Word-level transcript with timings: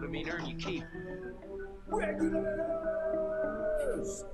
Steel 0.00 0.04
if 0.04 0.04
you 0.04 0.04
know 0.04 0.04
what 0.04 0.04
I 0.04 0.08
mean. 0.08 0.28
Earn 0.28 0.46
your 0.46 0.58
keep. 0.58 0.84
Regulators, 1.88 4.24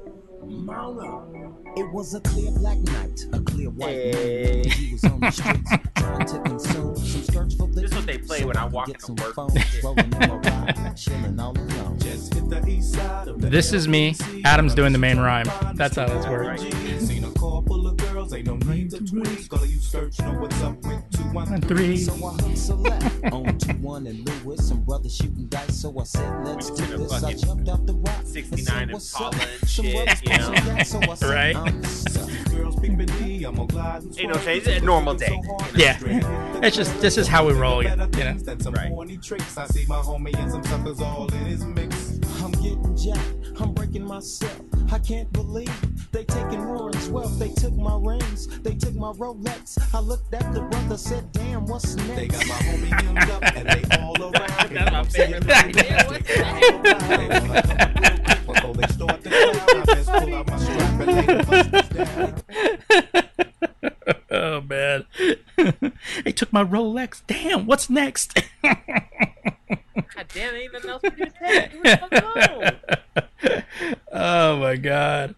mount 0.45 1.01
up. 1.01 1.29
It 1.77 1.91
was 1.93 2.15
a 2.15 2.21
clear 2.21 2.51
black 2.53 2.79
night, 2.79 3.21
a 3.33 3.41
clear 3.41 3.71
white 3.71 3.91
Hey. 3.95 4.63
moon. 4.65 4.71
He 4.73 4.93
was 4.93 5.05
on 5.05 5.21
the 5.21 5.31
streets 5.31 5.71
trying 5.97 6.27
to 6.27 6.41
consume 6.41 6.97
some 6.97 7.23
skirts 7.23 7.55
for 7.55 7.67
the 7.69 7.81
This 7.81 7.91
is 7.91 7.97
what 7.97 8.07
they 8.07 8.19
play 8.19 8.41
So 8.41 8.47
when 8.47 8.57
I 8.57 8.65
walk 8.67 8.87
get 8.87 8.97
into 8.97 9.07
some 9.07 9.17
work. 9.17 9.35
phones, 9.35 9.55
rolling 9.85 10.05
in 10.05 10.11
my 10.19 10.27
ride, 10.37 10.97
chilling 10.97 11.39
all 11.41 11.57
alone. 11.57 11.99
Just 11.99 12.35
hit 12.35 12.49
the 12.49 12.67
east 12.69 12.95
side 12.95 13.29
of 13.29 13.41
the 13.41 13.49
This 13.49 13.73
is 13.73 13.89
me. 13.89 14.15
Adam's 14.45 14.75
doing 14.75 14.93
the 14.93 14.99
main 14.99 15.19
rhyme. 15.19 15.47
That's 15.75 15.97
how 15.97 16.07
this 16.07 16.27
works. 16.27 16.63
Seen 18.33 18.49
a 18.49 18.51
car 18.51 18.59
full 18.59 18.61
of 18.61 18.61
girls, 18.61 18.65
ain't 18.65 18.67
no 18.67 18.73
need 18.75 18.91
to 18.91 18.99
tweak. 19.05 19.53
All 19.53 19.63
of 19.63 19.71
you 19.71 19.79
search 19.81 20.21
know 20.21 20.33
what's 20.41 20.63
up 20.63 20.77
with 20.83 21.11
two 21.11 21.23
one 21.33 21.51
One, 21.51 21.61
three. 21.63 21.97
So 21.97 22.13
I 22.15 22.43
hustle 22.43 22.79
left 22.79 23.25
on 23.33 23.59
to 23.59 23.73
one 23.75 24.07
and 24.07 24.29
Lewis, 24.45 24.69
some 24.69 24.81
brothers 24.83 25.17
shooting 25.17 25.47
dice. 25.49 25.81
So 25.81 25.99
I 25.99 26.05
said, 26.05 26.45
let's 26.47 26.71
Went 26.71 26.91
do 26.91 26.99
this. 26.99 27.13
I 27.13 27.21
fucking 27.21 27.39
jumped 27.39 27.69
out 27.69 27.87
the 27.87 27.95
rock. 27.95 28.21
69 28.25 28.91
"What's 28.93 29.13
Impala 29.13 29.29
up?" 29.37 29.43
and 29.43 29.69
Some 29.69 29.85
shit, 29.85 29.95
brothers 29.95 30.23
you 30.23 30.39
know? 30.39 30.49
pushing 30.51 30.77
gas, 30.77 30.89
so 30.91 30.99
I 31.01 31.15
said, 31.15 31.29
Right. 31.31 31.57
"I'm 31.57 31.85
stuck." 31.85 32.31
Girls 32.51 32.77
peeping 32.77 33.07
D, 33.07 33.45
I'm 33.45 33.55
gonna 33.57 33.67
glide 33.67 34.03
and 34.03 34.19
Ain't 34.21 34.29
no 34.35 34.51
It's 34.51 34.67
a 34.67 34.81
normal 34.81 35.15
day. 35.15 35.41
Yeah. 35.75 35.99
It's 36.63 36.77
just- 36.77 37.01
this 37.01 37.19
is 37.19 37.27
how 37.27 37.47
we 37.47 37.53
roll, 37.55 37.83
you 37.83 37.95
know? 37.97 38.07
Than 38.07 38.61
some 38.61 38.75
Right. 38.75 38.91
Horny 42.43 42.63
tricks. 42.63 42.83
I 42.83 42.93
see 42.93 42.93
my 42.93 42.93
homie 42.93 42.93
and 42.93 42.93
some 42.93 42.93
suckers 42.93 42.93
all 42.93 42.93
in 42.93 42.93
his 42.93 42.93
mix. 42.93 42.93
I'm 42.93 42.93
getting 42.93 42.97
jacked, 42.97 43.61
I'm 43.61 43.73
breaking 43.75 44.05
myself. 44.07 44.61
I 44.93 44.99
can't 44.99 45.33
believe 45.33 46.13
they 46.13 46.25
taking 46.25 46.67
Warren's 46.67 47.09
wealth. 47.09 47.39
They 47.39 47.49
took 47.51 47.75
my 47.75 47.97
rings, 48.01 48.49
they 48.61 48.75
took 48.75 48.95
my 48.95 49.13
Rolex. 49.13 49.79
I 49.95 50.01
looked 50.01 50.35
at 50.35 50.53
the 50.53 50.63
brother, 50.63 50.97
said, 50.97 51.33
damn, 51.33 51.67
what's 51.67 51.97
next? 51.97 52.17
They 52.17 52.29
got 52.29 52.47
my 52.47 52.55
homie 52.55 53.03
hemmed 53.03 53.31
up 53.31 53.43
and 53.57 53.69
they 53.69 53.85
all 53.99 54.23
around. 54.23 54.71
That's 54.73 54.93
my 54.93 55.05
favorite 55.05 55.45
thing. 55.45 55.75
Yeah, 55.77 56.07
what's 56.09 56.29
that? 56.37 57.83
Before 58.47 58.75
they 58.75 58.87
start 58.89 59.25
to 59.25 59.31
clown, 59.31 59.57
I 59.71 59.95
just 59.95 60.11
pull 60.11 60.35
out 60.35 60.47
my 60.47 60.59
strap 60.59 61.01
and 61.01 61.07
lay 61.07 61.27
the 61.27 61.45
busters 61.45 61.89
down. 61.89 62.43
Oh, 64.35 64.63
man. 64.63 65.05
they 66.25 66.33
took 66.33 66.53
my 66.53 66.65
Rolex. 66.65 67.23
Damn, 67.27 67.67
what's 67.67 67.91
next? 67.91 68.39
God 70.15 70.27
damn, 70.35 70.55
ain't 70.55 70.73
nothing 70.75 70.91
else 70.91 71.03
to 71.03 71.11
do 71.11 71.25
today. 71.25 71.71
Leave 71.73 71.83
me 71.83 71.91
the 71.91 71.97
fuck 71.97 72.13
alone. 73.47 73.65
oh, 74.13 74.57
my 74.59 74.77
God. 74.77 75.35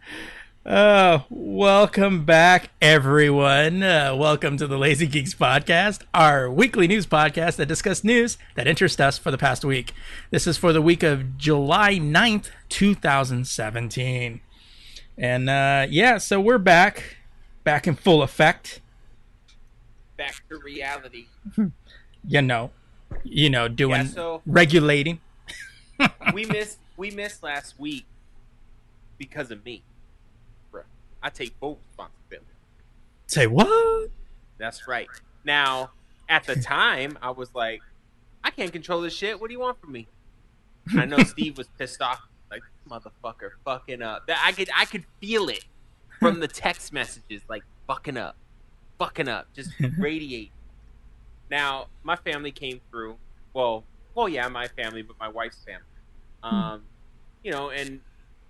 Uh, 0.66 1.20
welcome 1.30 2.24
back, 2.24 2.70
everyone. 2.82 3.84
Uh, 3.84 4.16
welcome 4.16 4.56
to 4.56 4.66
the 4.66 4.76
Lazy 4.76 5.06
Geeks 5.06 5.32
Podcast, 5.32 6.02
our 6.12 6.50
weekly 6.50 6.88
news 6.88 7.06
podcast 7.06 7.54
that 7.56 7.66
discusses 7.66 8.02
news 8.02 8.36
that 8.56 8.66
interest 8.66 9.00
us 9.00 9.16
for 9.16 9.30
the 9.30 9.38
past 9.38 9.64
week. 9.64 9.92
This 10.32 10.44
is 10.44 10.56
for 10.56 10.72
the 10.72 10.82
week 10.82 11.04
of 11.04 11.38
July 11.38 11.94
9th, 12.00 12.50
2017. 12.68 14.40
And 15.16 15.50
uh, 15.50 15.86
yeah, 15.88 16.18
so 16.18 16.40
we're 16.40 16.58
back, 16.58 17.18
back 17.62 17.86
in 17.86 17.94
full 17.94 18.22
effect. 18.22 18.80
Back 20.16 20.42
to 20.48 20.58
reality. 20.58 21.26
You 22.26 22.40
know, 22.40 22.70
you 23.22 23.50
know, 23.50 23.68
doing 23.68 24.02
Yeah, 24.02 24.06
so- 24.06 24.42
regulating. 24.46 25.20
We 26.32 26.44
missed. 26.44 26.78
We 26.96 27.10
missed 27.10 27.42
last 27.42 27.78
week 27.78 28.04
because 29.18 29.50
of 29.50 29.64
me. 29.64 29.82
Bro, 30.70 30.82
I 31.22 31.28
take 31.30 31.54
full 31.60 31.78
responsibility. 31.88 32.46
Say 33.26 33.46
what? 33.46 34.10
That's 34.58 34.86
right. 34.88 35.08
Now, 35.44 35.90
at 36.28 36.44
the 36.44 36.56
time, 36.56 37.18
I 37.22 37.30
was 37.30 37.54
like, 37.54 37.80
I 38.42 38.50
can't 38.50 38.72
control 38.72 39.00
this 39.00 39.14
shit. 39.14 39.40
What 39.40 39.48
do 39.48 39.54
you 39.54 39.60
want 39.60 39.80
from 39.80 39.92
me? 39.92 40.06
I 40.96 41.04
know 41.04 41.18
Steve 41.24 41.56
was 41.58 41.68
pissed 41.78 42.00
off, 42.02 42.20
like 42.50 42.62
motherfucker, 42.88 43.50
fucking 43.64 44.02
up. 44.02 44.26
That 44.26 44.40
I 44.44 44.52
could, 44.52 44.68
I 44.76 44.84
could 44.84 45.04
feel 45.20 45.48
it 45.48 45.64
from 46.20 46.40
the 46.40 46.48
text 46.48 46.92
messages, 46.92 47.42
like 47.48 47.62
fucking 47.86 48.16
up, 48.16 48.36
fucking 48.98 49.28
up, 49.28 49.48
just 49.54 49.70
radiate. 49.98 50.50
Now, 51.50 51.86
my 52.02 52.16
family 52.16 52.50
came 52.50 52.80
through. 52.90 53.16
Well, 53.52 53.84
well, 54.14 54.28
yeah, 54.28 54.48
my 54.48 54.68
family, 54.68 55.02
but 55.02 55.18
my 55.18 55.28
wife's 55.28 55.64
family. 55.64 55.82
Um, 56.42 56.82
you 57.42 57.50
know, 57.50 57.70
and 57.70 58.00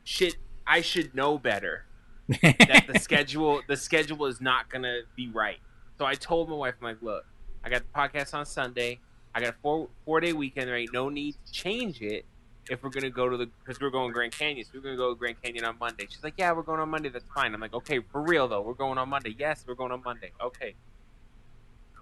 shit. 0.04 0.36
I 0.66 0.80
should 0.80 1.14
know 1.14 1.36
better 1.38 1.84
that 2.28 2.86
the 2.90 2.98
schedule 2.98 3.60
the 3.68 3.76
schedule 3.76 4.24
is 4.26 4.40
not 4.40 4.70
gonna 4.70 5.00
be 5.14 5.28
right. 5.28 5.58
So 5.98 6.06
I 6.06 6.14
told 6.14 6.48
my 6.48 6.54
wife, 6.56 6.74
I'm 6.80 6.88
like, 6.88 7.02
look, 7.02 7.26
I 7.62 7.68
got 7.68 7.82
the 7.82 7.98
podcast 7.98 8.34
on 8.34 8.46
Sunday. 8.46 9.00
I 9.34 9.40
got 9.40 9.50
a 9.50 9.56
four 9.62 9.88
four 10.04 10.20
day 10.20 10.32
weekend. 10.32 10.68
There 10.68 10.76
ain't 10.76 10.92
no 10.92 11.08
need 11.08 11.36
to 11.44 11.52
change 11.52 12.00
it 12.00 12.24
if 12.70 12.82
we're 12.82 12.90
gonna 12.90 13.10
go 13.10 13.28
to 13.28 13.36
the 13.36 13.46
because 13.46 13.80
we're 13.80 13.90
going 13.90 14.12
Grand 14.12 14.32
Canyon. 14.32 14.64
So 14.64 14.72
we're 14.74 14.82
gonna 14.82 14.96
go 14.96 15.10
to 15.10 15.18
Grand 15.18 15.42
Canyon 15.42 15.64
on 15.64 15.78
Monday. 15.78 16.06
She's 16.08 16.24
like, 16.24 16.34
yeah, 16.38 16.52
we're 16.52 16.62
going 16.62 16.80
on 16.80 16.88
Monday. 16.88 17.10
That's 17.10 17.24
fine. 17.34 17.54
I'm 17.54 17.60
like, 17.60 17.74
okay, 17.74 18.00
for 18.10 18.22
real 18.22 18.48
though, 18.48 18.62
we're 18.62 18.74
going 18.74 18.96
on 18.96 19.08
Monday. 19.08 19.34
Yes, 19.38 19.64
we're 19.66 19.74
going 19.74 19.92
on 19.92 20.02
Monday. 20.02 20.32
Okay. 20.40 20.74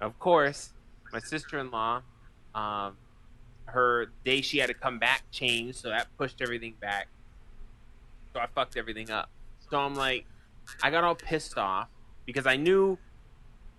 Of 0.00 0.19
course, 0.19 0.73
my 1.12 1.20
sister 1.20 1.59
in 1.59 1.70
law, 1.70 2.03
um, 2.55 2.97
her 3.67 4.06
day 4.25 4.41
she 4.41 4.59
had 4.59 4.69
to 4.69 4.75
come 4.75 4.99
back 4.99 5.23
changed, 5.31 5.79
so 5.79 5.88
that 5.88 6.09
pushed 6.19 6.41
everything 6.41 6.75
back. 6.81 7.09
So 8.32 8.41
I 8.41 8.47
fucked 8.55 8.76
everything 8.76 9.11
up. 9.11 9.31
So 9.70 9.79
I'm 9.79 9.94
like, 9.94 10.26
I 10.82 10.91
got 10.91 11.05
all 11.05 11.14
pissed 11.14 11.56
off 11.59 11.88
because 12.26 12.47
I 12.47 12.56
knew 12.56 12.99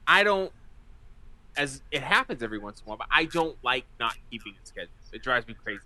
I 0.08 0.24
don't 0.24 0.52
as 1.56 1.82
it 1.92 2.02
happens 2.02 2.42
every 2.42 2.58
once 2.58 2.80
in 2.80 2.86
a 2.86 2.90
while, 2.90 2.98
but 2.98 3.08
I 3.12 3.26
don't 3.26 3.56
like 3.64 3.86
not 4.00 4.16
keeping 4.32 4.54
a 4.54 4.66
schedule. 4.66 4.92
It 5.12 5.22
drives 5.22 5.48
me 5.48 5.54
crazy. 5.54 5.82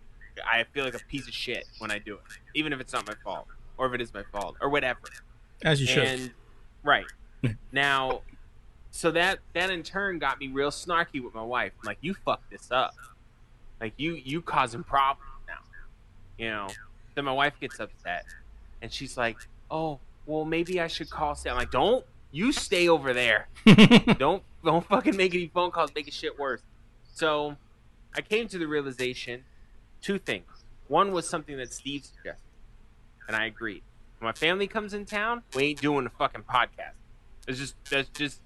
I 0.46 0.64
feel 0.74 0.86
like 0.86 0.94
a 0.94 1.06
piece 1.10 1.28
of 1.28 1.34
shit 1.34 1.66
when 1.80 1.92
I 1.92 2.00
do 2.00 2.16
it, 2.16 2.22
even 2.56 2.72
if 2.72 2.80
it's 2.80 2.94
not 2.94 3.08
my 3.08 3.16
fault 3.24 3.48
or 3.78 3.88
if 3.88 3.94
it 3.94 4.02
is 4.02 4.14
my 4.14 4.24
fault 4.32 4.56
or 4.62 4.70
whatever. 4.70 5.00
As 5.64 5.82
you 5.82 5.88
should. 5.88 6.32
Right 6.84 7.06
now, 7.72 8.22
so 8.92 9.12
that 9.12 9.40
that 9.54 9.70
in 9.70 9.84
turn 9.84 10.20
got 10.20 10.40
me 10.40 10.48
real 10.48 10.72
snarky 10.72 11.24
with 11.24 11.34
my 11.34 11.44
wife. 11.44 11.74
I'm 11.82 11.86
like, 11.86 12.00
you 12.02 12.14
fucked 12.14 12.50
this 12.50 12.70
up. 12.72 12.94
Like 13.80 13.94
you 13.98 14.14
you 14.14 14.42
causing 14.42 14.84
problems 14.84 15.32
now. 15.48 15.60
You 16.38 16.50
know. 16.52 16.68
Then 17.16 17.26
my 17.26 17.32
wife 17.32 17.54
gets 17.60 17.80
upset, 17.80 18.26
and 18.82 18.92
she's 18.94 19.18
like, 19.18 19.38
"Oh, 19.72 20.00
well, 20.28 20.46
maybe 20.46 20.80
I 20.80 20.88
should 20.88 21.10
call." 21.10 21.36
Sam. 21.36 21.54
I'm 21.54 21.58
like, 21.58 21.72
"Don't 21.72 22.06
you 22.32 22.52
stay 22.52 22.88
over 22.88 23.12
there. 23.14 23.48
don't 24.20 24.44
don't 24.64 24.86
fucking 24.86 25.18
make 25.18 25.34
any 25.34 25.48
phone 25.48 25.72
calls, 25.72 25.92
making 25.96 26.14
shit 26.14 26.38
worse." 26.38 26.62
So, 27.16 27.58
I 28.16 28.22
came 28.22 28.48
to 28.50 28.60
the 28.60 28.68
realization, 28.68 29.46
two 30.02 30.20
things. 30.20 30.46
One 30.88 31.12
was 31.12 31.28
something 31.28 31.58
that 31.58 31.74
Steve 31.74 32.06
suggested, 32.06 32.44
and 33.28 33.36
I 33.36 33.46
agreed. 33.48 33.82
When 34.20 34.28
my 34.28 34.34
family 34.34 34.68
comes 34.68 34.94
in 34.94 35.06
town, 35.06 35.42
we 35.56 35.64
ain't 35.64 35.82
doing 35.82 36.06
a 36.06 36.10
fucking 36.10 36.44
podcast. 36.44 36.94
It's 37.48 37.58
just 37.58 37.76
that's 37.90 38.10
just 38.10 38.42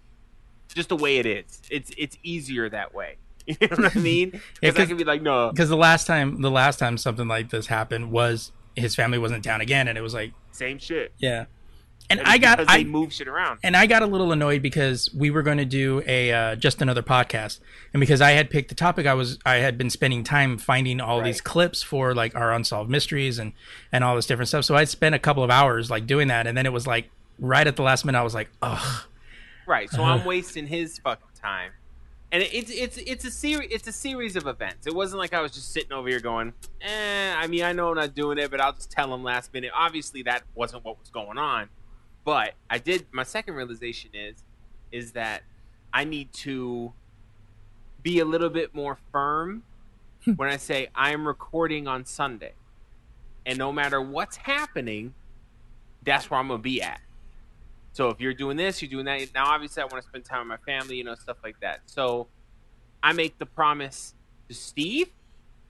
just 0.74 0.90
the 0.90 0.96
way 0.98 1.18
it 1.18 1.26
is. 1.26 1.62
It's 1.70 1.92
it's 1.98 2.18
easier 2.24 2.70
that 2.70 2.94
way. 2.94 3.18
You 3.48 3.56
know 3.62 3.78
what 3.78 3.96
I 3.96 4.00
mean? 4.00 4.30
Because 4.62 4.76
I 4.76 4.80
'cause- 4.80 4.88
can 4.90 4.98
be 4.98 5.04
like, 5.04 5.22
no, 5.22 5.50
because 5.52 5.70
the 5.70 5.76
last 5.78 6.06
time 6.08 6.42
the 6.42 6.52
last 6.52 6.78
time 6.80 6.98
something 6.98 7.28
like 7.28 7.50
this 7.50 7.68
happened 7.68 8.12
was 8.12 8.52
his 8.76 8.96
family 8.96 9.18
wasn't 9.18 9.44
down 9.44 9.62
again 9.62 9.88
and 9.88 9.98
it 9.98 10.02
was 10.02 10.14
like 10.14 10.32
same 10.52 10.78
shit. 10.80 11.12
yeah 11.18 11.46
and 12.10 12.20
And 12.22 12.28
i 12.30 12.38
got 12.38 12.60
i 12.70 12.78
they 12.78 12.84
move 12.86 13.12
shit 13.12 13.28
around. 13.28 13.60
and 13.64 13.76
i 13.76 13.86
got 13.86 14.02
a 14.02 14.06
little 14.06 14.32
annoyed 14.32 14.62
because 14.62 15.14
we 15.14 15.30
were 15.30 15.42
going 15.44 15.58
to 15.58 15.66
do 15.66 16.02
a 16.08 16.32
uh, 16.32 16.56
just 16.56 16.82
another 16.82 17.02
podcast 17.04 17.60
and 17.94 18.00
because 18.00 18.22
i 18.22 18.32
had 18.32 18.50
picked 18.50 18.70
the 18.70 18.76
topic 18.76 19.06
i 19.06 19.14
was 19.14 19.38
i 19.46 19.56
had 19.56 19.78
been 19.78 19.90
spending 19.90 20.24
time 20.24 20.58
finding 20.58 21.02
all 21.02 21.22
these 21.22 21.42
clips 21.42 21.84
for 21.84 22.14
like 22.16 22.34
our 22.36 22.54
unsolved 22.54 22.90
mysteries 22.90 23.38
and 23.40 23.52
and 23.92 24.04
all 24.06 24.16
this 24.16 24.26
different 24.26 24.48
stuff 24.50 24.64
so 24.66 24.76
i'd 24.76 24.88
spent 24.90 25.14
a 25.16 25.20
couple 25.20 25.44
of 25.44 25.50
hours 25.50 25.90
like 25.92 26.08
doing 26.08 26.28
that 26.30 26.48
and 26.48 26.58
then 26.58 26.66
it 26.66 26.72
was 26.74 26.88
like 26.88 27.10
right 27.40 27.68
at 27.68 27.76
the 27.76 27.84
last 27.84 28.06
minute 28.06 28.18
i 28.20 28.24
was 28.24 28.34
like 28.36 28.50
ugh 28.62 29.04
Right. 29.68 29.90
So 29.90 30.02
Uh-huh. 30.02 30.14
I'm 30.14 30.26
wasting 30.26 30.68
his 30.68 31.00
fucking 31.00 31.28
time. 31.36 31.72
And 32.34 32.42
it's 32.44 32.72
it's 32.72 32.98
it's 32.98 33.26
a 33.26 33.32
series 33.32 33.70
it's 33.72 33.88
a 33.88 33.92
series 33.92 34.38
of 34.38 34.48
events. 34.48 34.88
It 34.88 34.96
wasn't 34.96 35.20
like 35.20 35.34
I 35.34 35.42
was 35.42 35.52
just 35.52 35.74
sitting 35.74 35.92
over 35.92 36.08
here 36.08 36.22
going, 36.22 36.54
eh, 36.82 37.34
I 37.36 37.46
mean 37.48 37.64
I 37.64 37.74
know 37.74 37.90
I'm 37.90 37.96
not 37.96 38.16
doing 38.16 38.38
it, 38.38 38.50
but 38.50 38.62
I'll 38.62 38.72
just 38.72 38.90
tell 38.90 39.14
him 39.14 39.22
last 39.24 39.54
minute. 39.54 39.72
Obviously 39.76 40.24
that 40.24 40.44
wasn't 40.56 40.86
what 40.86 40.98
was 40.98 41.10
going 41.10 41.38
on. 41.38 41.68
But 42.24 42.54
I 42.70 42.78
did 42.78 43.08
my 43.12 43.24
second 43.24 43.56
realization 43.56 44.12
is 44.14 44.44
is 44.94 45.12
that 45.12 45.44
I 45.94 46.06
need 46.06 46.32
to 46.34 46.94
be 48.02 48.20
a 48.20 48.26
little 48.26 48.50
bit 48.50 48.74
more 48.74 48.98
firm 49.12 49.64
when 50.38 50.48
I 50.50 50.56
say 50.58 50.88
I 50.96 51.12
am 51.12 51.28
recording 51.28 51.86
on 51.88 52.06
Sunday. 52.06 52.54
And 53.46 53.58
no 53.58 53.74
matter 53.74 54.02
what's 54.02 54.38
happening, 54.38 55.14
that's 56.04 56.32
where 56.32 56.40
I'm 56.40 56.48
gonna 56.48 56.60
be 56.62 56.82
at. 56.82 57.02
So 57.94 58.10
if 58.10 58.20
you're 58.22 58.34
doing 58.34 58.58
this, 58.58 58.82
you're 58.82 58.90
doing 58.90 59.06
that. 59.06 59.34
Now, 59.34 59.48
obviously, 59.48 59.82
I 59.82 59.86
want 59.86 60.02
to 60.04 60.08
spend 60.10 60.24
time 60.26 60.48
with 60.48 60.60
my 60.60 60.72
family, 60.74 60.96
you 60.98 61.04
know, 61.04 61.16
stuff 61.16 61.38
like 61.44 61.60
that. 61.60 61.82
So 61.86 62.28
I 63.04 63.12
make 63.14 63.38
the 63.38 63.46
promise 63.46 64.14
to 64.48 64.56
Steve 64.56 65.10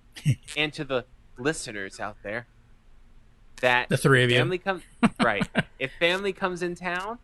and 0.57 0.71
to 0.73 0.83
the 0.83 1.06
listeners 1.38 2.00
out 2.00 2.18
there 2.23 2.45
that 3.62 3.89
The 3.89 3.97
three 3.97 4.23
of 4.23 4.29
you. 4.31 4.38
family 4.38 4.57
comes 4.57 4.83
right. 5.21 5.47
if 5.79 5.91
family 6.00 6.33
comes 6.33 6.62
in 6.62 6.75
town, 6.75 7.19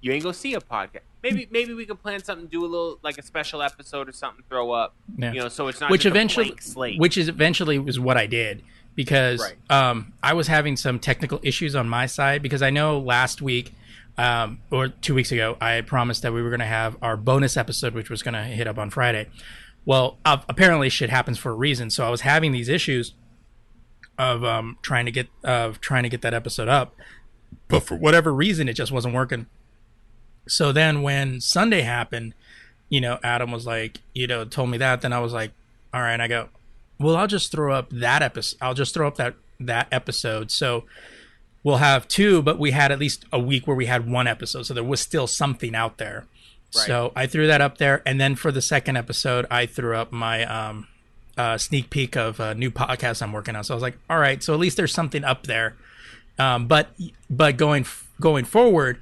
you 0.00 0.12
ain't 0.12 0.22
gonna 0.22 0.34
see 0.34 0.54
a 0.54 0.60
podcast. 0.60 1.00
Maybe 1.22 1.46
maybe 1.50 1.72
we 1.74 1.86
could 1.86 2.02
plan 2.02 2.22
something, 2.24 2.46
do 2.48 2.64
a 2.64 2.66
little 2.66 2.98
like 3.02 3.18
a 3.18 3.22
special 3.22 3.62
episode 3.62 4.08
or 4.08 4.12
something, 4.12 4.42
throw 4.48 4.72
up. 4.72 4.94
Yeah. 5.16 5.32
You 5.32 5.40
know, 5.40 5.48
so 5.48 5.68
it's 5.68 5.80
not 5.80 5.90
which 5.90 6.06
eventually 6.06 6.46
blank 6.46 6.62
slate. 6.62 6.98
which 6.98 7.16
is 7.16 7.28
eventually 7.28 7.78
was 7.78 8.00
what 8.00 8.16
I 8.16 8.26
did 8.26 8.62
because 8.96 9.40
Right. 9.40 9.56
um, 9.90 10.12
I 10.22 10.32
was 10.34 10.48
having 10.48 10.76
some 10.76 10.98
technical 10.98 11.38
issues 11.42 11.76
on 11.76 11.88
my 11.88 12.06
side 12.06 12.42
because 12.42 12.62
I 12.62 12.70
know 12.70 12.98
last 12.98 13.40
week 13.40 13.72
um, 14.18 14.60
or 14.70 14.88
two 14.88 15.14
weeks 15.14 15.32
ago 15.32 15.56
I 15.60 15.80
promised 15.80 16.22
that 16.22 16.32
we 16.32 16.42
were 16.42 16.50
going 16.50 16.60
to 16.60 16.66
have 16.66 16.96
our 17.02 17.16
bonus 17.16 17.56
episode 17.56 17.94
which 17.94 18.10
was 18.10 18.22
going 18.22 18.34
to 18.34 18.44
hit 18.44 18.66
up 18.66 18.78
on 18.78 18.90
Friday. 18.90 19.28
Well, 19.84 20.18
uh, 20.24 20.38
apparently 20.48 20.88
shit 20.88 21.10
happens 21.10 21.38
for 21.38 21.50
a 21.50 21.54
reason. 21.54 21.90
So 21.90 22.06
I 22.06 22.10
was 22.10 22.20
having 22.20 22.52
these 22.52 22.68
issues 22.68 23.14
of 24.18 24.44
um, 24.44 24.78
trying 24.82 25.06
to 25.06 25.10
get 25.10 25.28
of 25.42 25.80
trying 25.80 26.04
to 26.04 26.08
get 26.08 26.22
that 26.22 26.34
episode 26.34 26.68
up, 26.68 26.94
but 27.68 27.80
for 27.80 27.96
whatever 27.96 28.32
reason 28.32 28.68
it 28.68 28.74
just 28.74 28.92
wasn't 28.92 29.14
working. 29.14 29.46
So 30.46 30.72
then 30.72 31.02
when 31.02 31.40
Sunday 31.40 31.82
happened, 31.82 32.34
you 32.88 33.00
know, 33.00 33.18
Adam 33.22 33.50
was 33.50 33.66
like, 33.66 34.00
you 34.14 34.26
know, 34.26 34.44
told 34.44 34.70
me 34.70 34.78
that. 34.78 35.00
Then 35.00 35.12
I 35.12 35.20
was 35.20 35.32
like, 35.32 35.52
all 35.94 36.00
right. 36.00 36.20
I 36.20 36.28
go, 36.28 36.48
well, 36.98 37.16
I'll 37.16 37.26
just 37.26 37.50
throw 37.50 37.72
up 37.74 37.90
that 37.90 38.22
episode. 38.22 38.58
I'll 38.60 38.74
just 38.74 38.94
throw 38.94 39.06
up 39.08 39.16
that 39.16 39.34
that 39.60 39.88
episode. 39.90 40.50
So 40.50 40.84
we'll 41.64 41.76
have 41.76 42.08
two, 42.08 42.42
but 42.42 42.58
we 42.58 42.72
had 42.72 42.92
at 42.92 42.98
least 42.98 43.24
a 43.32 43.38
week 43.38 43.66
where 43.66 43.76
we 43.76 43.86
had 43.86 44.08
one 44.08 44.26
episode, 44.26 44.64
so 44.64 44.74
there 44.74 44.84
was 44.84 45.00
still 45.00 45.26
something 45.26 45.74
out 45.74 45.98
there. 45.98 46.26
Right. 46.74 46.86
So 46.86 47.12
I 47.14 47.26
threw 47.26 47.46
that 47.46 47.60
up 47.60 47.78
there, 47.78 48.02
and 48.06 48.20
then 48.20 48.34
for 48.34 48.50
the 48.50 48.62
second 48.62 48.96
episode, 48.96 49.46
I 49.50 49.66
threw 49.66 49.96
up 49.96 50.10
my 50.12 50.44
um, 50.44 50.88
uh, 51.36 51.58
sneak 51.58 51.90
peek 51.90 52.16
of 52.16 52.40
a 52.40 52.54
new 52.54 52.70
podcast 52.70 53.22
I'm 53.22 53.32
working 53.32 53.56
on. 53.56 53.64
So 53.64 53.74
I 53.74 53.76
was 53.76 53.82
like, 53.82 53.98
all 54.08 54.18
right, 54.18 54.42
so 54.42 54.54
at 54.54 54.60
least 54.60 54.76
there's 54.76 54.92
something 54.92 55.24
up 55.24 55.46
there. 55.46 55.76
Um, 56.38 56.66
but 56.66 56.88
but 57.28 57.56
going 57.56 57.86
going 58.20 58.44
forward, 58.44 59.00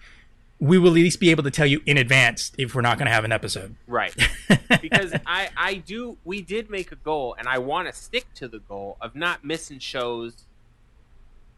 we 0.59 0.79
will 0.79 0.91
at 0.91 0.95
least 0.95 1.21
be 1.21 1.31
able 1.31 1.45
to 1.45 1.51
tell 1.51 1.67
you 1.67 1.81
in 1.87 1.97
advance 1.97 2.53
if 2.59 2.75
we're 2.75 2.83
not 2.83 2.99
going 2.99 3.07
to 3.07 3.13
have 3.13 3.25
an 3.25 3.33
episode. 3.33 3.77
Right. 3.87 4.15
because 4.83 5.15
I 5.27 5.49
I 5.57 5.75
do 5.75 6.19
we 6.25 6.43
did 6.43 6.71
make 6.71 6.93
a 6.93 6.97
goal 6.97 7.37
and 7.39 7.49
I 7.49 7.59
want 7.59 7.89
to 7.89 7.95
stick 7.95 8.27
to 8.35 8.49
the 8.49 8.59
goal 8.59 8.97
of 9.01 9.15
not 9.15 9.45
missing 9.45 9.79
shows 9.79 10.45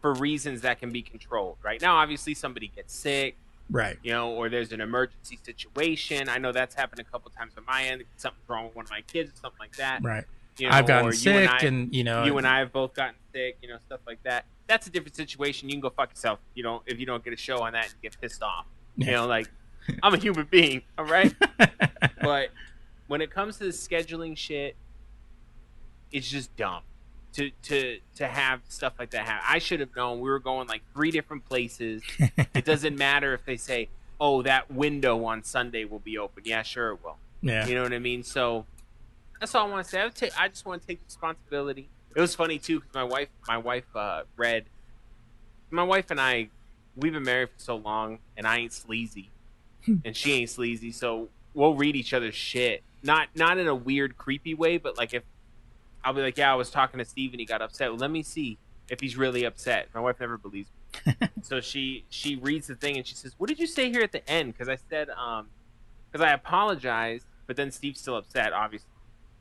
for 0.03 0.13
reasons 0.15 0.61
that 0.61 0.79
can 0.79 0.91
be 0.91 1.01
controlled. 1.01 1.55
Right 1.63 1.81
now 1.81 1.95
obviously 1.95 2.33
somebody 2.33 2.67
gets 2.67 2.93
sick, 2.93 3.37
Right. 3.69 3.97
you 4.03 4.11
know, 4.11 4.31
or 4.31 4.49
there's 4.49 4.73
an 4.73 4.81
emergency 4.81 5.39
situation. 5.41 6.27
I 6.27 6.39
know 6.39 6.51
that's 6.51 6.75
happened 6.75 6.99
a 6.99 7.05
couple 7.05 7.31
times 7.31 7.53
on 7.57 7.63
my 7.65 7.85
end. 7.85 8.03
Something's 8.17 8.47
wrong 8.49 8.65
with 8.65 8.75
one 8.75 8.83
of 8.85 8.91
my 8.91 8.99
kids 9.01 9.31
or 9.31 9.35
something 9.37 9.59
like 9.61 9.77
that. 9.77 10.03
Right. 10.03 10.25
You 10.57 10.67
know, 10.67 10.75
I've 10.75 10.85
gotten 10.85 11.07
or 11.07 11.11
you 11.11 11.17
sick, 11.17 11.49
and, 11.49 11.49
I, 11.49 11.57
and, 11.65 11.95
you 11.95 12.03
know, 12.03 12.25
you 12.25 12.37
and 12.37 12.45
I 12.45 12.59
have 12.59 12.73
both 12.73 12.93
gotten 12.93 13.15
sick, 13.33 13.57
you 13.61 13.69
know, 13.69 13.77
stuff 13.85 14.01
like 14.05 14.21
that. 14.23 14.43
That's 14.67 14.87
a 14.87 14.89
different 14.89 15.15
situation. 15.15 15.69
You 15.69 15.75
can 15.75 15.81
go 15.81 15.89
fuck 15.89 16.09
yourself, 16.09 16.39
you 16.53 16.63
know, 16.63 16.83
if 16.85 16.99
you 16.99 17.05
don't 17.05 17.23
get 17.23 17.31
a 17.31 17.37
show 17.37 17.59
on 17.59 17.71
that 17.71 17.85
and 17.85 18.01
get 18.01 18.19
pissed 18.19 18.43
off. 18.43 18.65
You 18.97 19.09
know, 19.11 19.25
like 19.25 19.49
I'm 20.03 20.13
a 20.13 20.17
human 20.17 20.47
being, 20.51 20.81
all 20.97 21.05
right? 21.05 21.33
but 22.21 22.49
when 23.07 23.21
it 23.21 23.31
comes 23.31 23.57
to 23.59 23.63
the 23.63 23.69
scheduling 23.69 24.37
shit, 24.37 24.75
it's 26.11 26.29
just 26.29 26.55
dumb 26.57 26.81
to 27.33 27.51
to 27.63 27.99
to 28.15 28.27
have 28.27 28.61
stuff 28.69 28.93
like 28.99 29.11
that 29.11 29.25
happen. 29.25 29.45
I 29.47 29.59
should 29.59 29.79
have 29.79 29.95
known 29.95 30.19
we 30.19 30.29
were 30.29 30.39
going 30.39 30.67
like 30.67 30.81
three 30.93 31.11
different 31.11 31.45
places. 31.45 32.01
it 32.53 32.65
doesn't 32.65 32.97
matter 32.97 33.33
if 33.33 33.45
they 33.45 33.57
say, 33.57 33.89
"Oh, 34.19 34.41
that 34.43 34.71
window 34.71 35.25
on 35.25 35.43
Sunday 35.43 35.85
will 35.85 35.99
be 35.99 36.17
open." 36.17 36.43
Yeah, 36.45 36.61
sure 36.63 36.91
it 36.91 37.03
will. 37.03 37.17
yeah. 37.41 37.67
You 37.67 37.75
know 37.75 37.83
what 37.83 37.93
I 37.93 37.99
mean? 37.99 38.23
So 38.23 38.65
that's 39.39 39.53
all 39.55 39.67
I 39.67 39.69
want 39.69 39.83
to 39.85 39.89
say. 39.89 39.99
I, 39.99 40.03
would 40.05 40.15
ta- 40.15 40.27
I 40.37 40.47
just 40.47 40.65
want 40.65 40.81
to 40.81 40.87
take 40.87 40.99
responsibility. 41.05 41.89
It 42.15 42.21
was 42.21 42.35
funny 42.35 42.59
too 42.59 42.79
because 42.79 42.93
my 42.93 43.03
wife, 43.03 43.29
my 43.47 43.57
wife 43.57 43.95
uh, 43.95 44.23
read. 44.37 44.65
My 45.71 45.83
wife 45.83 46.11
and 46.11 46.21
I, 46.21 46.49
we've 46.95 47.13
been 47.13 47.23
married 47.23 47.49
for 47.49 47.59
so 47.59 47.75
long, 47.75 48.19
and 48.37 48.45
I 48.45 48.57
ain't 48.59 48.73
sleazy, 48.73 49.31
and 50.05 50.15
she 50.15 50.33
ain't 50.33 50.51
sleazy. 50.51 50.91
So 50.91 51.29
we'll 51.55 51.73
read 51.73 51.95
each 51.95 52.13
other's 52.13 52.35
shit. 52.35 52.83
Not 53.01 53.29
not 53.35 53.57
in 53.57 53.67
a 53.67 53.75
weird, 53.75 54.17
creepy 54.17 54.53
way, 54.53 54.77
but 54.77 54.97
like 54.97 55.15
if 55.15 55.23
I'll 56.03 56.13
be 56.13 56.21
like, 56.21 56.37
yeah, 56.37 56.51
I 56.51 56.55
was 56.55 56.69
talking 56.69 56.97
to 56.97 57.05
Steve 57.05 57.31
and 57.31 57.39
he 57.39 57.45
got 57.45 57.61
upset. 57.61 57.89
Well, 57.89 57.99
let 57.99 58.11
me 58.11 58.23
see 58.23 58.57
if 58.89 58.99
he's 58.99 59.17
really 59.17 59.45
upset. 59.45 59.87
My 59.93 60.01
wife 60.01 60.19
never 60.19 60.37
believes 60.37 60.69
me. 60.69 61.13
so 61.41 61.59
she 61.59 62.05
she 62.09 62.35
reads 62.35 62.67
the 62.67 62.75
thing 62.75 62.97
and 62.97 63.05
she 63.05 63.15
says, 63.15 63.33
"What 63.37 63.49
did 63.49 63.59
you 63.59 63.67
say 63.67 63.89
here 63.89 64.01
at 64.01 64.11
the 64.11 64.27
end?" 64.29 64.53
Because 64.53 64.69
I 64.69 64.77
said, 64.89 65.09
um, 65.09 65.47
because 66.11 66.25
I 66.25 66.33
apologized, 66.33 67.25
but 67.47 67.55
then 67.55 67.71
Steve's 67.71 67.99
still 67.99 68.15
upset, 68.15 68.53
obviously. 68.53 68.89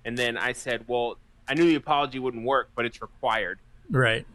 And 0.04 0.16
then 0.16 0.36
I 0.36 0.52
said, 0.52 0.84
"Well, 0.86 1.18
I 1.48 1.54
knew 1.54 1.64
the 1.64 1.74
apology 1.74 2.18
wouldn't 2.18 2.44
work, 2.44 2.70
but 2.74 2.86
it's 2.86 3.02
required." 3.02 3.58
Right. 3.90 4.26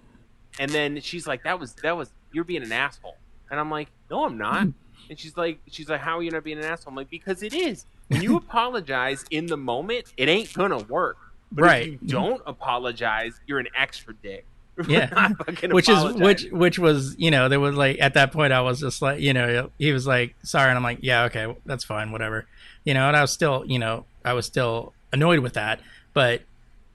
And 0.60 0.70
then 0.72 1.02
she's 1.02 1.26
like, 1.26 1.44
"That 1.44 1.60
was 1.60 1.74
that 1.76 1.98
was 1.98 2.12
you're 2.32 2.44
being 2.44 2.64
an 2.64 2.72
asshole." 2.72 3.18
And 3.50 3.60
I'm 3.60 3.72
like, 3.72 3.90
"No, 4.12 4.26
I'm 4.26 4.38
not." 4.38 4.68
And 5.10 5.18
she's 5.18 5.38
like, 5.38 5.60
"She's 5.68 5.90
like, 5.90 6.02
how 6.02 6.20
are 6.20 6.24
you 6.24 6.32
not 6.32 6.44
being 6.44 6.58
an 6.58 6.66
asshole?" 6.66 6.92
I'm 6.92 6.96
like, 6.96 7.10
"Because 7.10 7.42
it 7.42 7.54
is. 7.54 7.86
When 8.10 8.22
you 8.22 8.38
apologize 8.38 9.26
in 9.32 9.48
the 9.48 9.58
moment, 9.58 10.14
it 10.18 10.30
ain't 10.30 10.54
gonna 10.54 10.80
work. 10.80 11.18
But 11.52 11.64
Right. 11.64 11.82
if 11.94 12.02
you 12.02 12.08
don't 12.08 12.42
apologize, 12.46 13.40
you're 13.48 13.60
an 13.60 13.68
extra 13.78 14.14
dick." 14.22 14.46
Yeah. 14.88 15.30
Which 15.72 15.90
is 15.90 16.14
which 16.14 16.44
which 16.52 16.78
was 16.78 17.16
you 17.18 17.32
know 17.32 17.50
there 17.50 17.60
was 17.60 17.76
like 17.76 17.98
at 18.00 18.14
that 18.14 18.32
point 18.32 18.54
I 18.54 18.62
was 18.62 18.80
just 18.80 19.02
like 19.02 19.20
you 19.20 19.34
know 19.34 19.72
he 19.80 19.92
was 19.92 20.06
like 20.06 20.36
sorry 20.44 20.70
and 20.70 20.78
I'm 20.78 20.84
like 20.84 21.00
yeah 21.02 21.24
okay 21.24 21.56
that's 21.66 21.84
fine 21.84 22.12
whatever 22.12 22.46
you 22.84 22.94
know 22.94 23.08
and 23.08 23.18
I 23.18 23.22
was 23.22 23.32
still 23.32 23.64
you 23.66 23.80
know 23.80 24.06
I 24.24 24.34
was 24.34 24.46
still 24.46 24.94
annoyed 25.12 25.40
with 25.40 25.54
that 25.54 25.80
but 26.14 26.44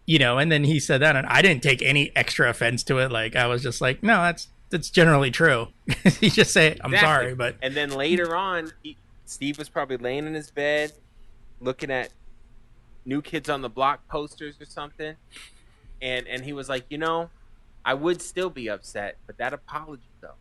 you 0.07 0.21
know 0.21 0.39
and 0.39 0.53
then 0.53 0.63
he 0.63 0.79
said 0.79 1.01
that 1.03 1.17
and 1.17 1.27
I 1.27 1.43
didn't 1.43 1.65
take 1.65 1.83
any 1.83 2.13
extra 2.15 2.49
offense 2.49 2.85
to 2.85 2.99
it 2.99 3.11
like 3.11 3.35
I 3.35 3.49
was 3.49 3.65
just 3.65 3.81
like 3.81 4.01
no 4.01 4.15
that's 4.23 4.47
that's 4.71 4.89
generally 4.89 5.33
true 5.33 5.67
he 6.21 6.31
just 6.31 6.53
say 6.53 6.79
I'm 6.85 6.95
Exactly. 6.95 6.99
sorry 7.01 7.35
but 7.35 7.57
And 7.63 7.75
then 7.75 7.91
later 7.91 8.37
on, 8.37 8.71
he, 8.85 8.97
Steve 9.27 9.59
was 9.59 9.69
probably 9.69 9.97
laying 9.97 10.25
in 10.29 10.35
his 10.35 10.53
bed, 10.53 10.93
looking 11.61 11.91
at 11.91 12.11
New 13.05 13.23
Kids 13.23 13.49
on 13.49 13.63
the 13.63 13.69
Block 13.69 14.07
posters 14.09 14.61
or 14.61 14.65
something, 14.67 15.17
and 16.01 16.27
and 16.27 16.45
he 16.45 16.53
was 16.53 16.69
like, 16.69 16.85
you 16.89 16.99
know, 16.99 17.31
I 17.85 17.95
would 17.95 18.23
still 18.23 18.51
be 18.51 18.69
upset, 18.69 19.17
but 19.27 19.39
that 19.39 19.53
apology 19.53 20.03
though, 20.21 20.35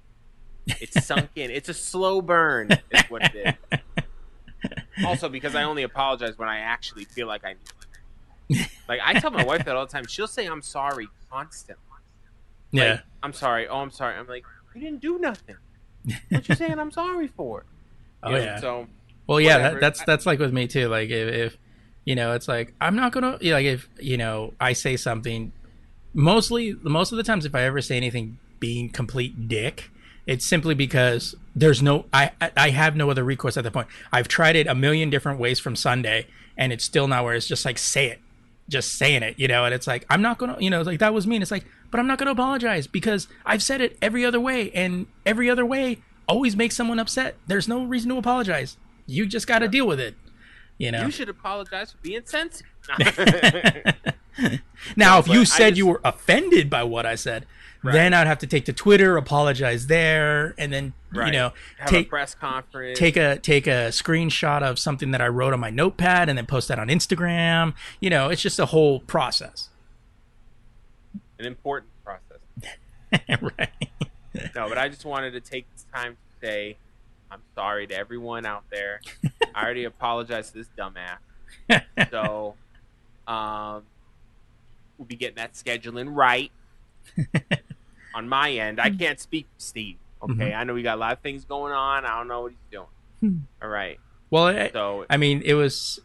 it's 0.68 1.06
sunk 1.06 1.30
in. 1.36 1.50
It's 1.52 1.70
a 1.70 1.74
slow 1.74 2.22
burn. 2.22 2.70
Is 2.92 3.04
what 3.10 3.24
it 3.36 3.58
is. 3.72 3.80
Also, 5.04 5.28
because 5.30 5.56
I 5.56 5.64
only 5.64 5.82
apologize 5.82 6.38
when 6.38 6.48
I 6.48 6.60
actually 6.60 7.06
feel 7.06 7.26
like 7.26 7.44
I 7.44 7.54
need. 8.50 8.60
to. 8.66 8.70
Like 8.88 9.00
I 9.04 9.20
tell 9.20 9.32
my 9.32 9.44
wife 9.44 9.66
that 9.66 9.76
all 9.76 9.88
the 9.88 9.92
time. 9.92 10.06
She'll 10.06 10.28
say 10.28 10.46
I'm 10.46 10.62
sorry 10.62 11.08
constantly. 11.32 11.84
Yeah. 12.72 13.00
I'm 13.24 13.34
sorry. 13.34 13.68
Oh, 13.68 13.78
I'm 13.80 13.90
sorry. 13.90 14.16
I'm 14.16 14.28
like, 14.28 14.46
you 14.76 14.82
didn't 14.82 15.02
do 15.02 15.18
nothing. 15.18 15.56
What 16.30 16.48
you 16.48 16.54
saying? 16.56 16.78
I'm 16.78 16.92
sorry 16.92 17.28
for. 17.28 17.66
Oh, 18.24 18.30
You 18.30 18.36
know, 18.38 18.44
yeah. 18.44 18.60
So 18.60 18.88
Well, 19.26 19.42
yeah, 19.42 19.58
that, 19.58 19.80
that's 19.82 20.04
that's 20.04 20.28
like 20.28 20.38
with 20.38 20.54
me 20.54 20.68
too. 20.68 20.88
Like 20.90 21.10
if, 21.10 21.28
if 21.34 21.58
you 22.06 22.16
know, 22.16 22.34
it's 22.34 22.48
like 22.48 22.74
I'm 22.82 22.96
not 22.96 23.12
gonna 23.12 23.38
yeah, 23.42 23.54
like 23.54 23.66
if 23.66 23.90
you 24.00 24.18
know 24.18 24.54
I 24.60 24.74
say 24.74 24.98
something. 24.98 25.52
Mostly, 26.14 26.76
most 26.82 27.14
of 27.14 27.18
the 27.18 27.24
times, 27.24 27.46
if 27.46 27.56
I 27.56 27.62
ever 27.62 27.82
say 27.82 27.96
anything 27.96 28.38
being 28.60 28.90
complete 28.90 29.48
dick, 29.48 29.90
it's 30.28 30.46
simply 30.46 30.76
because 30.76 31.36
there's 31.56 31.82
no 31.82 32.06
I 32.12 32.32
I- 32.58 32.70
have 32.72 32.96
no 32.96 33.10
other 33.10 33.24
recourse 33.24 33.56
at 33.56 33.64
that 33.64 33.72
point. 33.72 33.88
I've 34.12 34.28
tried 34.28 34.56
it 34.58 34.68
a 34.68 34.76
million 34.76 35.10
different 35.10 35.40
ways 35.40 35.60
from 35.60 35.76
Sunday, 35.76 36.28
and 36.58 36.74
it's 36.74 36.84
still 36.84 37.08
not 37.08 37.24
where 37.24 37.34
it's 37.34 37.48
just 37.48 37.64
like 37.64 37.78
say 37.78 38.08
it, 38.08 38.20
just 38.68 38.98
saying 38.98 39.24
it, 39.24 39.40
you 39.40 39.48
know. 39.48 39.64
And 39.64 39.74
it's 39.74 39.88
like 39.88 40.06
I'm 40.10 40.22
not 40.22 40.38
gonna, 40.38 40.58
you 40.60 40.70
know, 40.70 40.82
like 40.82 41.00
that 41.00 41.14
was 41.14 41.26
mean. 41.26 41.42
It's 41.42 41.52
like, 41.52 41.66
but 41.92 42.00
I'm 42.00 42.08
not 42.08 42.18
gonna 42.18 42.32
apologize 42.32 42.88
because 42.88 43.28
I've 43.46 43.64
said 43.64 43.80
it 43.80 43.98
every 44.02 44.26
other 44.26 44.40
way, 44.40 44.70
and 44.72 45.06
every 45.26 45.50
other 45.50 45.66
way 45.66 46.00
always 46.28 46.56
makes 46.58 46.76
someone 46.76 47.00
upset. 47.00 47.38
There's 47.48 47.68
no 47.68 47.84
reason 47.86 48.10
to 48.10 48.18
apologize. 48.18 48.78
You 49.08 49.26
just 49.26 49.48
got 49.48 49.60
to 49.60 49.68
deal 49.68 49.86
with 49.88 50.00
it. 50.00 50.16
You 50.82 50.92
know. 50.92 51.06
you 51.06 51.12
should 51.12 51.30
apologize 51.30 51.92
for 51.92 52.00
being 52.00 52.24
sensitive. 52.26 52.66
now, 54.96 55.20
if 55.20 55.28
you 55.28 55.46
said 55.46 55.70
just- 55.70 55.78
you 55.78 55.86
were 55.86 56.02
offended 56.04 56.72
by 56.72 56.84
what 56.84 57.06
I 57.06 57.14
said, 57.14 57.46
then 57.84 58.16
I'd 58.16 58.26
have 58.26 58.40
to 58.40 58.48
take 58.48 58.66
to 58.66 58.74
Twitter, 58.74 59.16
apologize 59.16 59.86
there, 59.86 60.56
and 60.58 60.74
then 60.74 60.94
you 61.14 61.32
know 61.32 61.54
Have 61.78 61.90
take 61.90 62.08
a 62.08 62.10
press 62.10 62.34
conference. 62.34 62.98
take 62.98 63.16
a 63.16 63.38
take 63.38 63.68
a 63.68 63.90
screenshot 63.90 64.64
of 64.64 64.80
something 64.80 65.12
that 65.12 65.22
I 65.22 65.28
wrote 65.28 65.54
on 65.54 65.60
my 65.60 65.70
notepad 65.70 66.30
and 66.30 66.38
then 66.40 66.48
post 66.48 66.68
that 66.70 66.80
on 66.80 66.88
Instagram. 66.88 67.76
You 68.00 68.10
know, 68.10 68.30
it's 68.30 68.42
just 68.42 68.58
a 68.58 68.66
whole 68.66 69.02
process. 69.02 69.70
an 71.38 71.46
important 71.46 71.92
process. 72.04 72.40
right. 73.40 73.70
No, 74.56 74.68
but 74.68 74.80
I 74.80 74.90
just 74.90 75.06
wanted 75.06 75.32
to 75.32 75.42
take 75.42 75.72
this 75.74 75.86
time 75.94 76.14
to 76.14 76.48
say 76.48 76.78
I'm 77.32 77.42
sorry 77.56 77.88
to 77.88 77.96
everyone 77.96 78.46
out 78.46 78.66
there. 78.70 79.02
I 79.56 79.64
already 79.64 79.86
apologized 79.86 80.52
to 80.54 80.60
this 80.60 80.68
dumbass. 80.78 81.18
So, 82.12 82.56
um, 83.28 83.84
we'll 84.98 85.06
be 85.08 85.16
getting 85.16 85.36
that 85.38 85.54
scheduling 85.54 86.14
right 86.16 86.52
on 88.16 88.28
my 88.30 88.52
end. 88.52 88.80
I 88.80 88.90
can't 88.90 89.20
speak 89.20 89.46
for 89.56 89.62
Steve. 89.62 89.98
Okay, 90.24 90.54
I 90.54 90.64
know 90.66 90.74
we 90.74 90.84
got 90.84 90.98
a 90.98 91.00
lot 91.00 91.14
of 91.14 91.20
things 91.20 91.46
going 91.46 91.74
on. 91.74 92.06
I 92.06 92.18
don't 92.18 92.28
know 92.28 92.42
what 92.42 92.52
he's 92.52 92.60
doing. 92.72 93.46
All 93.62 93.70
right, 93.70 94.00
Well, 94.30 94.48
I, 94.48 94.70
so 94.72 95.06
I 95.10 95.18
mean, 95.18 95.42
it 95.46 95.54
was, 95.56 96.00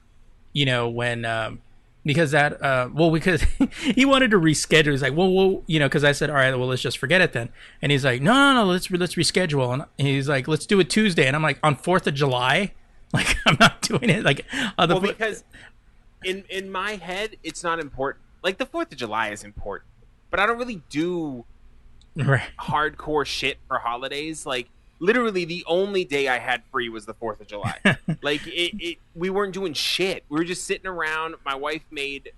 you 0.52 0.64
know, 0.66 0.88
when 0.88 1.24
um, 1.24 1.60
because 2.06 2.30
that 2.30 2.62
uh, 2.62 2.88
well, 2.94 3.10
because 3.10 3.42
he 3.80 4.04
wanted 4.04 4.30
to 4.30 4.38
reschedule. 4.38 4.92
He's 4.92 5.02
like, 5.02 5.14
well, 5.14 5.30
well, 5.32 5.62
you 5.66 5.80
know, 5.80 5.86
because 5.86 6.04
I 6.04 6.12
said, 6.12 6.30
all 6.30 6.36
right, 6.36 6.56
well, 6.56 6.68
let's 6.68 6.80
just 6.80 6.98
forget 6.98 7.20
it 7.20 7.32
then. 7.32 7.50
And 7.82 7.90
he's 7.90 8.04
like, 8.04 8.22
no, 8.22 8.32
no, 8.32 8.54
no, 8.54 8.64
let's 8.64 8.88
let's 8.90 9.16
reschedule. 9.16 9.72
And 9.74 10.06
he's 10.06 10.28
like, 10.28 10.46
let's 10.46 10.64
do 10.64 10.78
it 10.78 10.88
Tuesday. 10.88 11.26
And 11.26 11.34
I'm 11.34 11.42
like, 11.42 11.58
on 11.64 11.74
Fourth 11.74 12.06
of 12.06 12.14
July, 12.14 12.72
like 13.12 13.36
I'm 13.44 13.56
not 13.58 13.82
doing 13.82 14.08
it. 14.08 14.22
Like, 14.22 14.46
other 14.78 14.94
well 14.94 15.02
because 15.02 15.44
in 16.24 16.44
in 16.48 16.70
my 16.70 16.92
head 16.92 17.36
it's 17.42 17.64
not 17.64 17.80
important. 17.80 18.24
Like 18.42 18.58
the 18.58 18.66
Fourth 18.66 18.92
of 18.92 18.98
July 18.98 19.30
is 19.30 19.42
important, 19.42 19.90
but 20.30 20.38
I 20.38 20.46
don't 20.46 20.58
really 20.58 20.82
do 20.88 21.44
right, 22.16 22.48
hardcore 22.60 23.26
shit 23.26 23.58
for 23.66 23.78
holidays. 23.78 24.46
Like 24.46 24.68
literally, 24.98 25.44
the 25.44 25.64
only 25.66 26.04
day 26.04 26.28
I 26.28 26.38
had 26.38 26.62
free 26.70 26.88
was 26.88 27.06
the 27.06 27.14
Fourth 27.14 27.40
of 27.40 27.46
July. 27.46 27.78
like 28.22 28.46
it, 28.46 28.74
it, 28.78 28.98
we 29.14 29.30
weren't 29.30 29.54
doing 29.54 29.72
shit. 29.72 30.24
We 30.28 30.38
were 30.38 30.44
just 30.44 30.64
sitting 30.64 30.86
around. 30.86 31.36
My 31.44 31.54
wife 31.54 31.82
made 31.90 32.32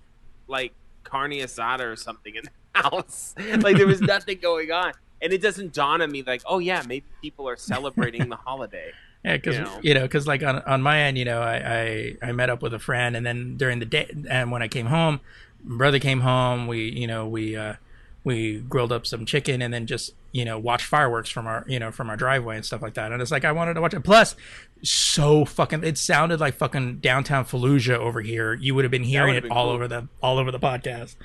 like 0.47 0.73
carne 1.03 1.31
asada 1.31 1.81
or 1.81 1.95
something 1.95 2.35
in 2.35 2.43
the 2.43 2.51
house. 2.81 3.35
like 3.37 3.77
there 3.77 3.87
was 3.87 4.01
nothing 4.01 4.39
going 4.39 4.71
on, 4.71 4.93
and 5.21 5.33
it 5.33 5.41
doesn't 5.41 5.73
dawn 5.73 6.01
on 6.01 6.11
me 6.11 6.23
like, 6.23 6.41
oh 6.45 6.59
yeah, 6.59 6.83
maybe 6.87 7.05
people 7.21 7.47
are 7.47 7.57
celebrating 7.57 8.29
the 8.29 8.35
holiday. 8.35 8.91
yeah, 9.25 9.37
because 9.37 9.57
you 9.57 9.63
know. 9.63 9.79
you 9.81 9.93
know, 9.93 10.01
because 10.03 10.27
like 10.27 10.43
on 10.43 10.59
on 10.59 10.81
my 10.81 11.01
end, 11.01 11.17
you 11.17 11.25
know, 11.25 11.41
I, 11.41 12.15
I 12.21 12.29
I 12.29 12.31
met 12.31 12.49
up 12.49 12.61
with 12.61 12.73
a 12.73 12.79
friend, 12.79 13.15
and 13.15 13.25
then 13.25 13.57
during 13.57 13.79
the 13.79 13.85
day, 13.85 14.13
and 14.29 14.51
when 14.51 14.61
I 14.61 14.67
came 14.67 14.87
home, 14.87 15.21
my 15.63 15.77
brother 15.77 15.99
came 15.99 16.21
home. 16.21 16.67
We 16.67 16.89
you 16.89 17.07
know 17.07 17.27
we 17.27 17.55
uh 17.55 17.75
we 18.23 18.59
grilled 18.59 18.91
up 18.91 19.05
some 19.07 19.25
chicken 19.25 19.61
and 19.61 19.73
then 19.73 19.85
just 19.87 20.13
you 20.31 20.43
know 20.45 20.59
watched 20.59 20.85
fireworks 20.85 21.29
from 21.29 21.47
our 21.47 21.63
you 21.67 21.79
know 21.79 21.91
from 21.91 22.09
our 22.09 22.17
driveway 22.17 22.55
and 22.55 22.65
stuff 22.65 22.81
like 22.81 22.93
that. 22.95 23.11
And 23.11 23.21
it's 23.21 23.31
like 23.31 23.45
i 23.45 23.51
wanted 23.51 23.75
to 23.75 23.81
watch 23.81 23.93
it. 23.93 24.03
Plus 24.03 24.35
so 24.83 25.45
fucking 25.45 25.83
it 25.83 25.97
sounded 25.97 26.39
like 26.39 26.55
fucking 26.55 26.97
downtown 26.99 27.45
fallujah 27.45 27.97
over 27.97 28.21
here. 28.21 28.53
You 28.53 28.75
would 28.75 28.83
have 28.85 28.91
been 28.91 29.03
hearing 29.03 29.35
it 29.35 29.43
been 29.43 29.51
all 29.51 29.65
cool. 29.67 29.73
over 29.75 29.87
the 29.87 30.07
all 30.21 30.37
over 30.37 30.51
the 30.51 30.59
podcast 30.59 31.15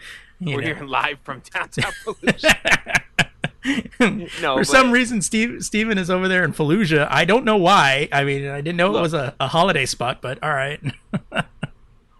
We're 0.40 0.56
know. 0.60 0.66
hearing 0.66 0.86
live 0.88 1.18
from 1.24 1.42
downtown 1.52 1.92
Fallujah. 2.04 3.00
No, 3.98 4.56
for 4.56 4.60
but- 4.60 4.66
some 4.66 4.90
reason 4.92 5.22
steve 5.22 5.64
steven 5.64 5.96
is 5.96 6.10
over 6.10 6.28
there 6.28 6.44
in 6.44 6.52
fallujah. 6.52 7.08
I 7.10 7.24
don't 7.24 7.46
know 7.46 7.56
why. 7.56 8.08
I 8.12 8.22
mean 8.24 8.46
i 8.46 8.60
didn't 8.60 8.76
know 8.76 8.94
it 8.96 9.00
was 9.00 9.14
a, 9.14 9.34
a 9.40 9.48
holiday 9.48 9.86
spot 9.86 10.20
but 10.20 10.42
all 10.42 10.52
right 10.52 10.80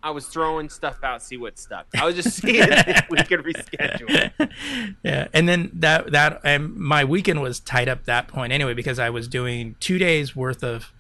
I 0.05 0.11
was 0.11 0.27
throwing 0.27 0.69
stuff 0.69 1.03
out, 1.03 1.23
see 1.23 1.37
what 1.39 1.59
stuck. 1.59 1.87
I 1.99 2.05
was 2.05 2.15
just 2.15 2.37
seeing 2.41 2.67
if 2.69 3.09
we 3.11 3.17
could 3.25 3.41
reschedule. 3.41 4.31
yeah 5.03 5.29
and 5.33 5.49
then 5.49 5.71
that 5.75 6.13
that 6.13 6.41
and 6.45 6.77
my 6.77 7.05
weekend 7.05 7.43
was 7.43 7.61
tied 7.61 7.89
up 7.89 8.05
that 8.05 8.29
point 8.29 8.53
anyway 8.53 8.75
because 8.75 8.99
i 8.99 9.11
was 9.11 9.29
doing 9.29 9.77
two 9.81 9.99
days 9.99 10.35
worth 10.35 10.63
of 10.63 10.93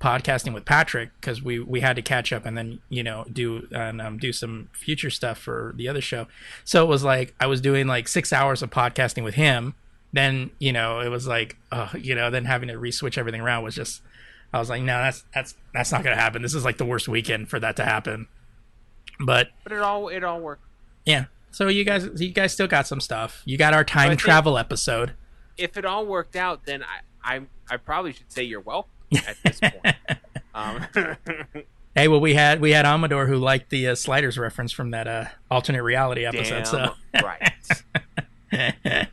podcasting 0.00 0.52
with 0.52 0.64
patrick 0.64 1.10
because 1.20 1.42
we 1.42 1.60
we 1.60 1.80
had 1.80 1.94
to 1.94 2.02
catch 2.02 2.32
up 2.32 2.44
and 2.44 2.58
then 2.58 2.80
you 2.88 3.02
know 3.02 3.24
do 3.32 3.68
and 3.70 4.00
um, 4.00 4.18
do 4.18 4.32
some 4.32 4.68
future 4.72 5.10
stuff 5.10 5.38
for 5.38 5.72
the 5.76 5.88
other 5.88 6.00
show 6.00 6.26
so 6.64 6.82
it 6.82 6.88
was 6.88 7.04
like 7.04 7.34
i 7.40 7.46
was 7.46 7.60
doing 7.60 7.86
like 7.86 8.08
six 8.08 8.32
hours 8.32 8.62
of 8.62 8.70
podcasting 8.70 9.22
with 9.22 9.34
him 9.34 9.74
then 10.12 10.50
you 10.58 10.72
know 10.72 11.00
it 11.00 11.08
was 11.08 11.26
like 11.26 11.56
uh, 11.70 11.88
you 11.96 12.14
know 12.14 12.30
then 12.30 12.44
having 12.44 12.68
to 12.68 12.76
re-switch 12.76 13.16
everything 13.16 13.40
around 13.40 13.62
was 13.62 13.76
just 13.76 14.02
i 14.52 14.58
was 14.58 14.68
like 14.68 14.82
no 14.82 14.98
that's 14.98 15.24
that's 15.32 15.54
that's 15.72 15.92
not 15.92 16.02
gonna 16.02 16.16
happen 16.16 16.42
this 16.42 16.54
is 16.54 16.64
like 16.64 16.78
the 16.78 16.84
worst 16.84 17.06
weekend 17.08 17.48
for 17.48 17.60
that 17.60 17.76
to 17.76 17.84
happen 17.84 18.26
but 19.20 19.48
But 19.64 19.72
it 19.72 19.78
all 19.80 20.08
it 20.08 20.24
all 20.24 20.40
worked. 20.40 20.64
yeah. 21.04 21.24
So 21.50 21.68
you 21.68 21.84
guys, 21.84 22.08
you 22.20 22.30
guys 22.30 22.52
still 22.52 22.66
got 22.66 22.86
some 22.86 23.00
stuff. 23.00 23.42
You 23.44 23.58
got 23.58 23.74
our 23.74 23.84
time 23.84 24.16
travel 24.16 24.56
episode. 24.56 25.12
If 25.58 25.76
it 25.76 25.84
all 25.84 26.06
worked 26.06 26.34
out, 26.34 26.64
then 26.64 26.82
I 26.82 27.00
I, 27.36 27.40
I 27.70 27.76
probably 27.76 28.12
should 28.14 28.32
say 28.32 28.42
you're 28.42 28.60
welcome 28.60 28.90
at 29.26 29.36
this 29.44 29.60
point. 29.60 29.96
um, 30.54 30.86
Hey, 31.94 32.08
well, 32.08 32.20
we 32.20 32.32
had 32.32 32.62
we 32.62 32.70
had 32.70 32.86
Amador 32.86 33.26
who 33.26 33.36
liked 33.36 33.68
the 33.68 33.88
uh, 33.88 33.94
sliders 33.94 34.38
reference 34.38 34.72
from 34.72 34.92
that 34.92 35.06
uh, 35.06 35.26
alternate 35.50 35.82
reality 35.82 36.24
episode. 36.24 36.64
damn 36.64 36.64
So, 36.64 36.94
right. 37.22 37.52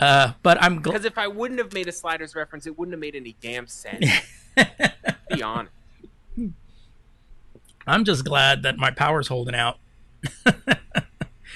uh, 0.00 0.32
but 0.42 0.60
I'm. 0.60 0.78
Because 0.82 1.04
if 1.04 1.16
I 1.16 1.28
wouldn't 1.28 1.60
have 1.60 1.72
made 1.72 1.86
a 1.86 1.92
sliders 1.92 2.34
reference, 2.34 2.66
it 2.66 2.76
wouldn't 2.76 2.92
have 2.94 3.00
made 3.00 3.14
any 3.14 3.36
damn 3.40 3.68
sense. 3.68 4.04
Be 5.30 5.42
honest. 5.44 5.72
I'm 7.86 8.04
just 8.04 8.24
glad 8.24 8.62
that 8.64 8.76
my 8.76 8.90
power's 8.90 9.28
holding 9.28 9.54
out. 9.54 9.78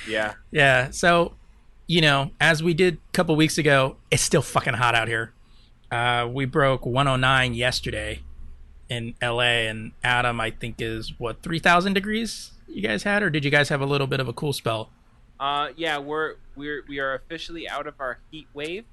Yeah. 0.08 0.34
Yeah. 0.50 0.90
So, 0.90 1.34
you 1.86 2.00
know, 2.00 2.30
as 2.40 2.62
we 2.62 2.74
did 2.74 2.94
a 2.94 3.12
couple 3.12 3.36
weeks 3.36 3.58
ago, 3.58 3.96
it's 4.10 4.22
still 4.22 4.42
fucking 4.42 4.74
hot 4.74 4.94
out 4.94 5.08
here. 5.08 5.32
Uh, 5.90 6.28
we 6.30 6.44
broke 6.44 6.86
109 6.86 7.54
yesterday 7.54 8.20
in 8.88 9.14
LA, 9.22 9.68
and 9.68 9.92
Adam, 10.02 10.40
I 10.40 10.50
think, 10.50 10.76
is 10.78 11.12
what 11.18 11.42
3,000 11.42 11.94
degrees 11.94 12.52
you 12.68 12.82
guys 12.82 13.02
had, 13.02 13.22
or 13.22 13.30
did 13.30 13.44
you 13.44 13.50
guys 13.50 13.68
have 13.68 13.80
a 13.80 13.86
little 13.86 14.06
bit 14.06 14.20
of 14.20 14.28
a 14.28 14.32
cool 14.32 14.52
spell? 14.52 14.90
Uh, 15.38 15.68
yeah, 15.76 15.96
we're 15.98 16.34
we're 16.54 16.84
we 16.86 16.98
are 16.98 17.14
officially 17.14 17.66
out 17.68 17.86
of 17.86 17.94
our 17.98 18.18
heat 18.30 18.46
wave. 18.52 18.84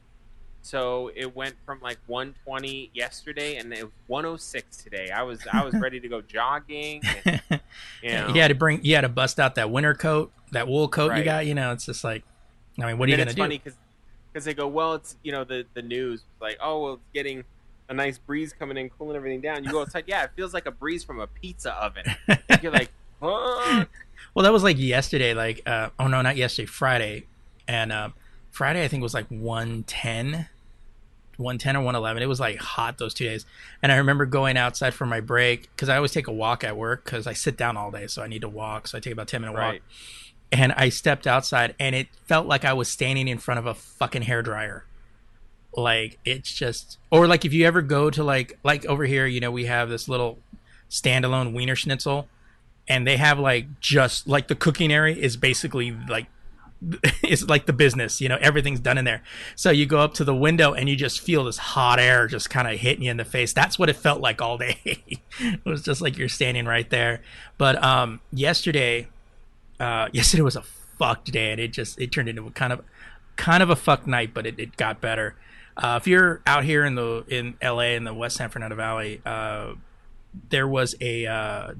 So 0.61 1.11
it 1.15 1.35
went 1.35 1.55
from 1.65 1.79
like 1.81 1.97
120 2.07 2.91
yesterday, 2.93 3.55
and 3.57 3.71
it 3.73 3.83
was 3.83 3.91
106 4.07 4.77
today. 4.77 5.11
I 5.11 5.23
was 5.23 5.39
I 5.51 5.63
was 5.63 5.73
ready 5.79 5.99
to 5.99 6.07
go 6.07 6.21
jogging. 6.21 7.01
And, 7.25 7.41
you 8.03 8.11
know, 8.11 8.27
You 8.29 8.41
had 8.41 8.49
to 8.49 8.55
bring, 8.55 8.83
you 8.83 8.95
had 8.95 9.01
to 9.01 9.09
bust 9.09 9.39
out 9.39 9.55
that 9.55 9.71
winter 9.71 9.93
coat, 9.93 10.31
that 10.51 10.67
wool 10.67 10.89
coat 10.89 11.15
you 11.15 11.23
got. 11.23 11.45
You 11.45 11.55
know, 11.55 11.71
it's 11.71 11.85
just 11.85 12.03
like, 12.03 12.23
I 12.79 12.85
mean, 12.85 12.97
what 12.97 13.07
are 13.07 13.11
you 13.11 13.17
gonna 13.17 13.27
it's 13.27 13.35
do? 13.35 13.41
funny 13.41 13.61
because 14.37 14.45
they 14.45 14.53
go, 14.53 14.67
well, 14.67 14.93
it's 14.95 15.15
you 15.23 15.31
know 15.31 15.43
the 15.43 15.65
the 15.73 15.81
news 15.81 16.23
like, 16.41 16.57
oh, 16.61 16.83
well, 16.83 16.93
it's 16.95 17.03
getting 17.13 17.43
a 17.89 17.93
nice 17.93 18.17
breeze 18.17 18.53
coming 18.53 18.77
in, 18.77 18.89
cooling 18.89 19.15
everything 19.15 19.41
down. 19.41 19.63
You 19.63 19.71
go 19.71 19.81
outside, 19.81 20.03
yeah, 20.07 20.23
it 20.23 20.31
feels 20.35 20.53
like 20.53 20.65
a 20.65 20.71
breeze 20.71 21.03
from 21.03 21.19
a 21.19 21.27
pizza 21.27 21.73
oven. 21.73 22.03
You're 22.61 22.71
like, 22.71 22.91
fuck. 23.19 23.89
Well, 24.33 24.43
that 24.43 24.51
was 24.51 24.63
like 24.63 24.77
yesterday. 24.77 25.33
Like, 25.33 25.61
uh, 25.65 25.89
oh 25.97 26.07
no, 26.07 26.21
not 26.21 26.35
yesterday, 26.35 26.65
Friday, 26.65 27.25
and 27.67 27.91
um, 27.91 28.13
Friday 28.51 28.83
I 28.83 28.87
think 28.87 29.03
was 29.03 29.13
like 29.13 29.27
one 29.27 29.83
ten 29.83 30.47
110 31.37 31.75
or 31.75 31.79
111. 31.79 32.23
It 32.23 32.25
was 32.25 32.39
like 32.39 32.57
hot 32.57 32.97
those 32.97 33.13
two 33.13 33.25
days. 33.25 33.45
And 33.81 33.91
I 33.91 33.97
remember 33.97 34.25
going 34.25 34.57
outside 34.57 34.93
for 34.93 35.05
my 35.05 35.19
break 35.19 35.69
because 35.75 35.89
I 35.89 35.95
always 35.95 36.11
take 36.11 36.27
a 36.27 36.31
walk 36.31 36.63
at 36.63 36.75
work 36.75 37.05
because 37.05 37.27
I 37.27 37.33
sit 37.33 37.57
down 37.57 37.77
all 37.77 37.91
day. 37.91 38.07
So 38.07 38.23
I 38.23 38.27
need 38.27 38.41
to 38.41 38.49
walk. 38.49 38.87
So 38.87 38.97
I 38.97 39.01
take 39.01 39.13
about 39.13 39.27
10 39.27 39.41
minute 39.41 39.53
walk. 39.53 39.77
And 40.51 40.71
I 40.73 40.89
stepped 40.89 41.27
outside 41.27 41.75
and 41.79 41.95
it 41.95 42.07
felt 42.25 42.47
like 42.47 42.65
I 42.65 42.73
was 42.73 42.87
standing 42.87 43.27
in 43.27 43.37
front 43.37 43.59
of 43.59 43.65
a 43.65 43.73
fucking 43.73 44.23
hair 44.23 44.41
dryer. 44.41 44.85
Like 45.75 46.17
it's 46.25 46.51
just, 46.51 46.97
or 47.11 47.27
like 47.27 47.45
if 47.45 47.53
you 47.53 47.65
ever 47.65 47.81
go 47.81 48.09
to 48.09 48.23
like, 48.23 48.57
like 48.63 48.85
over 48.85 49.05
here, 49.05 49.27
you 49.27 49.39
know, 49.39 49.51
we 49.51 49.65
have 49.65 49.89
this 49.89 50.07
little 50.07 50.39
standalone 50.89 51.53
Wiener 51.53 51.75
Schnitzel 51.75 52.27
and 52.87 53.05
they 53.05 53.17
have 53.17 53.37
like 53.37 53.79
just 53.79 54.27
like 54.27 54.47
the 54.47 54.55
cooking 54.55 54.91
area 54.91 55.15
is 55.15 55.37
basically 55.37 55.91
like 56.09 56.27
it's 57.23 57.43
like 57.43 57.65
the 57.65 57.73
business, 57.73 58.21
you 58.21 58.29
know, 58.29 58.37
everything's 58.41 58.79
done 58.79 58.97
in 58.97 59.05
there. 59.05 59.23
So 59.55 59.71
you 59.71 59.85
go 59.85 59.99
up 59.99 60.13
to 60.15 60.23
the 60.23 60.35
window 60.35 60.73
and 60.73 60.87
you 60.87 60.95
just 60.95 61.19
feel 61.19 61.43
this 61.45 61.57
hot 61.57 61.99
air 61.99 62.27
just 62.27 62.49
kind 62.49 62.67
of 62.67 62.79
hitting 62.79 63.03
you 63.03 63.11
in 63.11 63.17
the 63.17 63.25
face. 63.25 63.53
That's 63.53 63.79
what 63.79 63.89
it 63.89 63.95
felt 63.95 64.21
like 64.21 64.41
all 64.41 64.57
day. 64.57 64.79
it 65.39 65.65
was 65.65 65.81
just 65.81 66.01
like 66.01 66.17
you're 66.17 66.29
standing 66.29 66.65
right 66.65 66.89
there. 66.89 67.21
But 67.57 67.83
um 67.83 68.21
yesterday 68.31 69.07
uh 69.79 70.09
yesterday 70.13 70.43
was 70.43 70.55
a 70.55 70.63
fucked 70.97 71.31
day 71.31 71.51
and 71.51 71.59
it 71.59 71.69
just 71.69 71.99
it 71.99 72.11
turned 72.11 72.29
into 72.29 72.45
a 72.45 72.51
kind 72.51 72.73
of 72.73 72.83
kind 73.35 73.63
of 73.63 73.69
a 73.69 73.75
fucked 73.75 74.07
night, 74.07 74.33
but 74.33 74.45
it, 74.45 74.59
it 74.59 74.77
got 74.77 75.01
better. 75.01 75.35
Uh, 75.75 75.99
if 76.01 76.07
you're 76.07 76.41
out 76.47 76.63
here 76.63 76.83
in 76.83 76.95
the 76.95 77.23
in 77.27 77.55
LA 77.63 77.93
in 77.93 78.03
the 78.03 78.13
West 78.13 78.37
San 78.37 78.49
Fernando 78.49 78.75
Valley, 78.75 79.21
uh, 79.25 79.73
there 80.49 80.67
was 80.67 80.95
a 80.99 81.27
uh, 81.27 81.73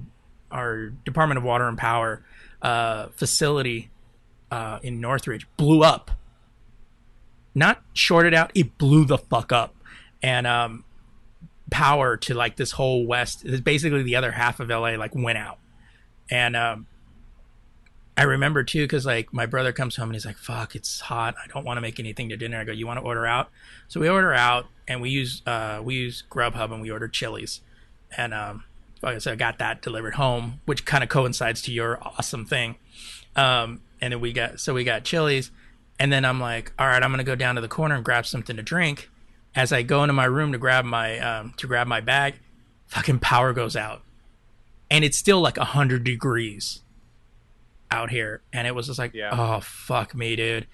our 0.51 0.89
Department 0.89 1.39
of 1.39 1.43
Water 1.43 1.67
and 1.67 1.77
Power 1.77 2.23
uh, 2.61 3.07
facility 3.07 3.89
uh, 4.51 4.79
in 4.83 4.99
Northridge 5.01 5.47
blew 5.57 5.83
up. 5.83 6.11
Not 7.55 7.81
shorted 7.93 8.33
out, 8.33 8.51
it 8.53 8.77
blew 8.77 9.05
the 9.05 9.17
fuck 9.17 9.51
up, 9.51 9.75
and 10.21 10.45
um, 10.45 10.83
power 11.71 12.15
to 12.17 12.33
like 12.33 12.55
this 12.55 12.71
whole 12.71 13.05
west, 13.05 13.45
basically 13.63 14.03
the 14.03 14.15
other 14.15 14.31
half 14.31 14.59
of 14.59 14.69
LA, 14.69 14.91
like 14.91 15.15
went 15.15 15.39
out, 15.39 15.57
and 16.29 16.55
um, 16.55 16.85
I 18.17 18.23
remember 18.23 18.63
too 18.63 18.83
because 18.83 19.05
like 19.05 19.31
my 19.31 19.45
brother 19.45 19.71
comes 19.71 19.95
home 19.95 20.09
and 20.09 20.15
he's 20.15 20.25
like, 20.25 20.37
"Fuck, 20.37 20.75
it's 20.75 21.01
hot. 21.01 21.35
I 21.43 21.47
don't 21.47 21.63
want 21.63 21.77
to 21.77 21.81
make 21.81 21.99
anything 21.99 22.29
to 22.29 22.37
dinner." 22.37 22.59
I 22.59 22.63
go, 22.63 22.71
"You 22.71 22.87
want 22.87 22.99
to 22.99 23.05
order 23.05 23.25
out?" 23.25 23.49
So 23.87 23.99
we 23.99 24.09
order 24.09 24.33
out 24.33 24.65
and 24.87 25.01
we 25.01 25.09
use 25.11 25.43
uh, 25.45 25.81
we 25.83 25.95
use 25.95 26.23
Grubhub 26.29 26.71
and 26.71 26.81
we 26.81 26.89
order 26.89 27.07
Chili's, 27.07 27.61
and 28.15 28.33
um, 28.33 28.63
like 29.03 29.15
I 29.15 29.17
said, 29.19 29.33
I 29.33 29.35
got 29.35 29.59
that 29.59 29.83
delivered 29.83 30.15
home, 30.15 30.61
which 30.65 30.83
kind 30.83 31.03
of 31.03 31.09
coincides 31.09 31.61
to 31.63 31.71
your 31.71 31.99
awesome 32.01 32.45
thing. 32.45 32.77
Um, 33.35 33.81
and 34.01 34.13
then 34.13 34.19
we 34.19 34.33
got 34.33 34.59
so 34.59 34.73
we 34.73 34.83
got 34.83 35.03
Chili's, 35.03 35.51
and 35.99 36.11
then 36.11 36.25
I'm 36.25 36.39
like, 36.39 36.71
all 36.77 36.87
right, 36.87 37.01
I'm 37.01 37.11
gonna 37.11 37.23
go 37.23 37.35
down 37.35 37.55
to 37.55 37.61
the 37.61 37.67
corner 37.67 37.95
and 37.95 38.03
grab 38.05 38.25
something 38.25 38.55
to 38.55 38.63
drink. 38.63 39.09
As 39.55 39.71
I 39.73 39.81
go 39.81 40.03
into 40.03 40.13
my 40.13 40.25
room 40.25 40.51
to 40.51 40.57
grab 40.57 40.85
my 40.85 41.17
um, 41.19 41.53
to 41.57 41.67
grab 41.67 41.87
my 41.87 41.99
bag, 42.01 42.35
fucking 42.87 43.19
power 43.19 43.53
goes 43.53 43.75
out, 43.75 44.03
and 44.91 45.03
it's 45.03 45.17
still 45.17 45.41
like 45.41 45.57
hundred 45.57 46.03
degrees 46.03 46.81
out 47.89 48.09
here, 48.11 48.41
and 48.53 48.67
it 48.67 48.75
was 48.75 48.87
just 48.87 48.99
like, 48.99 49.13
Yeah. 49.13 49.29
oh 49.31 49.59
fuck 49.61 50.13
me, 50.13 50.35
dude. 50.35 50.67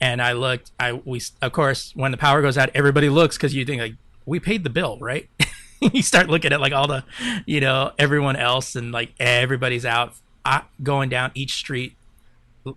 And 0.00 0.22
I 0.22 0.32
looked, 0.32 0.70
I 0.80 0.92
we 0.94 1.20
of 1.42 1.52
course 1.52 1.92
when 1.94 2.10
the 2.10 2.16
power 2.16 2.40
goes 2.40 2.56
out, 2.56 2.70
everybody 2.74 3.08
looks 3.10 3.36
because 3.36 3.54
you 3.54 3.64
think 3.66 3.80
like 3.82 3.94
we 4.24 4.40
paid 4.40 4.64
the 4.64 4.70
bill, 4.70 4.96
right? 5.00 5.28
you 5.80 6.02
start 6.02 6.28
looking 6.28 6.52
at 6.52 6.60
like 6.60 6.72
all 6.72 6.86
the, 6.86 7.04
you 7.46 7.60
know, 7.60 7.92
everyone 7.98 8.36
else 8.36 8.76
and 8.76 8.92
like 8.92 9.12
everybody's 9.20 9.84
out, 9.84 10.14
I, 10.44 10.62
going 10.82 11.08
down 11.10 11.32
each 11.34 11.54
street. 11.54 11.96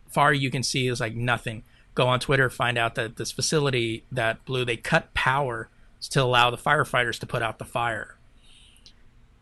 Far 0.09 0.33
you 0.33 0.49
can 0.49 0.63
see 0.63 0.87
is 0.87 0.99
like 0.99 1.15
nothing. 1.15 1.63
Go 1.95 2.07
on 2.07 2.19
Twitter, 2.19 2.49
find 2.49 2.77
out 2.77 2.95
that 2.95 3.17
this 3.17 3.31
facility 3.31 4.03
that 4.11 4.43
blew, 4.45 4.65
they 4.65 4.77
cut 4.77 5.13
power 5.13 5.69
to 6.09 6.21
allow 6.21 6.49
the 6.49 6.57
firefighters 6.57 7.19
to 7.19 7.25
put 7.25 7.41
out 7.41 7.59
the 7.59 7.65
fire. 7.65 8.17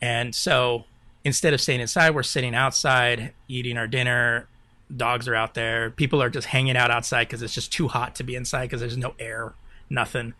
And 0.01 0.35
so 0.35 0.85
instead 1.23 1.53
of 1.53 1.61
staying 1.61 1.79
inside, 1.79 2.15
we're 2.15 2.23
sitting 2.23 2.55
outside 2.55 3.33
eating 3.47 3.77
our 3.77 3.87
dinner. 3.87 4.47
Dogs 4.95 5.27
are 5.27 5.35
out 5.35 5.53
there. 5.53 5.91
People 5.91 6.21
are 6.21 6.29
just 6.29 6.47
hanging 6.47 6.75
out 6.75 6.91
outside 6.91 7.27
because 7.27 7.41
it's 7.41 7.53
just 7.53 7.71
too 7.71 7.87
hot 7.87 8.15
to 8.15 8.23
be 8.23 8.35
inside 8.35 8.63
because 8.63 8.81
there's 8.81 8.97
no 8.97 9.13
air, 9.19 9.53
nothing. 9.89 10.33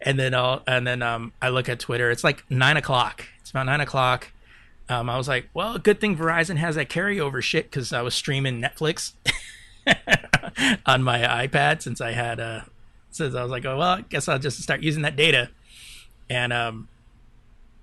And 0.00 0.18
then 0.18 0.34
I'll, 0.34 0.62
and 0.66 0.86
then 0.86 1.02
um, 1.02 1.32
I 1.40 1.48
look 1.48 1.68
at 1.68 1.80
Twitter. 1.80 2.10
It's 2.10 2.22
like 2.22 2.44
nine 2.50 2.76
o'clock. 2.76 3.24
It's 3.40 3.50
about 3.50 3.66
nine 3.66 3.80
o'clock. 3.80 4.30
Um, 4.88 5.10
I 5.10 5.16
was 5.16 5.26
like, 5.26 5.48
well, 5.52 5.78
good 5.78 6.00
thing 6.00 6.16
Verizon 6.16 6.56
has 6.56 6.76
that 6.76 6.88
carryover 6.88 7.42
shit 7.42 7.70
because 7.70 7.92
I 7.92 8.02
was 8.02 8.14
streaming 8.14 8.60
Netflix 8.60 9.14
on 10.86 11.02
my 11.02 11.46
iPad 11.46 11.82
since 11.82 12.00
I 12.00 12.12
had 12.12 12.40
uh 12.40 12.60
since 13.10 13.34
I 13.34 13.42
was 13.42 13.50
like, 13.50 13.64
oh 13.64 13.78
well, 13.78 13.88
I 13.88 14.00
guess 14.02 14.28
I'll 14.28 14.38
just 14.38 14.62
start 14.62 14.82
using 14.82 15.02
that 15.02 15.16
data. 15.16 15.50
And 16.28 16.52
um, 16.52 16.88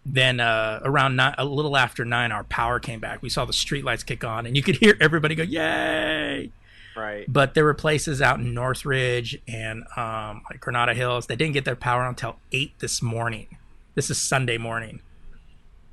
then 0.06 0.40
uh, 0.40 0.80
around 0.84 1.16
nine, 1.16 1.36
a 1.38 1.46
little 1.46 1.78
after 1.78 2.06
nine, 2.06 2.32
our 2.32 2.44
power 2.44 2.80
came 2.80 3.00
back. 3.00 3.22
We 3.22 3.30
saw 3.30 3.46
the 3.46 3.54
streetlights 3.54 4.06
kick 4.06 4.24
on, 4.24 4.46
and 4.46 4.56
you 4.56 4.64
could 4.64 4.78
hear 4.78 4.96
everybody 5.00 5.36
go, 5.36 5.44
"Yay!" 5.44 6.52
Right. 6.96 7.26
But 7.28 7.56
there 7.56 7.64
were 7.64 7.74
places 7.74 8.22
out 8.22 8.40
in 8.40 8.54
Northridge 8.54 9.42
and 9.48 9.84
um, 9.98 10.44
like 10.50 10.60
Granada 10.60 10.94
Hills 10.94 11.26
that 11.28 11.38
didn't 11.38 11.54
get 11.54 11.66
their 11.66 11.76
power 11.76 12.08
until 12.08 12.36
eight 12.52 12.78
this 12.80 13.02
morning. 13.02 13.58
This 13.96 14.10
is 14.10 14.22
Sunday 14.22 14.58
morning. 14.58 15.02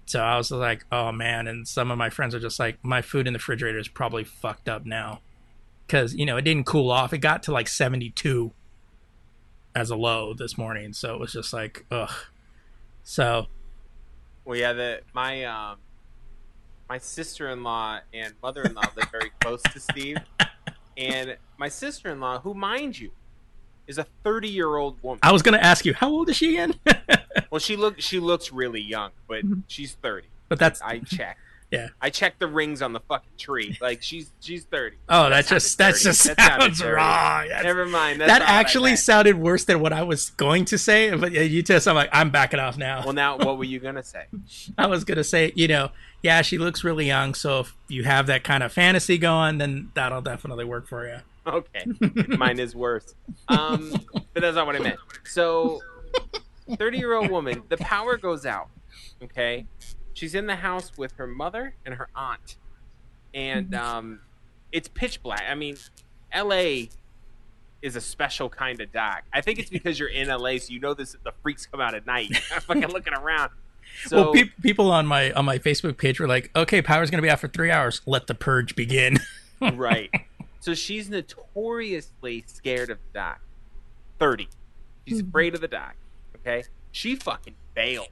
So 0.06 0.20
I 0.20 0.36
was 0.36 0.50
like, 0.50 0.84
"Oh 0.90 1.12
man!" 1.12 1.46
And 1.46 1.66
some 1.66 1.90
of 1.90 1.98
my 1.98 2.10
friends 2.10 2.34
are 2.34 2.40
just 2.40 2.58
like, 2.58 2.78
"My 2.82 3.02
food 3.02 3.26
in 3.26 3.32
the 3.32 3.38
refrigerator 3.38 3.78
is 3.78 3.88
probably 3.88 4.24
fucked 4.24 4.68
up 4.68 4.84
now." 4.84 5.20
Because 5.90 6.14
you 6.14 6.24
know 6.24 6.36
it 6.36 6.42
didn't 6.42 6.66
cool 6.66 6.88
off. 6.88 7.12
It 7.12 7.18
got 7.18 7.42
to 7.44 7.52
like 7.52 7.66
seventy-two 7.66 8.52
as 9.74 9.90
a 9.90 9.96
low 9.96 10.32
this 10.34 10.56
morning, 10.56 10.92
so 10.92 11.14
it 11.14 11.18
was 11.18 11.32
just 11.32 11.52
like, 11.52 11.84
ugh. 11.90 12.12
So 13.02 13.46
Well, 14.44 14.56
yeah, 14.56 14.72
the 14.72 15.00
my 15.12 15.42
um 15.44 15.78
my 16.88 16.98
sister-in-law 16.98 18.00
and 18.14 18.34
mother-in-law 18.40 18.82
live 18.96 19.10
very 19.10 19.32
close 19.40 19.62
to 19.62 19.80
Steve, 19.80 20.18
and 20.96 21.36
my 21.58 21.68
sister-in-law, 21.68 22.40
who 22.42 22.54
mind 22.54 22.96
you, 22.96 23.10
is 23.88 23.98
a 23.98 24.06
30-year-old 24.24 25.02
woman. 25.02 25.18
I 25.24 25.32
was 25.32 25.42
gonna 25.42 25.58
ask 25.58 25.84
you, 25.84 25.94
how 25.94 26.08
old 26.08 26.28
is 26.28 26.36
she 26.36 26.56
again? 26.56 26.74
Well, 27.50 27.58
she 27.58 27.74
look 27.74 28.00
she 28.00 28.20
looks 28.20 28.52
really 28.52 28.80
young, 28.80 29.10
but 29.26 29.42
she's 29.66 29.94
30. 29.94 30.28
but 30.48 30.60
that's 30.60 30.80
I 30.82 31.00
checked. 31.00 31.40
Yeah. 31.70 31.88
I 32.00 32.10
checked 32.10 32.40
the 32.40 32.48
rings 32.48 32.82
on 32.82 32.92
the 32.92 33.00
fucking 33.00 33.30
tree. 33.38 33.78
Like 33.80 34.02
she's 34.02 34.32
she's 34.40 34.64
30. 34.64 34.96
oh, 35.08 35.30
that 35.30 35.46
just 35.46 35.78
that 35.78 35.92
30. 35.92 36.02
just 36.04 36.24
That 36.36 36.60
sounds 36.60 36.82
wrong. 36.82 37.46
That's- 37.48 37.64
Never 37.64 37.86
mind. 37.86 38.20
That 38.20 38.26
not 38.26 38.40
what 38.40 38.48
I 38.48 38.54
actually 38.54 38.96
sounded 38.96 39.38
worse 39.38 39.64
than 39.64 39.80
what 39.80 39.92
I 39.92 40.02
was 40.02 40.30
going 40.30 40.64
to 40.66 40.78
say. 40.78 41.14
But 41.14 41.32
yeah, 41.32 41.42
you 41.42 41.62
just, 41.62 41.86
I'm 41.86 41.94
like, 41.94 42.10
I'm 42.12 42.30
backing 42.30 42.58
off 42.60 42.76
now. 42.76 43.02
Well, 43.04 43.12
now 43.14 43.36
what 43.38 43.56
were 43.56 43.64
you 43.64 43.78
gonna 43.78 44.02
say? 44.02 44.24
I 44.78 44.86
was 44.86 45.04
gonna 45.04 45.24
say, 45.24 45.52
you 45.54 45.68
know, 45.68 45.90
yeah, 46.22 46.42
she 46.42 46.58
looks 46.58 46.82
really 46.82 47.06
young. 47.06 47.34
So 47.34 47.60
if 47.60 47.76
you 47.88 48.02
have 48.04 48.26
that 48.26 48.42
kind 48.44 48.62
of 48.62 48.72
fantasy 48.72 49.16
going, 49.16 49.58
then 49.58 49.90
that'll 49.94 50.22
definitely 50.22 50.64
work 50.64 50.88
for 50.88 51.06
you. 51.06 51.18
Okay, 51.46 51.84
mine 52.36 52.58
is 52.58 52.74
worse. 52.76 53.14
Um, 53.48 53.92
but 54.34 54.42
that's 54.42 54.56
not 54.56 54.66
what 54.66 54.76
I 54.76 54.80
meant. 54.80 54.98
So, 55.24 55.80
thirty-year-old 56.76 57.30
woman, 57.30 57.62
the 57.70 57.78
power 57.78 58.18
goes 58.18 58.44
out. 58.44 58.68
Okay, 59.22 59.66
she's 60.14 60.34
in 60.34 60.46
the 60.46 60.56
house 60.56 60.92
with 60.96 61.12
her 61.12 61.26
mother 61.26 61.74
and 61.84 61.94
her 61.94 62.08
aunt, 62.14 62.56
and 63.34 63.74
um, 63.74 64.20
it's 64.72 64.88
pitch 64.88 65.22
black. 65.22 65.44
I 65.48 65.54
mean, 65.54 65.76
L.A. 66.32 66.90
is 67.82 67.96
a 67.96 68.00
special 68.00 68.48
kind 68.48 68.80
of 68.80 68.92
dark. 68.92 69.24
I 69.32 69.40
think 69.40 69.58
it's 69.58 69.70
because 69.70 69.98
you're 69.98 70.08
in 70.08 70.28
L.A., 70.30 70.58
so 70.58 70.72
you 70.72 70.80
know 70.80 70.94
this. 70.94 71.16
The 71.24 71.32
freaks 71.42 71.66
come 71.66 71.80
out 71.80 71.94
at 71.94 72.06
night. 72.06 72.30
I'm 72.54 72.60
fucking 72.60 72.88
looking 72.88 73.14
around. 73.14 73.50
So, 74.04 74.22
well, 74.22 74.32
pe- 74.32 74.50
people 74.62 74.90
on 74.90 75.06
my 75.06 75.32
on 75.32 75.44
my 75.44 75.58
Facebook 75.58 75.96
page 75.96 76.20
were 76.20 76.28
like, 76.28 76.50
"Okay, 76.54 76.80
power's 76.82 77.10
gonna 77.10 77.22
be 77.22 77.30
out 77.30 77.40
for 77.40 77.48
three 77.48 77.70
hours. 77.70 78.00
Let 78.06 78.26
the 78.26 78.34
purge 78.34 78.76
begin." 78.76 79.18
right. 79.74 80.10
So 80.60 80.74
she's 80.74 81.08
notoriously 81.08 82.44
scared 82.46 82.90
of 82.90 82.98
the 82.98 83.18
dark. 83.18 83.40
30. 84.18 84.48
She's 85.08 85.20
afraid 85.20 85.54
of 85.54 85.62
the 85.62 85.68
dark. 85.68 85.96
Okay? 86.36 86.64
She 86.92 87.16
fucking 87.16 87.54
bailed. 87.74 88.08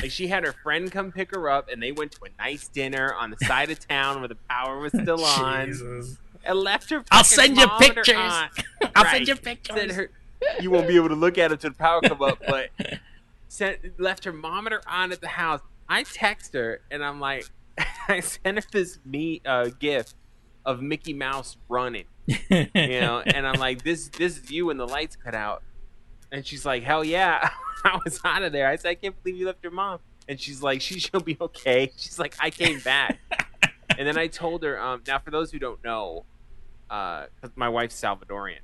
Like 0.00 0.10
she 0.10 0.28
had 0.28 0.44
her 0.44 0.52
friend 0.62 0.90
come 0.90 1.12
pick 1.12 1.34
her 1.34 1.50
up 1.50 1.68
and 1.70 1.82
they 1.82 1.92
went 1.92 2.12
to 2.12 2.18
a 2.24 2.28
nice 2.42 2.68
dinner 2.68 3.12
on 3.14 3.30
the 3.30 3.36
side 3.44 3.70
of 3.70 3.86
town 3.86 4.20
where 4.20 4.28
the 4.28 4.38
power 4.48 4.78
was 4.78 4.92
still 4.92 5.22
on. 5.24 5.66
Jesus. 5.66 6.16
And 6.44 6.58
left 6.58 6.90
her 6.90 7.04
I'll 7.10 7.24
send 7.24 7.56
you 7.56 7.66
mom 7.66 7.82
and 7.82 7.94
her 7.96 8.02
pictures. 8.02 8.16
I'll 8.96 9.04
Right. 9.04 9.12
send 9.12 9.28
you 9.28 9.34
Sent 9.34 9.42
pictures. 9.44 9.94
her- 9.94 10.10
you 10.60 10.70
won't 10.70 10.88
be 10.88 10.96
able 10.96 11.08
to 11.08 11.14
look 11.14 11.38
at 11.38 11.52
it 11.52 11.60
till 11.60 11.70
the 11.70 11.76
power 11.76 12.00
come 12.00 12.20
up, 12.22 12.38
but 12.46 12.70
sent 13.48 14.00
left 14.00 14.24
her 14.24 14.32
mom 14.32 14.66
and 14.66 14.72
her 14.74 14.82
aunt 14.88 15.12
at 15.12 15.20
the 15.20 15.28
house. 15.28 15.60
I 15.88 16.02
text 16.04 16.54
her 16.54 16.80
and 16.90 17.04
I'm 17.04 17.20
like, 17.20 17.46
I 18.08 18.20
sent 18.20 18.56
her 18.58 18.64
this 18.72 18.98
me 19.04 19.40
uh, 19.46 19.70
gift 19.78 20.14
of 20.64 20.80
Mickey 20.82 21.12
Mouse 21.12 21.56
running, 21.68 22.04
you 22.26 22.66
know, 23.00 23.20
and 23.24 23.46
I'm 23.46 23.58
like, 23.60 23.82
this 23.84 24.08
this 24.08 24.38
is 24.38 24.50
you 24.50 24.66
when 24.66 24.78
the 24.78 24.86
lights 24.86 25.16
cut 25.16 25.34
out, 25.34 25.62
and 26.32 26.44
she's 26.44 26.64
like, 26.66 26.82
hell 26.82 27.04
yeah, 27.04 27.48
I 27.84 28.00
was 28.04 28.18
out 28.24 28.42
of 28.42 28.50
there. 28.52 28.66
I 28.66 28.74
said, 28.76 28.88
I 28.88 28.94
can't 28.96 29.22
believe 29.22 29.38
you 29.38 29.46
left 29.46 29.62
your 29.62 29.70
mom, 29.72 30.00
and 30.28 30.40
she's 30.40 30.62
like, 30.62 30.80
she 30.80 30.98
she'll 30.98 31.20
be 31.20 31.36
okay. 31.40 31.92
She's 31.96 32.18
like, 32.18 32.34
I 32.40 32.50
came 32.50 32.80
back, 32.80 33.20
and 33.98 34.08
then 34.08 34.18
I 34.18 34.26
told 34.26 34.64
her, 34.64 34.80
um, 34.80 35.02
now 35.06 35.18
for 35.20 35.30
those 35.30 35.52
who 35.52 35.58
don't 35.60 35.82
know, 35.84 36.24
uh, 36.90 37.26
my 37.54 37.68
wife's 37.68 38.00
Salvadorian, 38.00 38.58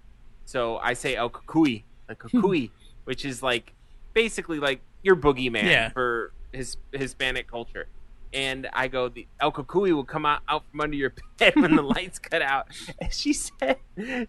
so 0.45 0.79
I 0.79 0.95
say 0.95 1.15
El 1.15 1.31
Kukui, 1.31 1.85
El 2.09 2.17
Kukui, 2.17 2.71
which 3.05 3.25
is 3.25 3.43
like 3.43 3.73
basically 4.15 4.59
like 4.59 4.81
your 5.03 5.15
boogeyman 5.17 5.63
Yeah. 5.65 5.91
for 5.91 6.33
his 6.53 6.77
Hispanic 6.93 7.47
culture. 7.49 7.87
And 8.33 8.69
I 8.73 8.89
go, 8.89 9.09
the 9.09 9.27
El 9.41 9.53
Cucuy 9.53 9.93
will 9.93 10.05
come 10.05 10.27
out, 10.27 10.43
out 10.49 10.65
from 10.71 10.81
under 10.81 10.97
your 10.97 11.15
bed 11.39 11.55
when 11.57 11.77
the 11.77 11.83
lights 11.83 12.19
cut 12.19 12.43
out. 12.43 12.69
And 13.01 13.13
she 13.13 13.33
said, 13.33 13.79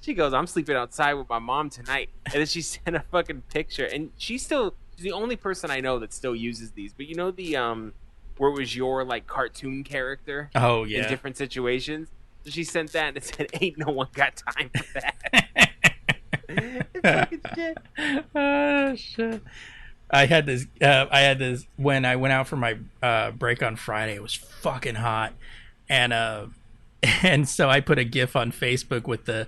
she 0.01 0.13
goes, 0.13 0.33
I'm 0.33 0.47
sleeping 0.47 0.75
outside 0.75 1.13
with 1.13 1.29
my 1.29 1.39
mom 1.39 1.69
tonight. 1.69 2.09
And 2.25 2.35
then 2.35 2.45
she 2.45 2.62
sent 2.63 2.95
a 2.95 3.03
fucking 3.12 3.43
picture. 3.53 3.85
And 3.85 4.12
she's 4.17 4.43
still 4.43 4.75
she's 4.95 5.03
the 5.03 5.12
only 5.12 5.35
person 5.35 5.71
I 5.71 5.79
know 5.79 5.99
that 5.99 6.13
still 6.13 6.35
uses 6.35 6.71
these. 6.71 6.93
But 6.93 7.07
you 7.07 7.15
know 7.15 7.31
the 7.31 7.57
um 7.57 7.93
where 8.38 8.51
it 8.51 8.57
was 8.57 8.75
your 8.75 9.03
like 9.03 9.27
cartoon 9.27 9.83
character 9.83 10.49
Oh 10.55 10.85
yeah, 10.85 11.03
in 11.03 11.09
different 11.09 11.38
situations. 11.38 12.09
So 12.45 12.51
she 12.51 12.63
sent 12.63 12.93
that 12.93 13.09
and 13.09 13.17
it 13.17 13.25
said, 13.25 13.47
"Ain't 13.59 13.77
no 13.77 13.91
one 13.91 14.07
got 14.13 14.41
time 14.55 14.69
for 14.69 14.85
that." 14.93 15.69
Fucking 17.03 17.41
shit. 17.55 17.77
oh 18.33 18.95
shit. 18.95 19.41
I 20.12 20.26
had 20.26 20.45
this. 20.45 20.65
Uh, 20.82 21.06
I 21.12 21.22
had 21.22 21.39
this 21.39 21.65
when 21.78 22.06
I 22.06 22.15
went 22.15 22.34
out 22.34 22.48
for 22.48 22.56
my 22.56 22.78
uh, 23.02 23.32
break 23.32 23.62
on 23.62 23.76
Friday. 23.76 24.15
It 24.15 24.24
was 24.24 24.34
fucking 24.34 24.95
hot, 24.95 25.34
and 25.88 26.12
uh, 26.13 26.48
and 27.24 27.48
so 27.48 27.69
I 27.69 27.80
put 27.80 28.00
a 28.00 28.04
GIF 28.04 28.36
on 28.36 28.52
Facebook 28.52 29.08
with 29.08 29.26
the 29.26 29.48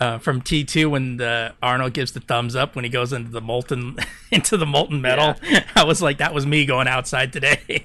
uh, 0.00 0.18
from 0.18 0.40
T 0.40 0.64
two 0.64 0.90
when 0.90 1.16
the 1.18 1.54
Arnold 1.62 1.92
gives 1.92 2.12
the 2.12 2.20
thumbs 2.20 2.56
up 2.56 2.74
when 2.74 2.84
he 2.84 2.90
goes 2.90 3.12
into 3.12 3.30
the 3.30 3.40
molten 3.40 3.96
into 4.30 4.56
the 4.56 4.66
molten 4.66 5.00
metal. 5.00 5.34
I 5.74 5.84
was 5.84 6.00
like, 6.00 6.18
that 6.18 6.32
was 6.34 6.46
me 6.46 6.64
going 6.66 6.88
outside 6.88 7.32
today. 7.32 7.84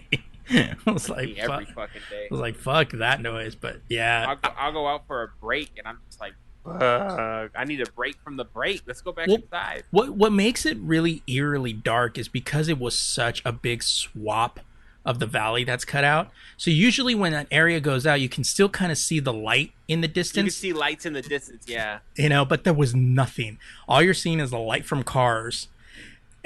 I 0.49 0.75
was 0.85 1.09
like, 1.09 1.37
Every 1.37 1.65
fuck. 1.65 1.73
fucking 1.73 2.01
day. 2.09 2.27
I 2.29 2.33
was 2.33 2.39
like, 2.39 2.55
fuck 2.55 2.91
that 2.91 3.21
noise. 3.21 3.55
But 3.55 3.81
yeah, 3.89 4.25
I'll 4.29 4.35
go, 4.35 4.49
I'll 4.57 4.71
go 4.71 4.87
out 4.87 5.07
for 5.07 5.23
a 5.23 5.29
break 5.41 5.71
and 5.77 5.87
I'm 5.87 5.99
just 6.07 6.19
like, 6.21 6.33
I 6.65 7.65
need 7.65 7.81
a 7.81 7.91
break 7.91 8.15
from 8.23 8.37
the 8.37 8.45
break. 8.45 8.81
Let's 8.85 9.01
go 9.01 9.11
back 9.11 9.27
Well- 9.27 9.37
inside. 9.37 9.83
What 9.91 10.11
what 10.11 10.31
makes 10.31 10.65
it 10.65 10.77
really 10.77 11.21
eerily 11.27 11.73
dark 11.73 12.17
is 12.17 12.27
because 12.27 12.67
it 12.69 12.79
was 12.79 12.97
such 12.97 13.41
a 13.45 13.51
big 13.51 13.83
swap 13.83 14.59
of 15.05 15.19
the 15.19 15.25
valley 15.25 15.65
that's 15.65 15.83
cut 15.83 16.05
out. 16.05 16.31
So 16.55 16.71
usually 16.71 17.13
when 17.13 17.33
an 17.33 17.45
area 17.51 17.81
goes 17.81 18.07
out, 18.07 18.21
you 18.21 18.29
can 18.29 18.45
still 18.45 18.69
kind 18.69 18.89
of 18.91 18.97
see 18.97 19.19
the 19.19 19.33
light 19.33 19.73
in 19.89 19.99
the 19.99 20.07
distance. 20.07 20.37
You 20.63 20.71
can 20.71 20.77
see 20.77 20.79
lights 20.79 21.05
in 21.05 21.11
the 21.11 21.21
distance. 21.21 21.65
Yeah, 21.67 21.99
you 22.15 22.29
know, 22.29 22.45
but 22.45 22.63
there 22.63 22.73
was 22.73 22.95
nothing. 22.95 23.57
All 23.87 24.01
you're 24.01 24.13
seeing 24.13 24.39
is 24.39 24.51
the 24.51 24.59
light 24.59 24.85
from 24.85 25.03
cars 25.03 25.67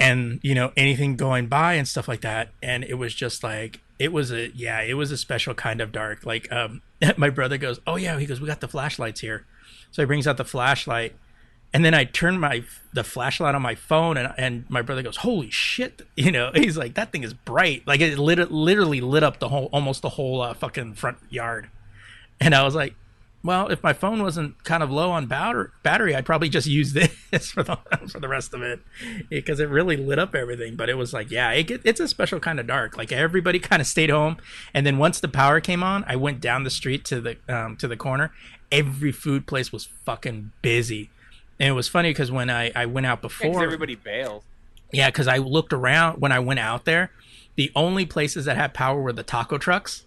and, 0.00 0.40
you 0.42 0.54
know, 0.54 0.72
anything 0.76 1.16
going 1.16 1.46
by 1.46 1.74
and 1.74 1.86
stuff 1.86 2.08
like 2.08 2.20
that. 2.22 2.50
And 2.62 2.82
it 2.84 2.94
was 2.94 3.14
just 3.14 3.44
like 3.44 3.80
it 4.00 4.12
was 4.12 4.32
a 4.32 4.48
yeah, 4.50 4.80
it 4.80 4.94
was 4.94 5.12
a 5.12 5.16
special 5.16 5.54
kind 5.54 5.80
of 5.80 5.92
dark. 5.92 6.26
Like 6.26 6.50
um 6.52 6.82
my 7.16 7.30
brother 7.30 7.58
goes, 7.58 7.78
"Oh 7.86 7.94
yeah," 7.94 8.18
he 8.18 8.26
goes, 8.26 8.40
"We 8.40 8.48
got 8.48 8.60
the 8.60 8.66
flashlights 8.68 9.20
here." 9.20 9.44
So 9.90 10.02
he 10.02 10.06
brings 10.06 10.26
out 10.26 10.36
the 10.36 10.44
flashlight 10.44 11.14
and 11.72 11.84
then 11.84 11.94
I 11.94 12.04
turn 12.04 12.40
my 12.40 12.64
the 12.92 13.04
flashlight 13.04 13.54
on 13.54 13.62
my 13.62 13.74
phone, 13.74 14.16
and 14.16 14.32
and 14.38 14.64
my 14.68 14.82
brother 14.82 15.02
goes, 15.02 15.18
"Holy 15.18 15.50
shit!" 15.50 16.02
You 16.16 16.32
know, 16.32 16.50
he's 16.54 16.76
like, 16.76 16.94
"That 16.94 17.12
thing 17.12 17.22
is 17.22 17.34
bright! 17.34 17.86
Like 17.86 18.00
it 18.00 18.18
lit 18.18 18.50
literally 18.50 19.00
lit 19.00 19.22
up 19.22 19.38
the 19.38 19.48
whole 19.48 19.68
almost 19.72 20.02
the 20.02 20.10
whole 20.10 20.40
uh, 20.40 20.54
fucking 20.54 20.94
front 20.94 21.18
yard." 21.28 21.68
And 22.40 22.54
I 22.54 22.64
was 22.64 22.74
like, 22.74 22.94
"Well, 23.44 23.68
if 23.68 23.82
my 23.82 23.92
phone 23.92 24.22
wasn't 24.22 24.64
kind 24.64 24.82
of 24.82 24.90
low 24.90 25.10
on 25.10 25.26
batter- 25.26 25.72
battery, 25.82 26.14
I'd 26.14 26.24
probably 26.24 26.48
just 26.48 26.66
use 26.66 26.92
this 27.30 27.50
for 27.50 27.62
the 27.62 27.76
for 28.08 28.18
the 28.18 28.28
rest 28.28 28.54
of 28.54 28.62
it 28.62 28.80
because 29.28 29.60
it 29.60 29.68
really 29.68 29.96
lit 29.96 30.18
up 30.18 30.34
everything." 30.34 30.74
But 30.74 30.88
it 30.88 30.94
was 30.94 31.12
like, 31.12 31.30
yeah, 31.30 31.50
it 31.52 31.64
get, 31.64 31.82
it's 31.84 32.00
a 32.00 32.08
special 32.08 32.40
kind 32.40 32.58
of 32.58 32.66
dark. 32.66 32.96
Like 32.96 33.12
everybody 33.12 33.58
kind 33.58 33.82
of 33.82 33.86
stayed 33.86 34.10
home, 34.10 34.38
and 34.72 34.86
then 34.86 34.96
once 34.96 35.20
the 35.20 35.28
power 35.28 35.60
came 35.60 35.82
on, 35.82 36.02
I 36.08 36.16
went 36.16 36.40
down 36.40 36.64
the 36.64 36.70
street 36.70 37.04
to 37.06 37.20
the 37.20 37.36
um, 37.48 37.76
to 37.76 37.86
the 37.86 37.96
corner. 37.96 38.32
Every 38.70 39.12
food 39.12 39.46
place 39.46 39.72
was 39.72 39.84
fucking 39.84 40.52
busy. 40.62 41.10
And 41.60 41.68
it 41.68 41.72
was 41.72 41.88
funny 41.88 42.10
because 42.10 42.30
when 42.30 42.50
I, 42.50 42.70
I 42.74 42.86
went 42.86 43.06
out 43.06 43.20
before, 43.22 43.64
everybody 43.64 43.96
bailed. 43.96 44.44
yeah, 44.92 45.08
because 45.08 45.26
I 45.26 45.38
looked 45.38 45.72
around 45.72 46.20
when 46.20 46.32
I 46.32 46.38
went 46.38 46.60
out 46.60 46.84
there, 46.84 47.10
the 47.56 47.72
only 47.74 48.06
places 48.06 48.44
that 48.44 48.56
had 48.56 48.74
power 48.74 49.00
were 49.00 49.12
the 49.12 49.24
taco 49.24 49.58
trucks, 49.58 50.04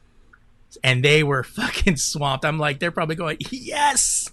and 0.84 1.04
they 1.04 1.24
were 1.24 1.44
fucking 1.44 1.98
swamped. 1.98 2.46
I'm 2.46 2.58
like, 2.58 2.80
they're 2.80 2.92
probably 2.92 3.16
going, 3.16 3.38
yes. 3.50 4.30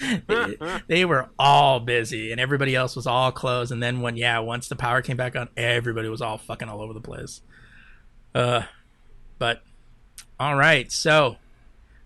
they, 0.26 0.56
they 0.86 1.04
were 1.04 1.28
all 1.38 1.80
busy, 1.80 2.32
and 2.32 2.40
everybody 2.40 2.74
else 2.74 2.96
was 2.96 3.06
all 3.06 3.30
closed. 3.30 3.70
And 3.70 3.82
then 3.82 4.00
when 4.00 4.16
yeah, 4.16 4.38
once 4.38 4.68
the 4.68 4.76
power 4.76 5.02
came 5.02 5.16
back 5.16 5.36
on, 5.36 5.48
everybody 5.56 6.08
was 6.08 6.22
all 6.22 6.38
fucking 6.38 6.68
all 6.68 6.80
over 6.80 6.94
the 6.94 7.00
place. 7.00 7.42
Uh, 8.34 8.62
but 9.38 9.62
all 10.40 10.56
right, 10.56 10.90
so 10.90 11.36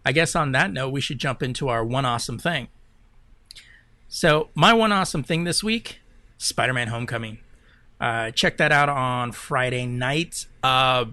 I 0.09 0.13
guess 0.13 0.35
on 0.35 0.53
that 0.53 0.73
note, 0.73 0.89
we 0.89 1.03
should 1.03 1.19
jump 1.19 1.43
into 1.43 1.69
our 1.69 1.85
one 1.85 2.07
awesome 2.07 2.39
thing. 2.39 2.69
So, 4.09 4.49
my 4.55 4.73
one 4.73 4.91
awesome 4.91 5.23
thing 5.23 5.45
this 5.45 5.63
week 5.63 6.01
Spider 6.39 6.73
Man 6.73 6.89
Homecoming. 6.89 7.41
Uh, 8.01 8.31
check 8.31 8.57
that 8.57 8.73
out 8.73 8.89
on 8.89 9.33
Friday 9.33 9.85
night. 9.85 10.47
Uh, 10.63 11.05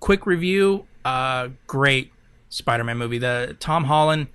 quick 0.00 0.26
review 0.26 0.88
uh, 1.04 1.50
great 1.68 2.12
Spider 2.48 2.82
Man 2.82 2.98
movie. 2.98 3.18
The 3.18 3.56
Tom 3.60 3.84
Holland 3.84 4.26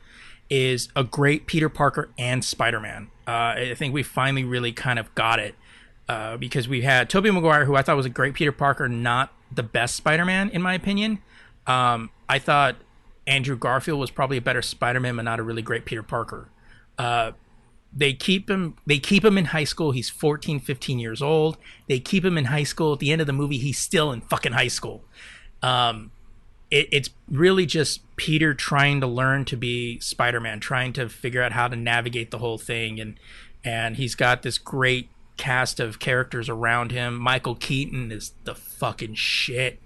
is 0.50 0.88
a 0.96 1.04
great 1.04 1.46
Peter 1.46 1.68
Parker 1.68 2.10
and 2.18 2.42
Spider 2.42 2.80
Man. 2.80 3.10
Uh, 3.28 3.32
I 3.32 3.74
think 3.76 3.94
we 3.94 4.02
finally 4.02 4.46
really 4.46 4.72
kind 4.72 4.98
of 4.98 5.14
got 5.16 5.40
it 5.40 5.56
uh, 6.08 6.38
because 6.38 6.70
we 6.70 6.84
had 6.84 7.10
Tobey 7.10 7.32
Maguire, 7.32 7.66
who 7.66 7.76
I 7.76 7.82
thought 7.82 7.98
was 7.98 8.06
a 8.06 8.10
great 8.10 8.34
Peter 8.34 8.54
Parker, 8.54 8.88
not 8.88 9.34
the 9.52 9.64
best 9.64 9.98
Spider 9.98 10.24
Man, 10.24 10.50
in 10.52 10.62
my 10.62 10.74
opinion. 10.74 11.20
Um, 11.68 12.12
I 12.30 12.40
thought 12.40 12.78
Andrew 13.28 13.58
Garfield 13.58 14.00
was 14.00 14.12
probably 14.12 14.38
a 14.38 14.42
better 14.42 14.62
Spider 14.62 15.00
Man, 15.00 15.16
but 15.16 15.24
not 15.24 15.40
a 15.40 15.44
really 15.44 15.62
great 15.62 15.86
Peter 15.86 16.04
Parker. 16.04 16.50
Uh, 16.98 17.32
they 17.96 18.14
keep 18.14 18.50
him 18.50 18.76
they 18.86 19.00
keep 19.00 19.24
him 19.24 19.38
in 19.38 19.46
high 19.46 19.64
school. 19.64 19.92
He's 19.92 20.10
14 20.10 20.60
15 20.60 21.00
years 21.00 21.22
old. 21.22 21.58
They 21.88 22.00
keep 22.00 22.26
him 22.26 22.38
in 22.38 22.46
high 22.46 22.64
school. 22.64 22.94
At 22.94 23.00
the 23.00 23.12
end 23.12 23.22
of 23.22 23.28
the 23.28 23.34
movie 23.34 23.58
he's 23.58 23.80
still 23.80 24.12
in 24.12 24.22
fucking 24.22 24.52
high 24.52 24.68
school. 24.68 25.06
Um 25.64 26.12
it, 26.70 26.90
it's 26.92 27.10
really 27.30 27.66
just 27.66 28.02
peter 28.18 28.54
trying 28.54 29.00
to 29.00 29.08
learn 29.08 29.46
to 29.46 29.56
be 29.56 30.00
spider-man 30.00 30.60
trying 30.60 30.92
to 30.94 31.08
figure 31.08 31.42
out 31.42 31.52
how 31.52 31.68
to 31.68 31.76
navigate 31.76 32.32
the 32.32 32.40
whole 32.40 32.58
thing. 32.58 33.00
And 33.00 33.18
and 33.64 33.96
he's 33.96 34.14
got 34.14 34.44
this 34.44 34.58
great 34.58 35.10
cast 35.38 35.80
of 35.80 36.00
characters 36.00 36.50
around 36.50 36.92
him. 36.92 37.16
Michael 37.16 37.56
keaton 37.56 38.12
is 38.12 38.34
the 38.44 38.56
fucking 38.56 39.16
shit 39.16 39.80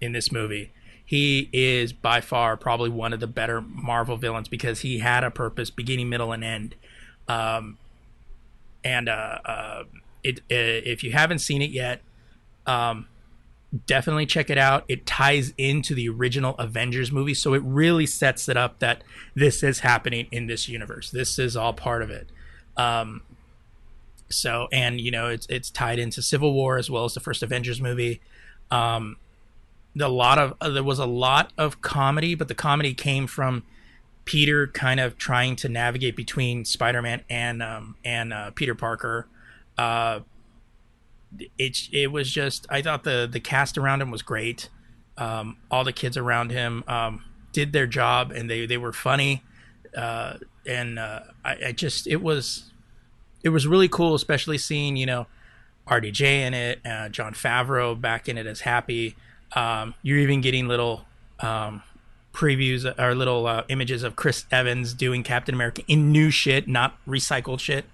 in 0.00 0.12
this 0.12 0.30
movie 0.30 0.70
he 1.04 1.48
is 1.52 1.92
by 1.92 2.20
far 2.20 2.56
probably 2.56 2.90
one 2.90 3.12
of 3.12 3.20
the 3.20 3.26
better 3.26 3.60
marvel 3.60 4.16
villains 4.16 4.48
because 4.48 4.80
he 4.80 4.98
had 4.98 5.22
a 5.22 5.30
purpose 5.30 5.70
beginning 5.70 6.08
middle 6.08 6.32
and 6.32 6.42
end 6.42 6.74
um, 7.28 7.78
and 8.84 9.08
uh, 9.08 9.38
uh, 9.44 9.84
it, 10.22 10.38
uh, 10.40 10.84
if 10.84 11.02
you 11.02 11.12
haven't 11.12 11.38
seen 11.38 11.62
it 11.62 11.70
yet, 11.70 12.02
um, 12.66 13.06
definitely 13.86 14.26
check 14.26 14.50
it 14.50 14.58
out. 14.58 14.84
It 14.88 15.06
ties 15.06 15.52
into 15.56 15.94
the 15.94 16.08
original 16.08 16.54
Avengers 16.58 17.10
movie, 17.10 17.34
so 17.34 17.54
it 17.54 17.62
really 17.64 18.06
sets 18.06 18.48
it 18.48 18.56
up 18.56 18.78
that 18.80 19.02
this 19.34 19.62
is 19.62 19.80
happening 19.80 20.28
in 20.30 20.46
this 20.46 20.68
universe. 20.68 21.10
This 21.10 21.38
is 21.38 21.56
all 21.56 21.72
part 21.72 22.02
of 22.02 22.10
it. 22.10 22.28
Um, 22.76 23.22
so, 24.30 24.68
and 24.72 25.00
you 25.00 25.10
know, 25.10 25.28
it's 25.28 25.46
it's 25.48 25.70
tied 25.70 25.98
into 25.98 26.20
Civil 26.20 26.52
War 26.52 26.76
as 26.76 26.90
well 26.90 27.04
as 27.04 27.14
the 27.14 27.20
first 27.20 27.42
Avengers 27.42 27.80
movie. 27.80 28.20
Um, 28.70 29.16
a 30.00 30.08
lot 30.08 30.38
of 30.38 30.54
uh, 30.60 30.70
there 30.70 30.82
was 30.82 30.98
a 30.98 31.06
lot 31.06 31.52
of 31.56 31.80
comedy, 31.80 32.34
but 32.34 32.48
the 32.48 32.54
comedy 32.54 32.94
came 32.94 33.26
from 33.26 33.62
Peter 34.24 34.66
kind 34.68 35.00
of 35.00 35.18
trying 35.18 35.56
to 35.56 35.68
navigate 35.68 36.16
between 36.16 36.64
Spider-Man 36.64 37.22
and 37.28 37.62
um, 37.62 37.96
and 38.04 38.32
uh, 38.32 38.50
Peter 38.52 38.74
Parker. 38.74 39.28
Uh, 39.78 40.20
it 41.58 41.88
it 41.92 42.12
was 42.12 42.30
just 42.30 42.66
I 42.70 42.82
thought 42.82 43.04
the 43.04 43.28
the 43.30 43.40
cast 43.40 43.78
around 43.78 44.02
him 44.02 44.10
was 44.10 44.22
great. 44.22 44.68
Um, 45.16 45.58
all 45.70 45.84
the 45.84 45.92
kids 45.92 46.16
around 46.16 46.50
him 46.50 46.82
um, 46.88 47.24
did 47.52 47.72
their 47.72 47.86
job 47.86 48.30
and 48.30 48.50
they 48.50 48.66
they 48.66 48.78
were 48.78 48.92
funny. 48.92 49.42
Uh, 49.96 50.38
and 50.66 50.98
uh, 50.98 51.20
I, 51.44 51.56
I 51.66 51.72
just 51.72 52.06
it 52.06 52.22
was 52.22 52.72
it 53.42 53.50
was 53.50 53.66
really 53.66 53.88
cool, 53.88 54.14
especially 54.14 54.58
seeing 54.58 54.96
you 54.96 55.06
know 55.06 55.26
RDJ 55.86 56.22
in 56.22 56.54
it, 56.54 56.80
uh, 56.84 57.08
John 57.08 57.34
Favreau 57.34 57.98
back 57.98 58.28
in 58.28 58.38
it 58.38 58.46
as 58.46 58.60
Happy. 58.60 59.16
Um, 59.54 59.94
you're 60.02 60.18
even 60.18 60.40
getting 60.40 60.68
little 60.68 61.04
um, 61.40 61.82
previews 62.32 62.84
or 62.98 63.14
little 63.14 63.46
uh, 63.46 63.62
images 63.68 64.02
of 64.02 64.16
Chris 64.16 64.44
Evans 64.50 64.92
doing 64.94 65.22
Captain 65.22 65.54
America 65.54 65.82
in 65.86 66.12
new 66.12 66.30
shit, 66.30 66.68
not 66.68 66.96
recycled 67.06 67.60
shit. 67.60 67.84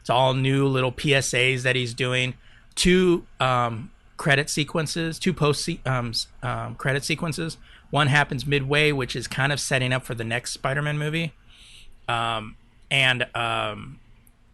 It's 0.00 0.10
all 0.10 0.34
new 0.34 0.66
little 0.66 0.92
PSAs 0.92 1.62
that 1.62 1.76
he's 1.76 1.94
doing. 1.94 2.34
Two 2.74 3.26
um, 3.38 3.90
credit 4.16 4.48
sequences, 4.48 5.18
two 5.18 5.34
post 5.34 5.64
se- 5.64 5.80
um, 5.84 6.12
um, 6.42 6.74
credit 6.76 7.04
sequences. 7.04 7.58
One 7.90 8.06
happens 8.06 8.46
midway, 8.46 8.92
which 8.92 9.14
is 9.14 9.26
kind 9.26 9.52
of 9.52 9.60
setting 9.60 9.92
up 9.92 10.04
for 10.04 10.14
the 10.14 10.24
next 10.24 10.52
Spider-Man 10.52 10.98
movie. 10.98 11.32
Um, 12.08 12.56
and 12.90 13.26
um, 13.34 14.00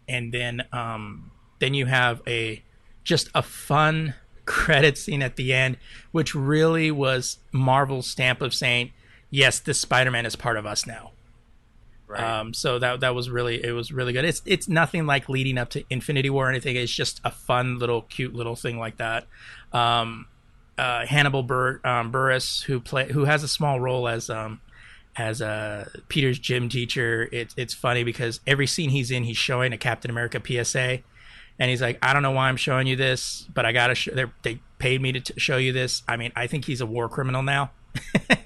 and 0.09 0.33
then 0.33 0.65
um, 0.73 1.31
then 1.59 1.75
you 1.75 1.87
have 1.87 2.23
a 2.27 2.63
just 3.05 3.29
a 3.35 3.43
fun 3.43 4.15
credit 4.47 4.97
scene 4.97 5.23
at 5.23 5.37
the 5.37 5.53
end, 5.53 5.77
which 6.13 6.35
really 6.35 6.91
was 6.91 7.39
Marvel's 7.53 8.07
stamp 8.07 8.41
of 8.41 8.55
saying, 8.55 8.93
"Yes, 9.31 9.59
this 9.59 9.81
Spider-Man 9.81 10.25
is 10.25 10.37
part 10.37 10.57
of 10.57 10.65
us 10.65 10.87
now." 10.87 11.13
Right. 12.09 12.23
Um, 12.23 12.55
so 12.55 12.79
that 12.79 13.01
that 13.01 13.15
was 13.15 13.29
really 13.29 13.65
it 13.65 13.73
was 13.73 13.93
really 13.93 14.13
good. 14.13 14.25
It's 14.25 14.41
it's 14.47 14.69
nothing 14.69 15.07
like 15.07 15.29
leading 15.29 15.59
up 15.59 15.71
to 15.71 15.85
Infinity 15.91 16.31
War 16.31 16.47
or 16.47 16.51
anything. 16.51 16.77
It's 16.77 16.95
just 16.95 17.21
a 17.25 17.33
fun 17.33 17.79
little 17.79 18.03
cute 18.03 18.35
little 18.35 18.55
thing 18.55 18.79
like 18.79 18.99
that. 18.99 19.27
Um, 19.73 20.27
uh, 20.79 21.05
Hannibal 21.07 21.43
Bur- 21.43 21.81
um, 21.85 22.13
Burris 22.13 22.63
who 22.63 22.79
play 22.79 23.11
who 23.11 23.25
has 23.25 23.43
a 23.43 23.49
small 23.49 23.81
role 23.81 24.07
as 24.07 24.31
um, 24.31 24.61
as 25.17 25.43
uh, 25.43 25.89
Peter's 26.09 26.39
gym 26.39 26.69
teacher. 26.69 27.29
It's 27.33 27.55
it's 27.57 27.75
funny 27.75 28.05
because 28.05 28.41
every 28.47 28.69
scene 28.69 28.91
he's 28.91 29.11
in, 29.11 29.25
he's 29.25 29.37
showing 29.37 29.73
a 29.73 29.79
Captain 29.79 30.11
America 30.11 30.41
PSA, 30.45 31.01
and 31.59 31.71
he's 31.71 31.81
like, 31.81 31.99
I 32.03 32.13
don't 32.13 32.23
know 32.23 32.33
why 32.33 32.49
I'm 32.49 32.57
showing 32.57 32.87
you 32.87 32.97
this, 32.97 33.47
but 33.53 33.65
I 33.65 33.73
gotta. 33.73 33.95
Sh- 33.95 34.09
they 34.43 34.61
paid 34.79 35.01
me 35.01 35.13
to 35.13 35.21
t- 35.21 35.35
show 35.39 35.57
you 35.57 35.73
this. 35.73 36.03
I 36.07 36.17
mean, 36.17 36.33
I 36.37 36.47
think 36.47 36.67
he's 36.67 36.81
a 36.81 36.87
war 36.87 37.09
criminal 37.09 37.43
now. 37.43 37.71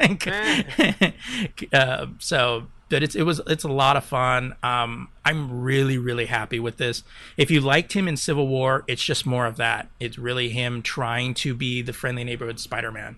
uh, 1.73 2.07
so 2.19 2.67
but 2.91 3.03
it's 3.05 3.15
it 3.15 3.23
was 3.23 3.41
it's 3.47 3.65
a 3.65 3.69
lot 3.69 3.97
of 3.97 4.05
fun. 4.05 4.55
Um, 4.63 5.09
I'm 5.25 5.63
really 5.63 5.97
really 5.97 6.27
happy 6.27 6.61
with 6.61 6.77
this. 6.77 7.03
If 7.37 7.51
you 7.51 7.61
liked 7.61 7.95
him 7.95 8.07
in 8.07 8.17
Civil 8.17 8.49
War, 8.49 8.85
it's 8.87 9.03
just 9.03 9.25
more 9.25 9.47
of 9.47 9.57
that. 9.57 9.89
It's 9.99 10.19
really 10.19 10.51
him 10.51 10.83
trying 10.83 11.33
to 11.35 11.55
be 11.55 11.83
the 11.83 11.93
friendly 11.93 12.25
neighborhood 12.25 12.59
Spider-Man. 12.59 13.17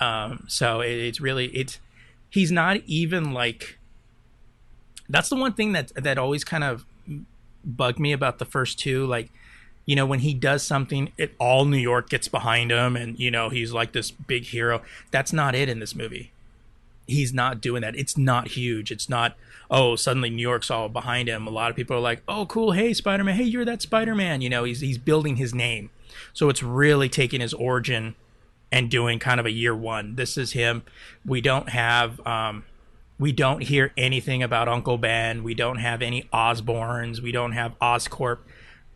Um, 0.00 0.46
so 0.48 0.80
it, 0.80 0.92
it's 0.92 1.20
really 1.20 1.46
it's 1.48 1.78
he's 2.30 2.50
not 2.50 2.78
even 2.86 3.32
like 3.32 3.78
that's 5.08 5.28
the 5.28 5.36
one 5.36 5.52
thing 5.52 5.72
that 5.72 5.92
that 5.94 6.18
always 6.18 6.42
kind 6.42 6.64
of 6.64 6.86
bugged 7.64 7.98
me 7.98 8.12
about 8.12 8.38
the 8.38 8.44
first 8.44 8.78
two 8.78 9.06
like 9.06 9.30
you 9.86 9.96
know 9.96 10.06
when 10.06 10.20
he 10.20 10.34
does 10.34 10.62
something 10.62 11.12
it 11.18 11.34
all 11.38 11.64
new 11.64 11.76
york 11.76 12.08
gets 12.08 12.28
behind 12.28 12.70
him 12.70 12.96
and 12.96 13.18
you 13.18 13.30
know 13.30 13.48
he's 13.48 13.72
like 13.72 13.92
this 13.92 14.10
big 14.10 14.44
hero. 14.44 14.82
That's 15.10 15.32
not 15.32 15.54
it 15.54 15.68
in 15.68 15.80
this 15.80 15.94
movie. 15.94 16.32
He's 17.06 17.34
not 17.34 17.60
doing 17.60 17.82
that. 17.82 17.96
It's 17.96 18.16
not 18.16 18.48
huge. 18.48 18.90
It's 18.90 19.08
not 19.08 19.36
oh 19.70 19.96
suddenly 19.96 20.30
new 20.30 20.42
york's 20.42 20.70
all 20.70 20.88
behind 20.88 21.28
him. 21.28 21.46
A 21.46 21.50
lot 21.50 21.70
of 21.70 21.76
people 21.76 21.96
are 21.96 22.00
like 22.00 22.22
oh 22.28 22.46
cool. 22.46 22.72
Hey 22.72 22.92
spider-man. 22.92 23.34
Hey 23.34 23.44
you're 23.44 23.64
that 23.64 23.82
spider-man. 23.82 24.40
You 24.40 24.50
know 24.50 24.64
he's 24.64 24.80
he's 24.80 24.98
building 24.98 25.36
his 25.36 25.54
name. 25.54 25.90
So 26.32 26.48
it's 26.48 26.62
really 26.62 27.08
taking 27.08 27.40
his 27.40 27.54
origin 27.54 28.14
and 28.70 28.90
doing 28.90 29.18
kind 29.18 29.38
of 29.40 29.46
a 29.46 29.50
year 29.50 29.74
one. 29.74 30.14
This 30.14 30.38
is 30.38 30.52
him. 30.52 30.82
We 31.26 31.40
don't 31.40 31.68
have 31.70 32.24
um 32.26 32.64
we 33.22 33.30
don't 33.30 33.62
hear 33.62 33.92
anything 33.96 34.42
about 34.42 34.68
Uncle 34.68 34.98
Ben. 34.98 35.44
We 35.44 35.54
don't 35.54 35.78
have 35.78 36.02
any 36.02 36.24
Osborns. 36.32 37.20
We 37.20 37.30
don't 37.30 37.52
have 37.52 37.78
Oscorp, 37.78 38.38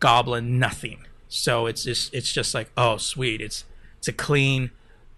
Goblin, 0.01 0.59
nothing. 0.59 1.05
So 1.29 1.65
it's 1.65 1.85
just 1.85 2.13
it's 2.13 2.33
just 2.33 2.53
like 2.53 2.69
oh 2.75 2.97
sweet. 2.97 3.39
It's 3.39 3.63
it's 3.97 4.09
a 4.09 4.11
clean 4.11 4.71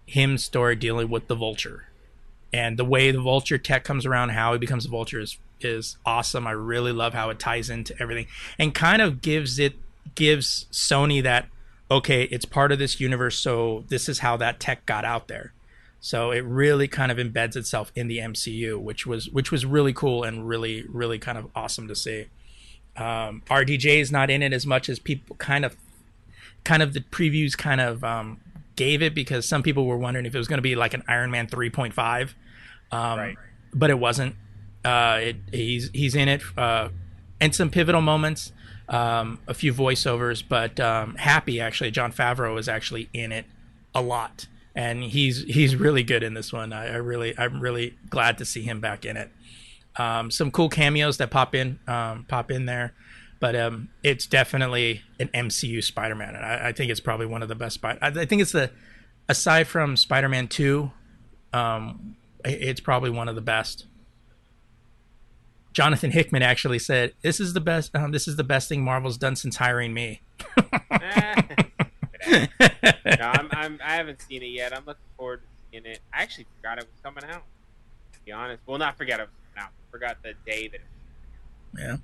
him 0.06 0.38
story 0.38 0.76
dealing 0.76 1.10
with 1.10 1.26
the 1.26 1.34
Vulture, 1.34 1.88
and 2.52 2.78
the 2.78 2.84
way 2.84 3.10
the 3.10 3.20
Vulture 3.20 3.58
tech 3.58 3.82
comes 3.82 4.06
around, 4.06 4.28
how 4.28 4.52
he 4.52 4.60
becomes 4.60 4.86
a 4.86 4.88
Vulture 4.88 5.18
is 5.18 5.38
is 5.60 5.96
awesome. 6.06 6.46
I 6.46 6.52
really 6.52 6.92
love 6.92 7.12
how 7.12 7.30
it 7.30 7.40
ties 7.40 7.68
into 7.68 8.00
everything 8.00 8.28
and 8.60 8.72
kind 8.72 9.02
of 9.02 9.20
gives 9.22 9.58
it 9.58 9.74
gives 10.14 10.66
Sony 10.70 11.20
that 11.20 11.48
okay, 11.90 12.22
it's 12.24 12.44
part 12.44 12.70
of 12.70 12.78
this 12.78 13.00
universe, 13.00 13.40
so 13.40 13.82
this 13.88 14.08
is 14.08 14.20
how 14.20 14.36
that 14.36 14.60
tech 14.60 14.86
got 14.86 15.04
out 15.04 15.26
there. 15.26 15.52
So 16.00 16.30
it 16.30 16.44
really 16.44 16.88
kind 16.88 17.12
of 17.12 17.18
embeds 17.18 17.56
itself 17.56 17.92
in 17.94 18.08
the 18.08 18.18
MCU, 18.18 18.80
which 18.80 19.06
was 19.06 19.28
which 19.28 19.52
was 19.52 19.66
really 19.66 19.92
cool 19.92 20.24
and 20.24 20.48
really 20.48 20.84
really 20.88 21.18
kind 21.18 21.36
of 21.36 21.48
awesome 21.54 21.88
to 21.88 21.94
see. 21.94 22.26
Um, 22.96 23.42
RDJ 23.48 24.00
is 24.00 24.10
not 24.10 24.30
in 24.30 24.42
it 24.42 24.52
as 24.52 24.66
much 24.66 24.88
as 24.88 24.98
people 24.98 25.36
kind 25.36 25.64
of 25.64 25.76
kind 26.64 26.82
of 26.82 26.92
the 26.94 27.00
previews 27.00 27.56
kind 27.56 27.80
of 27.80 28.02
um, 28.02 28.40
gave 28.76 29.02
it 29.02 29.14
because 29.14 29.46
some 29.46 29.62
people 29.62 29.86
were 29.86 29.96
wondering 29.98 30.26
if 30.26 30.34
it 30.34 30.38
was 30.38 30.48
going 30.48 30.58
to 30.58 30.62
be 30.62 30.74
like 30.74 30.94
an 30.94 31.02
Iron 31.08 31.30
Man 31.30 31.46
3.5, 31.46 32.34
um, 32.92 33.18
Right. 33.18 33.36
but 33.74 33.90
it 33.90 33.98
wasn't. 33.98 34.34
Uh, 34.84 35.18
it, 35.22 35.36
he's 35.52 35.90
he's 35.92 36.14
in 36.14 36.28
it 36.28 36.40
uh, 36.56 36.88
and 37.40 37.54
some 37.54 37.70
pivotal 37.70 38.00
moments, 38.00 38.52
um, 38.88 39.38
a 39.46 39.52
few 39.54 39.72
voiceovers, 39.74 40.42
but 40.46 40.80
um, 40.80 41.14
Happy 41.16 41.60
actually 41.60 41.90
John 41.90 42.10
Favreau 42.12 42.58
is 42.58 42.68
actually 42.68 43.10
in 43.12 43.32
it 43.32 43.44
a 43.94 44.00
lot, 44.00 44.46
and 44.74 45.02
he's 45.02 45.42
he's 45.44 45.76
really 45.76 46.02
good 46.02 46.22
in 46.22 46.34
this 46.34 46.52
one. 46.52 46.72
I, 46.72 46.86
I 46.86 46.96
really 46.96 47.36
I'm 47.38 47.60
really 47.60 47.96
glad 48.08 48.38
to 48.38 48.44
see 48.44 48.62
him 48.62 48.80
back 48.80 49.04
in 49.04 49.16
it. 49.16 49.30
Um, 49.96 50.30
some 50.30 50.50
cool 50.50 50.68
cameos 50.68 51.18
that 51.18 51.30
pop 51.30 51.54
in 51.54 51.78
um, 51.86 52.24
pop 52.28 52.50
in 52.50 52.66
there, 52.66 52.94
but 53.40 53.56
um, 53.56 53.88
it's 54.02 54.26
definitely 54.26 55.02
an 55.18 55.28
MCU 55.28 55.82
Spider-Man, 55.82 56.34
and 56.34 56.44
I, 56.44 56.68
I 56.68 56.72
think 56.72 56.90
it's 56.90 57.00
probably 57.00 57.26
one 57.26 57.42
of 57.42 57.48
the 57.48 57.54
best. 57.54 57.74
Spider- 57.74 57.98
I, 58.00 58.08
I 58.08 58.24
think 58.24 58.42
it's 58.42 58.52
the 58.52 58.70
aside 59.28 59.66
from 59.66 59.96
Spider-Man 59.96 60.48
Two, 60.48 60.92
um, 61.52 62.16
it's 62.44 62.80
probably 62.80 63.10
one 63.10 63.28
of 63.28 63.34
the 63.34 63.40
best. 63.40 63.86
Jonathan 65.72 66.10
Hickman 66.12 66.42
actually 66.42 66.78
said, 66.78 67.12
"This 67.22 67.40
is 67.40 67.52
the 67.52 67.60
best. 67.60 67.94
Um, 67.94 68.12
this 68.12 68.28
is 68.28 68.36
the 68.36 68.44
best 68.44 68.68
thing 68.68 68.84
Marvel's 68.84 69.18
done 69.18 69.36
since 69.36 69.56
hiring 69.56 69.92
me." 69.92 70.20
no, 72.28 72.46
I'm, 73.20 73.48
I'm, 73.52 73.80
I 73.84 73.94
haven't 73.94 74.22
seen 74.22 74.42
it 74.42 74.50
yet. 74.50 74.76
I'm 74.76 74.84
looking 74.86 75.00
forward 75.16 75.40
to 75.42 75.46
seeing 75.70 75.86
it. 75.86 76.00
I 76.12 76.22
actually 76.22 76.46
forgot 76.56 76.78
it 76.78 76.84
was 76.84 77.00
coming 77.02 77.24
out. 77.30 77.42
To 78.12 78.18
be 78.24 78.32
honest, 78.32 78.62
well, 78.66 78.78
not 78.78 78.96
forget 78.98 79.20
it 79.20 79.24
was 79.24 79.30
coming 79.54 79.66
out. 79.66 79.72
Forgot 79.90 80.16
the 80.22 80.34
day 80.44 80.68
that. 80.68 80.76
It 80.76 80.82
Yeah. 81.78 81.96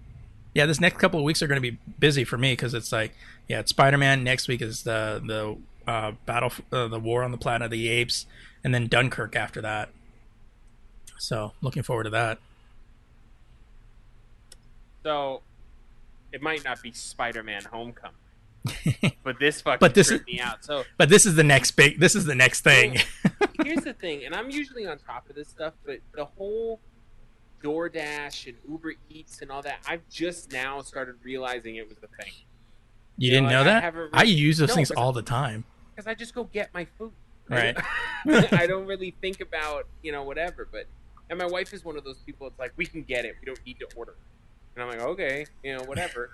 Yeah, 0.54 0.64
this 0.64 0.80
next 0.80 0.98
couple 0.98 1.18
of 1.20 1.24
weeks 1.24 1.42
are 1.42 1.46
going 1.46 1.60
to 1.60 1.70
be 1.70 1.78
busy 1.98 2.24
for 2.24 2.38
me 2.38 2.52
because 2.52 2.72
it's 2.72 2.90
like, 2.90 3.14
yeah, 3.46 3.60
it's 3.60 3.70
Spider 3.70 3.98
Man. 3.98 4.24
Next 4.24 4.48
week 4.48 4.62
is 4.62 4.84
the 4.84 5.22
the 5.24 5.58
uh, 5.90 6.12
battle, 6.24 6.50
uh, 6.72 6.88
the 6.88 6.98
war 6.98 7.22
on 7.22 7.30
the 7.30 7.36
planet 7.36 7.66
of 7.66 7.70
the 7.70 7.88
apes, 7.88 8.24
and 8.64 8.74
then 8.74 8.86
Dunkirk 8.86 9.36
after 9.36 9.60
that. 9.60 9.90
So 11.18 11.52
looking 11.60 11.82
forward 11.82 12.04
to 12.04 12.10
that. 12.10 12.38
So, 15.02 15.42
it 16.32 16.42
might 16.42 16.64
not 16.64 16.82
be 16.82 16.90
Spider-Man: 16.90 17.64
Homecoming, 17.70 18.16
but 19.24 19.38
this 19.38 19.60
fucking 19.60 19.78
But 19.80 19.94
this 19.94 20.10
is- 20.10 20.24
me 20.26 20.40
out. 20.40 20.64
So 20.64 20.84
But 20.98 21.08
this 21.08 21.26
is 21.26 21.34
the 21.34 21.44
next 21.44 21.72
big. 21.72 21.98
This 22.00 22.14
is 22.14 22.24
the 22.24 22.34
next 22.34 22.62
thing. 22.62 22.98
here's 23.64 23.84
the 23.84 23.92
thing, 23.94 24.24
and 24.24 24.34
I'm 24.34 24.50
usually 24.50 24.86
on 24.86 24.98
top 24.98 25.28
of 25.28 25.36
this 25.36 25.48
stuff, 25.48 25.74
but 25.84 25.98
the 26.14 26.24
whole 26.24 26.80
DoorDash 27.62 28.46
and 28.46 28.56
Uber 28.68 28.94
Eats 29.10 29.42
and 29.42 29.50
all 29.50 29.62
that, 29.62 29.78
I've 29.88 30.08
just 30.10 30.52
now 30.52 30.80
started 30.82 31.16
realizing 31.22 31.76
it 31.76 31.88
was 31.88 31.98
the 31.98 32.06
thing. 32.08 32.32
You 33.16 33.30
Yeah, 33.30 33.36
didn't 33.36 33.44
like, 33.46 33.52
know 33.52 33.60
I 33.60 33.64
that? 33.64 33.82
haven't 33.82 34.10
I 34.12 34.22
use 34.24 34.58
those 34.58 34.68
No, 34.68 34.74
things 34.74 34.90
all 34.90 35.12
the 35.12 35.22
time. 35.22 35.64
because 35.94 36.06
I 36.06 36.14
just 36.14 36.34
go 36.34 36.44
get 36.44 36.72
my 36.74 36.84
food. 36.98 37.12
Right. 37.48 37.76
I 38.52 38.66
don't 38.66 38.86
really 38.86 39.14
think 39.20 39.40
about 39.40 39.86
you 40.02 40.10
know 40.12 40.24
whatever, 40.24 40.68
but 40.70 40.86
and 41.30 41.38
my 41.38 41.46
wife 41.46 41.72
is 41.72 41.84
one 41.84 41.96
of 41.96 42.04
those 42.04 42.18
people. 42.18 42.46
It's 42.48 42.58
like 42.58 42.72
we 42.76 42.86
can 42.86 43.02
get 43.02 43.24
it, 43.24 43.36
we 43.40 43.46
don't 43.46 43.64
need 43.64 43.78
to 43.80 43.86
order, 43.96 44.16
and 44.74 44.82
I'm 44.82 44.90
like 44.90 45.00
okay, 45.00 45.46
you 45.62 45.76
know 45.76 45.84
whatever. 45.84 46.30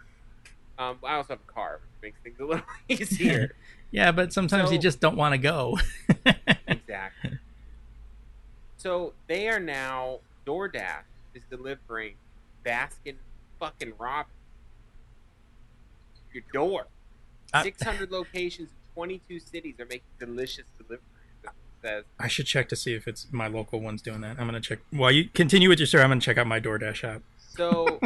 Um, 0.78 0.98
I 1.04 1.14
also 1.16 1.34
have 1.34 1.40
a 1.48 1.52
car, 1.52 1.80
which 2.00 2.02
makes 2.10 2.20
things 2.22 2.40
a 2.40 2.44
little 2.44 2.64
easier. 2.88 3.54
Yeah, 3.94 4.10
but 4.10 4.32
sometimes 4.32 4.72
you 4.72 4.78
just 4.78 5.00
don't 5.00 5.16
want 5.18 5.34
to 5.34 5.38
go. 5.38 5.78
exactly. 6.66 7.38
So 8.78 9.12
they 9.26 9.48
are 9.48 9.60
now 9.60 10.20
DoorDash 10.46 11.02
is 11.34 11.42
delivering 11.50 12.14
Baskin 12.64 13.16
fucking 13.60 13.92
Robbins 13.98 14.32
your 16.32 16.42
door. 16.54 16.86
I- 17.52 17.62
600 17.64 18.10
locations 18.10 18.70
in 18.70 18.94
22 18.94 19.40
cities 19.40 19.74
are 19.78 19.84
making 19.84 20.00
delicious 20.18 20.64
deliveries. 20.78 21.02
Says 21.82 22.04
I 22.18 22.28
should 22.28 22.46
check 22.46 22.70
to 22.70 22.76
see 22.76 22.94
if 22.94 23.06
it's 23.06 23.26
my 23.30 23.48
local 23.48 23.78
one's 23.80 24.00
doing 24.00 24.22
that. 24.22 24.38
I'm 24.38 24.46
gonna 24.46 24.60
check. 24.60 24.78
While 24.90 25.10
you 25.10 25.28
continue 25.34 25.68
with 25.68 25.80
your 25.80 25.86
story, 25.86 26.02
I'm 26.04 26.08
gonna 26.10 26.20
check 26.22 26.38
out 26.38 26.46
my 26.46 26.60
DoorDash 26.60 27.04
app. 27.04 27.20
so. 27.36 28.00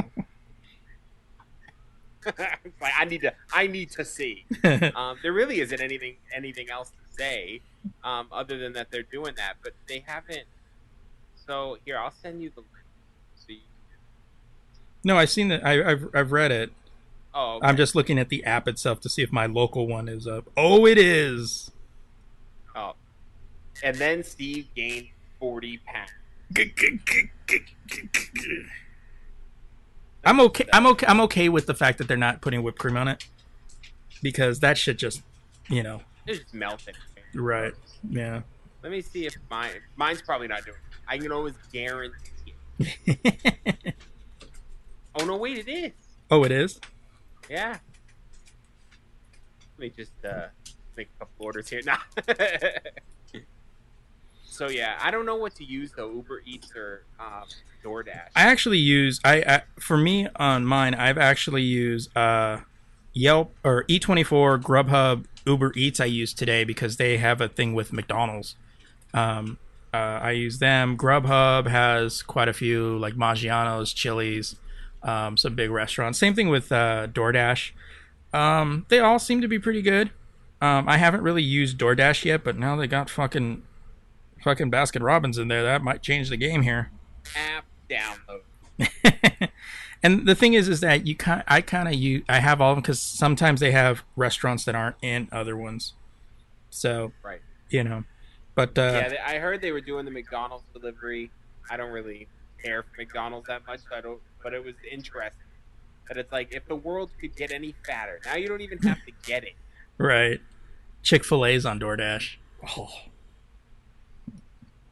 Like 2.81 2.93
I 2.99 3.05
need 3.05 3.23
to, 3.23 3.33
I 3.53 3.67
need 3.67 3.91
to 3.93 4.05
see. 4.05 4.45
Um, 4.97 5.19
there 5.23 5.33
really 5.33 5.61
isn't 5.61 5.81
anything, 5.81 6.17
anything 6.35 6.71
else 6.71 6.91
to 6.91 7.17
say, 7.17 7.61
um, 8.05 8.27
other 8.33 8.59
than 8.59 8.73
that 8.75 8.91
they're 8.91 9.03
doing 9.03 9.35
that. 9.37 9.55
But 9.63 9.73
they 9.89 10.05
haven't. 10.07 10.45
So 11.47 11.79
here, 11.85 11.99
I'll 11.99 12.11
send 12.11 12.43
you 12.43 12.51
the 12.51 12.61
link. 12.61 12.71
So 13.37 13.45
you, 13.49 13.59
no, 15.05 15.17
I've 15.17 15.31
seen 15.31 15.49
that. 15.49 15.65
I, 15.65 15.91
I've 15.93 16.09
I've 16.15 16.33
read 16.33 16.51
it. 16.51 16.71
oh, 17.35 17.57
okay. 17.57 17.67
I'm 17.67 17.77
just 17.77 17.95
looking 17.95 18.19
at 18.19 18.29
the 18.29 18.45
app 18.45 18.67
itself 18.69 19.01
to 19.01 19.09
see 19.09 19.23
if 19.23 19.33
my 19.33 19.47
local 19.47 19.87
one 19.87 20.09
is 20.09 20.27
up. 20.27 20.51
Oh, 20.57 20.87
it 20.87 20.99
is. 20.99 21.71
Oh. 22.75 22.95
And 23.83 23.97
then 23.97 24.25
Steve 24.25 24.67
gained 24.75 25.09
40 25.39 25.79
pounds. 25.87 26.11
I'm 30.27 30.41
okay. 30.41 30.65
I'm 30.73 30.87
okay. 30.89 31.07
I'm 31.09 31.21
okay 31.23 31.49
with 31.49 31.67
the 31.67 31.75
fact 31.75 31.99
that 31.99 32.09
they're 32.09 32.17
not 32.17 32.41
putting 32.43 32.63
whipped 32.63 32.79
cream 32.79 32.97
on 32.97 33.09
it 33.09 33.27
because 34.23 34.61
that 34.61 34.77
shit 34.77 34.99
just, 34.99 35.23
you 35.69 35.83
know, 35.83 36.03
It's 36.27 36.41
just 36.41 36.53
melting. 36.53 36.95
right? 37.35 37.73
Yeah. 38.11 38.43
Let 38.83 38.93
me 38.93 39.01
see 39.03 39.27
if 39.27 39.35
mine. 39.51 39.71
Mine's 39.97 40.21
probably 40.23 40.49
not 40.49 40.65
doing 40.65 40.77
it. 40.77 40.97
I 41.09 41.19
can 41.19 41.33
always 41.33 41.55
guarantee 41.73 42.55
it. 42.79 43.95
Oh, 45.19 45.25
no, 45.25 45.37
wait, 45.39 45.67
it 45.67 45.69
is. 45.71 45.93
oh, 46.31 46.45
it 46.45 46.53
is. 46.53 46.79
Yeah. 47.49 47.79
Let 49.79 49.79
me 49.79 49.89
just 49.89 50.13
uh, 50.27 50.49
make 50.95 51.09
a 51.17 51.19
couple 51.21 51.47
orders 51.47 51.71
here. 51.71 51.81
Nah. 51.87 51.97
So 54.57 54.71
yeah, 54.71 54.99
I 55.03 55.11
don't 55.11 55.27
know 55.27 55.37
what 55.37 55.55
to 55.57 55.65
use 55.65 55.93
though, 55.93 56.11
Uber 56.11 56.43
Eats 56.47 56.73
or 56.75 57.03
um, 57.21 57.45
DoorDash. 57.85 58.31
I 58.35 58.45
actually 58.45 58.79
use 58.79 59.21
I, 59.23 59.43
I 59.47 59.63
for 59.79 59.99
me 59.99 60.29
on 60.37 60.65
mine. 60.65 60.95
I've 60.95 61.19
actually 61.19 61.63
used 61.63 62.17
uh, 62.17 62.61
Yelp 63.13 63.55
or 63.63 63.85
E24, 63.85 64.63
Grubhub, 64.63 65.27
Uber 65.45 65.75
Eats. 65.77 66.01
I 66.01 66.07
use 66.07 66.33
today 66.33 66.65
because 66.65 66.97
they 66.97 67.19
have 67.19 67.43
a 67.43 67.49
thing 67.49 67.75
with 67.75 67.93
McDonald's. 67.93 68.57
Um, 69.13 69.59
uh, 69.93 69.97
I 70.23 70.31
use 70.31 70.59
them. 70.59 70.97
Grubhub 70.97 71.67
has 71.67 72.23
quite 72.23 72.49
a 72.49 72.55
few 72.55 72.97
like 72.99 73.15
Maggiano's, 73.15 73.93
Chili's, 73.93 74.57
um, 75.03 75.37
some 75.37 75.55
big 75.55 75.71
restaurants. 75.71 76.19
Same 76.19 76.35
thing 76.35 76.49
with 76.49 76.73
uh, 76.73 77.09
DoorDash. 77.09 77.73
Um, 78.33 78.87
they 78.89 79.01
all 79.01 79.19
seem 79.19 79.43
to 79.43 79.49
be 79.49 79.59
pretty 79.59 79.83
good. 79.83 80.13
Um, 80.63 80.89
I 80.89 80.97
haven't 80.97 81.21
really 81.21 81.43
used 81.43 81.77
DoorDash 81.77 82.25
yet, 82.25 82.43
but 82.43 82.57
now 82.57 82.75
they 82.75 82.87
got 82.87 83.11
fucking 83.11 83.63
fucking 84.47 84.71
Baskin 84.71 85.03
Robbins 85.03 85.39
in 85.39 85.49
there. 85.49 85.65
That 85.65 85.83
might 85.83 86.03
change 86.03 86.29
the 86.31 86.37
game 86.37 86.63
here. 86.63 86.93
App 87.35 87.65
download. 87.91 88.43
and 90.05 90.25
the 90.25 90.37
thing 90.37 90.55
is, 90.55 90.69
is 90.69 90.79
that 90.81 91.05
you 91.05 91.17
kind, 91.17 91.43
I 91.49 91.61
kind 91.61 91.89
of 91.89 91.95
you, 91.95 92.23
I 92.29 92.39
have 92.39 92.61
all 92.61 92.71
of 92.71 92.77
them 92.77 92.83
because 92.83 93.03
sometimes 93.03 93.59
they 93.59 93.73
have 93.73 94.05
restaurants 94.15 94.65
that 94.67 94.77
aren't 94.77 94.95
in 95.03 95.29
other 95.33 95.57
ones. 95.57 95.95
So 96.71 97.11
Right. 97.25 97.41
you 97.71 97.83
know, 97.83 98.05
but 98.55 98.79
uh, 98.79 99.09
yeah, 99.11 99.25
I 99.27 99.39
heard 99.39 99.61
they 99.63 99.73
were 99.73 99.81
doing 99.81 100.05
the 100.05 100.13
McDonald's 100.13 100.65
delivery. 100.73 101.33
I 101.69 101.77
don't 101.77 101.91
really 101.91 102.29
care 102.63 102.85
for 102.85 102.91
McDonald's 102.99 103.49
that 103.49 103.67
much, 103.67 103.81
so 103.81 103.97
I 103.97 104.01
don't. 104.01 104.21
But 104.45 104.55
it 104.55 104.65
was 104.65 104.75
interesting 104.89 105.33
that 106.07 106.19
it's 106.19 106.31
like 106.31 106.55
if 106.55 106.67
the 106.69 106.77
world 106.77 107.11
could 107.21 107.35
get 107.35 107.51
any 107.51 107.75
fatter, 107.85 108.21
now 108.25 108.37
you 108.37 108.47
don't 108.47 108.61
even 108.61 108.79
have 108.79 109.05
to 109.07 109.13
get 109.27 109.43
it. 109.43 109.55
right, 109.99 110.41
Chick 111.03 111.25
Fil 111.25 111.45
A's 111.45 111.67
on 111.67 111.81
DoorDash. 111.81 112.37
Oh, 112.77 112.91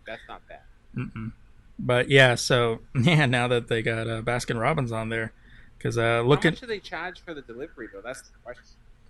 That's 0.06 0.22
not 0.28 0.42
bad. 0.48 0.60
mm-mm. 0.96 1.32
but 1.78 2.08
yeah, 2.08 2.34
so 2.34 2.80
yeah, 2.94 3.26
now 3.26 3.48
that 3.48 3.68
they 3.68 3.82
got 3.82 4.08
uh, 4.08 4.22
Baskin 4.22 4.60
Robbins 4.60 4.92
on 4.92 5.08
there, 5.08 5.32
because 5.78 5.96
uh, 5.98 6.02
How 6.02 6.20
looking, 6.22 6.50
much 6.52 6.60
do 6.60 6.66
they 6.66 6.78
charge 6.80 7.20
for 7.24 7.34
the 7.34 7.42
delivery 7.42 7.88
though? 7.92 8.00
That's 8.02 8.22
the 8.22 8.38
question. 8.44 8.64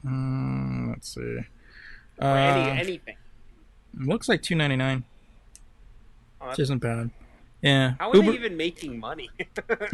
Mm, 0.06 0.88
let's 0.90 1.14
see, 1.14 1.20
Or 2.18 2.36
any 2.36 2.70
uh, 2.70 2.74
anything. 2.74 3.16
looks 3.98 4.28
like 4.28 4.42
two 4.42 4.54
ninety 4.54 4.76
nine, 4.76 5.04
Oh, 6.40 6.48
which 6.50 6.58
isn't 6.58 6.78
bad. 6.78 7.10
Yeah, 7.62 7.94
how 7.98 8.10
are 8.10 8.16
Uber, 8.16 8.32
they 8.32 8.36
even 8.38 8.56
making 8.58 9.00
money? 9.00 9.30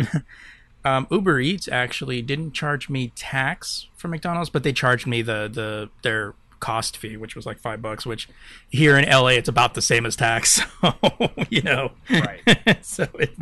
um, 0.84 1.06
Uber 1.10 1.38
Eats 1.40 1.68
actually 1.68 2.22
didn't 2.22 2.52
charge 2.52 2.88
me 2.88 3.12
tax 3.14 3.86
for 3.96 4.08
McDonald's, 4.08 4.50
but 4.50 4.62
they 4.64 4.72
charged 4.72 5.06
me 5.06 5.22
the 5.22 5.48
the 5.52 5.88
their 6.02 6.34
cost 6.60 6.96
fee, 6.96 7.16
which 7.16 7.34
was 7.34 7.46
like 7.46 7.58
five 7.58 7.82
bucks. 7.82 8.06
Which 8.06 8.28
here 8.68 8.96
in 8.98 9.08
LA, 9.08 9.28
it's 9.28 9.48
about 9.48 9.74
the 9.74 9.82
same 9.82 10.06
as 10.06 10.16
tax. 10.16 10.60
So 10.82 11.30
you 11.50 11.62
know, 11.62 11.92
Right. 12.10 12.40
so 12.82 13.06
it's 13.14 13.36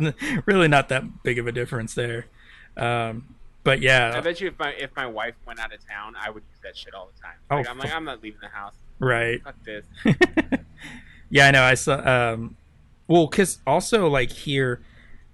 really 0.45 0.67
not 0.67 0.89
that 0.89 1.23
big 1.23 1.37
of 1.37 1.47
a 1.47 1.51
difference 1.51 1.93
there. 1.93 2.25
Um, 2.77 3.35
but 3.63 3.81
yeah, 3.81 4.13
I 4.15 4.21
bet 4.21 4.39
you 4.41 4.47
if 4.47 4.57
my 4.57 4.71
if 4.71 4.89
my 4.95 5.05
wife 5.05 5.35
went 5.45 5.59
out 5.59 5.73
of 5.73 5.85
town, 5.87 6.15
I 6.19 6.29
would 6.29 6.43
use 6.49 6.59
that 6.63 6.75
shit 6.77 6.93
all 6.93 7.09
the 7.13 7.21
time. 7.21 7.35
Oh, 7.51 7.69
I'm 7.69 7.77
like. 7.77 7.93
I'm 7.93 8.05
not 8.05 8.23
leaving 8.23 8.39
the 8.41 8.47
house. 8.47 8.73
right. 8.99 9.41
Fuck 9.43 9.55
this. 9.65 9.85
yeah, 11.29 11.47
I 11.47 11.51
know. 11.51 11.63
I 11.63 11.73
saw. 11.75 11.99
Um, 12.33 12.55
well, 13.07 13.27
because 13.27 13.59
also 13.67 14.07
like 14.07 14.31
here, 14.31 14.81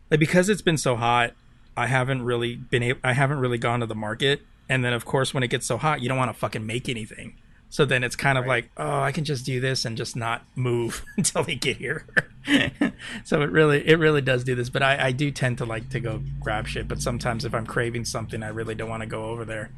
like 0.10 0.20
because 0.20 0.50
it's 0.50 0.62
been 0.62 0.78
so 0.78 0.96
hot, 0.96 1.34
I 1.78 1.88
haven't 1.88 2.24
really 2.24 2.56
been 2.56 2.84
able. 2.84 3.00
I 3.04 3.14
haven't 3.14 3.40
really 3.40 3.58
gone 3.58 3.80
to 3.82 3.86
the 3.86 3.96
market, 3.96 4.42
and 4.68 4.84
then 4.84 4.94
of 4.94 5.06
course 5.06 5.34
when 5.34 5.44
it 5.44 5.50
gets 5.50 5.66
so 5.66 5.78
hot, 5.78 6.02
you 6.02 6.10
don't 6.10 6.18
want 6.18 6.30
to 6.34 6.38
fucking 6.38 6.66
make 6.66 6.90
anything. 6.90 7.36
So 7.76 7.84
then 7.84 8.06
it's 8.06 8.16
kind 8.16 8.38
of 8.38 8.46
Right. 8.46 8.64
like, 8.64 8.72
oh, 8.78 9.02
I 9.02 9.12
can 9.12 9.26
just 9.26 9.46
do 9.46 9.60
this 9.60 9.84
and 9.84 9.98
just 9.98 10.16
not 10.16 10.46
move 10.56 11.04
until 11.18 11.44
they 11.44 11.56
get 11.56 11.76
here. 11.76 12.06
so 13.26 13.42
it 13.42 13.52
really, 13.52 13.86
it 13.86 14.00
really 14.00 14.22
does 14.22 14.46
do 14.46 14.56
this. 14.56 14.70
But 14.70 14.82
I, 14.82 15.08
I 15.08 15.12
do 15.12 15.30
tend 15.30 15.58
to 15.58 15.66
like 15.66 15.90
to 15.90 16.00
go 16.00 16.22
grab 16.40 16.70
shit. 16.70 16.88
But 16.88 17.02
sometimes 17.02 17.44
if 17.44 17.54
I'm 17.54 17.66
craving 17.66 18.06
something, 18.06 18.44
I 18.44 18.48
really 18.48 18.76
don't 18.76 18.88
want 18.90 19.02
to 19.02 19.08
go 19.08 19.26
over 19.26 19.44
there. 19.44 19.72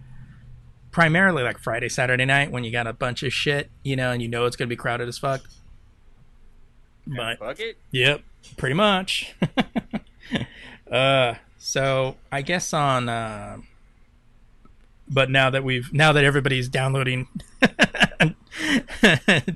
Primarily 0.91 1.41
like 1.41 1.57
Friday, 1.57 1.89
Saturday 1.89 2.25
night 2.25 2.51
when 2.51 2.63
you 2.63 2.69
got 2.69 2.85
a 2.85 2.93
bunch 2.93 3.23
of 3.23 3.33
shit, 3.33 3.71
you 3.81 3.95
know, 3.95 4.11
and 4.11 4.21
you 4.21 4.27
know 4.27 4.45
it's 4.45 4.55
gonna 4.55 4.67
be 4.67 4.75
crowded 4.75 5.07
as 5.07 5.17
fuck. 5.17 5.41
But 7.07 7.39
Fuck 7.39 7.59
it. 7.59 7.79
Yep, 7.89 8.21
pretty 8.57 8.75
much. 8.75 9.33
uh, 10.91 11.33
so 11.57 12.17
I 12.31 12.43
guess 12.43 12.73
on. 12.73 13.09
Uh, 13.09 13.57
but 15.09 15.29
now 15.29 15.49
that 15.49 15.63
we've 15.63 15.91
now 15.93 16.11
that 16.13 16.23
everybody's 16.23 16.69
downloading 16.69 17.27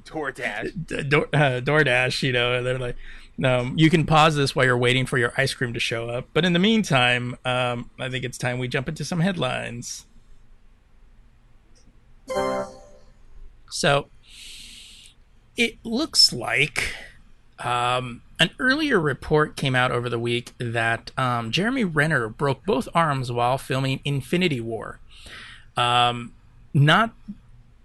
DoorDash. 0.05 1.09
Door, 1.09 1.27
uh, 1.33 1.61
DoorDash, 1.61 2.23
you 2.23 2.31
know, 2.31 2.63
they're 2.63 2.77
like, 2.79 2.95
um, 3.43 3.73
you 3.77 3.89
can 3.89 4.05
pause 4.05 4.35
this 4.35 4.55
while 4.55 4.65
you're 4.65 4.77
waiting 4.77 5.05
for 5.05 5.17
your 5.17 5.33
ice 5.37 5.53
cream 5.53 5.73
to 5.73 5.79
show 5.79 6.09
up. 6.09 6.27
But 6.33 6.45
in 6.45 6.53
the 6.53 6.59
meantime, 6.59 7.35
um, 7.45 7.89
I 7.99 8.09
think 8.09 8.23
it's 8.23 8.37
time 8.37 8.59
we 8.59 8.67
jump 8.67 8.87
into 8.87 9.03
some 9.03 9.19
headlines. 9.19 10.05
So 13.69 14.07
it 15.57 15.77
looks 15.83 16.31
like 16.31 16.95
um, 17.59 18.21
an 18.39 18.51
earlier 18.59 18.99
report 18.99 19.55
came 19.55 19.75
out 19.75 19.91
over 19.91 20.09
the 20.09 20.19
week 20.19 20.53
that 20.57 21.11
um, 21.17 21.51
Jeremy 21.51 21.83
Renner 21.83 22.27
broke 22.27 22.65
both 22.65 22.87
arms 22.93 23.31
while 23.31 23.57
filming 23.57 24.01
Infinity 24.03 24.59
War. 24.59 24.99
Um, 25.77 26.34
not 26.73 27.13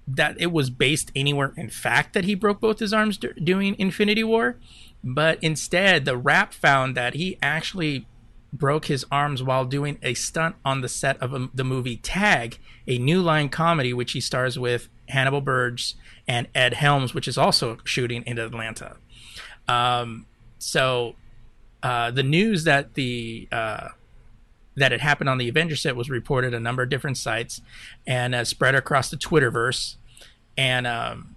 that 0.08 0.40
it 0.40 0.52
was 0.52 0.70
based 0.70 1.10
anywhere 1.16 1.52
in 1.56 1.68
fact 1.68 2.14
that 2.14 2.24
he 2.24 2.34
broke 2.34 2.60
both 2.60 2.78
his 2.78 2.92
arms 2.92 3.18
d- 3.18 3.28
doing 3.42 3.74
Infinity 3.78 4.22
War, 4.22 4.56
but 5.02 5.42
instead 5.42 6.04
TheWrap 6.04 6.52
found 6.52 6.96
that 6.96 7.14
he 7.14 7.38
actually 7.42 8.06
broke 8.52 8.86
his 8.86 9.04
arms 9.10 9.42
while 9.42 9.64
doing 9.64 9.98
a 10.02 10.14
stunt 10.14 10.56
on 10.64 10.80
the 10.80 10.88
set 10.88 11.20
of 11.20 11.34
a, 11.34 11.48
the 11.52 11.64
movie 11.64 11.96
Tag, 11.96 12.58
a 12.86 12.98
new 12.98 13.20
line 13.20 13.48
comedy 13.48 13.92
which 13.92 14.12
he 14.12 14.20
stars 14.20 14.58
with 14.58 14.88
Hannibal 15.08 15.42
Buress 15.42 15.94
and 16.26 16.48
Ed 16.54 16.74
Helms, 16.74 17.14
which 17.14 17.28
is 17.28 17.36
also 17.36 17.78
shooting 17.84 18.22
in 18.24 18.38
Atlanta. 18.38 18.96
Um, 19.68 20.26
so 20.58 21.16
uh, 21.82 22.10
the 22.10 22.22
news 22.22 22.64
that 22.64 22.94
the 22.94 23.48
uh, 23.52 23.88
that 24.76 24.92
it 24.92 25.00
happened 25.00 25.28
on 25.28 25.38
the 25.38 25.48
Avengers 25.48 25.82
set 25.82 25.96
was 25.96 26.10
reported 26.10 26.54
a 26.54 26.60
number 26.60 26.82
of 26.82 26.88
different 26.88 27.16
sites 27.16 27.60
and 28.06 28.34
uh, 28.34 28.44
spread 28.44 28.74
across 28.74 29.10
the 29.10 29.16
Twitterverse. 29.16 29.96
And 30.56 30.86
um, 30.86 31.36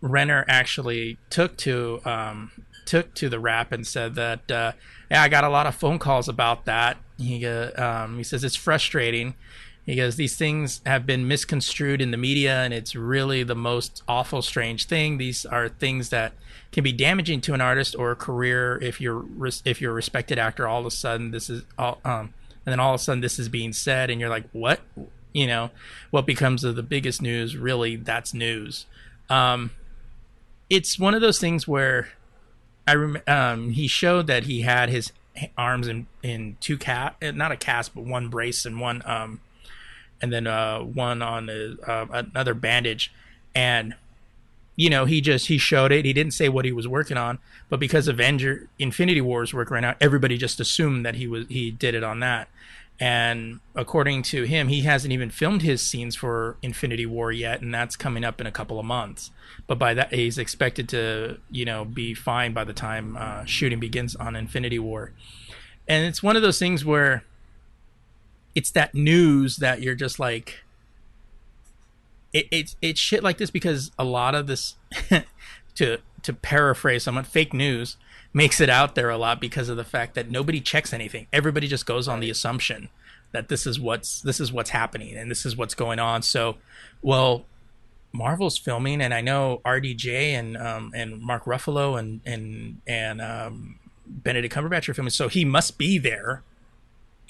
Renner 0.00 0.44
actually 0.48 1.18
took 1.30 1.56
to 1.58 2.00
um, 2.04 2.52
took 2.86 3.14
to 3.14 3.28
TheWrap 3.28 3.72
and 3.72 3.86
said 3.86 4.14
that 4.14 4.50
uh, 4.50 4.72
yeah, 5.10 5.22
I 5.22 5.28
got 5.28 5.44
a 5.44 5.48
lot 5.48 5.66
of 5.66 5.74
phone 5.74 5.98
calls 5.98 6.28
about 6.28 6.64
that. 6.64 6.96
He 7.18 7.46
uh, 7.46 7.82
um, 7.82 8.16
he 8.16 8.22
says 8.22 8.44
it's 8.44 8.56
frustrating. 8.56 9.34
He 9.88 9.96
goes, 9.96 10.16
these 10.16 10.36
things 10.36 10.82
have 10.84 11.06
been 11.06 11.26
misconstrued 11.26 12.02
in 12.02 12.10
the 12.10 12.18
media, 12.18 12.62
and 12.62 12.74
it's 12.74 12.94
really 12.94 13.42
the 13.42 13.54
most 13.54 14.02
awful, 14.06 14.42
strange 14.42 14.84
thing. 14.84 15.16
These 15.16 15.46
are 15.46 15.70
things 15.70 16.10
that 16.10 16.34
can 16.72 16.84
be 16.84 16.92
damaging 16.92 17.40
to 17.40 17.54
an 17.54 17.62
artist 17.62 17.96
or 17.98 18.10
a 18.10 18.14
career 18.14 18.78
if 18.82 19.00
you're 19.00 19.24
if 19.64 19.80
you're 19.80 19.92
a 19.92 19.94
respected 19.94 20.38
actor. 20.38 20.68
All 20.68 20.80
of 20.80 20.84
a 20.84 20.90
sudden, 20.90 21.30
this 21.30 21.48
is 21.48 21.62
all, 21.78 22.00
um, 22.04 22.34
and 22.68 22.72
then 22.72 22.80
all 22.80 22.92
of 22.92 23.00
a 23.00 23.02
sudden, 23.02 23.22
this 23.22 23.38
is 23.38 23.48
being 23.48 23.72
said, 23.72 24.10
and 24.10 24.20
you're 24.20 24.28
like, 24.28 24.44
what? 24.52 24.80
You 25.32 25.46
know, 25.46 25.70
what 26.10 26.26
becomes 26.26 26.64
of 26.64 26.76
the 26.76 26.82
biggest 26.82 27.22
news? 27.22 27.56
Really, 27.56 27.96
that's 27.96 28.34
news. 28.34 28.84
Um, 29.30 29.70
it's 30.68 30.98
one 30.98 31.14
of 31.14 31.22
those 31.22 31.38
things 31.38 31.66
where 31.66 32.10
I 32.86 32.94
rem- 32.94 33.22
um, 33.26 33.70
he 33.70 33.88
showed 33.88 34.26
that 34.26 34.44
he 34.44 34.60
had 34.60 34.90
his 34.90 35.12
arms 35.56 35.88
in 35.88 36.08
in 36.22 36.58
two 36.60 36.76
cast, 36.76 37.22
not 37.22 37.52
a 37.52 37.56
cast, 37.56 37.94
but 37.94 38.04
one 38.04 38.28
brace 38.28 38.66
and 38.66 38.78
one 38.78 39.00
um, 39.06 39.40
and 40.20 40.30
then 40.30 40.46
uh, 40.46 40.80
one 40.80 41.22
on 41.22 41.48
a, 41.48 41.90
uh, 41.90 42.22
another 42.34 42.52
bandage, 42.52 43.14
and 43.54 43.94
you 44.78 44.88
know 44.88 45.06
he 45.06 45.20
just 45.20 45.48
he 45.48 45.58
showed 45.58 45.90
it. 45.90 46.04
He 46.04 46.12
didn't 46.12 46.34
say 46.34 46.48
what 46.48 46.64
he 46.64 46.70
was 46.70 46.86
working 46.86 47.16
on, 47.16 47.40
but 47.68 47.80
because 47.80 48.06
Avenger 48.06 48.68
Infinity 48.78 49.20
War 49.20 49.42
is 49.42 49.52
working 49.52 49.74
right 49.74 49.80
now, 49.80 49.96
everybody 50.00 50.38
just 50.38 50.60
assumed 50.60 51.04
that 51.04 51.16
he 51.16 51.26
was 51.26 51.46
he 51.48 51.72
did 51.72 51.96
it 51.96 52.04
on 52.04 52.20
that. 52.20 52.48
And 53.00 53.58
according 53.74 54.22
to 54.24 54.44
him, 54.44 54.68
he 54.68 54.82
hasn't 54.82 55.12
even 55.12 55.30
filmed 55.30 55.62
his 55.62 55.82
scenes 55.82 56.14
for 56.14 56.56
Infinity 56.62 57.06
War 57.06 57.32
yet, 57.32 57.60
and 57.60 57.74
that's 57.74 57.96
coming 57.96 58.22
up 58.24 58.40
in 58.40 58.46
a 58.46 58.52
couple 58.52 58.78
of 58.78 58.86
months. 58.86 59.32
But 59.66 59.80
by 59.80 59.94
that, 59.94 60.14
he's 60.14 60.38
expected 60.38 60.88
to, 60.90 61.38
you 61.50 61.64
know, 61.64 61.84
be 61.84 62.14
fine 62.14 62.52
by 62.52 62.62
the 62.62 62.72
time 62.72 63.16
uh, 63.18 63.44
shooting 63.44 63.80
begins 63.80 64.14
on 64.14 64.36
Infinity 64.36 64.78
War. 64.78 65.12
And 65.88 66.06
it's 66.06 66.22
one 66.22 66.36
of 66.36 66.42
those 66.42 66.58
things 66.60 66.84
where 66.84 67.24
it's 68.54 68.70
that 68.72 68.94
news 68.94 69.56
that 69.56 69.82
you're 69.82 69.96
just 69.96 70.20
like, 70.20 70.60
it, 72.32 72.46
it's 72.50 72.76
it's 72.82 73.00
shit 73.00 73.22
like 73.22 73.38
this 73.38 73.50
because 73.50 73.90
a 73.98 74.04
lot 74.04 74.34
of 74.34 74.46
this, 74.46 74.76
to 75.74 75.98
to 76.22 76.32
paraphrase 76.32 77.04
someone, 77.04 77.24
fake 77.24 77.52
news 77.52 77.96
makes 78.32 78.60
it 78.60 78.68
out 78.68 78.94
there 78.94 79.10
a 79.10 79.16
lot 79.16 79.40
because 79.40 79.68
of 79.68 79.76
the 79.76 79.84
fact 79.84 80.14
that 80.14 80.30
nobody 80.30 80.60
checks 80.60 80.92
anything. 80.92 81.26
Everybody 81.32 81.66
just 81.66 81.86
goes 81.86 82.08
on 82.08 82.20
the 82.20 82.30
assumption 82.30 82.88
that 83.32 83.48
this 83.48 83.66
is 83.66 83.78
what's 83.78 84.20
this 84.22 84.40
is 84.40 84.52
what's 84.52 84.70
happening 84.70 85.16
and 85.16 85.30
this 85.30 85.44
is 85.44 85.56
what's 85.56 85.74
going 85.74 85.98
on. 85.98 86.22
So, 86.22 86.56
well, 87.02 87.44
Marvel's 88.12 88.58
filming, 88.58 89.00
and 89.00 89.12
I 89.12 89.20
know 89.20 89.60
RDJ 89.64 90.32
and 90.32 90.56
um, 90.56 90.92
and 90.94 91.20
Mark 91.20 91.44
Ruffalo 91.44 91.98
and 91.98 92.20
and 92.24 92.80
and 92.86 93.20
um, 93.20 93.78
Benedict 94.06 94.54
Cumberbatch 94.54 94.88
are 94.88 94.94
filming, 94.94 95.10
so 95.10 95.28
he 95.28 95.44
must 95.44 95.78
be 95.78 95.98
there. 95.98 96.42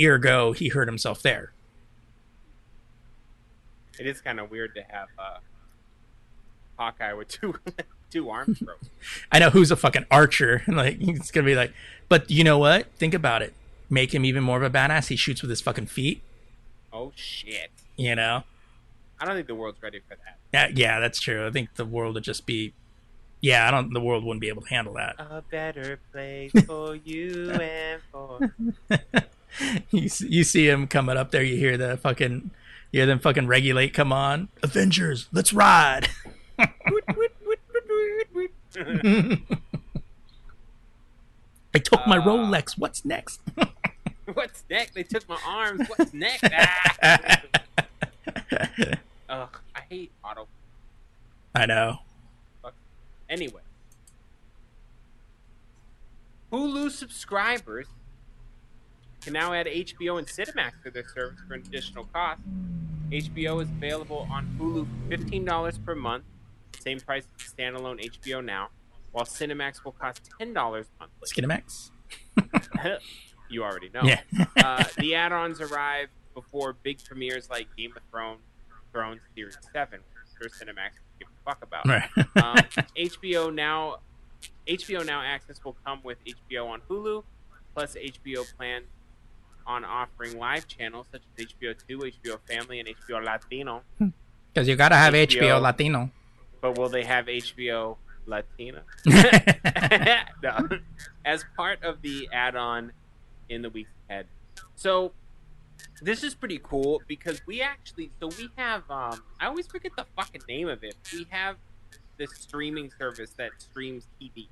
Ergo, 0.00 0.52
he 0.52 0.68
hurt 0.68 0.86
himself 0.86 1.22
there. 1.22 1.52
It 3.98 4.06
is 4.06 4.20
kind 4.20 4.38
of 4.40 4.50
weird 4.50 4.74
to 4.76 4.82
have 4.82 5.08
uh, 5.18 5.38
Hawkeye 6.78 7.12
with 7.12 7.28
two 7.28 7.54
two 8.10 8.30
arms 8.30 8.58
broken. 8.60 8.88
I 9.32 9.38
know 9.38 9.50
who's 9.50 9.70
a 9.70 9.76
fucking 9.76 10.06
archer. 10.10 10.62
Like 10.68 10.98
he's 11.00 11.30
gonna 11.30 11.46
be 11.46 11.54
like, 11.54 11.72
but 12.08 12.30
you 12.30 12.44
know 12.44 12.58
what? 12.58 12.86
Think 12.96 13.14
about 13.14 13.42
it. 13.42 13.54
Make 13.90 14.14
him 14.14 14.24
even 14.24 14.42
more 14.44 14.62
of 14.62 14.62
a 14.62 14.70
badass. 14.76 15.08
He 15.08 15.16
shoots 15.16 15.42
with 15.42 15.50
his 15.50 15.60
fucking 15.60 15.86
feet. 15.86 16.22
oh 16.92 17.12
shit! 17.16 17.70
You 17.96 18.14
know. 18.14 18.44
I 19.20 19.24
don't 19.24 19.34
think 19.34 19.48
the 19.48 19.54
world's 19.56 19.82
ready 19.82 19.98
for 20.08 20.14
that. 20.14 20.36
Yeah, 20.52 20.68
yeah, 20.72 21.00
that's 21.00 21.18
true. 21.20 21.44
I 21.46 21.50
think 21.50 21.74
the 21.74 21.84
world 21.84 22.14
would 22.14 22.22
just 22.24 22.46
be. 22.46 22.72
Yeah, 23.40 23.66
I 23.66 23.70
don't. 23.72 23.92
The 23.92 24.00
world 24.00 24.24
wouldn't 24.24 24.40
be 24.40 24.48
able 24.48 24.62
to 24.62 24.68
handle 24.68 24.94
that. 24.94 25.16
A 25.18 25.42
better 25.50 25.98
place 26.12 26.52
for 26.66 26.94
you 26.94 27.50
and 27.50 28.00
for 28.12 28.52
you, 29.90 30.08
you 30.18 30.44
see 30.44 30.68
him 30.68 30.86
coming 30.86 31.16
up 31.16 31.30
there. 31.32 31.42
You 31.42 31.56
hear 31.56 31.76
the 31.76 31.96
fucking. 31.96 32.50
You 32.92 33.00
hear 33.00 33.06
them 33.06 33.18
fucking 33.18 33.46
regulate. 33.46 33.92
Come 33.94 34.12
on, 34.12 34.48
Avengers, 34.62 35.28
let's 35.32 35.52
ride. 35.52 36.08
I 36.58 36.68
took 41.78 42.06
my 42.06 42.18
Uh. 42.18 42.24
Rolex. 42.24 42.78
What's 42.78 43.04
next? 43.04 43.40
What's 44.34 44.64
next? 44.70 44.94
They 44.94 45.02
took 45.02 45.28
my 45.28 45.38
arms. 45.46 45.88
What's 45.96 46.12
next? 46.12 46.44
Ah! 46.52 47.42
Ugh, 49.28 49.58
I 49.74 49.80
hate 49.88 50.10
auto. 50.24 50.46
I 51.54 51.66
know. 51.66 51.98
Anyway, 53.28 53.60
Hulu 56.50 56.90
subscribers 56.90 57.86
can 59.28 59.34
now 59.34 59.52
add 59.52 59.66
HBO 59.66 60.18
and 60.18 60.26
Cinemax 60.26 60.82
to 60.84 60.90
their 60.90 61.06
service 61.06 61.38
for 61.46 61.52
an 61.52 61.62
additional 61.66 62.04
cost. 62.14 62.40
HBO 63.10 63.60
is 63.60 63.68
available 63.68 64.26
on 64.30 64.48
Hulu 64.58 64.86
for 64.86 65.16
fifteen 65.16 65.44
dollars 65.44 65.76
per 65.76 65.94
month, 65.94 66.24
same 66.78 66.98
price 66.98 67.24
as 67.38 67.52
standalone 67.52 68.02
HBO 68.18 68.42
now, 68.42 68.70
while 69.12 69.26
Cinemax 69.26 69.84
will 69.84 69.92
cost 69.92 70.30
ten 70.38 70.54
dollars 70.54 70.86
monthly. 70.98 71.28
Cinemax? 71.28 71.90
you 73.50 73.62
already 73.62 73.90
know. 73.92 74.02
Yeah. 74.02 74.20
uh, 74.56 74.84
the 74.96 75.14
add-ons 75.14 75.60
arrive 75.60 76.08
before 76.34 76.72
big 76.72 77.04
premieres 77.04 77.50
like 77.50 77.66
Game 77.76 77.92
of 77.96 78.02
Thrones, 78.10 78.40
Thrones 78.92 79.20
Series 79.34 79.58
Seven, 79.74 80.00
which 80.00 80.50
sure 80.50 80.66
Cinemax 80.66 80.92
can 80.94 81.18
give 81.18 81.28
a 81.28 81.44
fuck 81.44 81.62
about. 81.62 81.86
right. 81.86 82.08
Um, 82.16 82.56
HBO 82.96 83.54
now, 83.54 83.98
HBO 84.66 85.04
Now 85.04 85.20
access 85.20 85.62
will 85.62 85.76
come 85.84 86.00
with 86.02 86.16
HBO 86.24 86.68
on 86.68 86.80
Hulu, 86.88 87.24
plus 87.74 87.94
HBO 87.94 88.44
plans 88.56 88.86
on 89.68 89.84
offering 89.84 90.38
live 90.38 90.66
channels 90.66 91.06
such 91.12 91.22
as 91.36 91.46
HBO 91.46 91.74
Two, 91.86 91.98
HBO 91.98 92.38
Family, 92.48 92.80
and 92.80 92.88
HBO 92.88 93.24
Latino. 93.24 93.82
Because 94.52 94.66
you 94.66 94.74
gotta 94.74 94.96
have 94.96 95.14
HBO. 95.14 95.42
HBO, 95.42 95.60
Latino. 95.62 96.10
But 96.60 96.76
will 96.76 96.88
they 96.88 97.04
have 97.04 97.26
HBO 97.26 97.98
Latina? 98.26 98.82
no. 100.42 100.68
As 101.24 101.44
part 101.56 101.82
of 101.84 102.02
the 102.02 102.28
add-on 102.32 102.92
in 103.48 103.62
the 103.62 103.70
week 103.70 103.86
ahead. 104.08 104.26
So 104.74 105.12
this 106.02 106.22
is 106.22 106.34
pretty 106.34 106.60
cool 106.62 107.02
because 107.06 107.40
we 107.46 107.60
actually 107.60 108.10
so 108.20 108.28
we 108.38 108.50
have 108.56 108.88
um 108.90 109.22
I 109.40 109.46
always 109.46 109.66
forget 109.66 109.92
the 109.96 110.06
fucking 110.16 110.42
name 110.48 110.68
of 110.68 110.82
it. 110.82 110.96
We 111.12 111.26
have 111.30 111.56
this 112.16 112.30
streaming 112.32 112.90
service 112.98 113.30
that 113.36 113.50
streams 113.58 114.06
TV. 114.20 114.48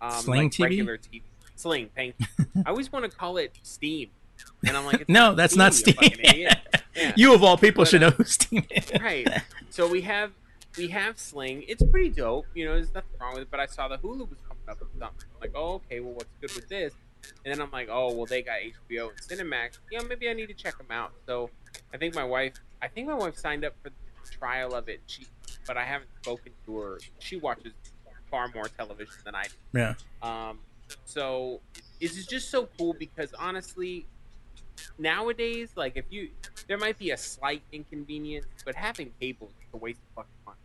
Um, 0.00 0.12
Sling 0.12 0.42
like 0.44 0.52
TV? 0.52 0.62
regular 0.62 0.98
TV. 0.98 1.22
Sling, 1.56 1.90
thank 1.94 2.14
you. 2.18 2.26
I 2.66 2.70
always 2.70 2.92
want 2.92 3.10
to 3.10 3.16
call 3.16 3.36
it 3.38 3.58
Steam. 3.62 4.10
And 4.66 4.76
I'm 4.76 4.84
like, 4.86 5.08
No, 5.08 5.34
that's 5.34 5.56
not 5.56 5.72
you 5.72 5.78
Steam. 5.92 5.94
idiot. 6.00 6.56
Yeah. 6.96 7.12
You 7.14 7.34
of 7.34 7.44
all 7.44 7.58
people 7.58 7.82
But, 7.84 7.90
should 7.90 8.02
uh, 8.02 8.08
know 8.08 8.16
who 8.16 8.24
Steam 8.24 8.64
is. 8.70 8.90
right. 9.02 9.28
So 9.68 9.86
we 9.86 10.00
have 10.00 10.32
we 10.78 10.88
have 10.88 11.18
Sling. 11.18 11.62
It's 11.68 11.82
pretty 11.82 12.08
dope. 12.08 12.46
You 12.54 12.64
know, 12.64 12.72
there's 12.74 12.94
nothing 12.94 13.10
wrong 13.20 13.34
with 13.34 13.42
it. 13.42 13.48
But 13.50 13.60
I 13.60 13.66
saw 13.66 13.86
the 13.86 13.98
Hulu 13.98 14.20
was 14.30 14.38
coming 14.48 14.62
up 14.66 14.80
with 14.80 14.88
something. 14.98 15.18
I'm 15.34 15.40
like, 15.42 15.52
oh, 15.54 15.74
okay. 15.74 16.00
Well, 16.00 16.14
what's 16.14 16.30
good 16.40 16.54
with 16.54 16.68
this? 16.70 16.94
And 17.44 17.52
then 17.52 17.60
I'm 17.60 17.70
like, 17.70 17.88
oh, 17.90 18.14
well, 18.14 18.24
they 18.24 18.40
got 18.40 18.60
HBO 18.88 19.10
and 19.10 19.18
Cinemax. 19.20 19.78
You 19.92 19.98
know, 19.98 20.04
maybe 20.06 20.26
I 20.30 20.32
need 20.32 20.46
to 20.46 20.54
check 20.54 20.78
them 20.78 20.86
out. 20.90 21.12
So 21.26 21.50
I 21.92 21.98
think 21.98 22.14
my 22.14 22.24
wife, 22.24 22.54
I 22.80 22.88
think 22.88 23.08
my 23.08 23.14
wife 23.14 23.36
signed 23.36 23.62
up 23.64 23.74
for 23.82 23.90
the 23.90 24.30
trial 24.30 24.74
of 24.74 24.88
it. 24.88 25.00
She, 25.06 25.26
but 25.66 25.76
I 25.76 25.84
haven't 25.84 26.08
spoken 26.22 26.52
to 26.64 26.78
her. 26.78 26.98
She 27.18 27.36
watches 27.36 27.72
far 28.30 28.48
more 28.54 28.68
television 28.68 29.16
than 29.24 29.34
I 29.34 29.42
do. 29.44 29.50
Yeah. 29.80 29.94
Um, 30.22 30.60
so 31.04 31.60
it's 32.00 32.24
just 32.24 32.50
so 32.50 32.68
cool 32.78 32.94
because 32.94 33.34
honestly, 33.38 34.06
nowadays, 34.98 35.70
like 35.76 35.96
if 35.96 36.04
you, 36.10 36.30
there 36.68 36.78
might 36.78 36.98
be 36.98 37.10
a 37.10 37.16
slight 37.16 37.62
inconvenience, 37.72 38.46
but 38.64 38.74
having 38.74 39.12
cable 39.20 39.48
is 39.60 39.66
a 39.74 39.76
waste 39.76 40.00
of 40.16 40.24
fucking 40.24 40.30
money. 40.46 40.58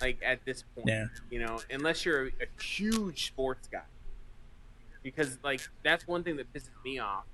Like 0.00 0.18
at 0.24 0.44
this 0.44 0.64
point, 0.74 0.88
Yeah. 0.88 1.06
you 1.30 1.38
know, 1.38 1.60
unless 1.70 2.04
you're 2.04 2.26
a, 2.26 2.28
a 2.28 2.62
huge 2.62 3.26
sports 3.26 3.68
guy, 3.70 3.80
because 5.02 5.38
like 5.42 5.60
that's 5.82 6.06
one 6.06 6.22
thing 6.22 6.36
that 6.36 6.52
pisses 6.52 6.68
me 6.84 6.98
off 6.98 7.24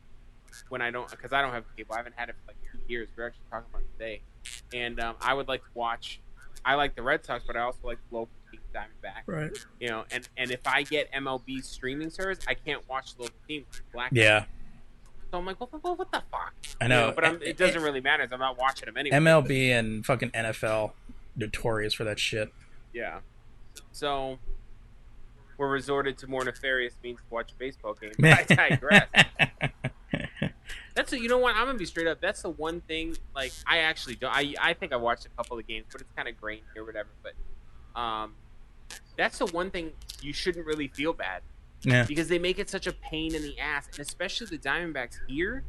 when 0.68 0.80
I 0.80 0.90
don't, 0.90 1.10
because 1.10 1.32
I 1.32 1.42
don't 1.42 1.52
have 1.52 1.64
cable. 1.76 1.94
I 1.94 1.98
haven't 1.98 2.14
had 2.16 2.28
it 2.28 2.34
for 2.44 2.52
like 2.52 2.56
two 2.72 2.78
years. 2.88 3.08
We're 3.16 3.26
actually 3.26 3.42
talking 3.50 3.66
about 3.70 3.82
it 3.82 3.92
today, 3.98 4.20
and 4.74 4.98
um, 5.00 5.16
I 5.20 5.34
would 5.34 5.48
like 5.48 5.62
to 5.62 5.70
watch. 5.74 6.20
I 6.64 6.74
like 6.74 6.96
the 6.96 7.02
Red 7.02 7.24
Sox, 7.24 7.44
but 7.46 7.56
I 7.56 7.60
also 7.60 7.78
like 7.82 7.98
the 8.10 8.16
local 8.16 8.30
team 8.50 8.60
Diamondback 8.74 9.22
Right. 9.26 9.50
you 9.80 9.88
know, 9.88 10.04
and 10.10 10.28
and 10.36 10.50
if 10.50 10.60
I 10.66 10.82
get 10.82 11.10
MLB 11.12 11.62
streaming 11.64 12.10
service, 12.10 12.38
I 12.48 12.54
can't 12.54 12.86
watch 12.88 13.14
the 13.16 13.22
local 13.22 13.36
team 13.46 13.64
black. 13.92 14.10
Yeah. 14.12 14.44
So 15.30 15.38
I'm 15.38 15.46
like, 15.46 15.60
what, 15.60 15.72
what, 15.72 15.98
what 15.98 16.10
the 16.10 16.22
fuck? 16.30 16.54
I 16.80 16.84
You 16.84 16.88
know. 16.88 17.12
but 17.14 17.24
I'm, 17.24 17.42
it 17.42 17.56
doesn't 17.56 17.82
really 17.82 18.00
matter. 18.00 18.26
I'm 18.30 18.38
not 18.38 18.58
watching 18.58 18.86
them 18.86 18.96
anyway. 18.96 19.16
MLB 19.16 19.70
and 19.70 20.04
fucking 20.04 20.30
NFL 20.30 20.92
notorious 21.36 21.94
for 21.94 22.04
that 22.04 22.18
shit. 22.18 22.52
Yeah. 22.94 23.20
So 23.92 24.38
we're 25.58 25.68
resorted 25.68 26.16
to 26.18 26.26
more 26.26 26.44
nefarious 26.44 26.94
means 27.02 27.18
to 27.18 27.24
watch 27.30 27.50
baseball 27.58 27.94
game. 27.94 28.12
I 28.22 28.44
digress. 28.44 29.08
That's 30.94 31.12
a, 31.12 31.20
you 31.20 31.28
know 31.28 31.38
what 31.38 31.54
I'm 31.54 31.66
gonna 31.66 31.78
be 31.78 31.84
straight 31.84 32.08
up. 32.08 32.20
That's 32.20 32.42
the 32.42 32.50
one 32.50 32.80
thing. 32.80 33.16
Like 33.34 33.52
I 33.66 33.78
actually 33.78 34.16
don't. 34.16 34.34
I 34.34 34.54
I 34.60 34.72
think 34.72 34.92
I 34.92 34.96
watched 34.96 35.26
a 35.26 35.28
couple 35.30 35.56
of 35.56 35.64
games, 35.66 35.86
but 35.92 36.00
it's 36.00 36.10
kind 36.16 36.26
of 36.28 36.40
grainy 36.40 36.62
or 36.76 36.84
whatever. 36.84 37.08
But 37.22 38.00
um, 38.00 38.34
that's 39.16 39.38
the 39.38 39.46
one 39.46 39.70
thing 39.70 39.92
you 40.22 40.32
shouldn't 40.32 40.66
really 40.66 40.88
feel 40.88 41.12
bad 41.12 41.42
yeah. 41.82 42.04
because 42.04 42.28
they 42.28 42.38
make 42.38 42.58
it 42.58 42.68
such 42.68 42.86
a 42.86 42.92
pain 42.92 43.34
in 43.34 43.42
the 43.42 43.58
ass, 43.58 43.88
and 43.92 44.00
especially 44.00 44.46
the 44.46 44.58
Diamondbacks 44.58 45.18
here. 45.26 45.64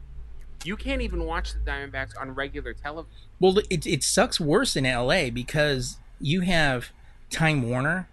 You 0.66 0.76
can't 0.76 1.01
even 1.01 1.24
watch 1.24 1.53
the 1.53 1.60
Diamondbacks 1.60 2.20
on 2.20 2.36
regular 2.36 2.74
television. 2.74 3.16
Well, 3.39 3.60
it 3.70 3.86
it 3.88 4.03
sucks 4.03 4.39
worse 4.39 4.76
in 4.76 4.84
LA 4.84 5.30
because 5.30 5.97
you 6.20 6.41
have 6.41 6.91
Time 7.30 7.70
Warner, 7.70 8.10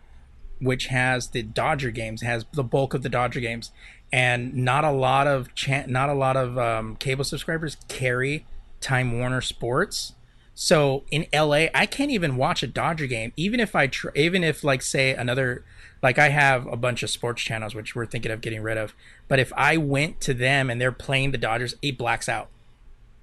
which 0.60 0.86
has 0.86 1.28
the 1.28 1.42
Dodger 1.42 1.90
games, 1.90 2.22
has 2.22 2.44
the 2.52 2.62
bulk 2.62 2.94
of 2.94 3.02
the 3.02 3.08
Dodger 3.08 3.40
games, 3.40 3.72
and 4.12 4.54
not 4.54 4.84
a 4.84 4.92
lot 4.92 5.26
of 5.26 5.54
cha- 5.54 5.86
not 5.86 6.08
a 6.08 6.14
lot 6.14 6.36
of 6.36 6.56
um, 6.56 6.96
cable 6.96 7.24
subscribers 7.24 7.76
carry 7.88 8.46
Time 8.80 9.18
Warner 9.18 9.40
Sports. 9.40 10.12
So 10.54 11.04
in 11.10 11.26
LA, 11.34 11.66
I 11.74 11.84
can't 11.84 12.10
even 12.10 12.36
watch 12.36 12.62
a 12.62 12.66
Dodger 12.66 13.06
game, 13.06 13.32
even 13.36 13.60
if 13.60 13.74
I 13.74 13.88
tr- 13.88 14.08
even 14.14 14.42
if 14.42 14.64
like 14.64 14.82
say 14.82 15.14
another 15.14 15.64
like 16.06 16.20
I 16.20 16.28
have 16.28 16.68
a 16.68 16.76
bunch 16.76 17.02
of 17.02 17.10
sports 17.10 17.42
channels 17.42 17.74
which 17.74 17.96
we're 17.96 18.06
thinking 18.06 18.30
of 18.30 18.40
getting 18.40 18.62
rid 18.62 18.78
of. 18.78 18.94
But 19.26 19.40
if 19.40 19.52
I 19.56 19.76
went 19.76 20.20
to 20.20 20.34
them 20.34 20.70
and 20.70 20.80
they're 20.80 20.92
playing 20.92 21.32
the 21.32 21.38
Dodgers, 21.38 21.74
it 21.82 21.98
blacks 21.98 22.28
out 22.28 22.48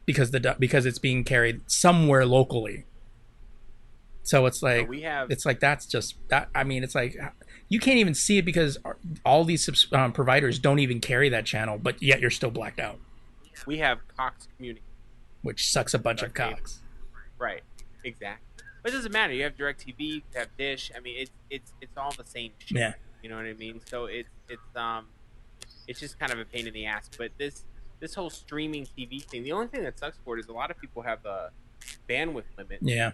because 0.05 0.31
the 0.31 0.57
because 0.59 0.85
it's 0.85 0.99
being 0.99 1.23
carried 1.23 1.61
somewhere 1.65 2.25
locally. 2.25 2.83
So 4.23 4.45
it's 4.47 4.61
like 4.61 4.89
we 4.89 5.03
have 5.03 5.31
it's 5.31 5.45
like 5.45 5.61
that's 5.61 5.85
just 5.85 6.15
that. 6.27 6.49
I 6.53 6.65
mean, 6.65 6.83
it's 6.83 6.93
like 6.93 7.17
you 7.69 7.79
can't 7.79 7.99
even 7.99 8.13
see 8.13 8.39
it 8.39 8.43
because 8.43 8.77
all 9.25 9.45
these 9.45 9.87
um, 9.93 10.11
providers 10.11 10.59
don't 10.59 10.79
even 10.79 10.99
carry 10.99 11.29
that 11.29 11.45
channel, 11.45 11.77
but 11.81 12.03
yet 12.03 12.19
you're 12.19 12.29
still 12.29 12.51
blacked 12.51 12.81
out, 12.81 12.99
we 13.65 13.77
have 13.77 13.99
Cox 14.17 14.49
Community. 14.57 14.83
which 15.41 15.71
sucks 15.71 15.93
a 15.93 15.99
bunch 15.99 16.21
of 16.21 16.33
cocks. 16.33 16.81
Right. 17.39 17.61
Exactly. 18.03 18.52
But 18.83 18.91
it 18.91 18.95
doesn't 18.97 19.11
matter. 19.13 19.33
You 19.33 19.43
have 19.43 19.55
DirecTV, 19.55 19.99
you 19.99 20.21
have 20.35 20.49
Dish. 20.57 20.91
I 20.95 20.99
mean, 20.99 21.15
it's 21.17 21.31
it's 21.49 21.71
it's 21.81 21.97
all 21.97 22.11
the 22.11 22.25
same 22.25 22.51
shit. 22.59 22.77
Yeah. 22.77 22.93
You 23.23 23.29
know 23.29 23.37
what 23.37 23.45
I 23.45 23.53
mean? 23.53 23.79
So 23.85 24.05
it's 24.05 24.29
it's 24.49 24.61
um, 24.75 25.05
it's 25.87 25.99
just 26.01 26.19
kind 26.19 26.31
of 26.31 26.39
a 26.39 26.45
pain 26.45 26.67
in 26.67 26.73
the 26.73 26.85
ass. 26.85 27.09
But 27.17 27.31
this 27.37 27.63
this 28.01 28.13
whole 28.15 28.29
streaming 28.29 28.85
TV 28.85 29.23
thing, 29.23 29.43
the 29.43 29.53
only 29.53 29.67
thing 29.67 29.83
that 29.83 29.97
sucks 29.97 30.17
for 30.25 30.37
it 30.37 30.41
is 30.41 30.47
a 30.47 30.51
lot 30.51 30.69
of 30.69 30.77
people 30.79 31.03
have 31.03 31.25
a 31.25 31.51
bandwidth 32.09 32.43
limit, 32.57 32.79
Yeah, 32.81 33.11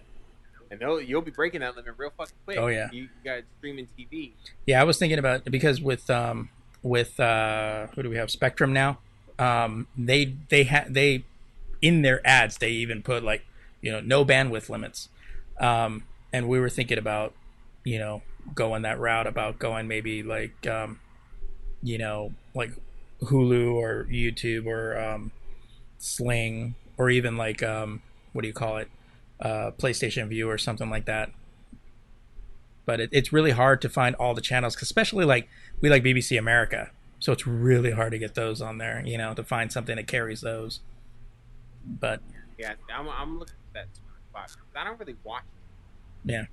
and 0.68 0.80
they'll, 0.80 1.00
you'll 1.00 1.22
be 1.22 1.30
breaking 1.30 1.60
that 1.60 1.76
limit 1.76 1.94
real 1.96 2.10
fucking 2.16 2.34
quick. 2.44 2.58
Oh, 2.58 2.66
yeah. 2.66 2.88
You, 2.90 3.08
got 3.24 3.42
streaming 3.58 3.86
TV. 3.96 4.32
yeah. 4.66 4.80
I 4.80 4.84
was 4.84 4.98
thinking 4.98 5.20
about 5.20 5.44
because 5.44 5.80
with 5.80 6.10
um 6.10 6.48
with 6.82 7.20
uh 7.20 7.86
who 7.94 8.02
do 8.02 8.10
we 8.10 8.16
have 8.16 8.30
Spectrum 8.32 8.72
now? 8.72 8.98
Um, 9.38 9.86
they 9.96 10.34
they 10.48 10.64
had 10.64 10.92
they 10.92 11.24
in 11.80 12.02
their 12.02 12.20
ads 12.26 12.58
they 12.58 12.70
even 12.70 13.02
put 13.02 13.22
like 13.22 13.44
you 13.80 13.92
know 13.92 14.00
no 14.00 14.24
bandwidth 14.24 14.68
limits. 14.68 15.08
Um, 15.60 16.04
and 16.32 16.48
we 16.48 16.58
were 16.58 16.70
thinking 16.70 16.98
about, 16.98 17.34
you 17.84 17.98
know, 17.98 18.22
going 18.54 18.82
that 18.82 18.98
route 18.98 19.26
about 19.26 19.58
going 19.58 19.86
maybe 19.86 20.22
like, 20.22 20.66
um, 20.66 20.98
you 21.82 21.98
know, 21.98 22.32
like 22.54 22.72
Hulu 23.22 23.74
or 23.74 24.06
YouTube 24.10 24.66
or 24.66 24.98
um, 24.98 25.32
Sling 25.98 26.74
or 26.96 27.10
even 27.10 27.36
like 27.36 27.62
um, 27.62 28.02
what 28.32 28.42
do 28.42 28.48
you 28.48 28.54
call 28.54 28.78
it, 28.78 28.88
uh, 29.40 29.70
PlayStation 29.78 30.28
Vue 30.28 30.48
or 30.48 30.58
something 30.58 30.90
like 30.90 31.06
that. 31.06 31.30
But 32.86 33.00
it, 33.00 33.10
it's 33.12 33.32
really 33.32 33.52
hard 33.52 33.80
to 33.82 33.88
find 33.88 34.16
all 34.16 34.34
the 34.34 34.40
channels, 34.40 34.80
especially 34.80 35.24
like 35.24 35.48
we 35.80 35.88
like 35.88 36.02
BBC 36.02 36.38
America, 36.38 36.90
so 37.18 37.32
it's 37.32 37.46
really 37.46 37.92
hard 37.92 38.12
to 38.12 38.18
get 38.18 38.34
those 38.34 38.60
on 38.60 38.78
there. 38.78 39.02
You 39.04 39.18
know, 39.18 39.34
to 39.34 39.44
find 39.44 39.70
something 39.70 39.96
that 39.96 40.06
carries 40.06 40.40
those. 40.40 40.80
But 41.84 42.20
Yeah, 42.58 42.74
I'm, 42.94 43.08
I'm 43.08 43.38
looking 43.38 43.54
at 43.74 43.74
that 43.74 43.86
I 44.76 44.84
don't 44.84 44.98
really 44.98 45.16
watch. 45.24 45.42
It. 46.24 46.32
yeah, 46.32 46.44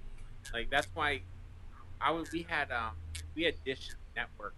Like 0.54 0.70
that's 0.70 0.88
why 0.94 1.22
I 2.02 2.12
was. 2.12 2.32
We 2.32 2.46
had 2.48 2.72
um 2.72 2.92
we 3.36 3.44
had 3.44 3.56
Dish 3.66 3.90
Network, 4.16 4.56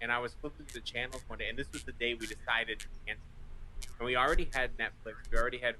and 0.00 0.12
I 0.12 0.18
was 0.18 0.34
flipping 0.40 0.66
through 0.66 0.80
the 0.80 0.86
channels 0.86 1.22
one 1.28 1.38
day, 1.38 1.48
and 1.48 1.58
this 1.58 1.70
was 1.72 1.82
the 1.84 1.92
day 1.92 2.14
we 2.14 2.26
decided 2.26 2.80
to 2.80 2.86
cancel. 3.06 3.24
And 3.98 4.06
we 4.06 4.16
already 4.16 4.48
had 4.52 4.76
Netflix. 4.76 5.14
We 5.32 5.38
already 5.38 5.58
had, 5.58 5.74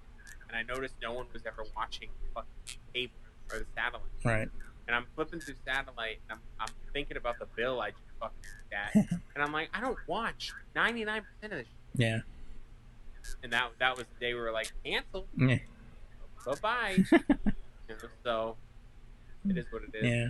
and 0.48 0.56
I 0.56 0.62
noticed 0.62 0.94
no 1.02 1.12
one 1.12 1.26
was 1.32 1.42
ever 1.46 1.64
watching 1.76 2.08
fucking 2.34 2.80
cable 2.94 3.12
or 3.52 3.58
the 3.60 3.66
satellite. 3.74 4.02
right. 4.24 4.48
And 4.86 4.96
I'm 4.96 5.04
flipping 5.14 5.40
through 5.40 5.56
satellite, 5.66 6.18
and 6.30 6.38
I'm, 6.38 6.66
I'm 6.66 6.74
thinking 6.94 7.18
about 7.18 7.38
the 7.38 7.46
bill 7.56 7.78
I 7.80 7.90
just 7.90 8.02
fucking 8.18 8.36
looked 8.42 8.72
at, 8.72 9.20
and 9.34 9.44
I'm 9.44 9.52
like, 9.52 9.68
I 9.74 9.80
don't 9.82 9.98
watch 10.06 10.52
99% 10.74 11.18
of 11.42 11.50
this. 11.50 11.58
Shit. 11.58 11.66
Yeah. 11.94 12.18
And 13.42 13.52
that 13.52 13.70
that 13.80 13.96
was 13.98 14.06
the 14.06 14.26
day 14.26 14.32
we 14.32 14.40
were 14.40 14.52
like, 14.52 14.72
cancel, 14.84 15.26
Yeah. 15.36 15.58
Bye 16.48 16.54
bye. 16.62 17.04
you 17.12 17.20
know, 17.88 18.08
so 18.24 18.56
it 19.48 19.58
is 19.58 19.66
what 19.70 19.82
it 19.82 19.96
is. 19.96 20.04
Yeah. 20.04 20.28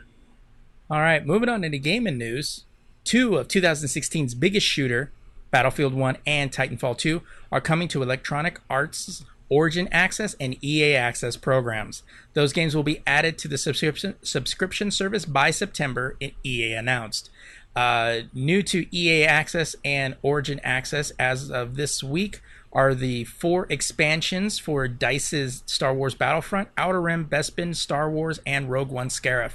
All 0.91 1.01
right, 1.01 1.25
moving 1.25 1.49
on 1.49 1.65
into 1.65 1.79
gaming 1.79 2.19
news. 2.19 2.65
Two 3.05 3.37
of 3.37 3.49
2016's 3.49 4.35
biggest 4.35 4.67
shooter, 4.67 5.13
Battlefield 5.51 5.95
1 5.95 6.19
and 6.27 6.53
Titanfall 6.53 6.99
2, 6.99 7.23
are 7.51 7.61
coming 7.61 7.89
to 7.89 8.03
Electronic 8.03 8.61
Arts 8.69 9.25
Origin 9.49 9.89
Access 9.91 10.35
and 10.39 10.63
EA 10.63 10.95
Access 10.95 11.37
programs. 11.37 12.03
Those 12.35 12.53
games 12.53 12.77
will 12.77 12.83
be 12.83 13.03
added 13.07 13.39
to 13.39 13.49
the 13.49 13.59
subscription 13.59 14.15
subscription 14.23 14.91
service 14.91 15.25
by 15.25 15.51
September, 15.51 16.17
EA 16.45 16.73
announced. 16.73 17.31
Uh, 17.75 18.23
new 18.35 18.63
to 18.63 18.87
EA 18.95 19.25
Access 19.25 19.77
and 19.85 20.17
Origin 20.23 20.61
Access 20.65 21.13
as 21.19 21.51
of 21.51 21.77
this 21.77 22.03
week 22.03 22.41
are 22.73 22.95
the 22.95 23.25
four 23.25 23.67
expansions 23.71 24.59
for 24.59 24.89
Dice's 24.89 25.63
Star 25.67 25.95
Wars 25.95 26.15
Battlefront, 26.15 26.69
Outer 26.77 27.01
Rim, 27.01 27.27
Bespin, 27.27 27.75
Star 27.75 28.11
Wars, 28.11 28.41
and 28.47 28.71
Rogue 28.71 28.91
One 28.91 29.09
Scarif. 29.09 29.53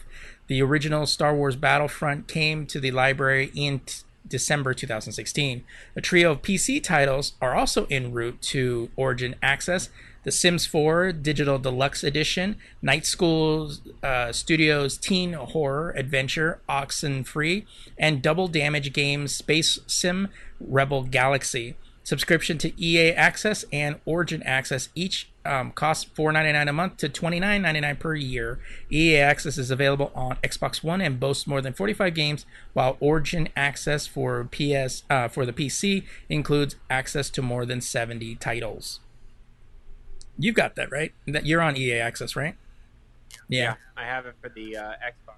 The 0.48 0.62
original 0.62 1.06
Star 1.06 1.36
Wars 1.36 1.56
Battlefront 1.56 2.28
came 2.28 2.66
to 2.68 2.80
the 2.80 2.92
library 2.92 3.52
in 3.56 3.80
t- 3.80 4.04
December 4.28 4.74
2016. 4.74 5.64
A 5.96 6.02
trio 6.02 6.32
of 6.32 6.42
PC 6.42 6.82
titles 6.82 7.34
are 7.42 7.56
also 7.56 7.86
en 7.90 8.12
route 8.12 8.42
to 8.42 8.90
Origin 8.96 9.36
Access. 9.42 9.90
The 10.24 10.32
Sims 10.32 10.66
4 10.66 11.12
Digital 11.12 11.60
Deluxe 11.60 12.04
Edition, 12.04 12.56
Night 12.82 13.06
School 13.06 13.74
uh, 14.02 14.32
Studios 14.32 14.98
Teen 14.98 15.34
Horror 15.34 15.92
Adventure 15.98 16.62
Oxenfree, 16.70 17.66
and 17.98 18.22
Double 18.22 18.48
Damage 18.48 18.94
Games 18.94 19.36
Space 19.36 19.80
Sim 19.86 20.30
Rebel 20.62 21.04
Galaxy. 21.04 21.76
Subscription 22.04 22.58
to 22.58 22.84
EA 22.84 23.12
Access 23.12 23.64
and 23.72 23.96
Origin 24.06 24.44
Access 24.44 24.90
each 24.94 25.30
um, 25.46 25.72
costs 25.72 26.10
$4.99 26.16 26.70
a 26.70 26.74
month 26.74 26.98
to 26.98 27.08
$29.99 27.08 28.00
per 28.00 28.16
year. 28.16 28.60
EA 28.92 29.18
Access 29.18 29.58
is 29.58 29.72
available 29.72 30.12
on 30.14 30.36
Xbox 30.44 30.84
One 30.84 31.00
and 31.00 31.18
boasts 31.18 31.48
more 31.48 31.62
than 31.62 31.74
45 31.74 32.14
games, 32.14 32.46
while 32.74 32.98
Origin 33.00 33.48
Access 33.56 34.06
for 34.06 34.44
PS 34.46 35.04
uh, 35.10 35.30
for 35.30 35.46
the 35.46 35.54
PC 35.54 36.04
includes 36.28 36.76
access 36.90 37.30
to 37.30 37.42
more 37.42 37.66
than 37.66 37.80
70 37.80 38.36
titles. 38.36 39.00
You've 40.38 40.56
got 40.56 40.76
that 40.76 40.92
right? 40.92 41.14
That 41.26 41.46
you're 41.46 41.62
on 41.62 41.78
EA 41.78 42.00
Access, 42.00 42.36
right? 42.36 42.56
Yeah. 43.48 43.76
I 43.96 44.04
have 44.04 44.26
it 44.26 44.36
for 44.42 44.50
the 44.50 44.76
uh, 44.76 44.82
Xbox. 44.82 45.36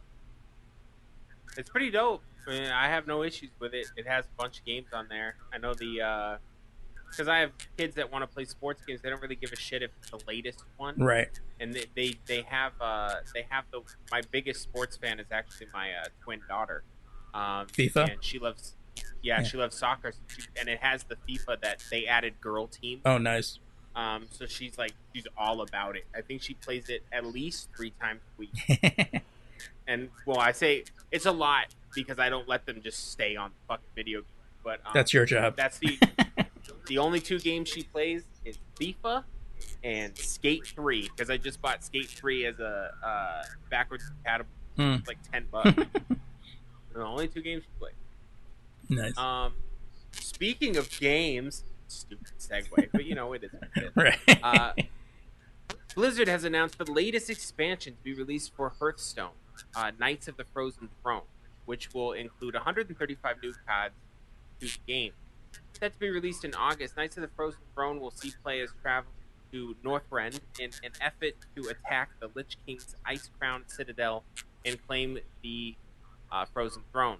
It's 1.57 1.69
pretty 1.69 1.91
dope. 1.91 2.23
I 2.47 2.49
mean, 2.49 2.71
I 2.71 2.87
have 2.87 3.07
no 3.07 3.23
issues 3.23 3.49
with 3.59 3.73
it. 3.73 3.87
It 3.95 4.07
has 4.07 4.25
a 4.25 4.41
bunch 4.41 4.59
of 4.59 4.65
games 4.65 4.87
on 4.93 5.07
there. 5.09 5.35
I 5.53 5.57
know 5.57 5.73
the 5.73 6.01
because 7.09 7.27
I 7.27 7.39
have 7.39 7.51
kids 7.77 7.95
that 7.95 8.11
want 8.11 8.23
to 8.23 8.27
play 8.27 8.45
sports 8.45 8.81
games. 8.85 9.01
They 9.01 9.09
don't 9.09 9.21
really 9.21 9.35
give 9.35 9.51
a 9.51 9.55
shit 9.55 9.81
if 9.83 9.91
it's 10.01 10.11
the 10.11 10.19
latest 10.27 10.63
one. 10.77 10.95
Right. 10.97 11.29
And 11.59 11.73
they 11.73 11.85
they, 11.95 12.15
they 12.25 12.41
have 12.43 12.73
uh 12.81 13.15
they 13.33 13.45
have 13.49 13.65
the 13.71 13.81
my 14.11 14.21
biggest 14.31 14.61
sports 14.63 14.97
fan 14.97 15.19
is 15.19 15.27
actually 15.31 15.67
my 15.73 15.91
uh, 15.91 16.05
twin 16.23 16.41
daughter. 16.47 16.83
Um, 17.33 17.67
FIFA? 17.67 18.13
And 18.13 18.23
she 18.23 18.39
loves. 18.39 18.75
Yeah, 19.21 19.39
Yeah. 19.39 19.43
she 19.43 19.57
loves 19.57 19.75
soccer, 19.75 20.11
so 20.11 20.19
she- 20.27 20.47
and 20.59 20.69
it 20.69 20.79
has 20.79 21.03
the 21.03 21.15
FIFA 21.27 21.61
that 21.61 21.83
they 21.91 22.05
added 22.05 22.39
girl 22.39 22.67
team. 22.67 23.01
Oh, 23.05 23.17
nice. 23.17 23.59
Um, 23.95 24.27
so 24.29 24.45
she's 24.45 24.77
like, 24.77 24.91
she's 25.13 25.25
all 25.37 25.61
about 25.61 25.95
it. 25.95 26.05
I 26.15 26.21
think 26.21 26.41
she 26.41 26.53
plays 26.55 26.89
it 26.89 27.03
at 27.13 27.25
least 27.25 27.69
three 27.75 27.93
times 28.01 28.19
a 28.37 28.39
week. 28.39 29.21
and 29.87 30.09
well, 30.25 30.39
I 30.39 30.51
say 30.51 30.83
it's 31.11 31.25
a 31.25 31.31
lot 31.31 31.67
because 31.93 32.19
I 32.19 32.29
don't 32.29 32.47
let 32.47 32.65
them 32.65 32.81
just 32.83 33.11
stay 33.11 33.35
on 33.35 33.51
fucking 33.67 33.85
video 33.95 34.19
games. 34.19 34.31
But 34.63 34.79
um, 34.85 34.91
That's 34.93 35.13
your 35.13 35.25
job. 35.25 35.55
That's 35.55 35.77
the 35.77 35.97
the 36.87 36.97
only 36.97 37.19
two 37.19 37.39
games 37.39 37.69
she 37.69 37.83
plays 37.83 38.23
is 38.43 38.57
FIFA 38.79 39.23
and 39.83 40.17
Skate 40.17 40.65
Three 40.67 41.03
because 41.09 41.29
I 41.29 41.37
just 41.37 41.61
bought 41.61 41.83
Skate 41.83 42.07
Three 42.09 42.45
as 42.45 42.59
a 42.59 42.91
uh, 43.05 43.43
backwards 43.69 44.03
compatible, 44.07 44.49
Hmm. 44.77 44.95
Like 45.07 45.17
ten 45.31 45.45
bucks. 45.51 45.71
the 46.93 47.03
only 47.03 47.27
two 47.29 47.41
games 47.41 47.63
she 47.63 47.69
plays. 47.79 47.93
Nice. 48.89 49.17
Um, 49.17 49.53
speaking 50.11 50.75
of 50.77 50.89
games, 50.99 51.63
stupid 51.87 52.27
segue, 52.39 52.89
but 52.91 53.05
you 53.05 53.15
know 53.15 53.31
it 53.33 53.43
is. 53.45 53.51
what 53.53 53.69
it 53.75 53.83
is. 53.85 53.91
right. 53.95 54.39
Uh, 54.43 54.73
Blizzard 55.95 56.27
has 56.27 56.43
announced 56.43 56.77
the 56.77 56.91
latest 56.91 57.29
expansion 57.29 57.93
to 57.93 58.03
be 58.03 58.13
released 58.13 58.53
for 58.53 58.73
Hearthstone, 58.79 59.29
uh, 59.77 59.91
Knights 59.97 60.27
of 60.27 60.35
the 60.35 60.43
Frozen 60.43 60.89
Throne, 61.01 61.21
which 61.65 61.93
will 61.93 62.11
include 62.11 62.53
135 62.53 63.37
new 63.41 63.53
cards 63.65 63.95
to 64.59 64.65
the 64.67 64.73
game. 64.85 65.13
Set 65.79 65.93
to 65.93 65.99
be 65.99 66.09
released 66.09 66.45
in 66.45 66.53
August, 66.55 66.95
Knights 66.97 67.17
of 67.17 67.21
the 67.21 67.29
Frozen 67.35 67.59
Throne 67.73 67.99
will 67.99 68.11
see 68.11 68.31
players 68.43 68.71
travel 68.81 69.11
to 69.51 69.75
Northrend 69.83 70.39
in 70.59 70.71
an 70.83 70.91
effort 71.01 71.33
to 71.55 71.69
attack 71.69 72.09
the 72.19 72.29
Lich 72.33 72.57
King's 72.65 72.95
Ice 73.05 73.29
Crown 73.39 73.63
Citadel 73.67 74.23
and 74.65 74.77
claim 74.87 75.19
the 75.43 75.75
uh, 76.31 76.45
Frozen 76.53 76.83
Throne. 76.91 77.17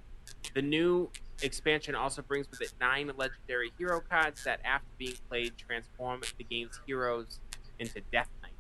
The 0.54 0.62
new 0.62 1.10
expansion 1.42 1.96
also 1.96 2.22
brings 2.22 2.50
with 2.50 2.62
it 2.62 2.74
nine 2.80 3.12
legendary 3.16 3.72
hero 3.78 4.02
cards 4.02 4.44
that, 4.46 4.60
after 4.64 4.88
being 4.98 5.16
played, 5.30 5.54
transform 5.58 6.22
the 6.38 6.44
game's 6.44 6.80
heroes 6.86 7.40
into 7.80 8.02
Death 8.12 8.30
Knight, 8.42 8.52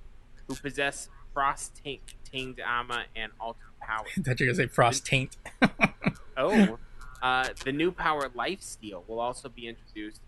who 0.47 0.55
possess 0.55 1.09
frost 1.33 1.79
taint, 1.83 2.01
tamed 2.23 2.59
armor 2.59 3.03
and 3.15 3.31
ultimate 3.41 3.79
power. 3.81 4.05
I 4.17 4.21
thought 4.21 4.39
you 4.39 4.47
were 4.47 4.53
gonna 4.53 4.67
say 4.67 4.67
Frost 4.67 5.05
Taint. 5.05 5.37
Oh, 6.37 6.77
uh, 7.25 7.47
the 7.63 7.71
new 7.71 7.91
power 7.91 8.29
Life 8.35 8.61
Steal 8.61 9.03
will 9.07 9.19
also 9.19 9.49
be 9.49 9.67
introduced, 9.67 10.21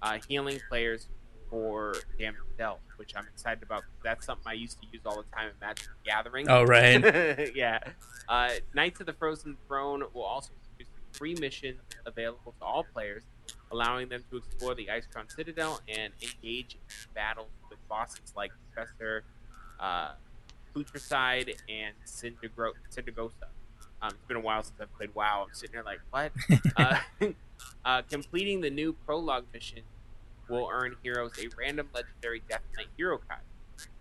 uh, 0.00 0.18
healing 0.28 0.60
players 0.68 1.08
for 1.50 1.96
damage 2.16 2.38
dealt, 2.56 2.78
which 2.96 3.12
I'm 3.16 3.26
excited 3.26 3.64
about. 3.64 3.82
That's 4.04 4.24
something 4.24 4.46
I 4.46 4.52
used 4.52 4.80
to 4.80 4.86
use 4.92 5.02
all 5.04 5.16
the 5.16 5.36
time 5.36 5.48
in 5.48 5.54
Magic 5.60 5.86
the 5.86 6.08
Gathering. 6.08 6.48
oh, 6.48 6.62
right. 6.62 7.50
yeah. 7.56 7.80
Uh, 8.28 8.50
Knights 8.72 9.00
of 9.00 9.06
the 9.06 9.14
Frozen 9.14 9.56
Throne 9.66 10.04
will 10.14 10.22
also 10.22 10.50
introduce 10.70 10.94
free 11.10 11.34
missions 11.40 11.80
available 12.06 12.54
to 12.60 12.64
all 12.64 12.84
players, 12.84 13.24
allowing 13.72 14.08
them 14.08 14.22
to 14.30 14.36
explore 14.36 14.76
the 14.76 14.86
Icecrown 14.86 15.28
Citadel 15.34 15.80
and 15.88 16.12
engage 16.22 16.74
in 16.74 16.80
battles 17.14 17.50
with 17.68 17.80
bosses 17.88 18.32
like 18.36 18.52
Professor 18.72 19.24
uh, 19.80 20.12
Putricide 20.72 21.56
and 21.68 21.94
Cindergro- 22.06 22.74
Sindragosa. 22.94 23.48
Um, 24.02 24.10
it's 24.10 24.24
been 24.28 24.36
a 24.36 24.40
while 24.40 24.62
since 24.62 24.78
I've 24.80 24.94
played 24.96 25.14
WoW. 25.14 25.46
I'm 25.48 25.54
sitting 25.54 25.72
there 25.72 25.82
like, 25.82 26.00
what? 26.10 26.32
uh, 26.76 26.98
uh, 27.84 28.02
completing 28.10 28.60
the 28.60 28.70
new 28.70 28.92
prologue 29.06 29.44
mission 29.52 29.80
will 30.48 30.68
earn 30.72 30.96
heroes 31.02 31.32
a 31.42 31.48
random 31.58 31.88
legendary 31.94 32.42
Death 32.48 32.60
Knight 32.76 32.88
hero 32.96 33.18
card. 33.28 33.40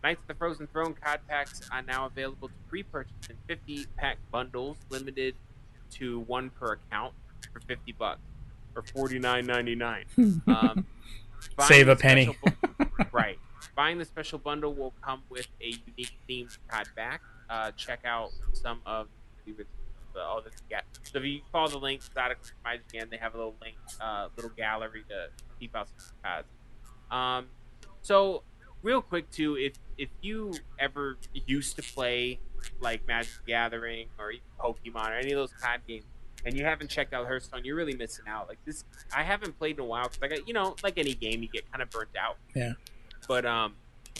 Knights 0.04 0.22
of 0.22 0.28
the 0.28 0.34
Frozen 0.36 0.68
Throne 0.68 0.94
card 0.94 1.22
packs 1.28 1.62
are 1.72 1.82
now 1.82 2.06
available 2.06 2.50
to 2.50 2.54
pre-purchase 2.70 3.14
in 3.30 3.38
50 3.48 3.86
pack 3.98 4.18
bundles, 4.32 4.78
limited 4.90 5.36
to 5.92 6.20
one 6.22 6.50
per 6.50 6.74
account 6.74 7.14
for 7.54 7.62
50 7.62 7.94
bucks 7.94 8.20
or 8.76 8.82
49.99. 8.84 10.42
Um, 10.48 10.86
Save 11.68 11.90
a 11.90 11.96
penny. 11.96 12.36
bu- 12.44 12.86
right. 13.12 13.38
Buying 13.76 13.98
the 13.98 14.06
special 14.06 14.40
bundle 14.40 14.74
will 14.74 14.94
come 15.02 15.24
with 15.30 15.48
a 15.62 15.66
unique 15.88 16.14
themed 16.30 16.58
card 16.70 16.88
back. 16.96 17.22
Uh, 17.50 17.72
check 17.72 18.00
out 18.06 18.30
some 18.54 18.80
of 18.86 19.08
the 19.46 19.66
the- 20.14 20.22
all 20.22 20.42
this 20.42 20.54
yeah. 20.70 20.82
So 21.04 21.20
if 21.20 21.26
you 21.26 21.42
follow 21.52 21.68
the 21.70 21.78
link, 21.78 22.02
from 22.02 22.34
IGN, 22.66 23.10
they 23.10 23.18
have 23.18 23.34
a 23.34 23.38
little 23.38 23.56
link, 23.62 23.76
uh, 24.00 24.30
little 24.36 24.52
gallery 24.52 25.04
to 25.10 25.28
keep 25.60 25.76
out 25.76 25.90
some 25.90 26.16
cards. 26.24 26.48
Um, 27.12 27.48
so 28.02 28.44
real 28.82 29.02
quick 29.02 29.30
too, 29.32 29.58
if 29.58 29.74
if 29.98 30.10
you 30.22 30.54
ever 30.80 31.18
used 31.46 31.76
to 31.78 31.82
play 31.82 32.40
like 32.80 33.08
Magic 33.08 33.34
Gathering 33.46 34.08
or 34.18 34.32
even 34.32 34.44
Pokemon 34.60 35.10
or 35.10 35.14
any 35.14 35.32
of 35.32 35.38
those 35.38 35.54
card 35.54 35.82
games, 35.88 36.06
and 36.46 36.56
you 36.56 36.66
haven't 36.66 36.90
checked 36.90 37.14
out 37.14 37.26
Hearthstone, 37.26 37.64
you're 37.64 37.76
really 37.76 37.96
missing 37.96 38.26
out. 38.28 38.48
Like 38.48 38.60
this, 38.66 38.84
I 39.16 39.24
haven't 39.24 39.58
played 39.58 39.78
in 39.78 39.82
a 39.82 39.86
while 39.86 40.04
because 40.04 40.20
I 40.22 40.28
got 40.28 40.48
you 40.48 40.54
know 40.54 40.76
like 40.84 40.98
any 40.98 41.14
game, 41.14 41.42
you 41.42 41.50
get 41.50 41.70
kind 41.72 41.82
of 41.82 41.90
burnt 41.90 42.10
out. 42.20 42.38
Yeah. 42.56 42.74
But 43.28 43.46
um, 43.46 43.76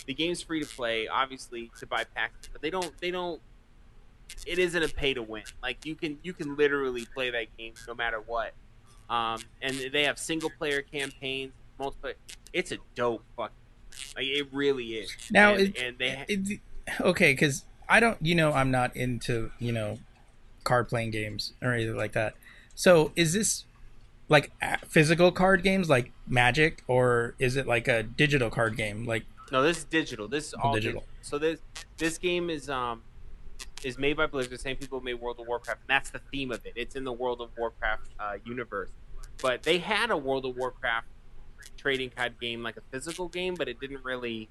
the 0.06 0.14
game's 0.14 0.42
free 0.42 0.62
to 0.62 0.68
play, 0.68 1.08
obviously 1.08 1.72
to 1.80 1.86
buy 1.86 2.04
packs, 2.04 2.50
but 2.52 2.62
they 2.62 2.70
don't 2.70 2.92
they 3.00 3.12
don't. 3.12 3.42
It 4.46 4.60
isn't 4.60 4.84
a 4.84 4.90
pay 4.90 5.14
to 5.14 5.22
win. 5.24 5.44
Like 5.62 5.86
you 5.86 5.96
can 5.96 6.18
you 6.24 6.34
can 6.34 6.56
literally 6.56 7.06
play 7.14 7.30
that 7.30 7.56
game 7.58 7.74
no 7.88 7.94
matter 7.94 8.20
what. 8.20 8.54
Um, 9.10 9.40
and 9.62 9.76
they 9.92 10.04
have 10.06 10.18
single 10.18 10.50
player 10.50 10.82
campaigns, 10.82 11.54
multiplayer. 11.80 12.14
It's 12.52 12.72
a 12.72 12.78
dope 12.96 13.24
fucking. 13.38 13.56
Like 14.16 14.26
it 14.26 14.48
really 14.52 14.94
is. 14.96 15.12
Now, 15.32 15.52
and, 15.54 15.62
it- 15.62 15.78
and 15.82 15.98
they 15.98 16.10
ha- 16.16 16.26
It- 16.28 16.60
okay, 17.02 17.34
because 17.34 17.64
I 17.88 18.00
don't, 18.00 18.18
you 18.22 18.34
know, 18.36 18.54
I'm 18.54 18.72
not 18.72 18.96
into, 18.96 19.52
you 19.60 19.72
know, 19.72 20.00
card 20.64 20.88
playing 20.90 21.12
games 21.12 21.54
or 21.62 21.74
anything 21.74 21.96
like 21.98 22.14
that. 22.14 22.34
So 22.76 23.12
is 23.16 23.34
this 23.34 23.66
like 24.30 24.52
physical 24.88 25.32
card 25.32 25.62
games 25.64 25.90
like 25.90 26.12
Magic, 26.28 26.84
or 26.88 27.36
is 27.40 27.56
it 27.56 27.68
like 27.68 27.88
a 27.88 28.02
digital 28.04 28.50
card 28.50 28.76
game? 28.78 29.06
Like, 29.06 29.26
No, 29.52 29.62
this 29.62 29.80
is 29.80 29.84
digital. 29.84 30.28
This 30.28 30.48
is 30.48 30.54
all 30.56 30.74
digital. 30.74 31.02
digital. 31.02 31.16
So 31.22 31.38
this 31.38 31.60
this 31.98 32.18
game 32.18 32.50
is 32.50 32.70
um 32.70 33.04
is 33.86 33.98
made 33.98 34.18
by 34.18 34.26
Blizzard, 34.28 34.52
the 34.52 34.58
same 34.58 34.76
people 34.76 35.00
who 35.00 35.06
made 35.06 35.16
World 35.16 35.40
of 35.40 35.48
Warcraft, 35.48 35.82
and 35.82 35.90
that's 35.90 36.10
the 36.10 36.20
theme 36.32 36.52
of 36.52 36.66
it. 36.66 36.74
It's 36.76 36.96
in 36.96 37.04
the 37.04 37.14
World 37.14 37.42
of 37.42 37.50
Warcraft 37.58 38.10
uh, 38.20 38.34
universe. 38.46 38.90
But 39.42 39.64
they 39.64 39.80
had 39.80 40.12
a 40.12 40.18
World 40.18 40.46
of 40.46 40.56
Warcraft 40.56 41.08
trading 41.78 42.10
card 42.10 42.40
game, 42.40 42.64
like 42.64 42.78
a 42.78 42.82
physical 42.92 43.28
game, 43.28 43.56
but 43.56 43.68
it 43.68 43.80
didn't 43.80 44.04
really 44.04 44.50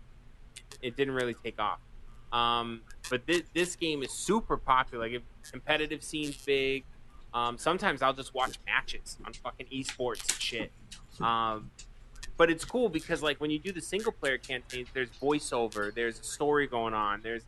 it 0.81 0.97
didn't 0.97 1.15
really 1.15 1.35
take 1.35 1.59
off. 1.61 1.79
Um, 2.33 2.83
but 3.11 3.27
this 3.27 3.43
this 3.55 3.77
game 3.77 4.03
is 4.03 4.11
super 4.11 4.57
popular. 4.57 5.05
Like, 5.05 5.15
if 5.15 5.23
competitive 5.51 6.03
scene's 6.03 6.37
big. 6.37 6.85
Um, 7.35 7.57
sometimes 7.57 8.03
I'll 8.03 8.13
just 8.13 8.35
watch 8.35 8.59
matches 8.67 9.17
on 9.25 9.33
fucking 9.33 9.67
esports 9.73 10.31
and 10.31 10.41
shit. 10.41 10.73
Um, 11.21 11.71
but 12.37 12.51
it's 12.51 12.65
cool 12.65 12.89
because 12.89 13.23
like 13.23 13.41
when 13.41 13.51
you 13.51 13.59
do 13.59 13.73
the 13.73 13.81
single 13.81 14.13
player 14.13 14.37
campaigns, 14.37 14.89
there's 14.93 15.09
voiceover, 15.11 15.95
there's 15.95 16.21
a 16.21 16.25
story 16.25 16.67
going 16.67 16.93
on, 16.95 17.21
there's 17.23 17.43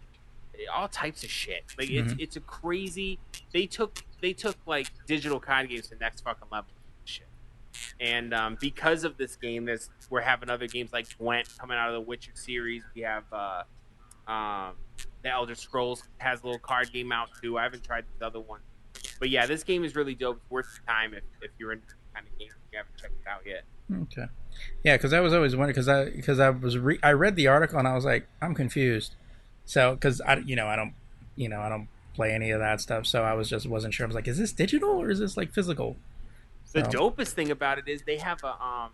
all 0.72 0.88
types 0.88 1.24
of 1.24 1.30
shit. 1.30 1.64
Like 1.78 1.90
it's 1.90 2.14
it's 2.18 2.36
a 2.36 2.40
crazy. 2.40 3.18
They 3.52 3.66
took 3.66 4.04
they 4.20 4.32
took 4.32 4.56
like 4.66 4.88
digital 5.06 5.40
card 5.40 5.68
games 5.68 5.88
to 5.88 5.90
the 5.90 6.00
next 6.00 6.22
fucking 6.22 6.48
level. 6.50 6.70
Shit. 7.04 7.26
And 8.00 8.32
um, 8.32 8.56
because 8.60 9.04
of 9.04 9.16
this 9.16 9.36
game, 9.36 9.64
there's 9.64 9.90
we're 10.10 10.20
having 10.20 10.50
other 10.50 10.66
games 10.66 10.92
like 10.92 11.06
Gwent 11.18 11.48
coming 11.58 11.76
out 11.76 11.88
of 11.88 11.94
the 11.94 12.00
Witcher 12.00 12.32
series. 12.34 12.82
We 12.94 13.02
have 13.02 13.24
uh, 13.32 13.62
um, 14.30 14.74
the 15.22 15.30
Elder 15.30 15.54
Scrolls 15.54 16.02
has 16.18 16.42
a 16.42 16.46
little 16.46 16.60
card 16.60 16.92
game 16.92 17.12
out 17.12 17.28
too. 17.42 17.58
I 17.58 17.64
haven't 17.64 17.84
tried 17.84 18.04
this 18.04 18.26
other 18.26 18.40
one, 18.40 18.60
but 19.18 19.30
yeah, 19.30 19.46
this 19.46 19.62
game 19.62 19.84
is 19.84 19.94
really 19.94 20.14
dope. 20.14 20.36
It's 20.42 20.50
worth 20.50 20.66
the 20.80 20.90
time 20.90 21.14
if, 21.14 21.24
if 21.42 21.50
you're 21.58 21.72
into 21.72 21.86
this 21.86 21.96
kind 22.14 22.26
of 22.26 22.38
game. 22.38 22.48
You 22.72 22.78
haven't 22.78 22.96
checked 22.96 23.14
it 23.20 23.28
out 23.28 23.42
yet. 23.46 23.64
okay, 24.02 24.30
yeah, 24.84 24.96
because 24.96 25.12
I 25.12 25.20
was 25.20 25.32
always 25.32 25.54
wondering 25.54 25.74
because 25.74 25.88
I 25.88 26.10
because 26.10 26.40
I 26.40 26.50
was 26.50 26.78
re- 26.78 26.98
I 27.02 27.12
read 27.12 27.36
the 27.36 27.48
article 27.48 27.78
and 27.78 27.86
I 27.86 27.94
was 27.94 28.04
like, 28.04 28.26
I'm 28.40 28.54
confused. 28.54 29.16
So 29.64 29.94
because 29.94 30.20
I 30.20 30.36
you 30.38 30.56
know 30.56 30.66
I 30.66 30.76
don't 30.76 30.94
you 31.36 31.48
know 31.48 31.60
I 31.60 31.68
don't 31.68 31.88
play 32.14 32.32
any 32.32 32.50
of 32.50 32.60
that 32.60 32.80
stuff, 32.80 33.06
so 33.06 33.22
I 33.22 33.34
was 33.34 33.48
just 33.48 33.66
wasn't 33.66 33.94
sure. 33.94 34.04
I 34.04 34.08
was 34.08 34.14
like, 34.14 34.28
is 34.28 34.38
this 34.38 34.52
digital 34.52 34.90
or 34.90 35.10
is 35.10 35.18
this 35.18 35.36
like 35.36 35.52
physical? 35.52 35.96
The 36.72 36.84
So- 36.90 37.10
dopest 37.10 37.30
thing 37.32 37.50
about 37.50 37.78
it 37.78 37.88
is 37.88 38.02
they 38.02 38.18
have 38.18 38.42
a 38.44 38.62
um 38.62 38.90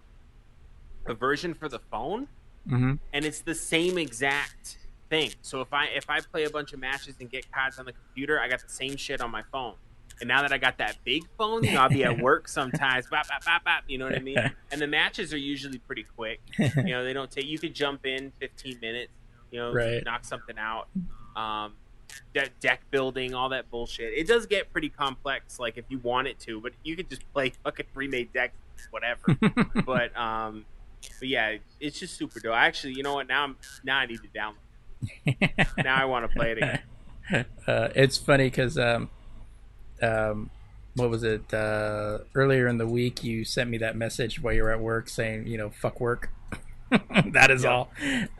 a 1.06 1.14
version 1.14 1.54
for 1.54 1.68
the 1.68 1.78
phone, 1.90 2.28
Mm-hmm. 2.68 2.94
and 3.14 3.24
it's 3.24 3.40
the 3.40 3.54
same 3.54 3.96
exact 3.96 4.76
thing. 5.08 5.32
So 5.40 5.60
if 5.62 5.72
I 5.72 5.86
if 5.86 6.10
I 6.10 6.20
play 6.20 6.44
a 6.44 6.50
bunch 6.50 6.72
of 6.74 6.78
matches 6.78 7.14
and 7.20 7.30
get 7.30 7.50
cards 7.50 7.78
on 7.78 7.86
the 7.86 7.92
computer, 7.92 8.38
I 8.38 8.48
got 8.48 8.60
the 8.60 8.68
same 8.68 8.96
shit 8.96 9.20
on 9.22 9.30
my 9.30 9.42
phone. 9.50 9.74
And 10.20 10.28
now 10.28 10.42
that 10.42 10.52
I 10.52 10.58
got 10.58 10.76
that 10.76 10.98
big 11.02 11.22
phone, 11.38 11.64
you 11.64 11.72
know, 11.72 11.80
I'll 11.80 11.88
be 11.88 12.04
at 12.04 12.20
work 12.20 12.46
sometimes, 12.58 13.06
bop, 13.06 13.26
bop, 13.28 13.42
bop, 13.42 13.64
bop, 13.64 13.84
you 13.88 13.96
know 13.96 14.04
what 14.04 14.14
I 14.14 14.18
mean? 14.18 14.36
And 14.70 14.78
the 14.80 14.86
matches 14.86 15.32
are 15.32 15.38
usually 15.38 15.78
pretty 15.78 16.04
quick. 16.16 16.40
You 16.58 16.82
know, 16.92 17.02
they 17.02 17.14
don't 17.14 17.30
take. 17.30 17.46
You 17.46 17.58
could 17.58 17.74
jump 17.74 18.04
in 18.04 18.30
15 18.40 18.78
minutes, 18.80 19.10
you 19.50 19.58
know, 19.58 19.72
Right. 19.72 20.04
knock 20.04 20.24
something 20.24 20.56
out. 20.58 20.88
Um, 21.36 21.74
de- 22.34 22.50
deck 22.60 22.82
building, 22.90 23.34
all 23.34 23.48
that 23.50 23.70
bullshit. 23.70 24.12
It 24.14 24.26
does 24.26 24.46
get 24.46 24.72
pretty 24.72 24.88
complex, 24.88 25.58
like 25.58 25.78
if 25.78 25.84
you 25.88 25.98
want 25.98 26.28
it 26.28 26.38
to, 26.40 26.60
but 26.60 26.72
you 26.82 26.96
could 26.96 27.08
just 27.08 27.30
play 27.32 27.52
fucking 27.64 27.86
pre-made 27.94 28.32
decks, 28.32 28.54
whatever. 28.90 29.36
but 29.86 30.16
um, 30.16 30.64
but 31.18 31.28
yeah, 31.28 31.56
it's 31.80 31.98
just 31.98 32.16
super 32.16 32.40
dope. 32.40 32.54
Actually, 32.54 32.94
you 32.94 33.02
know 33.02 33.14
what? 33.14 33.28
Now 33.28 33.44
I'm 33.44 33.56
now 33.84 33.98
I 33.98 34.06
need 34.06 34.20
to 34.22 34.28
download. 34.28 35.84
Now 35.84 35.96
I 35.96 36.04
want 36.04 36.28
to 36.30 36.36
play 36.36 36.52
it 36.52 36.58
again. 36.58 36.80
uh, 37.66 37.88
it's 37.94 38.16
funny 38.18 38.44
because 38.44 38.76
um, 38.76 39.08
um, 40.02 40.50
what 40.94 41.08
was 41.10 41.22
it? 41.22 41.52
Uh, 41.54 42.18
earlier 42.34 42.66
in 42.66 42.78
the 42.78 42.86
week, 42.86 43.22
you 43.24 43.44
sent 43.44 43.70
me 43.70 43.78
that 43.78 43.96
message 43.96 44.42
while 44.42 44.52
you 44.52 44.62
were 44.62 44.72
at 44.72 44.80
work 44.80 45.08
saying, 45.08 45.46
you 45.46 45.56
know, 45.56 45.70
fuck 45.70 46.00
work. 46.00 46.30
that 47.32 47.50
is 47.50 47.64
Yeah. 47.64 47.70
all. 47.70 47.90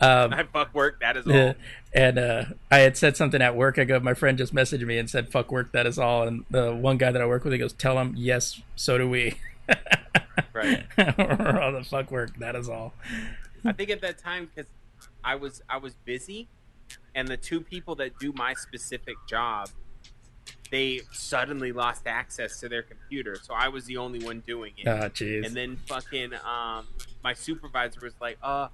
Um, 0.01 0.33
I 0.35 0.43
fuck 0.45 0.75
work. 0.75 1.01
That 1.01 1.17
is 1.17 1.27
all. 1.27 1.33
yeah. 1.33 1.53
and 1.93 2.19
uh, 2.19 2.45
I 2.71 2.79
had 2.79 2.97
said 2.97 3.17
something 3.17 3.41
at 3.41 3.55
work. 3.57 3.79
I 3.79 3.85
go, 3.85 4.01
my 4.01 4.15
friend 4.15 4.37
just 4.39 4.55
messaged 4.55 4.85
me 4.87 4.99
and 4.99 5.09
said, 5.09 5.31
"Fuck 5.31 5.51
work, 5.53 5.73
that 5.73 5.87
is 5.87 5.99
all." 5.99 6.27
And 6.27 6.45
the 6.51 6.75
one 6.75 6.97
guy 6.99 7.13
that 7.13 7.23
I 7.23 7.27
work 7.27 7.45
with, 7.45 7.53
he 7.53 7.59
goes, 7.59 7.73
"Tell 7.73 7.99
him, 7.99 8.15
yes, 8.17 8.61
so 8.77 8.99
do 8.99 9.09
we." 9.09 9.35
Right. 10.53 10.85
We're 10.99 11.61
all 11.61 11.73
the 11.73 11.85
fuck 11.85 12.11
work, 12.11 12.37
that 12.39 12.57
is 12.57 12.69
all. 12.69 12.93
I 13.65 13.73
think 13.73 13.91
at 13.91 14.01
that 14.01 14.19
time 14.19 14.51
because 14.55 14.71
I 15.23 15.37
was 15.37 15.63
I 15.69 15.77
was 15.77 15.95
busy, 16.05 16.49
and 17.15 17.29
the 17.29 17.37
two 17.37 17.61
people 17.61 17.95
that 17.97 18.19
do 18.19 18.33
my 18.35 18.55
specific 18.55 19.17
job, 19.29 19.69
they 20.71 21.01
suddenly 21.13 21.73
lost 21.73 22.07
access 22.07 22.61
to 22.61 22.69
their 22.69 22.83
computer, 22.83 23.37
so 23.43 23.55
I 23.55 23.69
was 23.69 23.85
the 23.87 23.97
only 23.97 24.25
one 24.25 24.43
doing 24.47 24.73
it. 24.77 24.87
Ah, 24.87 25.09
jeez. 25.09 25.45
and 25.45 25.55
then 25.55 25.77
fucking 25.77 26.33
um, 26.35 26.87
my 27.25 27.35
supervisor 27.35 28.01
was 28.03 28.15
like, 28.21 28.39
"Uh, 28.43 28.69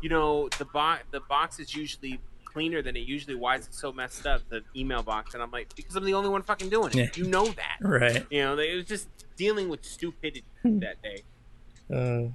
you 0.00 0.08
know 0.08 0.48
the 0.58 0.64
box 0.64 1.04
the 1.10 1.20
box 1.20 1.58
is 1.58 1.74
usually 1.74 2.20
cleaner 2.44 2.82
than 2.82 2.96
it 2.96 3.00
usually. 3.00 3.34
Why 3.34 3.56
is 3.56 3.66
it 3.66 3.74
so 3.74 3.92
messed 3.92 4.26
up? 4.26 4.42
The 4.48 4.62
email 4.74 5.02
box?" 5.02 5.34
And 5.34 5.42
I'm 5.42 5.50
like, 5.50 5.74
"Because 5.76 5.94
I'm 5.96 6.04
the 6.04 6.14
only 6.14 6.30
one 6.30 6.42
fucking 6.42 6.70
doing 6.70 6.88
it. 6.88 6.94
Yeah. 6.94 7.08
You 7.14 7.30
know 7.30 7.46
that." 7.46 7.76
right. 7.80 8.26
You 8.30 8.42
know, 8.42 8.56
they, 8.56 8.70
it 8.72 8.76
was 8.76 8.86
just 8.86 9.08
dealing 9.36 9.68
with 9.68 9.84
stupidity 9.84 10.44
that 10.64 11.02
day. 11.02 11.22
Uh, 11.92 12.30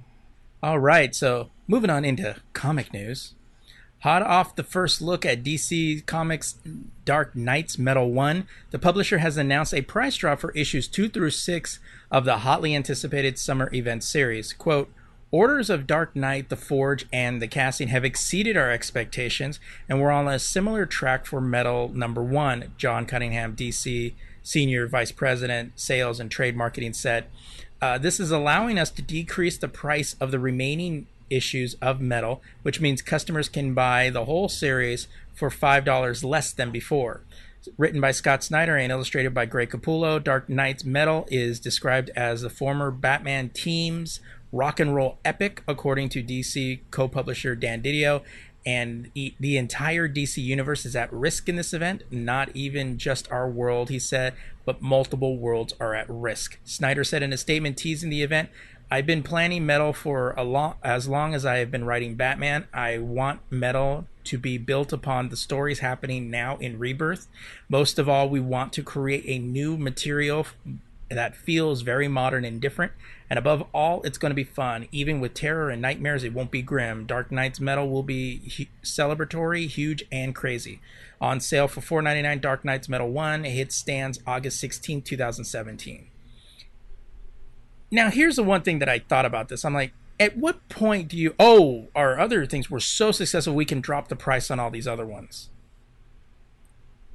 all 0.62 0.78
right, 0.78 1.14
so 1.14 1.50
moving 1.66 1.90
on 1.90 2.04
into 2.04 2.36
comic 2.52 2.92
news. 2.92 3.34
Hot 4.02 4.22
off 4.22 4.54
the 4.54 4.62
first 4.62 5.02
look 5.02 5.26
at 5.26 5.42
DC 5.42 6.06
Comics 6.06 6.54
Dark 7.04 7.34
Nights 7.34 7.78
Metal 7.78 8.12
1, 8.12 8.46
the 8.70 8.78
publisher 8.78 9.18
has 9.18 9.36
announced 9.36 9.74
a 9.74 9.82
price 9.82 10.16
drop 10.16 10.38
for 10.38 10.52
issues 10.52 10.86
2 10.86 11.08
through 11.08 11.30
6 11.30 11.80
of 12.10 12.24
the 12.24 12.38
hotly 12.38 12.76
anticipated 12.76 13.38
summer 13.38 13.68
event 13.74 14.04
series. 14.04 14.52
Quote, 14.52 14.92
Orders 15.30 15.68
of 15.68 15.86
Dark 15.86 16.16
Night, 16.16 16.48
The 16.48 16.56
Forge, 16.56 17.06
and 17.12 17.42
the 17.42 17.48
casting 17.48 17.88
have 17.88 18.04
exceeded 18.04 18.56
our 18.56 18.70
expectations, 18.70 19.60
and 19.88 20.00
we're 20.00 20.10
on 20.10 20.28
a 20.28 20.38
similar 20.38 20.86
track 20.86 21.26
for 21.26 21.40
Metal 21.40 21.88
Number 21.88 22.22
1, 22.22 22.74
John 22.78 23.04
Cunningham, 23.04 23.54
DC 23.54 24.14
Senior 24.42 24.86
Vice 24.86 25.12
President, 25.12 25.72
Sales 25.78 26.20
and 26.20 26.30
Trade 26.30 26.56
Marketing 26.56 26.94
said. 26.94 27.26
Uh, 27.82 27.98
this 27.98 28.18
is 28.18 28.30
allowing 28.30 28.78
us 28.78 28.90
to 28.90 29.02
decrease 29.02 29.58
the 29.58 29.68
price 29.68 30.14
of 30.20 30.30
the 30.30 30.38
remaining 30.38 31.06
issues 31.30 31.74
of 31.82 32.00
Metal, 32.00 32.42
which 32.62 32.80
means 32.80 33.02
customers 33.02 33.48
can 33.48 33.74
buy 33.74 34.10
the 34.10 34.24
whole 34.24 34.48
series 34.48 35.08
for 35.34 35.50
$5 35.50 36.24
less 36.24 36.52
than 36.52 36.70
before. 36.70 37.22
Written 37.76 38.00
by 38.00 38.12
Scott 38.12 38.42
Snyder 38.42 38.76
and 38.76 38.90
illustrated 38.90 39.34
by 39.34 39.44
Greg 39.44 39.70
Capullo, 39.70 40.22
Dark 40.22 40.48
Night's 40.48 40.84
Metal 40.84 41.26
is 41.30 41.60
described 41.60 42.10
as 42.16 42.42
the 42.42 42.50
former 42.50 42.90
Batman 42.90 43.50
team's 43.50 44.20
rock 44.52 44.80
and 44.80 44.94
roll 44.94 45.18
epic, 45.24 45.62
according 45.68 46.08
to 46.10 46.22
DC 46.22 46.80
co 46.90 47.08
publisher 47.08 47.54
Dan 47.54 47.82
Didio. 47.82 48.22
And 48.66 49.10
the 49.14 49.56
entire 49.56 50.08
DC 50.08 50.42
universe 50.42 50.84
is 50.84 50.94
at 50.94 51.10
risk 51.12 51.48
in 51.48 51.56
this 51.56 51.72
event, 51.72 52.02
not 52.10 52.50
even 52.54 52.98
just 52.98 53.30
our 53.32 53.48
world, 53.48 53.88
he 53.88 53.98
said, 53.98 54.34
but 54.66 54.82
multiple 54.82 55.38
worlds 55.38 55.72
are 55.80 55.94
at 55.94 56.04
risk. 56.08 56.58
Snyder 56.64 57.02
said 57.02 57.22
in 57.22 57.32
a 57.32 57.38
statement 57.38 57.78
teasing 57.78 58.10
the 58.10 58.22
event, 58.22 58.50
I've 58.90 59.04
been 59.04 59.22
planning 59.22 59.66
metal 59.66 59.92
for 59.92 60.32
a 60.38 60.42
long 60.42 60.76
as 60.82 61.06
long 61.06 61.34
as 61.34 61.44
I 61.44 61.58
have 61.58 61.70
been 61.70 61.84
writing 61.84 62.14
Batman. 62.14 62.68
I 62.72 62.96
want 62.96 63.40
metal 63.50 64.06
to 64.24 64.38
be 64.38 64.56
built 64.56 64.94
upon 64.94 65.28
the 65.28 65.36
stories 65.36 65.80
happening 65.80 66.30
now 66.30 66.56
in 66.56 66.78
Rebirth. 66.78 67.28
Most 67.68 67.98
of 67.98 68.08
all, 68.08 68.30
we 68.30 68.40
want 68.40 68.72
to 68.74 68.82
create 68.82 69.24
a 69.26 69.38
new 69.38 69.76
material 69.76 70.46
that 71.10 71.36
feels 71.36 71.82
very 71.82 72.08
modern 72.08 72.46
and 72.46 72.62
different. 72.62 72.92
And 73.28 73.38
above 73.38 73.64
all, 73.74 74.02
it's 74.04 74.16
going 74.16 74.30
to 74.30 74.34
be 74.34 74.44
fun. 74.44 74.88
Even 74.90 75.20
with 75.20 75.34
terror 75.34 75.68
and 75.68 75.82
nightmares, 75.82 76.24
it 76.24 76.32
won't 76.32 76.50
be 76.50 76.62
grim. 76.62 77.04
Dark 77.04 77.30
Night's 77.30 77.60
metal 77.60 77.90
will 77.90 78.02
be 78.02 78.68
celebratory, 78.82 79.68
huge, 79.68 80.04
and 80.10 80.34
crazy. 80.34 80.80
On 81.20 81.40
sale 81.40 81.68
for 81.68 81.80
$4.99, 81.80 82.40
Dark 82.40 82.64
Night's 82.64 82.88
Metal 82.88 83.10
1. 83.10 83.44
hits 83.44 83.76
stands 83.76 84.20
August 84.26 84.60
16, 84.60 85.02
2017. 85.02 86.07
Now, 87.90 88.10
here's 88.10 88.36
the 88.36 88.44
one 88.44 88.62
thing 88.62 88.78
that 88.80 88.88
I 88.88 88.98
thought 88.98 89.24
about 89.24 89.48
this. 89.48 89.64
I'm 89.64 89.74
like, 89.74 89.92
at 90.20 90.36
what 90.36 90.68
point 90.68 91.08
do 91.08 91.16
you, 91.16 91.34
oh, 91.38 91.88
our 91.94 92.18
other 92.18 92.44
things 92.44 92.70
were 92.70 92.80
so 92.80 93.12
successful, 93.12 93.54
we 93.54 93.64
can 93.64 93.80
drop 93.80 94.08
the 94.08 94.16
price 94.16 94.50
on 94.50 94.58
all 94.60 94.70
these 94.70 94.86
other 94.86 95.06
ones? 95.06 95.48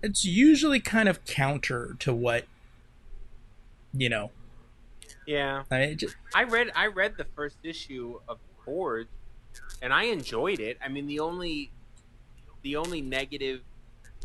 it's 0.03 0.25
usually 0.25 0.81
kind 0.81 1.07
of 1.09 1.23
counter 1.25 1.95
to 1.99 2.13
what 2.13 2.45
you 3.93 4.09
know. 4.09 4.31
Yeah, 5.25 5.63
I 5.71 5.95
just, 5.97 6.15
I 6.35 6.43
read 6.43 6.69
I 6.75 6.87
read 6.87 7.15
the 7.17 7.25
first 7.35 7.57
issue 7.63 8.19
of 8.27 8.37
Forge, 8.65 9.07
and 9.81 9.93
I 9.93 10.03
enjoyed 10.03 10.59
it. 10.59 10.77
I 10.83 10.89
mean, 10.89 11.07
the 11.07 11.21
only 11.21 11.71
the 12.61 12.75
only 12.75 13.01
negative 13.01 13.61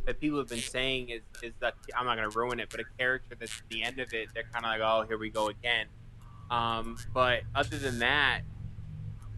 that 0.04 0.20
people 0.20 0.38
have 0.38 0.48
been 0.48 0.58
saying 0.58 1.10
is 1.10 1.22
is 1.42 1.52
that 1.60 1.74
I'm 1.96 2.04
not 2.04 2.16
going 2.16 2.28
to 2.28 2.36
ruin 2.36 2.58
it, 2.58 2.68
but 2.70 2.80
a 2.80 2.84
character 2.98 3.36
that's 3.38 3.58
at 3.58 3.68
the 3.70 3.84
end 3.84 4.00
of 4.00 4.12
it, 4.12 4.30
they're 4.34 4.48
kind 4.52 4.64
of 4.64 4.72
like, 4.72 4.80
oh, 4.82 5.06
here 5.06 5.18
we 5.18 5.30
go 5.30 5.48
again. 5.48 5.86
Um, 6.50 6.96
but 7.12 7.42
other 7.54 7.76
than 7.78 7.98
that, 7.98 8.40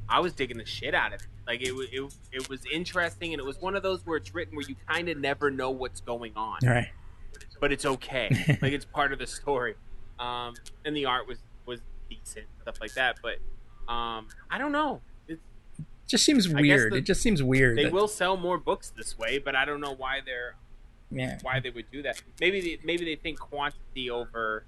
I 0.08 0.20
was 0.20 0.32
digging 0.32 0.58
the 0.58 0.66
shit 0.66 0.94
out 0.94 1.12
of 1.12 1.20
it. 1.20 1.26
Like 1.46 1.62
it, 1.62 1.72
it, 1.92 2.14
it 2.32 2.48
was 2.48 2.64
interesting, 2.70 3.32
and 3.32 3.40
it 3.40 3.46
was 3.46 3.60
one 3.60 3.74
of 3.74 3.82
those 3.82 4.06
where 4.06 4.16
it's 4.16 4.32
written 4.34 4.54
where 4.56 4.66
you 4.68 4.76
kind 4.88 5.08
of 5.08 5.18
never 5.18 5.50
know 5.50 5.70
what's 5.70 6.00
going 6.00 6.32
on, 6.36 6.58
all 6.62 6.70
right. 6.70 6.88
but 7.60 7.72
it's 7.72 7.84
okay. 7.84 8.28
like 8.62 8.72
it's 8.72 8.84
part 8.84 9.12
of 9.12 9.18
the 9.18 9.26
story. 9.26 9.74
Um, 10.18 10.54
and 10.84 10.94
the 10.94 11.06
art 11.06 11.26
was 11.26 11.38
was 11.66 11.80
decent, 12.08 12.46
stuff 12.62 12.80
like 12.80 12.94
that. 12.94 13.18
But 13.22 13.38
um, 13.92 14.28
I 14.50 14.58
don't 14.58 14.72
know. 14.72 15.00
It 15.26 15.40
just 16.06 16.24
seems 16.24 16.48
weird. 16.48 16.92
the- 16.92 16.98
it 16.98 17.04
just 17.04 17.22
seems 17.22 17.42
weird. 17.42 17.78
they 17.78 17.84
that- 17.84 17.92
will 17.92 18.08
sell 18.08 18.36
more 18.36 18.58
books 18.58 18.92
this 18.96 19.18
way, 19.18 19.38
but 19.38 19.56
I 19.56 19.64
don't 19.64 19.80
know 19.80 19.94
why 19.94 20.20
they're 20.24 20.56
yeah. 21.10 21.38
why 21.42 21.60
they 21.60 21.70
would 21.70 21.90
do 21.90 22.02
that. 22.02 22.22
Maybe 22.40 22.60
they, 22.60 22.78
maybe 22.84 23.04
they 23.04 23.16
think 23.16 23.38
quantity 23.38 24.10
over, 24.10 24.64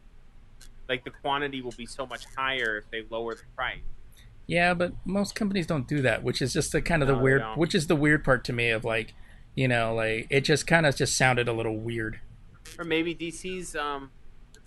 like 0.89 1.05
the 1.05 1.11
quantity 1.11 1.63
will 1.63 1.75
be 1.77 1.87
so 1.87 2.07
much 2.07 2.25
higher 2.37 2.79
if 2.79 2.91
they 2.91 3.05
lower 3.11 3.35
the 3.35 3.43
price. 3.57 3.81
Yeah, 4.47 4.75
but 4.75 4.93
most 5.05 5.35
companies 5.35 5.67
don't 5.67 5.87
do 5.87 6.03
that, 6.03 6.23
which 6.23 6.43
is 6.43 6.53
just 6.53 6.73
the 6.73 6.83
kind 6.83 7.03
of 7.03 7.09
the 7.09 7.17
weird, 7.17 7.43
which 7.57 7.75
is 7.75 7.87
the 7.87 7.97
weird 7.97 8.25
part 8.25 8.45
to 8.45 8.53
me 8.53 8.71
of 8.71 8.85
like, 8.85 9.15
you 9.55 9.69
know, 9.69 9.95
like 9.95 10.27
it 10.31 10.43
just 10.43 10.67
kind 10.67 10.85
of 10.85 10.97
just 10.97 11.17
sounded 11.17 11.49
a 11.49 11.53
little 11.53 11.77
weird. 11.77 12.21
Or 12.79 12.85
maybe 12.85 13.15
DC's 13.15 13.77
um, 13.77 14.11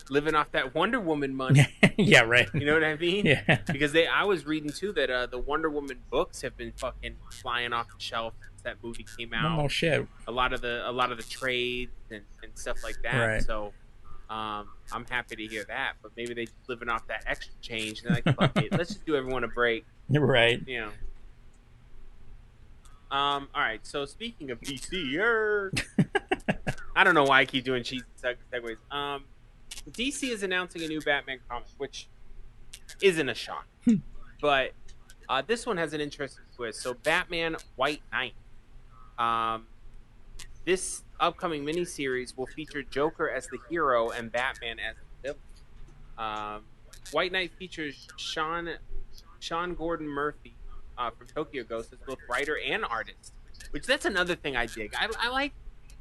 living 0.09 0.36
off 0.36 0.51
that 0.51 0.74
Wonder 0.74 0.99
Woman 0.99 1.36
money. 1.36 1.68
yeah, 1.97 2.22
right. 2.22 2.47
You 2.53 2.66
know 2.66 2.74
what 2.74 2.84
I 2.84 2.95
mean? 2.95 3.26
Yeah. 3.26 3.59
Because 3.68 3.91
they, 3.91 4.07
I 4.07 4.24
was 4.24 4.45
reading 4.45 4.72
too 4.72 4.91
that 4.93 5.09
uh, 5.09 5.26
the 5.26 5.39
Wonder 5.39 5.70
Woman 5.70 5.99
books 6.09 6.41
have 6.41 6.55
been 6.55 6.72
fucking 6.78 7.16
flying 7.32 7.74
off 7.74 7.88
the 7.88 7.95
shelf 7.97 8.34
since 8.41 8.61
that 8.61 8.78
movie 8.84 9.05
came 9.18 9.34
out. 9.34 9.59
Oh 9.59 9.68
shit. 9.68 10.07
a 10.28 10.32
lot 10.32 10.53
of 10.53 10.61
the 10.61 10.88
a 10.88 10.91
lot 10.91 11.11
of 11.11 11.18
the 11.18 11.24
trades 11.24 11.91
and, 12.09 12.22
and 12.43 12.51
stuff 12.55 12.84
like 12.84 12.97
that. 13.03 13.20
Right. 13.20 13.43
So 13.43 13.74
um, 14.30 14.69
I'm 14.91 15.05
happy 15.09 15.36
to 15.36 15.45
hear 15.47 15.65
that. 15.67 15.93
But 16.01 16.11
maybe 16.15 16.34
they 16.34 16.45
just 16.45 16.57
living 16.67 16.89
off 16.89 17.07
that 17.07 17.23
extra 17.28 17.53
change. 17.61 18.01
And 18.01 18.15
they're 18.15 18.21
like, 18.26 18.38
fuck 18.38 18.63
it, 18.63 18.71
let's 18.71 18.93
just 18.93 19.05
do 19.05 19.15
everyone 19.15 19.43
a 19.43 19.47
break. 19.47 19.86
Right. 20.09 20.61
You 20.67 20.82
know. 20.82 20.91
Um. 23.17 23.47
All 23.55 23.61
right. 23.61 23.80
So 23.82 24.05
speaking 24.05 24.51
of 24.51 24.61
DC, 24.61 25.17
er, 25.19 25.73
I 26.95 27.03
don't 27.03 27.15
know 27.15 27.23
why 27.23 27.39
I 27.39 27.45
keep 27.45 27.63
doing 27.63 27.84
cheesy 27.84 28.05
seg- 28.23 28.36
segues. 28.53 28.78
Um, 28.95 29.23
DC 29.89 30.30
is 30.30 30.43
announcing 30.43 30.84
a 30.84 30.88
new 30.88 31.01
Batman 31.01 31.39
comic, 31.49 31.67
which 31.78 32.07
isn't 33.01 33.30
a 33.30 33.34
shock, 33.34 33.67
but 34.41 34.73
uh, 35.28 35.41
this 35.45 35.65
one 35.65 35.78
has 35.78 35.93
an 35.93 36.01
interesting 36.01 36.45
twist. 36.55 36.82
So, 36.82 36.93
Batman 36.93 37.55
White 37.76 38.01
Knight. 38.11 38.34
Um, 39.17 39.65
this 40.66 41.03
upcoming 41.20 41.63
miniseries 41.66 42.36
will 42.36 42.47
feature 42.47 42.84
Joker 42.84 43.30
as 43.30 43.47
the 43.47 43.57
hero 43.70 44.09
and 44.09 44.32
Batman 44.32 44.78
as 44.80 44.95
the 44.95 45.34
villain. 45.34 45.39
Um, 46.18 46.63
White 47.11 47.32
Knight 47.32 47.51
features 47.57 48.07
Sean 48.18 48.70
Sean 49.39 49.76
Gordon 49.76 50.07
Murphy 50.07 50.55
uh, 50.97 51.11
from 51.11 51.28
Tokyo 51.28 51.63
Ghost 51.63 51.93
as 51.93 51.99
both 52.05 52.18
writer 52.30 52.57
and 52.66 52.84
artist, 52.84 53.34
which 53.72 53.86
that's 53.86 54.05
another 54.05 54.36
thing 54.36 54.55
I 54.55 54.66
dig. 54.66 54.93
I, 54.97 55.09
I 55.20 55.30
like 55.30 55.53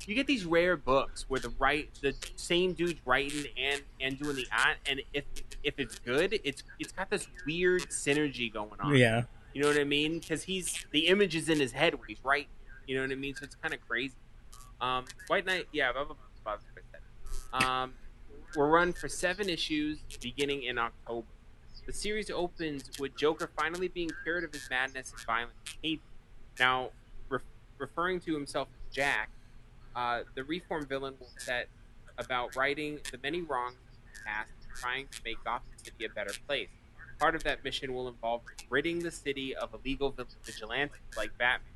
you 0.06 0.14
get 0.14 0.26
these 0.26 0.44
rare 0.44 0.76
books 0.76 1.26
where 1.28 1.40
the 1.40 1.52
right 1.58 1.88
the 2.00 2.14
same 2.36 2.72
dude's 2.72 3.00
writing 3.04 3.44
and 3.56 3.82
and 4.00 4.18
doing 4.18 4.36
the 4.36 4.46
art, 4.52 4.76
and 4.86 5.00
if 5.12 5.24
if 5.62 5.78
it's 5.78 5.98
good, 5.98 6.38
it's 6.44 6.62
it's 6.78 6.92
got 6.92 7.10
this 7.10 7.26
weird 7.46 7.82
synergy 7.88 8.52
going 8.52 8.80
on. 8.80 8.96
Yeah. 8.96 9.22
You 9.52 9.62
know 9.62 9.68
what 9.68 9.78
I 9.78 9.84
mean? 9.84 10.18
Because 10.18 10.42
he's 10.42 10.84
the 10.90 11.06
image 11.06 11.36
is 11.36 11.48
in 11.48 11.60
his 11.60 11.72
head 11.72 11.94
when 11.94 12.08
he's 12.08 12.24
writing. 12.24 12.48
You 12.86 12.96
know 12.96 13.02
what 13.02 13.12
I 13.12 13.14
mean? 13.14 13.34
So 13.34 13.44
it's 13.44 13.54
kind 13.54 13.72
of 13.72 13.80
crazy. 13.86 14.14
Um, 14.80 15.04
White 15.28 15.46
Knight, 15.46 15.68
yeah. 15.72 15.92
Um, 17.52 17.94
will 18.56 18.68
run 18.68 18.92
for 18.92 19.08
seven 19.08 19.48
issues 19.48 19.98
beginning 20.20 20.64
in 20.64 20.78
October. 20.78 21.26
The 21.86 21.92
series 21.92 22.30
opens 22.30 22.98
with 22.98 23.16
Joker 23.16 23.50
finally 23.56 23.88
being 23.88 24.10
cured 24.22 24.44
of 24.44 24.52
his 24.52 24.68
madness 24.70 25.12
and 25.12 25.20
violent 25.26 25.52
behavior. 25.64 26.02
Now, 26.58 26.90
re- 27.28 27.40
referring 27.78 28.20
to 28.20 28.32
himself 28.32 28.68
as 28.72 28.94
Jack, 28.94 29.30
uh, 29.94 30.22
the 30.34 30.44
reformed 30.44 30.88
villain 30.88 31.14
will 31.18 31.30
set 31.36 31.68
about 32.18 32.56
righting 32.56 33.00
the 33.10 33.18
many 33.22 33.42
wrongs 33.42 33.74
of 33.74 34.10
his 34.10 34.22
past 34.24 34.50
and 34.62 34.76
trying 34.76 35.06
to 35.08 35.20
make 35.24 35.42
Gotham 35.44 35.72
City 35.76 36.04
a 36.04 36.08
better 36.08 36.32
place. 36.46 36.68
Part 37.18 37.34
of 37.34 37.44
that 37.44 37.62
mission 37.64 37.92
will 37.92 38.08
involve 38.08 38.42
ridding 38.70 39.00
the 39.00 39.10
city 39.10 39.54
of 39.54 39.74
illegal 39.74 40.14
vigilantes 40.44 40.96
like 41.16 41.36
Batman. 41.38 41.72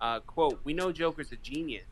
Uh, 0.00 0.20
quote, 0.20 0.60
we 0.64 0.72
know 0.72 0.90
Joker's 0.92 1.30
a 1.30 1.36
genius. 1.36 1.84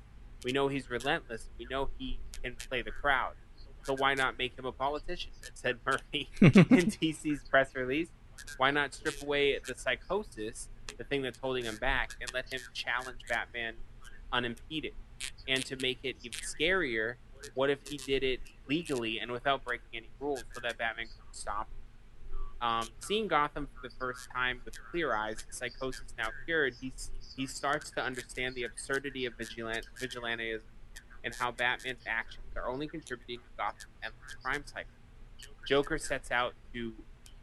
We 0.44 0.52
know 0.52 0.68
he's 0.68 0.90
relentless. 0.90 1.48
We 1.58 1.66
know 1.70 1.90
he 1.98 2.18
can 2.42 2.56
play 2.56 2.82
the 2.82 2.90
crowd. 2.90 3.34
So 3.82 3.94
why 3.94 4.14
not 4.14 4.38
make 4.38 4.58
him 4.58 4.66
a 4.66 4.72
politician? 4.72 5.30
Said 5.54 5.78
Murphy 5.86 6.28
in 6.40 6.50
DC's 6.50 7.42
press 7.48 7.74
release. 7.74 8.08
Why 8.56 8.70
not 8.70 8.94
strip 8.94 9.22
away 9.22 9.58
the 9.66 9.74
psychosis, 9.74 10.68
the 10.96 11.04
thing 11.04 11.22
that's 11.22 11.38
holding 11.38 11.64
him 11.64 11.76
back, 11.76 12.12
and 12.20 12.32
let 12.32 12.52
him 12.52 12.60
challenge 12.72 13.20
Batman 13.28 13.74
unimpeded? 14.32 14.94
And 15.46 15.64
to 15.66 15.76
make 15.76 15.98
it 16.02 16.16
even 16.22 16.38
scarier, 16.40 17.16
what 17.54 17.70
if 17.70 17.86
he 17.86 17.98
did 17.98 18.22
it 18.22 18.40
legally 18.66 19.18
and 19.18 19.30
without 19.30 19.64
breaking 19.64 19.88
any 19.94 20.10
rules 20.18 20.44
so 20.54 20.60
that 20.62 20.78
Batman 20.78 21.06
could 21.06 21.34
stop? 21.36 21.68
Um, 22.62 22.88
seeing 23.00 23.26
Gotham 23.26 23.68
for 23.74 23.88
the 23.88 23.94
first 23.94 24.28
time 24.34 24.60
with 24.64 24.74
clear 24.90 25.14
eyes, 25.14 25.44
psychosis 25.50 26.14
now 26.18 26.28
cured, 26.44 26.74
he, 26.80 26.92
he 27.36 27.46
starts 27.46 27.90
to 27.92 28.02
understand 28.02 28.54
the 28.54 28.64
absurdity 28.64 29.24
of 29.24 29.32
vigilant, 29.38 29.86
vigilantism 29.98 30.60
and 31.24 31.34
how 31.34 31.50
Batman's 31.50 32.04
actions 32.06 32.44
are 32.56 32.68
only 32.68 32.86
contributing 32.86 33.38
to 33.38 33.56
Gotham's 33.56 33.86
endless 34.02 34.34
crime 34.42 34.64
cycle. 34.66 34.90
Joker 35.66 35.98
sets 35.98 36.30
out 36.30 36.54
to 36.72 36.92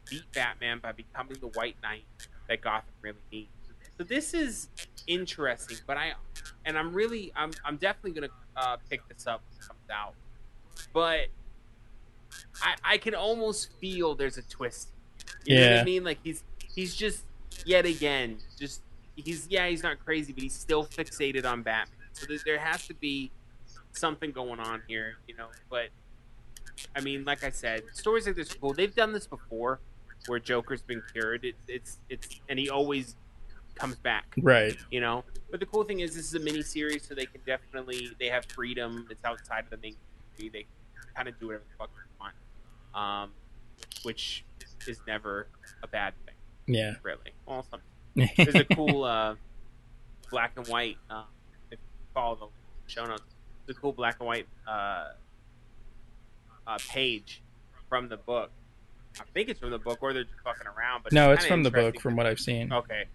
beat 0.09 0.31
Batman 0.33 0.79
by 0.79 0.91
becoming 0.91 1.37
the 1.39 1.47
White 1.47 1.77
Knight 1.81 2.05
that 2.47 2.61
Gotham 2.61 2.93
really 3.01 3.17
needs. 3.31 3.49
So 3.97 4.03
this 4.03 4.33
is 4.33 4.69
interesting, 5.07 5.77
but 5.87 5.97
I 5.97 6.13
and 6.65 6.77
I'm 6.77 6.93
really 6.93 7.31
I'm 7.35 7.51
I'm 7.65 7.77
definitely 7.77 8.11
gonna 8.11 8.33
uh, 8.55 8.77
pick 8.89 9.07
this 9.09 9.25
up 9.25 9.41
when 9.49 9.57
it 9.57 9.67
comes 9.67 9.89
out, 9.91 10.13
but 10.93 11.27
I 12.61 12.75
I 12.83 12.97
can 12.97 13.15
almost 13.15 13.71
feel 13.79 14.13
there's 14.13 14.37
a 14.37 14.43
twist. 14.43 14.91
You 15.47 15.55
know 15.55 15.61
what 15.65 15.71
Yeah. 15.75 15.81
I 15.81 15.83
mean? 15.85 16.03
Like 16.03 16.19
he's 16.23 16.43
he's 16.75 16.95
just 16.95 17.23
yet 17.65 17.85
again 17.85 18.37
just 18.59 18.81
he's 19.15 19.47
yeah 19.49 19.67
he's 19.67 19.83
not 19.83 20.03
crazy, 20.03 20.33
but 20.33 20.43
he's 20.43 20.53
still 20.53 20.85
fixated 20.85 21.45
on 21.45 21.63
Batman. 21.63 21.95
So 22.13 22.25
there, 22.27 22.37
there 22.45 22.59
has 22.59 22.85
to 22.87 22.93
be 22.93 23.31
something 23.93 24.31
going 24.31 24.59
on 24.59 24.81
here, 24.87 25.15
you 25.27 25.35
know. 25.35 25.47
But 25.69 25.89
I 26.95 27.01
mean, 27.01 27.25
like 27.25 27.43
I 27.43 27.49
said, 27.49 27.83
stories 27.93 28.27
like 28.27 28.35
this 28.35 28.51
are 28.53 28.57
cool. 28.59 28.73
They've 28.73 28.93
done 28.93 29.13
this 29.13 29.25
before, 29.27 29.79
where 30.27 30.39
Joker's 30.39 30.81
been 30.81 31.01
cured. 31.13 31.45
It's 31.45 31.63
it's 31.67 31.97
it's 32.09 32.27
and 32.49 32.59
he 32.59 32.69
always 32.69 33.15
comes 33.75 33.95
back, 33.95 34.25
Right. 34.37 34.75
you 34.91 34.99
know. 35.01 35.23
But 35.51 35.59
the 35.59 35.65
cool 35.67 35.83
thing 35.83 35.99
is, 36.01 36.15
this 36.15 36.25
is 36.25 36.33
a 36.33 36.39
mini 36.39 36.61
series, 36.63 37.07
so 37.07 37.13
they 37.15 37.25
can 37.27 37.41
definitely 37.45 38.09
they 38.19 38.27
have 38.27 38.45
freedom. 38.45 39.07
It's 39.09 39.23
outside 39.23 39.63
of 39.63 39.69
the 39.69 39.77
main 39.77 39.95
movie. 40.37 40.49
They 40.49 40.61
can 40.63 41.13
kind 41.15 41.27
of 41.27 41.39
do 41.39 41.47
whatever 41.47 41.63
the 41.71 41.77
fuck 41.77 41.89
they 41.95 42.19
want, 42.19 42.33
um, 43.25 43.31
which 44.03 44.43
is 44.87 44.99
never 45.07 45.47
a 45.83 45.87
bad 45.87 46.13
thing, 46.25 46.35
Yeah. 46.67 46.95
really. 47.03 47.33
Well, 47.45 47.65
there's 48.15 48.55
a 48.55 48.65
cool 48.65 49.03
uh, 49.03 49.35
black 50.31 50.53
and 50.57 50.67
white. 50.67 50.97
Uh, 51.09 51.23
if 51.71 51.79
you 51.79 51.85
follow 52.13 52.35
the 52.35 52.91
show 52.91 53.05
notes, 53.05 53.23
the 53.67 53.73
cool 53.73 53.91
black 53.93 54.17
and 54.19 54.27
white 54.27 54.47
uh, 54.67 55.09
uh, 56.65 56.77
page 56.89 57.41
from 57.89 58.09
the 58.09 58.17
book. 58.17 58.51
I 59.19 59.23
think 59.33 59.49
it's 59.49 59.59
from 59.59 59.71
the 59.71 59.79
book, 59.79 59.99
or 60.01 60.13
they're 60.13 60.23
just 60.23 60.35
fucking 60.43 60.67
around. 60.67 61.03
But 61.03 61.13
no, 61.13 61.31
it's 61.31 61.45
kinda 61.45 61.53
from 61.53 61.63
the 61.63 61.71
book, 61.71 61.99
from 62.01 62.15
what 62.15 62.25
I've 62.25 62.39
seen. 62.39 62.71
Okay, 62.71 63.05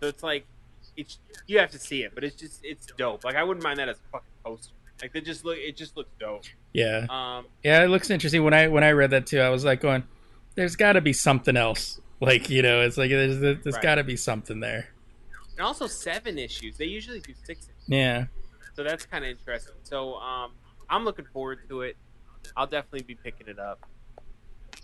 so 0.00 0.08
it's 0.08 0.22
like 0.22 0.46
it's 0.96 1.18
you 1.46 1.58
have 1.58 1.70
to 1.70 1.78
see 1.78 2.02
it, 2.02 2.12
but 2.14 2.24
it's 2.24 2.36
just 2.36 2.60
it's 2.64 2.86
dope. 2.96 3.24
Like 3.24 3.36
I 3.36 3.42
wouldn't 3.44 3.62
mind 3.64 3.78
that 3.78 3.88
as 3.88 3.96
a 3.96 4.10
fucking 4.12 4.28
poster. 4.44 4.72
Like 5.02 5.12
they 5.12 5.20
just 5.20 5.44
look, 5.44 5.58
it 5.58 5.76
just 5.76 5.96
looks 5.96 6.10
dope. 6.20 6.44
Yeah. 6.72 7.06
Um, 7.10 7.46
Yeah, 7.62 7.82
it 7.84 7.88
looks 7.88 8.08
interesting. 8.08 8.44
When 8.44 8.54
I 8.54 8.68
when 8.68 8.84
I 8.84 8.92
read 8.92 9.10
that 9.10 9.26
too, 9.26 9.40
I 9.40 9.48
was 9.50 9.64
like 9.64 9.80
going, 9.80 10.04
"There's 10.54 10.76
got 10.76 10.92
to 10.94 11.00
be 11.00 11.12
something 11.12 11.56
else." 11.56 12.00
Like 12.20 12.48
you 12.50 12.62
know, 12.62 12.80
it's 12.82 12.96
like 12.96 13.10
there's 13.10 13.40
there's 13.40 13.64
Right. 13.74 13.82
got 13.82 13.94
to 13.96 14.04
be 14.04 14.16
something 14.16 14.60
there. 14.60 14.88
and 15.56 15.60
also 15.66 15.86
seven 15.86 16.38
issues. 16.38 16.76
They 16.78 16.84
usually 16.86 17.20
do 17.20 17.34
six, 17.44 17.66
issues, 17.66 17.88
Yeah. 17.88 18.26
so 18.74 18.84
that's 18.84 19.04
kind 19.06 19.24
of 19.24 19.30
interesting. 19.30 19.74
So 19.82 20.14
um, 20.16 20.52
I'm 20.88 21.04
looking 21.04 21.26
forward 21.32 21.58
to 21.68 21.82
it. 21.82 21.96
I'll 22.56 22.66
definitely 22.66 23.02
be 23.02 23.14
picking 23.16 23.48
it 23.48 23.58
up. 23.58 23.80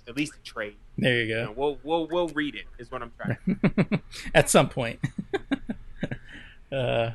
At 0.08 0.16
least 0.16 0.34
a 0.36 0.42
trade. 0.42 0.76
There 0.96 1.20
you 1.22 1.26
You 1.28 1.34
know, 1.36 1.46
go. 1.46 1.52
we'll 1.56 1.78
we'll 1.84 2.06
we'll 2.08 2.28
read 2.28 2.54
it. 2.54 2.64
Is 2.78 2.90
what 2.90 3.02
I'm 3.02 3.12
trying. 3.16 4.00
At 4.34 4.48
some 4.50 4.68
point. 4.68 4.98
uh, 6.72 7.10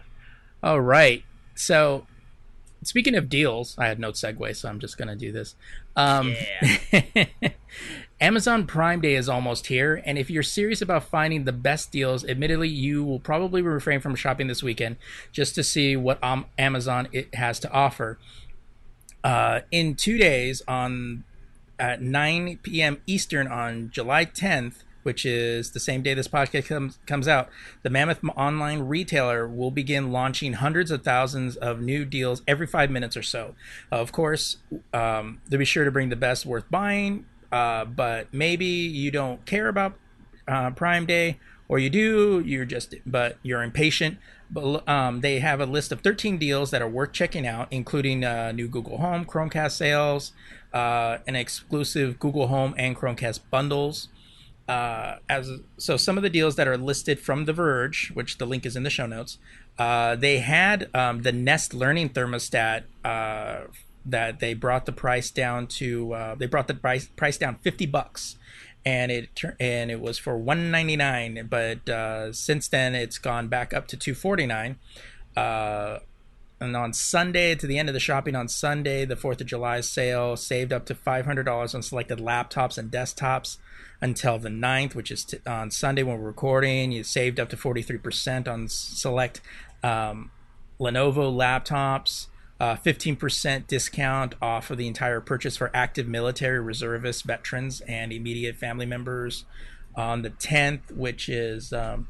all 0.61 0.79
right. 0.81 1.23
So 1.55 2.07
Speaking 2.85 3.15
of 3.15 3.29
deals, 3.29 3.77
I 3.79 3.87
had 3.87 3.97
no 3.97 4.11
segue, 4.11 4.53
so 4.57 4.67
I'm 4.67 4.77
just 4.79 4.97
gonna 4.97 5.15
do 5.15 5.31
this. 5.31 5.55
Um, 5.95 6.35
Amazon 8.23 8.65
Prime 8.65 9.01
Day 9.01 9.15
is 9.15 9.27
almost 9.27 9.67
here, 9.67 10.01
and 10.05 10.17
if 10.17 10.29
you're 10.29 10.43
serious 10.43 10.81
about 10.81 11.03
finding 11.03 11.43
the 11.43 11.51
best 11.51 11.91
deals, 11.91 12.23
admittedly, 12.23 12.69
you 12.69 13.03
will 13.03 13.19
probably 13.19 13.61
refrain 13.61 13.99
from 13.99 14.15
shopping 14.15 14.47
this 14.47 14.63
weekend 14.63 14.95
just 15.33 15.55
to 15.55 15.61
see 15.61 15.97
what 15.97 16.23
um, 16.23 16.45
Amazon 16.57 17.09
it 17.11 17.35
has 17.35 17.59
to 17.59 17.71
offer. 17.73 18.17
Uh, 19.25 19.59
in 19.71 19.95
two 19.95 20.17
days, 20.17 20.61
on 20.69 21.25
at 21.77 22.01
9 22.01 22.59
p.m. 22.63 23.01
Eastern 23.05 23.45
on 23.45 23.89
July 23.91 24.23
10th, 24.23 24.75
which 25.03 25.25
is 25.25 25.71
the 25.71 25.79
same 25.81 26.01
day 26.01 26.13
this 26.13 26.29
podcast 26.29 26.67
comes 26.67 26.99
comes 27.05 27.27
out, 27.27 27.49
the 27.81 27.89
Mammoth 27.89 28.23
online 28.37 28.83
retailer 28.83 29.45
will 29.45 29.69
begin 29.69 30.13
launching 30.13 30.53
hundreds 30.53 30.91
of 30.91 31.03
thousands 31.03 31.57
of 31.57 31.81
new 31.81 32.05
deals 32.05 32.41
every 32.47 32.67
five 32.67 32.89
minutes 32.89 33.17
or 33.17 33.23
so. 33.23 33.53
Of 33.91 34.13
course, 34.13 34.59
um, 34.93 35.41
be 35.49 35.65
sure 35.65 35.83
to 35.83 35.91
bring 35.91 36.07
the 36.07 36.15
best 36.15 36.45
worth 36.45 36.71
buying, 36.71 37.25
uh, 37.53 37.85
but 37.85 38.33
maybe 38.33 38.65
you 38.65 39.11
don't 39.11 39.45
care 39.45 39.67
about 39.67 39.93
uh, 40.47 40.71
Prime 40.71 41.05
Day, 41.05 41.37
or 41.69 41.77
you 41.77 41.89
do, 41.91 42.41
you're 42.43 42.65
just, 42.65 42.95
but 43.05 43.37
you're 43.43 43.61
impatient. 43.61 44.17
But 44.49 44.87
um, 44.89 45.21
they 45.21 45.39
have 45.39 45.61
a 45.61 45.67
list 45.67 45.91
of 45.91 46.01
13 46.01 46.39
deals 46.39 46.71
that 46.71 46.81
are 46.81 46.87
worth 46.87 47.11
checking 47.11 47.45
out, 47.45 47.67
including 47.69 48.25
uh, 48.25 48.51
new 48.53 48.67
Google 48.67 48.97
Home, 48.97 49.23
Chromecast 49.23 49.73
sales, 49.73 50.31
uh, 50.73 51.19
an 51.27 51.35
exclusive 51.35 52.19
Google 52.19 52.47
Home 52.47 52.73
and 52.75 52.95
Chromecast 52.95 53.41
bundles. 53.51 54.07
Uh, 54.67 55.17
as 55.29 55.51
so, 55.77 55.95
some 55.95 56.17
of 56.17 56.23
the 56.23 56.29
deals 56.31 56.55
that 56.55 56.67
are 56.67 56.77
listed 56.77 57.19
from 57.19 57.45
The 57.45 57.53
Verge, 57.53 58.11
which 58.15 58.39
the 58.39 58.45
link 58.45 58.65
is 58.65 58.75
in 58.75 58.81
the 58.81 58.89
show 58.89 59.05
notes, 59.05 59.37
uh, 59.77 60.15
they 60.15 60.39
had 60.39 60.89
um, 60.95 61.21
the 61.21 61.31
Nest 61.31 61.75
Learning 61.75 62.09
thermostat 62.09 62.83
that 64.05 64.39
they 64.39 64.53
brought 64.53 64.85
the 64.85 64.91
price 64.91 65.31
down 65.31 65.67
to. 65.67 66.13
Uh, 66.13 66.35
they 66.35 66.47
brought 66.47 66.67
the 66.67 66.73
price 66.73 67.07
price 67.15 67.37
down 67.37 67.57
50 67.61 67.85
bucks. 67.87 68.37
And 68.85 69.13
it 69.13 69.41
and 69.61 69.89
it 69.89 70.01
was 70.01 70.17
for 70.17 70.37
199 70.37 71.47
but 71.49 71.87
uh, 71.87 72.33
since 72.33 72.67
then 72.67 72.95
it's 72.95 73.17
gone 73.17 73.47
back 73.47 73.73
up 73.73 73.87
to 73.87 73.95
249 73.95 74.77
uh, 75.37 75.99
and 76.59 76.75
on 76.75 76.91
sunday 76.91 77.55
to 77.55 77.65
the 77.65 77.79
end 77.79 77.87
of 77.87 77.93
the 77.93 78.01
shopping 78.01 78.35
on 78.35 78.49
sunday 78.49 79.05
the 79.05 79.15
4th 79.15 79.39
of 79.39 79.47
july 79.47 79.79
sale 79.79 80.35
saved 80.35 80.73
up 80.73 80.85
to 80.87 80.95
$500 80.95 81.73
on 81.73 81.81
selected 81.81 82.19
laptops 82.19 82.77
and 82.77 82.91
desktops 82.91 83.57
until 84.01 84.37
the 84.37 84.49
9th 84.49 84.95
which 84.95 85.11
is 85.11 85.23
t- 85.23 85.37
on 85.47 85.71
sunday 85.71 86.03
when 86.03 86.19
we're 86.19 86.27
recording. 86.27 86.91
You 86.91 87.03
saved 87.03 87.39
up 87.39 87.47
to 87.51 87.57
43% 87.57 88.49
on 88.49 88.67
select 88.67 89.39
um, 89.81 90.29
lenovo 90.77 91.33
laptops 91.33 92.27
uh, 92.63 92.77
15% 92.77 93.67
discount 93.67 94.35
off 94.41 94.71
of 94.71 94.77
the 94.77 94.87
entire 94.87 95.19
purchase 95.19 95.57
for 95.57 95.69
active 95.73 96.07
military 96.07 96.61
reservists, 96.61 97.21
veterans, 97.21 97.81
and 97.81 98.13
immediate 98.13 98.55
family 98.55 98.85
members. 98.85 99.43
On 99.95 100.21
the 100.21 100.29
10th, 100.29 100.89
which 100.95 101.27
is 101.27 101.73
um, 101.73 102.07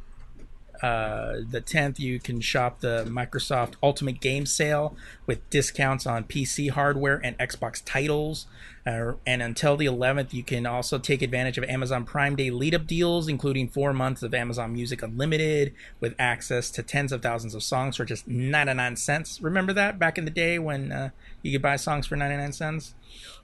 uh, 0.84 1.40
the 1.50 1.62
10th, 1.62 1.98
you 1.98 2.20
can 2.20 2.42
shop 2.42 2.82
the 2.82 3.06
Microsoft 3.08 3.76
Ultimate 3.82 4.20
Game 4.20 4.46
Sale 4.46 4.98
with 5.26 5.50
discounts 5.50 6.06
on 6.06 6.26
PC 6.26 6.72
hardware 6.72 7.22
and 7.24 7.38
Xbox 7.38 7.82
titles. 7.86 8.48
Uh, 8.86 9.14
and 9.26 9.42
until 9.42 9.78
the 9.78 9.86
11th, 9.86 10.34
you 10.34 10.44
can 10.44 10.66
also 10.66 11.00
take 11.00 11.22
advantage 11.22 11.58
of 11.58 11.64
Amazon 11.64 12.04
Prime 12.04 12.36
Day 12.36 12.50
lead 12.50 12.76
up 12.76 12.86
deals, 12.86 13.30
including 13.30 13.70
four 13.70 13.94
months 13.94 14.24
of 14.24 14.34
Amazon 14.34 14.74
Music 14.74 15.02
Unlimited 15.02 15.74
with 16.02 16.16
access 16.20 16.70
to 16.72 16.84
tens 16.84 17.14
of 17.14 17.22
thousands 17.22 17.56
of 17.56 17.64
songs 17.64 17.96
for 17.96 18.04
just 18.04 18.28
99 18.28 18.98
cents. 18.98 19.40
Remember 19.42 19.72
that 19.72 19.98
back 19.98 20.18
in 20.18 20.26
the 20.26 20.32
day 20.32 20.60
when 20.60 20.92
uh, 20.92 21.10
you 21.42 21.54
could 21.54 21.62
buy 21.62 21.78
songs 21.78 22.08
for 22.08 22.18
99 22.18 22.52
cents? 22.52 22.94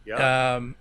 Yeah. 0.06 0.56
Um, 0.56 0.76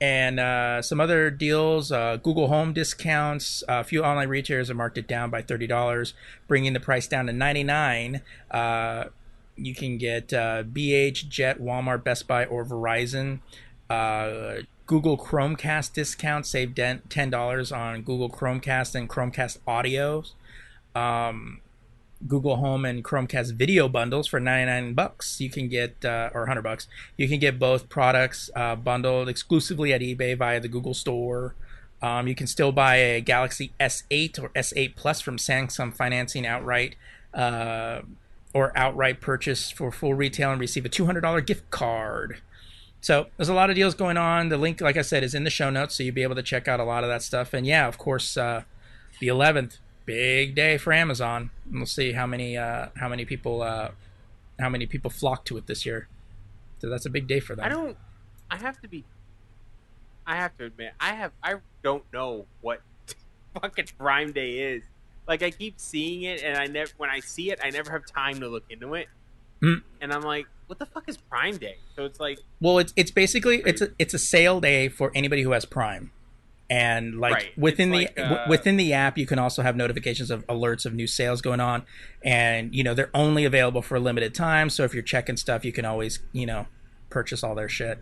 and 0.00 0.38
uh, 0.38 0.80
some 0.80 1.00
other 1.00 1.30
deals 1.30 1.90
uh, 1.90 2.16
Google 2.16 2.48
Home 2.48 2.72
discounts. 2.72 3.64
a 3.68 3.82
few 3.82 4.04
online 4.04 4.28
retailers 4.28 4.68
have 4.68 4.76
marked 4.76 4.98
it 4.98 5.08
down 5.08 5.30
by 5.30 5.42
$30, 5.42 6.12
bringing 6.46 6.72
the 6.72 6.80
price 6.80 7.08
down 7.08 7.26
to 7.26 7.32
99 7.32 8.22
uh, 8.50 9.04
You 9.56 9.74
can 9.74 9.98
get 9.98 10.32
uh, 10.32 10.62
BH, 10.62 11.28
Jet, 11.28 11.60
Walmart, 11.60 12.04
Best 12.04 12.28
Buy, 12.28 12.44
or 12.44 12.64
Verizon. 12.64 13.40
Uh, 13.90 14.62
Google 14.86 15.18
Chromecast 15.18 15.92
discount, 15.92 16.46
save 16.46 16.70
$10 16.70 17.76
on 17.76 18.02
Google 18.02 18.30
Chromecast 18.30 18.94
and 18.94 19.08
Chromecast 19.08 19.58
audios. 19.66 20.32
Um, 20.98 21.60
Google 22.26 22.56
Home 22.56 22.84
and 22.84 23.04
Chromecast 23.04 23.54
video 23.54 23.88
bundles 23.88 24.26
for 24.26 24.40
99 24.40 24.94
bucks. 24.94 25.40
You 25.40 25.50
can 25.50 25.68
get 25.68 26.04
uh, 26.04 26.30
or 26.34 26.42
100 26.42 26.62
bucks. 26.62 26.88
You 27.16 27.28
can 27.28 27.38
get 27.38 27.58
both 27.58 27.88
products 27.88 28.50
uh, 28.56 28.76
bundled 28.76 29.28
exclusively 29.28 29.92
at 29.92 30.00
eBay 30.00 30.36
via 30.36 30.60
the 30.60 30.68
Google 30.68 30.94
Store. 30.94 31.54
Um, 32.00 32.28
you 32.28 32.34
can 32.34 32.46
still 32.46 32.72
buy 32.72 32.96
a 32.96 33.20
Galaxy 33.20 33.72
S8 33.80 34.42
or 34.42 34.48
S8 34.50 34.96
Plus 34.96 35.20
from 35.20 35.36
Samsung 35.36 35.94
financing 35.94 36.46
outright 36.46 36.96
uh, 37.34 38.00
or 38.54 38.72
outright 38.76 39.20
purchase 39.20 39.70
for 39.70 39.90
full 39.90 40.14
retail 40.14 40.52
and 40.52 40.60
receive 40.60 40.84
a 40.84 40.88
$200 40.88 41.46
gift 41.46 41.70
card. 41.70 42.40
So 43.00 43.26
there's 43.36 43.48
a 43.48 43.54
lot 43.54 43.70
of 43.70 43.76
deals 43.76 43.94
going 43.94 44.16
on. 44.16 44.48
The 44.48 44.56
link, 44.56 44.80
like 44.80 44.96
I 44.96 45.02
said, 45.02 45.22
is 45.22 45.34
in 45.34 45.44
the 45.44 45.50
show 45.50 45.70
notes, 45.70 45.96
so 45.96 46.02
you'll 46.02 46.14
be 46.14 46.22
able 46.22 46.34
to 46.34 46.42
check 46.42 46.66
out 46.66 46.80
a 46.80 46.84
lot 46.84 47.04
of 47.04 47.10
that 47.10 47.22
stuff. 47.22 47.54
And 47.54 47.66
yeah, 47.66 47.86
of 47.86 47.98
course, 47.98 48.36
uh, 48.36 48.62
the 49.20 49.28
11th, 49.28 49.78
big 50.08 50.54
day 50.54 50.78
for 50.78 50.92
Amazon. 50.92 51.50
And 51.66 51.76
we'll 51.76 51.86
see 51.86 52.12
how 52.12 52.26
many 52.26 52.56
uh, 52.56 52.88
how 52.96 53.08
many 53.08 53.24
people 53.24 53.62
uh, 53.62 53.90
how 54.58 54.70
many 54.70 54.86
people 54.86 55.10
flock 55.10 55.44
to 55.46 55.56
it 55.58 55.66
this 55.66 55.84
year. 55.84 56.08
So 56.80 56.88
that's 56.88 57.06
a 57.06 57.10
big 57.10 57.26
day 57.28 57.40
for 57.40 57.54
them. 57.54 57.66
I 57.66 57.68
don't. 57.68 57.96
I 58.50 58.56
have 58.56 58.80
to 58.80 58.88
be. 58.88 59.04
I 60.26 60.36
have 60.36 60.56
to 60.58 60.64
admit, 60.64 60.92
I 60.98 61.14
have. 61.14 61.32
I 61.42 61.56
don't 61.82 62.04
know 62.12 62.46
what 62.60 62.80
fucking 63.60 63.86
Prime 63.98 64.32
Day 64.32 64.74
is. 64.74 64.82
Like 65.26 65.42
I 65.42 65.50
keep 65.50 65.78
seeing 65.78 66.22
it, 66.22 66.42
and 66.42 66.56
I 66.56 66.64
never. 66.64 66.90
When 66.96 67.10
I 67.10 67.20
see 67.20 67.50
it, 67.50 67.60
I 67.62 67.70
never 67.70 67.90
have 67.92 68.06
time 68.06 68.40
to 68.40 68.48
look 68.48 68.64
into 68.70 68.94
it. 68.94 69.08
Mm. 69.62 69.82
And 70.00 70.12
I'm 70.12 70.22
like, 70.22 70.46
what 70.68 70.78
the 70.78 70.86
fuck 70.86 71.08
is 71.08 71.16
Prime 71.16 71.56
Day? 71.56 71.76
So 71.96 72.04
it's 72.04 72.20
like, 72.20 72.38
Well, 72.60 72.78
it's 72.78 72.92
it's 72.96 73.10
basically 73.10 73.62
it's 73.66 73.82
a 73.82 73.90
it's 73.98 74.14
a 74.14 74.18
sale 74.18 74.60
day 74.60 74.88
for 74.88 75.10
anybody 75.14 75.42
who 75.42 75.50
has 75.52 75.64
Prime, 75.64 76.12
and 76.70 77.18
like 77.18 77.32
Right. 77.34 77.58
within 77.58 77.92
It's 77.94 78.12
the 78.14 78.20
like, 78.22 78.28
w- 78.28 78.36
uh, 78.42 78.46
within 78.48 78.76
the 78.76 78.92
app, 78.92 79.16
you 79.16 79.26
can 79.26 79.38
also 79.38 79.62
have 79.62 79.74
notifications 79.76 80.30
of 80.30 80.46
alerts 80.48 80.84
of 80.84 80.92
new 80.94 81.06
sales 81.06 81.40
going 81.40 81.60
on, 81.60 81.84
and 82.22 82.74
you 82.74 82.82
know 82.84 82.92
they're 82.94 83.10
only 83.14 83.44
available 83.44 83.80
for 83.82 83.96
a 83.96 84.00
limited 84.00 84.34
time. 84.34 84.68
So 84.70 84.84
if 84.84 84.92
you're 84.94 85.02
checking 85.02 85.36
stuff, 85.36 85.64
you 85.64 85.72
can 85.72 85.84
always 85.84 86.20
you 86.32 86.44
know 86.46 86.66
purchase 87.10 87.42
all 87.42 87.54
their 87.54 87.68
shit, 87.70 87.98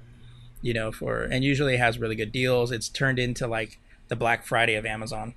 you 0.63 0.75
know 0.75 0.91
for 0.91 1.23
and 1.23 1.45
usually 1.45 1.75
it 1.75 1.79
has 1.79 1.99
really 1.99 2.17
good 2.17 2.33
deals. 2.33 2.73
It's 2.73 2.89
turned 2.89 3.19
into 3.19 3.47
like 3.47 3.79
the 4.09 4.17
Black 4.17 4.45
Friday 4.45 4.75
of 4.75 4.85
Amazon. 4.87 5.35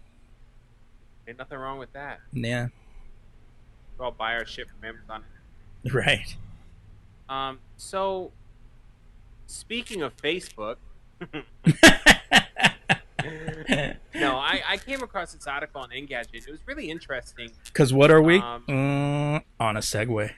ain't 1.28 1.38
nothing 1.38 1.58
wrong 1.60 1.78
with 1.78 1.94
that. 1.94 2.20
Yeah, 2.34 2.68
We 4.00 4.06
all 4.06 4.12
buy 4.12 4.34
our 4.34 4.46
shit 4.46 4.68
from 4.70 4.84
Amazon. 4.88 5.24
right. 5.94 6.36
Um. 7.30 7.60
So, 7.78 8.32
speaking 9.46 10.02
of 10.02 10.18
Facebook, 10.18 10.78
no, 14.16 14.38
I, 14.38 14.62
I 14.68 14.78
came 14.78 15.02
across 15.04 15.34
this 15.34 15.48
article 15.48 15.82
on 15.82 15.90
Engadget. 15.90 16.48
It 16.48 16.52
was 16.52 16.62
really 16.66 16.90
interesting. 16.90 17.52
Because 17.66 17.94
what 17.94 18.12
are 18.12 18.22
we 18.22 18.40
Um, 18.40 18.64
Mm, 18.68 19.44
on 19.60 19.78
a 19.78 19.82
segue? 19.82 20.32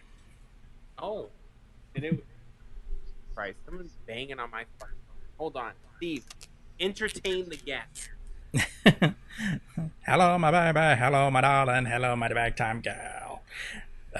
Oh, 0.97 1.29
and 1.95 2.05
it. 2.05 2.11
Was 2.13 2.21
Christ, 3.35 3.57
someone's 3.65 3.97
banging 4.05 4.39
on 4.39 4.51
my 4.51 4.65
phone. 4.79 4.89
Hold 5.37 5.55
on, 5.57 5.71
Steve. 5.97 6.25
Entertain 6.79 7.49
the 7.49 7.57
guest. 7.57 8.09
hello, 10.05 10.37
my 10.37 10.51
baby. 10.51 10.99
Hello, 10.99 11.31
my 11.31 11.41
darling. 11.41 11.85
Hello, 11.85 12.15
my 12.15 12.27
bag 12.27 12.55
time 12.55 12.81
gal. 12.81 13.41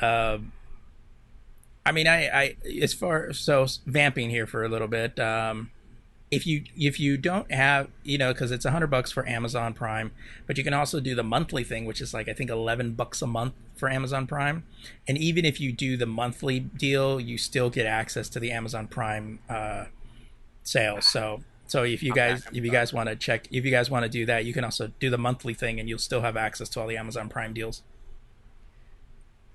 Um, 0.02 0.52
I 1.86 1.92
mean, 1.92 2.08
I, 2.08 2.28
I, 2.28 2.56
as 2.82 2.94
far 2.94 3.34
so 3.34 3.66
vamping 3.86 4.30
here 4.30 4.48
for 4.48 4.64
a 4.64 4.70
little 4.70 4.88
bit. 4.88 5.20
Um, 5.20 5.72
if 6.32 6.48
you 6.48 6.64
if 6.78 6.98
you 7.00 7.18
don't 7.18 7.52
have 7.52 7.90
you 8.04 8.18
know 8.18 8.32
because 8.32 8.52
it's 8.52 8.64
a 8.64 8.72
hundred 8.72 8.88
bucks 8.88 9.12
for 9.12 9.28
Amazon 9.28 9.74
Prime, 9.74 10.12
but 10.48 10.58
you 10.58 10.64
can 10.64 10.74
also 10.74 11.02
do 11.02 11.14
the 11.14 11.24
monthly 11.24 11.66
thing, 11.66 11.86
which 11.86 12.00
is 12.00 12.14
like 12.14 12.30
I 12.30 12.34
think 12.34 12.50
eleven 12.50 12.94
bucks 12.94 13.22
a 13.22 13.28
month 13.28 13.54
for 13.76 13.90
Amazon 13.90 14.26
Prime. 14.26 14.64
And 15.08 15.18
even 15.18 15.44
if 15.44 15.60
you 15.60 15.74
do 15.74 15.98
the 15.98 16.06
monthly 16.06 16.62
deal, 16.62 17.20
you 17.20 17.38
still 17.38 17.70
get 17.70 17.86
access 17.86 18.30
to 18.30 18.40
the 18.40 18.52
Amazon 18.52 18.88
Prime 18.88 19.40
uh, 19.50 19.86
sales. 20.64 21.06
So 21.06 21.44
so 21.68 21.84
if 21.84 22.02
you 22.02 22.14
guys 22.14 22.48
if 22.54 22.64
you 22.64 22.72
guys 22.72 22.94
want 22.94 23.10
to 23.10 23.16
check 23.18 23.48
if 23.52 23.66
you 23.66 23.72
guys 23.72 23.90
want 23.90 24.04
to 24.04 24.10
do 24.10 24.26
that, 24.26 24.46
you 24.46 24.54
can 24.54 24.64
also 24.64 24.92
do 25.02 25.10
the 25.10 25.18
monthly 25.18 25.54
thing, 25.54 25.82
and 25.82 25.90
you'll 25.90 26.00
still 26.00 26.22
have 26.22 26.38
access 26.38 26.70
to 26.70 26.80
all 26.80 26.88
the 26.88 26.98
Amazon 26.98 27.28
Prime 27.28 27.54
deals. 27.54 27.84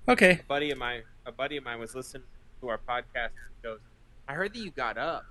Okay. 0.07 0.39
A 0.39 0.43
buddy 0.47 0.69
of 0.71 0.77
mine, 0.77 1.01
a 1.25 1.31
buddy 1.31 1.57
of 1.57 1.65
mine 1.65 1.79
was 1.79 1.95
listening 1.95 2.23
to 2.61 2.69
our 2.69 2.77
podcast. 2.77 3.31
And 3.33 3.63
goes, 3.63 3.79
"I 4.27 4.33
heard 4.33 4.53
that 4.53 4.59
you 4.59 4.69
got 4.71 4.99
up 4.99 5.25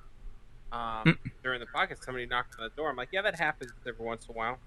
um, 0.72 1.04
Mm. 1.04 1.18
during 1.42 1.60
the 1.60 1.66
podcast. 1.66 2.04
Somebody 2.04 2.26
knocked 2.26 2.56
on 2.58 2.64
the 2.68 2.74
door. 2.76 2.90
I'm 2.90 2.96
like, 2.96 3.08
yeah, 3.12 3.22
that 3.22 3.38
happens 3.38 3.72
every 3.86 4.04
once 4.04 4.26
in 4.26 4.34
a 4.34 4.36
while." 4.38 4.58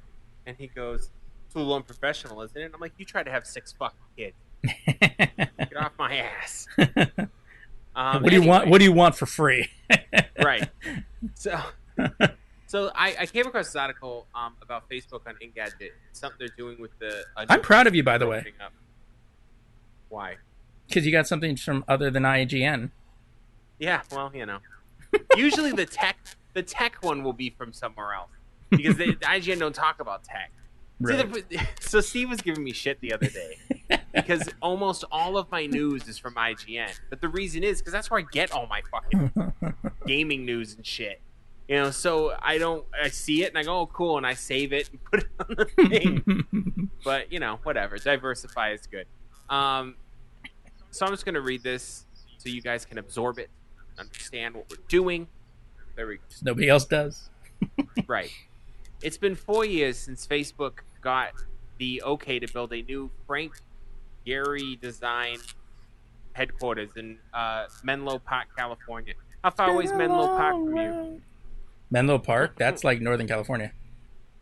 And 0.45 0.55
he 0.57 0.67
goes, 0.67 1.11
"It's 1.45 1.55
a 1.55 1.57
little 1.59 1.75
unprofessional, 1.75 2.41
isn't 2.41 2.57
it?" 2.59 2.65
And 2.65 2.73
I'm 2.75 2.79
like, 2.81 2.93
"You 2.97 3.05
try 3.05 3.23
to 3.23 3.31
have 3.31 3.45
six 3.45 3.71
fucking 3.73 3.97
kids. 4.17 4.35
Get 4.97 5.77
off 5.77 5.93
my 5.97 6.17
ass." 6.17 6.67
Um, 7.95 8.21
what 8.23 8.29
do 8.29 8.35
you 8.39 8.47
want? 8.47 8.69
What 8.69 8.77
do 8.77 8.85
you 8.85 8.93
want 8.93 9.15
for 9.15 9.25
free? 9.25 9.67
right. 10.41 10.69
So, 11.33 11.59
so 12.67 12.91
I, 12.95 13.15
I 13.21 13.25
came 13.25 13.45
across 13.47 13.65
this 13.65 13.75
article 13.75 14.27
um, 14.33 14.53
about 14.61 14.87
Facebook 14.89 15.27
on 15.27 15.35
Engadget. 15.43 15.89
Something 16.13 16.37
they're 16.39 16.55
doing 16.55 16.79
with 16.79 16.97
the. 16.99 17.25
I'm 17.35 17.61
proud 17.61 17.87
of 17.87 17.95
you, 17.95 18.03
by 18.03 18.17
the 18.17 18.27
way, 18.27 18.45
up. 18.63 18.71
Why? 20.07 20.37
because 20.87 21.05
you 21.05 21.11
got 21.11 21.27
something 21.27 21.55
from 21.57 21.83
other 21.87 22.09
than 22.09 22.23
IGN. 22.23 22.91
Yeah, 23.79 24.01
well, 24.11 24.31
you 24.33 24.45
know. 24.45 24.59
Usually 25.35 25.71
the 25.71 25.85
tech, 25.85 26.17
the 26.53 26.63
tech 26.63 26.97
one 27.01 27.23
will 27.23 27.33
be 27.33 27.49
from 27.49 27.73
somewhere 27.73 28.13
else 28.13 28.29
because 28.69 28.97
they, 28.97 29.07
IGN 29.13 29.59
don't 29.59 29.73
talk 29.75 29.99
about 29.99 30.23
tech. 30.23 30.51
See, 31.05 31.13
the- 31.15 31.67
so 31.79 32.01
Steve 32.01 32.29
was 32.29 32.41
giving 32.41 32.63
me 32.63 32.73
shit 32.73 32.99
the 32.99 33.13
other 33.13 33.27
day 33.27 33.57
because 34.13 34.49
almost 34.61 35.05
all 35.11 35.37
of 35.37 35.49
my 35.49 35.65
news 35.65 36.07
is 36.07 36.17
from 36.17 36.33
IGN. 36.35 36.91
But 37.09 37.21
the 37.21 37.29
reason 37.29 37.63
is 37.63 37.79
because 37.79 37.93
that's 37.93 38.11
where 38.11 38.19
I 38.19 38.25
get 38.31 38.51
all 38.51 38.67
my 38.67 38.81
fucking 38.91 39.53
gaming 40.05 40.45
news 40.45 40.75
and 40.75 40.85
shit. 40.85 41.21
You 41.69 41.75
know, 41.75 41.91
so 41.91 42.33
I 42.41 42.57
don't. 42.57 42.83
I 43.01 43.09
see 43.09 43.43
it 43.43 43.49
and 43.49 43.57
I 43.59 43.63
go, 43.63 43.81
"Oh, 43.81 43.85
cool," 43.85 44.17
and 44.17 44.25
I 44.25 44.33
save 44.33 44.73
it 44.73 44.89
and 44.89 45.03
put 45.11 45.19
it 45.21 45.27
on 45.39 45.55
the 45.55 45.65
thing. 45.87 46.89
but 47.03 47.31
you 47.31 47.39
know, 47.39 47.59
whatever. 47.61 47.97
Diversify 47.99 48.71
is 48.71 48.87
good. 48.87 49.05
Um, 49.49 49.95
so 50.89 51.05
I'm 51.05 51.11
just 51.13 51.25
gonna 51.25 51.41
read 51.41 51.61
this 51.61 52.05
so 52.39 52.49
you 52.49 52.61
guys 52.61 52.85
can 52.85 52.97
absorb 52.97 53.37
it, 53.37 53.49
understand 53.99 54.55
what 54.55 54.65
we're 54.69 54.83
doing. 54.87 55.27
There 55.95 56.07
we 56.07 56.15
go. 56.17 56.21
Nobody 56.43 56.69
else 56.69 56.85
does. 56.85 57.29
Right. 58.07 58.31
It's 59.03 59.17
been 59.17 59.35
four 59.35 59.65
years 59.65 59.97
since 59.97 60.25
Facebook 60.25 60.79
got 61.01 61.31
the 61.77 62.01
okay 62.03 62.39
to 62.39 62.47
build 62.51 62.71
a 62.73 62.81
new 62.81 63.11
Frank 63.27 63.53
Gehry 64.25 64.79
design 64.79 65.37
headquarters 66.33 66.91
in 66.95 67.17
uh, 67.33 67.65
Menlo 67.83 68.19
Park, 68.19 68.47
California. 68.57 69.13
How 69.43 69.51
far 69.51 69.71
away 69.71 69.85
is 69.85 69.93
Menlo 69.93 70.27
Park 70.27 70.55
from 70.55 70.75
you? 70.77 71.21
Menlo 71.91 72.17
Park. 72.19 72.55
That's 72.57 72.83
like 72.83 73.01
Northern 73.01 73.27
California. 73.27 73.71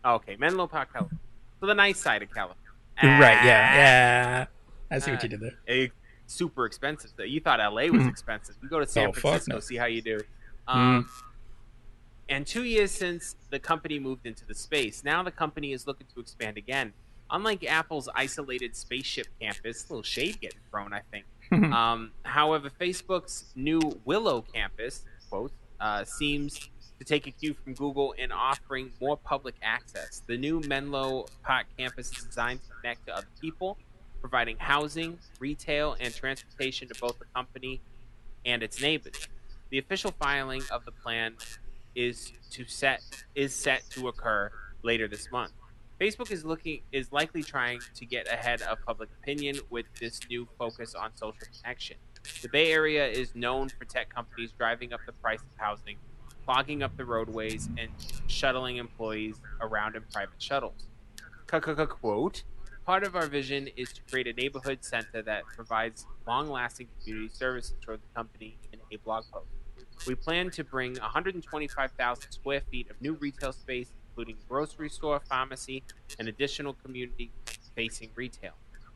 Oh, 0.06 0.16
okay, 0.16 0.36
Menlo 0.38 0.68
Park, 0.68 0.94
California. 0.94 1.20
So 1.60 1.66
the 1.68 1.74
nice 1.76 2.00
side 2.00 2.22
of 2.24 2.34
California. 2.34 2.64
Right. 3.04 3.44
Yeah. 3.46 3.76
Yeah. 3.76 4.46
I 4.92 5.00
see 5.00 5.12
what 5.12 5.20
Ah. 5.20 5.24
you 5.24 5.30
did 5.30 5.40
there. 5.42 5.90
Super 6.28 6.66
expensive. 6.66 7.12
though. 7.16 7.24
You 7.24 7.40
thought 7.40 7.60
LA 7.60 7.90
was 7.90 8.04
Hmm. 8.04 8.10
expensive. 8.10 8.56
You 8.62 8.70
go 8.70 8.80
to 8.80 8.86
San 8.86 9.08
Oh, 9.08 9.14
Francisco, 9.14 9.54
no. 9.56 9.60
see 9.60 9.76
how 9.78 9.86
you 9.86 10.02
do. 10.02 10.20
Um, 10.68 11.10
And 12.30 12.46
two 12.46 12.66
years 12.66 12.92
since 12.92 13.38
the 13.52 13.60
company 13.60 14.00
moved 14.00 14.26
into 14.26 14.46
the 14.46 14.54
space, 14.54 15.02
now 15.04 15.24
the 15.24 15.32
company 15.32 15.72
is 15.72 15.88
looking 15.88 16.08
to 16.14 16.20
expand 16.20 16.58
again. 16.58 16.92
Unlike 17.30 17.64
Apple's 17.66 18.10
isolated 18.14 18.76
spaceship 18.76 19.28
campus, 19.40 19.86
a 19.86 19.94
little 19.94 20.04
shade 20.04 20.42
getting 20.42 20.60
thrown, 20.70 20.92
I 20.92 21.02
think. 21.10 21.26
um, 21.74 22.12
however, 22.24 22.70
Facebook's 22.70 23.46
new 23.56 23.80
Willow 24.04 24.42
campus, 24.42 25.06
quote, 25.30 25.54
uh, 25.80 26.04
seems 26.04 26.70
to 27.00 27.06
take 27.06 27.28
a 27.28 27.32
cue 27.32 27.54
from 27.54 27.74
Google 27.76 28.12
in 28.14 28.32
offering 28.34 28.92
more 29.00 29.16
public 29.16 29.56
access. 29.62 30.22
The 30.28 30.38
new 30.38 30.60
Menlo 30.68 31.28
Park 31.44 31.68
campus 31.78 32.12
is 32.18 32.26
designed 32.26 32.62
to 32.64 32.70
connect 32.82 33.06
to 33.06 33.16
other 33.16 33.28
people, 33.40 33.78
providing 34.28 34.58
housing, 34.60 35.18
retail, 35.40 35.96
and 36.02 36.14
transportation 36.14 36.86
to 36.86 36.94
both 37.00 37.18
the 37.18 37.24
company 37.34 37.80
and 38.46 38.62
its 38.62 38.82
neighbors. 38.82 39.30
The 39.70 39.78
official 39.80 40.12
filing 40.20 40.64
of 40.70 40.84
the 40.84 40.92
plan 40.92 41.36
is 41.96 42.34
to 42.52 42.66
set 42.66 43.02
is 43.36 43.56
set 43.56 43.90
to 43.92 44.10
occur 44.10 44.52
later 44.84 45.08
this 45.08 45.32
month. 45.32 45.54
Facebook 46.00 46.30
is 46.30 46.44
looking 46.44 46.82
is 46.92 47.10
likely 47.14 47.42
trying 47.42 47.80
to 47.96 48.06
get 48.06 48.28
ahead 48.28 48.62
of 48.64 48.80
public 48.86 49.08
opinion 49.22 49.56
with 49.70 49.86
this 49.98 50.20
new 50.30 50.46
focus 50.60 50.94
on 50.94 51.12
social 51.16 51.48
connection. 51.62 51.96
The 52.42 52.50
Bay 52.50 52.74
Area 52.74 53.08
is 53.08 53.34
known 53.34 53.70
for 53.70 53.86
tech 53.86 54.14
companies 54.14 54.52
driving 54.58 54.92
up 54.92 55.00
the 55.06 55.14
price 55.14 55.40
of 55.40 55.48
housing, 55.56 55.96
clogging 56.44 56.84
up 56.84 56.98
the 56.98 57.06
roadways, 57.06 57.70
and 57.78 57.90
shuttling 58.28 58.76
employees 58.76 59.38
around 59.62 59.96
in 59.96 60.04
private 60.12 60.42
shuttles. 60.42 60.90
Quote, 61.48 62.44
part 62.88 63.04
of 63.04 63.18
our 63.18 63.28
vision 63.28 63.68
is 63.76 63.92
to 63.92 64.02
create 64.10 64.28
a 64.28 64.34
neighborhood 64.34 64.78
center 64.80 65.22
that 65.22 65.44
provides 65.54 66.06
long-lasting 66.26 66.88
community 67.02 67.28
services 67.34 67.76
for 67.84 67.98
the 67.98 68.08
company 68.16 68.58
in 68.72 68.80
a 68.94 68.96
blog 69.04 69.26
post. 69.30 69.50
We 70.08 70.16
plan 70.16 70.50
to 70.52 70.64
bring 70.64 70.94
125,000 70.94 72.32
square 72.32 72.62
feet 72.72 72.90
of 72.90 73.02
new 73.02 73.16
retail 73.16 73.52
space, 73.52 73.92
including 74.10 74.38
grocery 74.48 74.88
store, 74.88 75.20
pharmacy, 75.20 75.84
and 76.18 76.30
additional 76.30 76.78
community-facing 76.82 78.12
retail. 78.16 78.54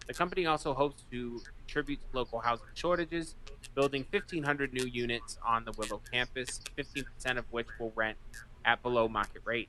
The 0.07 0.13
company 0.13 0.45
also 0.45 0.73
hopes 0.73 1.03
to 1.11 1.41
contribute 1.57 1.99
to 1.99 2.17
local 2.17 2.39
housing 2.39 2.67
shortages, 2.73 3.35
building 3.75 4.05
1,500 4.09 4.71
new 4.71 4.85
units 4.85 5.37
on 5.45 5.65
the 5.65 5.73
Willow 5.73 6.01
campus, 6.09 6.61
15% 6.77 7.37
of 7.37 7.43
which 7.51 7.67
will 7.77 7.91
rent 7.97 8.17
at 8.63 8.81
below 8.81 9.09
market 9.09 9.41
rate. 9.43 9.67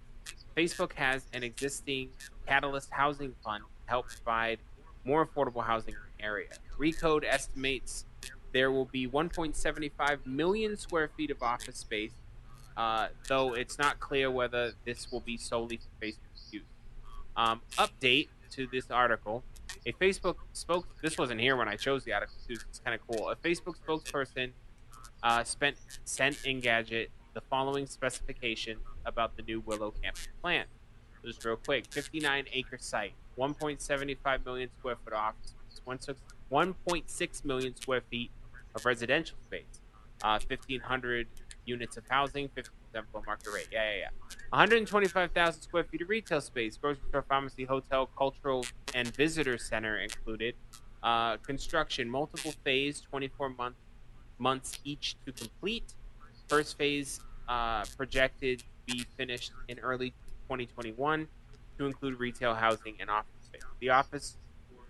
Facebook 0.57 0.93
has 0.93 1.25
an 1.33 1.43
existing 1.43 2.11
Catalyst 2.47 2.93
Housing 2.93 3.35
Fund 3.43 3.65
help 3.93 4.09
provide 4.09 4.59
more 5.05 5.27
affordable 5.27 5.63
housing 5.63 5.93
in 5.95 6.01
the 6.17 6.25
area. 6.25 6.49
Recode 6.79 7.25
estimates 7.25 8.07
there 8.53 8.71
will 8.71 8.87
be 8.87 9.07
1.75 9.07 10.27
million 10.27 10.77
square 10.77 11.11
feet 11.17 11.31
of 11.31 11.43
office 11.43 11.79
space, 11.79 12.13
uh, 12.77 13.09
though 13.29 13.55
it's 13.55 13.79
not 13.79 14.01
clear 14.01 14.31
whether 14.31 14.73
this 14.87 15.11
will 15.13 15.21
be 15.21 15.37
solely 15.37 15.79
for 15.79 16.07
Facebook's 16.07 16.49
use. 16.51 16.63
Um, 17.37 17.61
update 17.79 18.29
to 18.53 18.67
this 18.67 18.91
article: 18.91 19.43
A 19.87 19.93
Facebook 19.93 20.37
spoke. 20.53 20.87
This 21.03 21.19
wasn't 21.19 21.41
here 21.41 21.57
when 21.57 21.69
I 21.69 21.77
chose 21.77 22.05
the 22.05 22.13
article. 22.13 22.35
so 22.39 22.55
It's 22.69 22.79
kind 22.79 22.99
of 22.99 23.07
cool. 23.07 23.31
A 23.31 23.37
Facebook 23.37 23.77
spokesperson 23.87 24.51
uh, 25.23 25.45
spent 25.45 25.77
sent 26.05 26.37
Engadget 26.45 27.09
the 27.35 27.41
following 27.41 27.87
specification 27.87 28.79
about 29.07 29.37
the 29.37 29.43
new 29.43 29.61
Willow 29.61 29.93
campus 30.03 30.29
plan. 30.43 30.65
Just 31.25 31.45
real 31.45 31.57
quick: 31.57 31.87
59 31.91 32.47
acre 32.53 32.79
site, 32.79 33.15
1.75 33.39 34.45
million 34.45 34.69
square 34.79 34.97
foot 35.05 35.15
office 35.15 35.55
space, 35.69 36.17
1.6 36.51 37.45
million 37.45 37.77
square 37.77 38.03
feet 38.11 38.31
of 38.75 38.85
residential 38.85 39.37
space, 39.45 39.81
uh, 40.23 40.39
1,500 40.47 41.27
units 41.65 41.97
of 41.97 42.05
housing, 42.09 42.49
50% 42.49 42.69
below 42.93 43.25
market 43.27 43.49
rate. 43.55 43.69
Yeah, 43.73 43.91
yeah, 43.91 43.99
yeah. 43.99 44.09
125,000 44.51 45.63
square 45.63 45.85
feet 45.85 46.03
of 46.03 46.09
retail 46.09 46.41
space, 46.41 46.77
grocery 46.77 47.03
store, 47.09 47.25
pharmacy, 47.29 47.65
hotel, 47.65 48.09
cultural, 48.19 48.65
and 48.95 49.15
visitor 49.15 49.59
center 49.59 49.99
included. 49.99 50.55
Uh, 51.03 51.37
construction, 51.39 52.09
multiple 52.09 52.53
phase, 52.65 53.01
24 53.01 53.51
month, 53.51 53.77
months 54.39 54.79
each 54.85 55.17
to 55.27 55.33
complete. 55.33 55.95
First 56.49 56.79
phase 56.79 57.21
uh, 57.49 57.85
projected 57.97 58.63
be 58.87 59.05
finished 59.17 59.53
in 59.69 59.79
early 59.79 60.11
2021 60.49 61.27
to 61.79 61.87
include 61.87 62.19
retail, 62.19 62.55
housing, 62.55 62.97
and 63.01 63.11
office 63.11 63.31
space. 63.43 63.63
The 63.81 63.91
office 63.91 64.37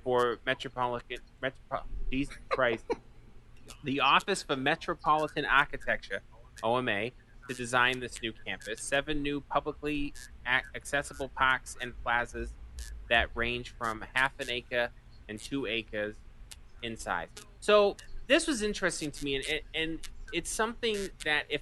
for 0.05 0.39
Metropolitan, 0.45 1.19
Metro, 1.41 1.83
Jesus 2.11 2.37
Christ, 2.49 2.85
the 3.85 4.01
Office 4.01 4.43
for 4.43 4.57
Metropolitan 4.57 5.45
Architecture, 5.45 6.23
OMA, 6.63 7.11
to 7.49 7.55
design 7.55 8.01
this 8.01 8.21
new 8.23 8.33
campus. 8.47 8.81
Seven 8.83 9.23
new 9.23 9.41
publicly 9.41 10.15
accessible 10.75 11.29
parks 11.29 11.77
and 11.81 11.93
plazas 12.03 12.51
that 13.09 13.29
range 13.35 13.75
from 13.77 14.05
half 14.15 14.33
an 14.41 14.51
acre 14.51 14.91
and 15.29 15.39
two 15.39 15.67
acres 15.67 16.17
in 16.83 16.97
size. 16.97 17.29
So 17.61 17.97
this 18.27 18.47
was 18.47 18.63
interesting 18.63 19.11
to 19.11 19.25
me, 19.25 19.37
and, 19.37 19.61
and 19.75 19.99
it's 20.33 20.51
something 20.51 20.97
that 21.25 21.45
if 21.49 21.61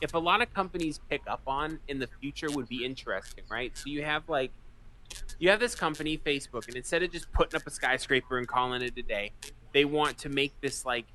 if 0.00 0.14
a 0.14 0.18
lot 0.18 0.42
of 0.42 0.52
companies 0.52 1.00
pick 1.08 1.22
up 1.26 1.40
on 1.46 1.78
in 1.88 1.98
the 1.98 2.08
future 2.20 2.50
would 2.50 2.68
be 2.68 2.84
interesting, 2.84 3.44
right? 3.50 3.76
So 3.76 3.84
you 3.88 4.04
have 4.04 4.28
like 4.28 4.50
you 5.38 5.50
have 5.50 5.60
this 5.60 5.74
company, 5.74 6.18
Facebook, 6.18 6.66
and 6.66 6.76
instead 6.76 7.02
of 7.02 7.10
just 7.12 7.30
putting 7.32 7.56
up 7.58 7.66
a 7.66 7.70
skyscraper 7.70 8.38
and 8.38 8.46
calling 8.48 8.82
it 8.82 8.92
a 8.96 9.02
day, 9.02 9.32
they 9.72 9.84
want 9.84 10.18
to 10.18 10.28
make 10.28 10.52
this 10.60 10.84
like 10.84 11.06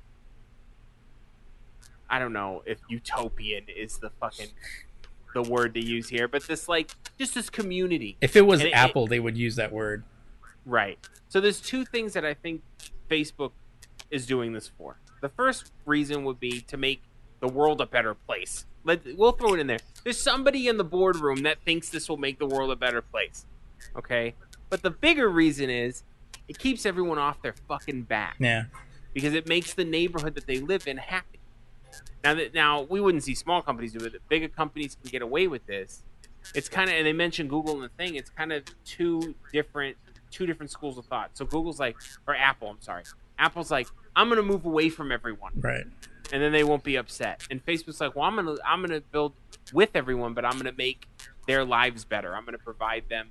I 2.08 2.18
don't 2.18 2.32
know 2.32 2.62
if 2.66 2.78
utopian 2.88 3.64
is 3.74 3.98
the 3.98 4.10
fucking 4.20 4.48
the 5.34 5.42
word 5.42 5.74
to 5.74 5.84
use 5.84 6.08
here, 6.08 6.28
but 6.28 6.46
this 6.46 6.68
like 6.68 6.90
just 7.18 7.34
this 7.34 7.48
community. 7.48 8.16
If 8.20 8.36
it 8.36 8.42
was 8.42 8.60
And 8.60 8.68
it- 8.68 8.72
Apple, 8.72 9.06
they 9.06 9.20
would 9.20 9.36
use 9.36 9.56
that 9.56 9.72
word. 9.72 10.04
Right. 10.66 10.98
So 11.28 11.40
there's 11.40 11.60
two 11.60 11.84
things 11.84 12.12
that 12.12 12.24
I 12.24 12.34
think 12.34 12.62
Facebook 13.10 13.52
is 14.10 14.26
doing 14.26 14.52
this 14.52 14.68
for. 14.68 14.98
The 15.22 15.30
first 15.30 15.72
reason 15.86 16.24
would 16.24 16.38
be 16.38 16.60
to 16.62 16.76
make 16.76 17.02
the 17.40 17.48
world 17.48 17.80
a 17.80 17.86
better 17.86 18.14
place. 18.14 18.66
Let 18.84 19.00
we'll 19.16 19.32
throw 19.32 19.54
it 19.54 19.60
in 19.60 19.66
there. 19.66 19.78
There's 20.04 20.20
somebody 20.20 20.66
in 20.68 20.76
the 20.76 20.84
boardroom 20.84 21.42
that 21.42 21.58
thinks 21.64 21.88
this 21.90 22.08
will 22.08 22.16
make 22.16 22.38
the 22.38 22.46
world 22.46 22.70
a 22.70 22.76
better 22.76 23.00
place. 23.02 23.46
Okay? 23.96 24.34
But 24.70 24.82
the 24.82 24.90
bigger 24.90 25.28
reason 25.28 25.70
is 25.70 26.02
it 26.48 26.58
keeps 26.58 26.84
everyone 26.86 27.18
off 27.18 27.40
their 27.42 27.54
fucking 27.68 28.02
back 28.02 28.36
Yeah. 28.40 28.64
because 29.14 29.34
it 29.34 29.46
makes 29.46 29.74
the 29.74 29.84
neighborhood 29.84 30.34
that 30.34 30.46
they 30.46 30.58
live 30.58 30.86
in 30.88 30.96
happy. 30.96 31.38
Now 32.24 32.34
that 32.34 32.54
now 32.54 32.82
we 32.82 33.00
wouldn't 33.00 33.22
see 33.24 33.34
small 33.34 33.62
companies 33.62 33.92
do 33.92 34.04
it. 34.04 34.20
Bigger 34.28 34.48
companies 34.48 34.96
can 35.00 35.10
get 35.10 35.22
away 35.22 35.46
with 35.46 35.66
this. 35.66 36.02
It's 36.54 36.68
kind 36.68 36.88
of 36.90 36.96
and 36.96 37.06
they 37.06 37.12
mentioned 37.12 37.50
Google 37.50 37.74
in 37.76 37.80
the 37.82 37.88
thing. 37.90 38.16
It's 38.16 38.30
kind 38.30 38.52
of 38.52 38.64
two 38.84 39.34
different 39.52 39.96
two 40.30 40.46
different 40.46 40.70
schools 40.70 40.96
of 40.98 41.04
thought. 41.06 41.30
So 41.34 41.44
Google's 41.44 41.78
like 41.78 41.96
or 42.26 42.34
Apple, 42.34 42.68
I'm 42.70 42.80
sorry. 42.80 43.04
Apple's 43.38 43.70
like 43.70 43.86
I'm 44.16 44.28
gonna 44.28 44.42
move 44.42 44.64
away 44.64 44.88
from 44.88 45.12
everyone, 45.12 45.52
Right. 45.56 45.84
And 46.32 46.42
then 46.42 46.52
they 46.52 46.64
won't 46.64 46.84
be 46.84 46.96
upset. 46.96 47.46
And 47.50 47.64
Facebook's 47.64 48.00
like, 48.00 48.14
well, 48.14 48.24
I'm 48.24 48.36
gonna 48.36 48.56
I'm 48.64 48.80
gonna 48.80 49.00
build 49.00 49.34
with 49.72 49.90
everyone, 49.94 50.34
but 50.34 50.44
I'm 50.44 50.56
gonna 50.56 50.72
make 50.76 51.06
their 51.46 51.64
lives 51.64 52.04
better. 52.04 52.36
I'm 52.36 52.44
gonna 52.44 52.58
provide 52.58 53.04
them, 53.08 53.30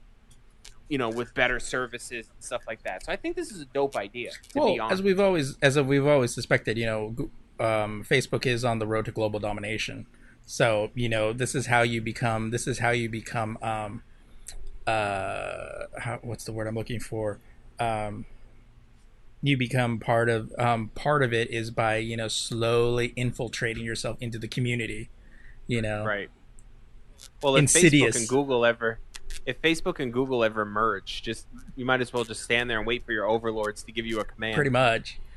you 0.90 0.98
know, 0.98 1.10
with 1.10 1.34
better 1.34 1.60
services 1.60 2.28
and 2.34 2.44
stuff 2.44 2.64
like 2.68 2.84
that. 2.84 3.06
So 3.06 3.12
I 3.12 3.16
think 3.16 3.36
this 3.36 3.52
is 3.52 3.62
a 3.62 3.66
dope 3.66 3.96
idea. 3.96 4.32
To 4.32 4.54
be 4.54 4.60
Well, 4.60 4.82
honest, 4.82 4.94
as 5.00 5.02
we've 5.02 5.20
always 5.20 5.58
as 5.62 5.80
we've 5.80 6.08
always 6.08 6.34
suspected, 6.34 6.78
you 6.78 6.86
know, 6.86 7.16
um, 7.60 8.04
Facebook 8.10 8.46
is 8.46 8.66
on 8.66 8.80
the 8.80 8.88
road 8.88 9.06
to 9.06 9.12
global 9.12 9.40
domination. 9.40 10.08
So 10.46 10.92
you 10.96 11.10
know, 11.10 11.34
this 11.34 11.56
is 11.56 11.68
how 11.68 11.82
you 11.82 12.02
become. 12.02 12.52
This 12.52 12.68
is 12.68 12.80
how 12.80 12.92
you 12.92 13.10
become. 13.10 13.58
Um, 13.62 14.04
uh, 14.88 15.86
how, 16.00 16.20
what's 16.24 16.44
the 16.44 16.52
word 16.52 16.68
I'm 16.68 16.76
looking 16.76 17.00
for? 17.00 17.40
Um, 17.80 18.26
you 19.44 19.58
become 19.58 20.00
part 20.00 20.30
of 20.30 20.52
um, 20.58 20.90
part 20.96 21.24
of 21.24 21.34
it 21.34 21.50
is 21.50 21.72
by 21.72 21.98
you 21.98 22.16
know 22.18 22.28
slowly 22.28 23.14
infiltrating 23.16 23.84
yourself 23.86 24.18
into 24.22 24.38
the 24.40 24.48
community. 24.48 25.10
You 25.68 25.82
know, 25.82 26.04
Right. 26.06 26.30
Well, 27.44 27.56
if 27.56 27.62
Insidious. 27.62 28.16
Facebook 28.16 28.20
and 28.20 28.28
Google 28.28 28.66
ever, 28.66 29.00
if 29.46 29.62
Facebook 29.62 30.00
and 30.00 30.12
Google 30.12 30.44
ever 30.44 30.66
merge, 30.66 31.22
just 31.22 31.48
you 31.76 31.86
might 31.86 32.02
as 32.02 32.12
well 32.12 32.24
just 32.24 32.42
stand 32.44 32.70
there 32.70 32.78
and 32.80 32.88
wait 32.88 33.06
for 33.06 33.12
your 33.14 33.28
overlords 33.28 33.84
to 33.84 33.92
give 33.92 34.06
you 34.06 34.20
a 34.20 34.24
command. 34.26 34.56
pretty 34.56 34.70
much. 34.72 35.20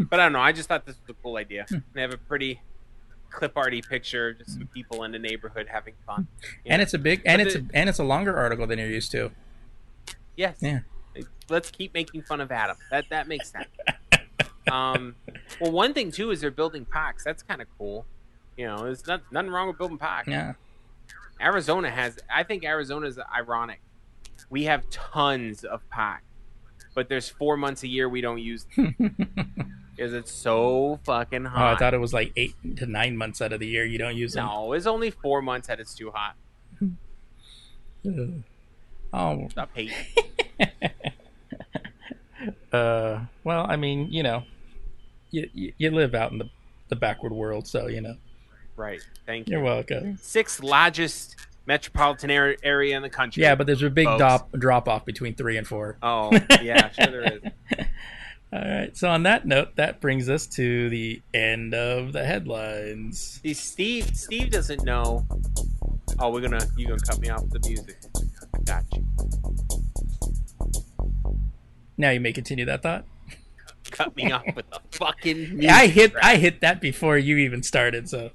But 0.00 0.18
I 0.18 0.24
don't 0.24 0.32
know. 0.32 0.40
I 0.40 0.50
just 0.52 0.68
thought 0.68 0.86
this 0.86 0.96
was 1.06 1.10
a 1.16 1.22
cool 1.22 1.36
idea. 1.36 1.64
Hmm. 1.68 1.76
They 1.94 2.00
have 2.00 2.12
a 2.12 2.16
pretty 2.18 2.60
clip 3.30 3.52
arty 3.56 3.80
picture, 3.80 4.32
just 4.34 4.54
some 4.54 4.66
people 4.74 5.04
in 5.04 5.12
the 5.12 5.18
neighborhood 5.20 5.68
having 5.70 5.94
fun. 6.04 6.26
And 6.66 6.82
it's 6.82 6.94
a 6.94 6.98
big 6.98 7.22
and 7.24 7.38
But 7.38 7.46
it's 7.46 7.54
the- 7.56 7.60
a, 7.72 7.76
and 7.78 7.88
it's 7.88 7.98
a 8.00 8.04
longer 8.04 8.36
article 8.36 8.66
than 8.66 8.78
you're 8.80 8.88
used 8.88 9.12
to. 9.12 9.30
yes. 10.36 10.56
Yeah. 10.60 10.80
Let's 11.48 11.70
keep 11.70 11.94
making 11.94 12.22
fun 12.22 12.40
of 12.40 12.50
Adam. 12.52 12.76
That 12.90 13.06
that 13.10 13.26
makes 13.28 13.50
sense. 13.50 13.68
um, 14.70 15.14
well, 15.60 15.72
one 15.72 15.94
thing 15.94 16.10
too 16.12 16.30
is 16.30 16.40
they're 16.40 16.50
building 16.50 16.84
packs. 16.84 17.24
That's 17.24 17.42
kind 17.42 17.60
of 17.62 17.68
cool. 17.78 18.04
You 18.56 18.66
know, 18.66 18.84
there's 18.84 19.06
not, 19.06 19.22
nothing 19.30 19.50
wrong 19.50 19.68
with 19.68 19.78
building 19.78 19.98
packs. 19.98 20.28
Yeah. 20.28 20.54
Arizona 21.40 21.90
has. 21.90 22.18
I 22.32 22.42
think 22.42 22.64
Arizona 22.64 23.06
is 23.06 23.18
ironic. 23.34 23.80
We 24.50 24.64
have 24.64 24.88
tons 24.90 25.62
of 25.64 25.88
pack, 25.90 26.24
but 26.94 27.08
there's 27.08 27.28
four 27.28 27.56
months 27.56 27.82
a 27.82 27.88
year 27.88 28.08
we 28.08 28.20
don't 28.20 28.38
use 28.40 28.66
because 28.76 30.12
it's 30.12 30.32
so 30.32 30.98
fucking 31.04 31.46
Oh, 31.46 31.50
I 31.54 31.76
thought 31.76 31.92
it 31.94 31.98
was 32.00 32.12
like 32.12 32.32
eight 32.36 32.54
to 32.78 32.86
nine 32.86 33.16
months 33.16 33.40
out 33.42 33.52
of 33.52 33.60
the 33.60 33.66
year 33.66 33.84
you 33.84 33.98
don't 33.98 34.16
use 34.16 34.32
them. 34.34 34.46
no, 34.46 34.72
it's 34.72 34.86
only 34.86 35.10
four 35.10 35.42
months 35.42 35.68
that 35.68 35.80
it's 35.80 35.94
too 35.94 36.10
hot. 36.14 36.34
Oh, 39.12 39.48
Stop 39.50 39.70
hating. 39.74 39.94
uh, 42.72 43.20
well, 43.44 43.66
I 43.68 43.76
mean, 43.76 44.10
you 44.10 44.22
know, 44.22 44.44
you, 45.30 45.48
you 45.52 45.72
you 45.78 45.90
live 45.90 46.14
out 46.14 46.32
in 46.32 46.38
the 46.38 46.48
the 46.88 46.96
backward 46.96 47.32
world, 47.32 47.66
so 47.66 47.86
you 47.86 48.00
know. 48.00 48.16
right. 48.76 49.00
Thank 49.26 49.48
you. 49.48 49.56
You're 49.56 49.64
welcome. 49.64 50.18
Sixth 50.20 50.62
largest 50.62 51.36
metropolitan 51.66 52.30
area, 52.30 52.56
area 52.62 52.96
in 52.96 53.02
the 53.02 53.10
country. 53.10 53.42
Yeah, 53.42 53.54
but 53.54 53.66
there's 53.66 53.82
a 53.82 53.90
big 53.90 54.06
Folks. 54.06 54.18
drop 54.18 54.52
drop 54.52 54.88
off 54.88 55.04
between 55.04 55.34
three 55.34 55.56
and 55.58 55.66
four. 55.66 55.98
Oh, 56.02 56.30
yeah, 56.62 56.90
sure 56.90 57.06
there 57.06 57.32
is. 57.34 57.42
All 58.50 58.60
right. 58.60 58.96
So 58.96 59.10
on 59.10 59.24
that 59.24 59.46
note, 59.46 59.76
that 59.76 60.00
brings 60.00 60.30
us 60.30 60.46
to 60.46 60.88
the 60.88 61.20
end 61.34 61.74
of 61.74 62.14
the 62.14 62.24
headlines. 62.24 63.40
See, 63.42 63.52
Steve. 63.52 64.16
Steve 64.16 64.50
doesn't 64.50 64.82
know. 64.84 65.26
Oh, 66.18 66.30
we're 66.30 66.40
gonna. 66.40 66.66
You 66.76 66.88
gonna 66.88 67.00
cut 67.00 67.20
me 67.20 67.28
off 67.28 67.42
with 67.42 67.62
the 67.62 67.68
music? 67.68 67.98
Got 68.64 68.84
you. 68.94 69.06
Now 71.98 72.10
you 72.10 72.20
may 72.20 72.32
continue 72.32 72.64
that 72.64 72.82
thought. 72.82 73.04
Cut 73.90 74.14
me 74.16 74.30
off 74.30 74.44
with 74.54 74.70
the 74.70 74.80
fucking. 74.92 75.64
I 75.68 75.88
hit 75.88 76.14
right? 76.14 76.24
I 76.24 76.36
hit 76.36 76.60
that 76.60 76.80
before 76.80 77.18
you 77.18 77.36
even 77.38 77.62
started, 77.62 78.08
so 78.08 78.30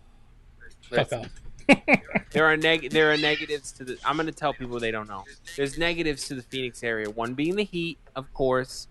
fuck 0.89 1.11
off. 1.13 1.29
There 2.31 2.45
are 2.45 2.57
neg- 2.57 2.89
there 2.89 3.13
are 3.13 3.17
negatives 3.17 3.71
to 3.73 3.85
the. 3.85 3.97
I'm 4.03 4.17
going 4.17 4.25
to 4.25 4.33
tell 4.33 4.53
people 4.53 4.79
they 4.79 4.91
don't 4.91 5.07
know. 5.07 5.23
There's 5.55 5.77
negatives 5.77 6.27
to 6.27 6.35
the 6.35 6.41
Phoenix 6.41 6.83
area. 6.83 7.09
One 7.09 7.35
being 7.35 7.55
the 7.55 7.63
heat, 7.63 7.99
of 8.15 8.33
course. 8.33 8.87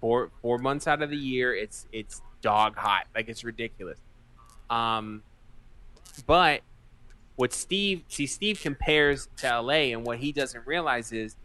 Four 0.00 0.30
four 0.40 0.58
months 0.58 0.86
out 0.88 1.02
of 1.02 1.10
the 1.10 1.16
year, 1.16 1.54
it's 1.54 1.86
it's 1.92 2.22
dog 2.40 2.74
hot. 2.74 3.06
Like 3.14 3.28
it's 3.28 3.44
ridiculous. 3.44 3.98
Um, 4.70 5.22
but 6.26 6.62
what 7.36 7.52
Steve 7.52 8.02
see 8.08 8.26
Steve 8.26 8.60
compares 8.60 9.28
to 9.38 9.60
LA, 9.60 9.92
and 9.92 10.04
what 10.04 10.18
he 10.18 10.32
doesn't 10.32 10.66
realize 10.66 11.12
is 11.12 11.36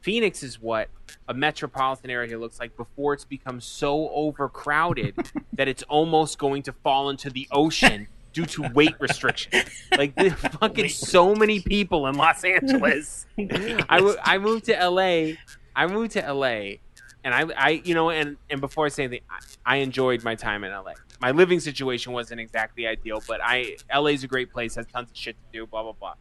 Phoenix 0.00 0.42
is 0.42 0.60
what 0.60 0.88
a 1.28 1.34
metropolitan 1.34 2.10
area 2.10 2.38
looks 2.38 2.58
like 2.58 2.76
before 2.76 3.14
it's 3.14 3.24
become 3.24 3.60
so 3.60 4.08
overcrowded 4.10 5.14
that 5.52 5.68
it's 5.68 5.82
almost 5.84 6.38
going 6.38 6.62
to 6.64 6.72
fall 6.72 7.10
into 7.10 7.30
the 7.30 7.46
ocean 7.50 8.08
due 8.32 8.46
to 8.46 8.62
weight 8.74 8.94
restrictions. 9.00 9.64
Like 9.96 10.14
there's 10.14 10.32
fucking 10.60 10.88
so 10.88 11.34
many 11.34 11.60
people 11.60 12.06
in 12.06 12.14
Los 12.14 12.44
Angeles. 12.44 13.26
I, 13.38 13.96
w- 13.98 14.16
I 14.22 14.38
moved 14.38 14.66
to 14.66 14.88
LA. 14.88 15.32
I 15.74 15.86
moved 15.86 16.12
to 16.12 16.32
LA, 16.32 16.76
and 17.24 17.32
I, 17.34 17.44
I 17.56 17.70
you 17.84 17.94
know, 17.94 18.10
and 18.10 18.36
and 18.48 18.60
before 18.60 18.86
I 18.86 18.88
say 18.88 19.04
anything, 19.04 19.24
I, 19.64 19.74
I 19.74 19.76
enjoyed 19.78 20.24
my 20.24 20.34
time 20.34 20.64
in 20.64 20.72
LA. 20.72 20.92
My 21.20 21.32
living 21.32 21.60
situation 21.60 22.12
wasn't 22.12 22.40
exactly 22.40 22.86
ideal, 22.86 23.22
but 23.26 23.40
I 23.42 23.76
LA's 23.94 24.24
a 24.24 24.28
great 24.28 24.52
place, 24.52 24.74
has 24.76 24.86
tons 24.86 25.10
of 25.10 25.16
shit 25.16 25.36
to 25.36 25.58
do, 25.58 25.66
blah 25.66 25.82
blah 25.82 25.92
blah. 25.92 26.14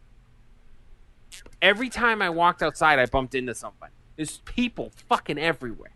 Every 1.62 1.90
time 1.90 2.22
I 2.22 2.30
walked 2.30 2.62
outside, 2.64 3.00
I 3.00 3.06
bumped 3.06 3.36
into 3.36 3.54
somebody. 3.56 3.92
There's 4.16 4.38
people 4.40 4.92
fucking 5.08 5.38
everywhere. 5.38 5.92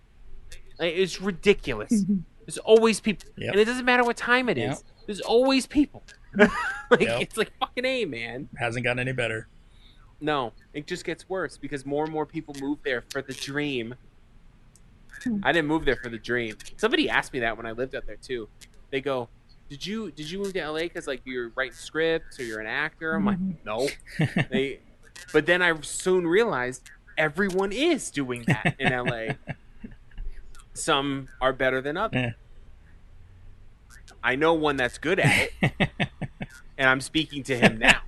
Like, 0.80 0.94
It's 0.96 1.22
ridiculous. 1.22 2.04
There's 2.46 2.58
always 2.58 3.00
people, 3.00 3.30
Yep. 3.38 3.52
and 3.54 3.60
it 3.62 3.66
doesn't 3.66 3.86
matter 3.86 4.04
what 4.04 4.18
time 4.18 4.50
it 4.50 4.58
is. 4.58 4.64
Yep. 4.70 4.80
There's 5.06 5.22
always 5.22 5.66
people. 5.66 6.04
like 6.38 6.50
Yep. 7.02 7.22
it's 7.22 7.38
like 7.38 7.52
fucking 7.60 7.86
a 7.86 8.04
man. 8.06 8.50
Hasn't 8.58 8.84
gotten 8.84 9.00
any 9.00 9.14
better. 9.14 9.48
No, 10.20 10.52
it 10.74 10.88
just 10.88 11.06
gets 11.06 11.28
worse 11.30 11.58
because 11.58 11.86
more 11.86 12.04
and 12.04 12.12
more 12.14 12.26
people 12.26 12.54
move 12.60 12.80
there 12.84 13.04
for 13.10 13.22
the 13.22 13.34
dream. 13.34 13.96
Hmm. 15.24 15.40
I 15.44 15.52
didn't 15.52 15.68
move 15.68 15.86
there 15.86 15.96
for 15.96 16.10
the 16.10 16.18
dream. 16.18 16.58
Somebody 16.78 17.10
asked 17.10 17.34
me 17.34 17.40
that 17.40 17.56
when 17.56 17.66
I 17.66 17.72
lived 17.72 17.96
out 17.96 18.06
there 18.08 18.18
too. 18.18 18.50
They 18.92 19.00
go, 19.02 19.30
"Did 19.70 19.86
you 19.86 20.12
did 20.12 20.30
you 20.30 20.40
move 20.40 20.54
to 20.54 20.60
LA 20.68 20.80
because 20.82 21.08
like 21.08 21.22
you're 21.26 21.50
writing 21.56 21.74
scripts 21.76 22.40
or 22.40 22.44
you're 22.44 22.60
an 22.60 22.68
actor?" 22.68 23.14
I'm 23.14 23.26
like, 23.26 23.38
"No." 23.66 23.88
They, 24.50 24.80
but 25.32 25.46
then 25.46 25.62
I 25.62 25.80
soon 25.82 26.28
realized 26.28 26.90
everyone 27.18 27.72
is 27.72 28.12
doing 28.12 28.44
that 28.48 28.76
in 28.80 28.92
LA. 28.92 29.34
Some 30.74 31.30
are 31.40 31.54
better 31.54 31.82
than 31.82 31.98
others. 31.98 32.22
Yeah. 32.22 32.32
I 34.24 34.36
know 34.36 34.54
one 34.54 34.78
that's 34.78 34.98
good 34.98 35.20
at 35.20 35.50
it, 35.62 35.72
and 36.78 36.90
I'm 36.90 37.02
speaking 37.02 37.44
to 37.44 37.58
him 37.58 37.78
now. 37.78 38.00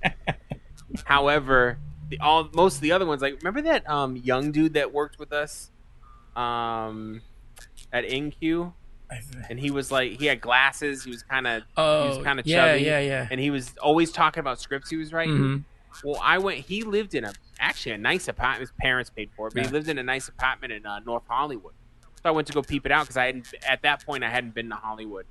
However, 1.04 1.78
the, 2.08 2.18
all 2.20 2.48
most 2.54 2.76
of 2.76 2.80
the 2.80 2.92
other 2.92 3.04
ones, 3.04 3.20
like 3.20 3.36
remember 3.42 3.62
that 3.62 3.88
um, 3.88 4.16
young 4.16 4.50
dude 4.50 4.74
that 4.74 4.92
worked 4.92 5.18
with 5.18 5.32
us 5.32 5.70
um, 6.34 7.20
at 7.92 8.04
InQ, 8.04 8.72
and 9.50 9.60
he 9.60 9.70
was 9.70 9.92
like 9.92 10.18
he 10.18 10.26
had 10.26 10.40
glasses. 10.40 11.04
He 11.04 11.10
was 11.10 11.22
kind 11.22 11.46
of 11.46 11.62
oh, 11.76 12.02
he 12.02 12.08
was 12.16 12.24
kind 12.24 12.40
of 12.40 12.46
yeah, 12.46 12.72
chubby, 12.72 12.84
yeah, 12.84 13.00
yeah. 13.00 13.28
and 13.30 13.38
he 13.38 13.50
was 13.50 13.74
always 13.82 14.10
talking 14.10 14.40
about 14.40 14.58
scripts 14.58 14.88
he 14.88 14.96
was 14.96 15.12
writing. 15.12 15.36
Mhm. 15.36 15.64
Well, 16.04 16.20
I 16.22 16.38
went. 16.38 16.58
He 16.60 16.82
lived 16.82 17.14
in 17.14 17.24
a 17.24 17.32
actually 17.58 17.92
a 17.92 17.98
nice 17.98 18.28
apartment. 18.28 18.60
His 18.60 18.72
parents 18.80 19.10
paid 19.10 19.30
for 19.36 19.48
it, 19.48 19.54
but 19.54 19.60
Yeah. 19.62 19.68
he 19.68 19.72
lived 19.72 19.88
in 19.88 19.98
a 19.98 20.02
nice 20.02 20.28
apartment 20.28 20.72
in 20.72 20.84
uh, 20.86 21.00
North 21.00 21.22
Hollywood. 21.28 21.72
So 22.22 22.28
I 22.28 22.30
went 22.30 22.46
to 22.48 22.52
go 22.52 22.62
peep 22.62 22.86
it 22.86 22.92
out 22.92 23.04
because 23.04 23.16
I 23.16 23.26
hadn't 23.26 23.52
at 23.66 23.82
that 23.82 24.04
point 24.04 24.24
I 24.24 24.28
hadn't 24.30 24.54
been 24.54 24.68
to 24.70 24.76
Hollywood. 24.76 25.26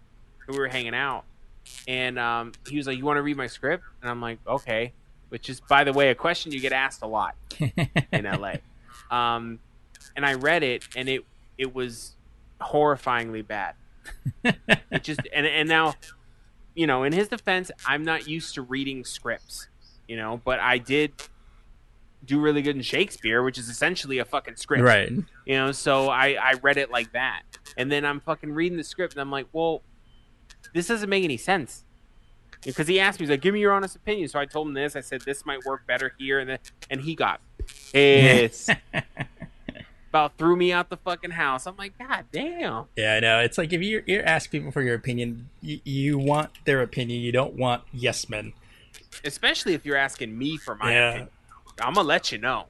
We 0.47 0.57
were 0.57 0.67
hanging 0.67 0.93
out, 0.95 1.25
and 1.87 2.17
um, 2.19 2.51
he 2.67 2.77
was 2.77 2.87
like, 2.87 2.97
"You 2.97 3.05
want 3.05 3.17
to 3.17 3.21
read 3.23 3.37
my 3.37 3.47
script?" 3.47 3.83
And 4.01 4.09
I'm 4.09 4.21
like, 4.21 4.39
"Okay." 4.47 4.93
Which 5.29 5.49
is, 5.49 5.59
by 5.59 5.83
the 5.83 5.91
way, 5.91 6.09
a 6.11 6.15
question 6.15 6.51
you 6.51 6.59
get 6.59 6.71
asked 6.71 7.01
a 7.01 7.07
lot 7.07 7.35
in 7.59 8.23
LA. 8.25 8.55
Um, 9.11 9.59
and 10.15 10.23
I 10.25 10.35
read 10.35 10.61
it, 10.63 10.83
and 10.95 11.09
it 11.09 11.21
it 11.57 11.73
was 11.73 12.15
horrifyingly 12.61 13.45
bad. 13.45 13.75
It 14.43 15.03
just 15.03 15.21
and 15.33 15.45
and 15.47 15.67
now, 15.67 15.95
you 16.75 16.85
know, 16.87 17.03
in 17.03 17.11
his 17.13 17.27
defense, 17.27 17.71
I'm 17.85 18.03
not 18.03 18.27
used 18.27 18.53
to 18.55 18.61
reading 18.61 19.03
scripts, 19.03 19.67
you 20.07 20.17
know, 20.17 20.41
but 20.43 20.59
I 20.59 20.77
did 20.77 21.13
do 22.25 22.39
really 22.39 22.61
good 22.61 22.75
in 22.75 22.81
Shakespeare, 22.81 23.43
which 23.43 23.57
is 23.57 23.69
essentially 23.69 24.17
a 24.19 24.25
fucking 24.25 24.55
script, 24.55 24.83
right. 24.83 25.11
You 25.45 25.55
know, 25.55 25.71
so 25.71 26.09
I 26.09 26.37
I 26.41 26.53
read 26.61 26.77
it 26.77 26.91
like 26.91 27.11
that, 27.13 27.43
and 27.77 27.91
then 27.91 28.05
I'm 28.05 28.19
fucking 28.19 28.51
reading 28.51 28.77
the 28.77 28.83
script, 28.83 29.13
and 29.13 29.21
I'm 29.21 29.31
like, 29.31 29.47
well, 29.53 29.81
this 30.73 30.87
doesn't 30.87 31.09
make 31.09 31.23
any 31.23 31.37
sense. 31.37 31.83
Because 32.63 32.87
he 32.87 32.99
asked 32.99 33.19
me, 33.19 33.25
he's 33.25 33.29
like, 33.29 33.41
"Give 33.41 33.53
me 33.53 33.59
your 33.59 33.73
honest 33.73 33.95
opinion." 33.95 34.27
So 34.27 34.39
I 34.39 34.45
told 34.45 34.67
him 34.67 34.73
this. 34.73 34.95
I 34.95 35.01
said 35.01 35.21
this 35.21 35.45
might 35.45 35.63
work 35.65 35.85
better 35.85 36.13
here, 36.17 36.39
and 36.39 36.49
then, 36.49 36.59
and 36.89 37.01
he 37.01 37.15
got 37.15 37.39
pissed. 37.91 38.71
About 40.09 40.37
threw 40.37 40.55
me 40.55 40.71
out 40.71 40.89
the 40.89 40.97
fucking 40.97 41.31
house. 41.31 41.67
I'm 41.67 41.75
like, 41.75 41.97
God 41.99 42.25
damn. 42.31 42.85
Yeah, 42.95 43.15
I 43.15 43.19
know. 43.19 43.39
It's 43.41 43.57
like 43.57 43.73
if 43.73 43.81
you're, 43.81 44.01
you're 44.05 44.25
asking 44.25 44.61
people 44.61 44.71
for 44.71 44.81
your 44.81 44.95
opinion, 44.95 45.49
you, 45.61 45.81
you 45.83 46.17
want 46.17 46.51
their 46.63 46.81
opinion. 46.81 47.21
You 47.21 47.33
don't 47.33 47.55
want 47.55 47.83
yes 47.91 48.29
men. 48.29 48.53
Especially 49.23 49.73
if 49.73 49.85
you're 49.85 49.97
asking 49.97 50.37
me 50.37 50.57
for 50.57 50.75
my 50.75 50.91
Yeah. 50.93 51.09
opinion. 51.09 51.29
I'm 51.81 51.93
gonna 51.93 52.07
let 52.07 52.31
you 52.31 52.37
know. 52.37 52.65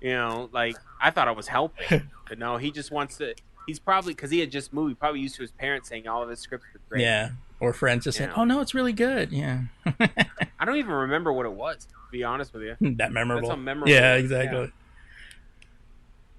You 0.00 0.10
know, 0.14 0.48
like 0.52 0.76
I 1.00 1.10
thought 1.10 1.28
I 1.28 1.32
was 1.32 1.48
helping, 1.48 2.10
but 2.28 2.38
no, 2.38 2.56
he 2.56 2.70
just 2.70 2.90
wants 2.90 3.16
to. 3.18 3.34
he's 3.66 3.78
probably 3.78 4.14
because 4.14 4.30
he 4.30 4.40
had 4.40 4.50
just 4.50 4.72
moved. 4.72 4.98
Probably 4.98 5.20
used 5.20 5.36
to 5.36 5.42
his 5.42 5.50
parents 5.50 5.88
saying 5.88 6.08
all 6.08 6.22
of 6.22 6.28
his 6.30 6.40
scripts 6.40 6.66
were 6.72 6.80
great. 6.88 7.02
Yeah. 7.02 7.30
Or 7.60 7.74
friends 7.74 8.04
just 8.04 8.16
saying. 8.16 8.30
"Oh 8.34 8.44
no, 8.44 8.60
it's 8.60 8.72
really 8.74 8.94
good." 8.94 9.30
Yeah. 9.32 9.64
I 10.58 10.64
don't 10.64 10.76
even 10.76 10.92
remember 10.92 11.30
what 11.32 11.44
it 11.44 11.52
was. 11.52 11.84
To 11.84 11.92
be 12.10 12.24
honest 12.24 12.54
with 12.54 12.62
you. 12.62 12.76
that 12.96 13.12
memorable. 13.12 13.54
Memorable 13.56 13.92
Yeah, 13.92 14.14
exactly. 14.14 14.60
yeah. 14.60 14.66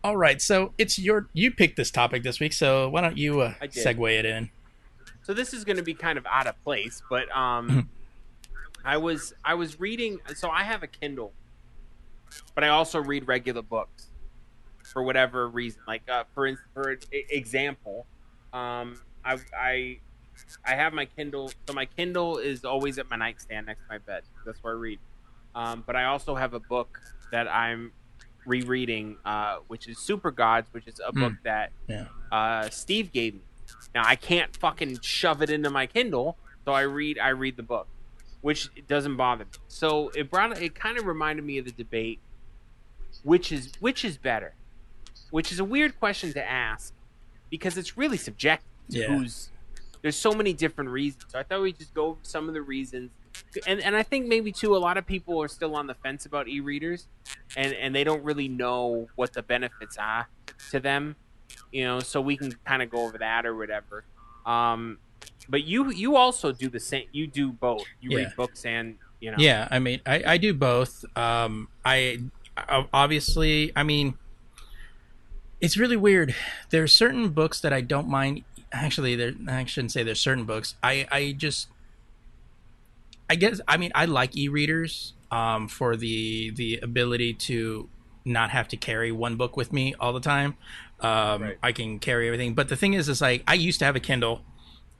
All 0.03 0.17
right, 0.17 0.41
so 0.41 0.73
it's 0.79 0.97
your 0.97 1.27
you 1.33 1.51
picked 1.51 1.77
this 1.77 1.91
topic 1.91 2.23
this 2.23 2.39
week, 2.39 2.53
so 2.53 2.89
why 2.89 3.01
don't 3.01 3.17
you 3.17 3.41
uh, 3.41 3.53
segue 3.61 4.17
it 4.17 4.25
in? 4.25 4.49
so 5.23 5.35
this 5.35 5.53
is 5.53 5.63
going 5.63 5.77
to 5.77 5.83
be 5.83 5.93
kind 5.93 6.17
of 6.17 6.25
out 6.25 6.47
of 6.47 6.61
place 6.63 7.03
but 7.07 7.29
um 7.37 7.87
i 8.85 8.97
was 8.97 9.33
i 9.45 9.53
was 9.53 9.79
reading 9.79 10.19
so 10.33 10.49
i 10.49 10.63
have 10.63 10.83
a 10.83 10.87
kindle 10.87 11.33
but 12.55 12.63
i 12.63 12.67
also 12.69 12.99
read 12.99 13.27
regular 13.27 13.61
books 13.61 14.07
for 14.91 15.03
whatever 15.03 15.47
reason. 15.47 15.81
Like 15.87 16.01
uh, 16.09 16.23
for 16.33 16.51
for 16.73 16.97
example 17.13 18.07
um 18.51 18.99
i 19.23 19.37
i 19.57 19.99
i 20.65 20.75
have 20.75 20.91
my 20.93 21.05
kindle 21.05 21.51
so 21.67 21.73
my 21.73 21.85
kindle 21.85 22.37
is 22.39 22.65
always 22.65 22.97
at 22.97 23.09
my 23.09 23.15
nightstand 23.15 23.67
next 23.67 23.79
to 23.81 23.85
my 23.89 23.97
bed. 23.99 24.23
That's 24.45 24.61
where 24.63 24.73
i 24.73 24.77
read. 24.77 24.99
Um 25.55 25.83
but 25.85 25.95
i 25.95 26.05
also 26.05 26.35
have 26.35 26.53
a 26.53 26.59
book 26.59 26.99
that 27.31 27.47
i'm 27.47 27.93
rereading 28.45 29.17
uh 29.23 29.57
which 29.67 29.87
is 29.87 29.97
Supergods 29.97 30.65
which 30.71 30.87
is 30.87 30.99
a 31.05 31.11
book 31.13 31.33
that 31.43 31.71
Yeah. 31.87 32.07
uh, 32.31 32.69
Steve 32.69 33.11
gave 33.13 33.35
me. 33.35 33.41
Now 33.95 34.03
I 34.05 34.15
can't 34.15 34.53
fucking 34.57 34.99
shove 35.01 35.41
it 35.41 35.49
into 35.49 35.69
my 35.69 35.85
Kindle, 35.85 36.37
so 36.65 36.73
I 36.73 36.81
read 36.81 37.19
I 37.19 37.29
read 37.29 37.55
the 37.55 37.63
book, 37.63 37.87
which 38.41 38.69
doesn't 38.87 39.15
bother 39.15 39.45
me. 39.45 39.51
So 39.67 40.09
it 40.09 40.29
brought 40.29 40.61
it 40.61 40.75
kind 40.75 40.97
of 40.97 41.05
reminded 41.05 41.45
me 41.45 41.57
of 41.57 41.65
the 41.65 41.71
debate, 41.71 42.19
which 43.23 43.51
is 43.51 43.71
which 43.79 44.03
is 44.03 44.17
better, 44.17 44.53
which 45.29 45.51
is 45.51 45.59
a 45.59 45.65
weird 45.65 45.99
question 45.99 46.33
to 46.33 46.49
ask 46.49 46.93
because 47.49 47.77
it's 47.77 47.97
really 47.97 48.17
subjective. 48.17 48.67
Yeah. 48.87 49.07
Who's 49.07 49.49
there's 50.01 50.15
so 50.15 50.33
many 50.33 50.53
different 50.53 50.89
reasons. 50.89 51.25
So 51.27 51.39
I 51.39 51.43
thought 51.43 51.61
we'd 51.61 51.77
just 51.77 51.93
go 51.93 52.07
over 52.07 52.19
some 52.23 52.47
of 52.47 52.55
the 52.55 52.61
reasons. 52.61 53.11
And, 53.67 53.79
and 53.79 53.95
I 53.95 54.03
think 54.03 54.27
maybe 54.27 54.51
too 54.51 54.75
a 54.75 54.79
lot 54.79 54.97
of 54.97 55.05
people 55.05 55.41
are 55.41 55.47
still 55.47 55.75
on 55.75 55.87
the 55.87 55.93
fence 55.93 56.25
about 56.25 56.47
e-readers 56.47 57.07
and, 57.55 57.73
and 57.73 57.95
they 57.95 58.03
don't 58.03 58.23
really 58.23 58.47
know 58.47 59.07
what 59.15 59.33
the 59.33 59.41
benefits 59.41 59.97
are 59.97 60.27
to 60.71 60.79
them 60.79 61.15
you 61.71 61.83
know 61.83 61.99
so 61.99 62.21
we 62.21 62.37
can 62.37 62.53
kind 62.65 62.81
of 62.81 62.89
go 62.89 63.05
over 63.05 63.17
that 63.17 63.45
or 63.45 63.55
whatever 63.55 64.03
um 64.45 64.97
but 65.49 65.63
you 65.63 65.91
you 65.91 66.15
also 66.15 66.51
do 66.51 66.69
the 66.69 66.79
same 66.79 67.05
you 67.11 67.27
do 67.27 67.51
both 67.51 67.83
you 68.01 68.11
Yeah. 68.11 68.17
read 68.25 68.35
books 68.35 68.65
and 68.65 68.95
you 69.19 69.31
know 69.31 69.37
Yeah, 69.39 69.67
I 69.69 69.79
mean, 69.79 70.01
I, 70.05 70.23
I 70.25 70.37
do 70.37 70.53
both. 70.53 71.05
Um, 71.15 71.67
I 71.85 72.19
I- 72.57 72.87
obviously, 72.93 73.71
I 73.75 73.83
mean, 73.83 74.15
it's 75.59 75.77
really 75.77 75.97
weird. 75.97 76.35
There's 76.69 76.95
certain 76.95 77.29
books 77.29 77.59
that 77.61 77.71
I 77.73 77.81
don't 77.81 78.07
mind. 78.09 78.43
Actually, 78.71 79.15
there 79.15 79.33
I 79.47 79.65
shouldn't 79.65 79.91
say 79.91 80.03
there's 80.03 80.19
certain 80.19 80.45
books. 80.45 80.75
I 80.81 81.05
I 81.11 81.33
just, 81.37 81.67
I 83.29 83.35
guess, 83.35 83.61
I 83.67 83.77
mean, 83.77 83.91
I 83.95 84.05
like 84.05 84.35
e-readers 84.35 85.13
um, 85.31 85.67
for 85.67 85.95
the 85.95 86.51
the 86.51 86.77
ability 86.81 87.33
to 87.35 87.87
not 88.25 88.49
have 88.51 88.67
to 88.69 88.77
carry 88.77 89.11
one 89.11 89.35
book 89.35 89.55
with 89.57 89.71
me 89.73 89.93
all 89.99 90.13
the 90.13 90.19
time. 90.19 90.55
Um, 90.99 91.41
Right. 91.41 91.57
I 91.63 91.71
can 91.71 91.99
carry 91.99 92.27
everything. 92.27 92.53
But 92.53 92.69
the 92.69 92.75
thing 92.75 92.93
is, 92.93 93.09
is 93.09 93.21
like 93.21 93.43
I 93.47 93.53
used 93.55 93.79
to 93.79 93.85
have 93.85 93.95
a 93.95 93.99
Kindle. 93.99 94.41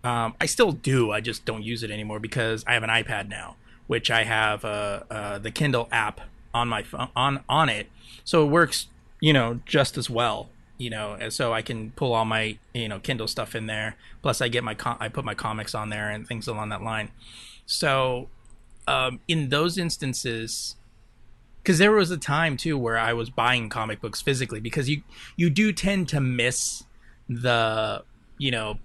Um, 0.04 0.36
I 0.42 0.46
still 0.46 0.72
do. 0.72 1.12
I 1.12 1.22
just 1.22 1.46
don't 1.46 1.64
use 1.64 1.84
it 1.84 1.92
anymore 1.92 2.20
because 2.20 2.64
I 2.68 2.74
have 2.74 2.84
an 2.84 2.90
iPad 2.90 3.30
now, 3.30 3.56
which 3.88 4.10
I 4.10 4.24
have 4.24 4.66
uh, 4.66 5.04
uh, 5.10 5.38
the 5.40 5.52
Kindle 5.52 5.88
app 5.92 6.22
on 6.54 6.68
my 6.68 6.84
phone 6.84 7.10
on 7.16 7.44
on 7.48 7.70
it, 7.70 7.88
so 8.24 8.46
it 8.46 8.50
works, 8.50 8.88
you 9.20 9.32
know, 9.32 9.60
just 9.66 9.98
as 9.98 10.10
well. 10.10 10.50
You 10.78 10.90
know, 10.90 11.16
and 11.20 11.32
so 11.32 11.54
I 11.54 11.62
can 11.62 11.92
pull 11.92 12.14
all 12.14 12.26
my 12.26 12.58
you 12.74 12.90
know 12.90 13.00
Kindle 13.00 13.28
stuff 13.28 13.54
in 13.54 13.68
there. 13.68 13.96
Plus, 14.24 14.42
I 14.42 14.48
get 14.48 14.64
my 14.64 14.74
com- 14.74 14.98
I 15.00 15.08
put 15.08 15.24
my 15.24 15.36
comics 15.36 15.76
on 15.76 15.90
there 15.90 16.10
and 16.10 16.28
things 16.28 16.48
along 16.48 16.70
that 16.70 16.82
line. 16.82 17.12
So, 17.68 18.28
um, 18.88 19.20
in 19.28 19.50
those 19.50 19.78
instances, 19.78 20.76
because 21.62 21.78
there 21.78 21.92
was 21.92 22.10
a 22.10 22.18
time 22.18 22.58
too 22.58 22.78
where 22.78 22.98
I 22.98 23.14
was 23.14 23.30
buying 23.30 23.70
comic 23.70 24.02
books 24.02 24.22
physically 24.22 24.60
because 24.60 24.90
you 24.90 25.04
you 25.36 25.52
do 25.52 25.72
tend 25.72 26.10
to 26.10 26.20
miss 26.20 26.84
the 27.30 28.04
you 28.40 28.50
know 28.50 28.80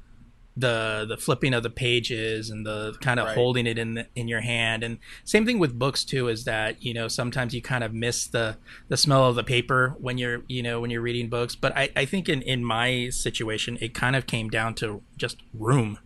the 0.58 1.04
the 1.06 1.18
flipping 1.18 1.52
of 1.52 1.62
the 1.62 1.68
pages 1.70 2.48
and 2.48 2.64
the 2.64 2.94
kind 3.02 3.20
of 3.20 3.26
Right. 3.26 3.34
holding 3.34 3.66
it 3.66 3.76
in 3.78 3.94
the, 3.94 4.06
in 4.14 4.26
your 4.26 4.40
hand. 4.40 4.82
And 4.82 4.98
same 5.24 5.44
thing 5.44 5.58
with 5.58 5.78
books 5.78 6.02
too 6.04 6.28
is 6.28 6.44
that 6.44 6.82
you 6.82 6.94
know 6.94 7.08
sometimes 7.08 7.54
you 7.54 7.60
kind 7.60 7.84
of 7.84 7.92
miss 7.92 8.26
the 8.26 8.56
the 8.88 8.96
smell 8.96 9.26
of 9.26 9.34
the 9.36 9.44
paper 9.44 9.94
when 9.98 10.16
you're 10.16 10.44
you 10.48 10.62
know 10.62 10.80
when 10.80 10.90
you're 10.90 11.02
reading 11.02 11.28
books. 11.28 11.54
But 11.54 11.76
I, 11.76 11.90
I 11.94 12.04
think 12.06 12.28
in 12.28 12.40
in 12.42 12.64
my 12.64 13.10
situation 13.10 13.76
it 13.82 13.92
kind 13.92 14.16
of 14.16 14.26
came 14.26 14.48
down 14.48 14.74
to 14.76 15.02
just 15.18 15.36
room. 15.52 15.98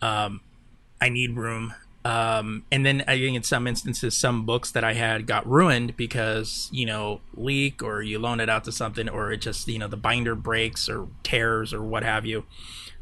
Um 0.00 0.42
I 1.00 1.08
need 1.08 1.36
room. 1.36 1.74
Um 2.04 2.64
and 2.70 2.86
then 2.86 3.02
I 3.08 3.16
think 3.18 3.34
in 3.36 3.42
some 3.42 3.66
instances 3.66 4.16
some 4.16 4.44
books 4.46 4.70
that 4.72 4.84
I 4.84 4.94
had 4.94 5.26
got 5.26 5.44
ruined 5.48 5.96
because 5.96 6.68
you 6.72 6.86
know 6.86 7.20
leak 7.34 7.82
or 7.82 8.02
you 8.02 8.20
loan 8.20 8.38
it 8.38 8.48
out 8.48 8.62
to 8.64 8.72
something 8.72 9.08
or 9.08 9.32
it 9.32 9.40
just 9.40 9.66
you 9.66 9.78
know 9.80 9.88
the 9.88 9.96
binder 9.96 10.36
breaks 10.36 10.88
or 10.88 11.08
tears 11.24 11.72
or 11.74 11.82
what 11.82 12.04
have 12.04 12.24
you. 12.26 12.44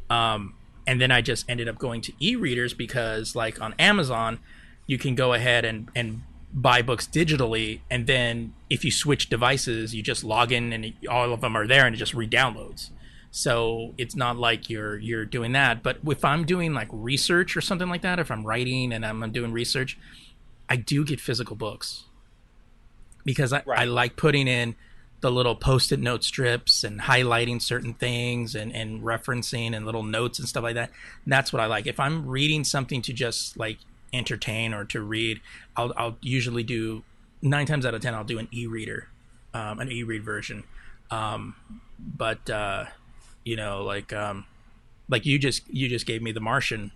Um, 0.08 0.54
and 0.86 1.00
then 1.00 1.10
I 1.10 1.20
just 1.20 1.48
ended 1.48 1.68
up 1.68 1.78
going 1.78 2.00
to 2.02 2.12
e-readers 2.20 2.74
because, 2.74 3.34
like 3.36 3.60
on 3.60 3.74
Amazon, 3.78 4.40
you 4.86 4.98
can 4.98 5.14
go 5.14 5.32
ahead 5.32 5.64
and 5.64 5.88
and 5.94 6.22
buy 6.52 6.82
books 6.82 7.06
digitally, 7.06 7.80
and 7.90 8.06
then 8.06 8.54
if 8.68 8.84
you 8.84 8.90
switch 8.90 9.28
devices, 9.28 9.94
you 9.94 10.02
just 10.02 10.24
log 10.24 10.52
in 10.52 10.72
and 10.72 10.92
all 11.08 11.32
of 11.32 11.40
them 11.40 11.56
are 11.56 11.66
there, 11.66 11.86
and 11.86 11.94
it 11.94 11.98
just 11.98 12.14
re-downloads. 12.14 12.90
So 13.30 13.94
it's 13.96 14.16
not 14.16 14.36
like 14.36 14.68
you're 14.68 14.98
you're 14.98 15.24
doing 15.24 15.52
that. 15.52 15.82
But 15.82 15.98
if 16.06 16.24
I'm 16.24 16.44
doing 16.44 16.74
like 16.74 16.88
research 16.90 17.56
or 17.56 17.60
something 17.60 17.88
like 17.88 18.02
that, 18.02 18.18
if 18.18 18.30
I'm 18.30 18.44
writing 18.44 18.92
and 18.92 19.06
I'm 19.06 19.30
doing 19.30 19.52
research, 19.52 19.96
I 20.68 20.76
do 20.76 21.04
get 21.04 21.20
physical 21.20 21.56
books 21.56 22.04
because 23.24 23.52
I, 23.52 23.62
I 23.68 23.84
like 23.84 24.16
putting 24.16 24.48
in 24.48 24.74
the 25.20 25.30
little 25.30 25.54
post-it 25.54 26.00
note 26.00 26.24
strips 26.24 26.82
and 26.82 27.00
highlighting 27.02 27.60
certain 27.60 27.94
things 27.94 28.54
and, 28.54 28.74
and 28.74 29.02
referencing 29.02 29.74
and 29.74 29.84
little 29.84 30.02
notes 30.02 30.38
and 30.38 30.48
stuff 30.48 30.62
like 30.62 30.74
that. 30.74 30.90
That's 31.26 31.52
what 31.52 31.60
I 31.60 31.66
like. 31.66 31.86
If 31.86 32.00
I'm 32.00 32.26
reading 32.26 32.64
something 32.64 33.02
to 33.02 33.12
just 33.12 33.56
like 33.56 33.78
entertain 34.12 34.72
or 34.72 34.84
to 34.86 35.00
read, 35.00 35.40
I'll, 35.76 35.92
I'll 35.96 36.16
usually 36.22 36.62
do 36.62 37.02
nine 37.42 37.66
times 37.66 37.86
out 37.86 37.94
of 37.94 38.00
ten 38.00 38.14
I'll 38.14 38.24
do 38.24 38.38
an 38.38 38.48
e-reader, 38.50 39.08
um, 39.54 39.78
an 39.80 39.90
e-read 39.90 40.24
version. 40.24 40.64
Um, 41.10 41.54
but 41.98 42.48
uh, 42.48 42.86
you 43.44 43.56
know, 43.56 43.82
like 43.82 44.12
um, 44.12 44.46
like 45.08 45.26
you 45.26 45.38
just 45.38 45.68
you 45.68 45.88
just 45.88 46.06
gave 46.06 46.22
me 46.22 46.32
the 46.32 46.40
Martian 46.40 46.92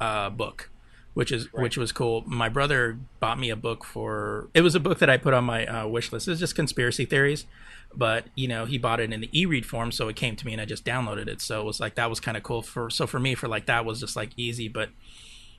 uh, 0.00 0.30
book, 0.30 0.70
which 1.14 1.32
is 1.32 1.52
which 1.52 1.76
was 1.76 1.92
cool. 1.92 2.22
My 2.26 2.48
brother 2.48 2.98
bought 3.20 3.38
me 3.38 3.50
a 3.50 3.56
book 3.56 3.84
for 3.84 4.48
it 4.54 4.62
was 4.62 4.74
a 4.74 4.80
book 4.80 4.98
that 4.98 5.08
I 5.08 5.16
put 5.16 5.34
on 5.34 5.44
my 5.44 5.66
uh, 5.66 5.86
wish 5.86 6.12
list. 6.12 6.28
It's 6.28 6.40
just 6.40 6.54
conspiracy 6.54 7.04
theories, 7.04 7.46
but 7.94 8.26
you 8.34 8.48
know 8.48 8.64
he 8.64 8.78
bought 8.78 9.00
it 9.00 9.12
in 9.12 9.20
the 9.20 9.38
e-read 9.38 9.66
form, 9.66 9.92
so 9.92 10.08
it 10.08 10.16
came 10.16 10.36
to 10.36 10.46
me 10.46 10.52
and 10.52 10.60
I 10.60 10.64
just 10.64 10.84
downloaded 10.84 11.28
it. 11.28 11.40
So 11.40 11.60
it 11.60 11.64
was 11.64 11.80
like 11.80 11.94
that 11.96 12.08
was 12.08 12.20
kind 12.20 12.36
of 12.36 12.42
cool 12.42 12.62
for 12.62 12.90
so 12.90 13.06
for 13.06 13.18
me 13.18 13.34
for 13.34 13.48
like 13.48 13.66
that 13.66 13.84
was 13.84 14.00
just 14.00 14.16
like 14.16 14.30
easy. 14.36 14.68
But 14.68 14.90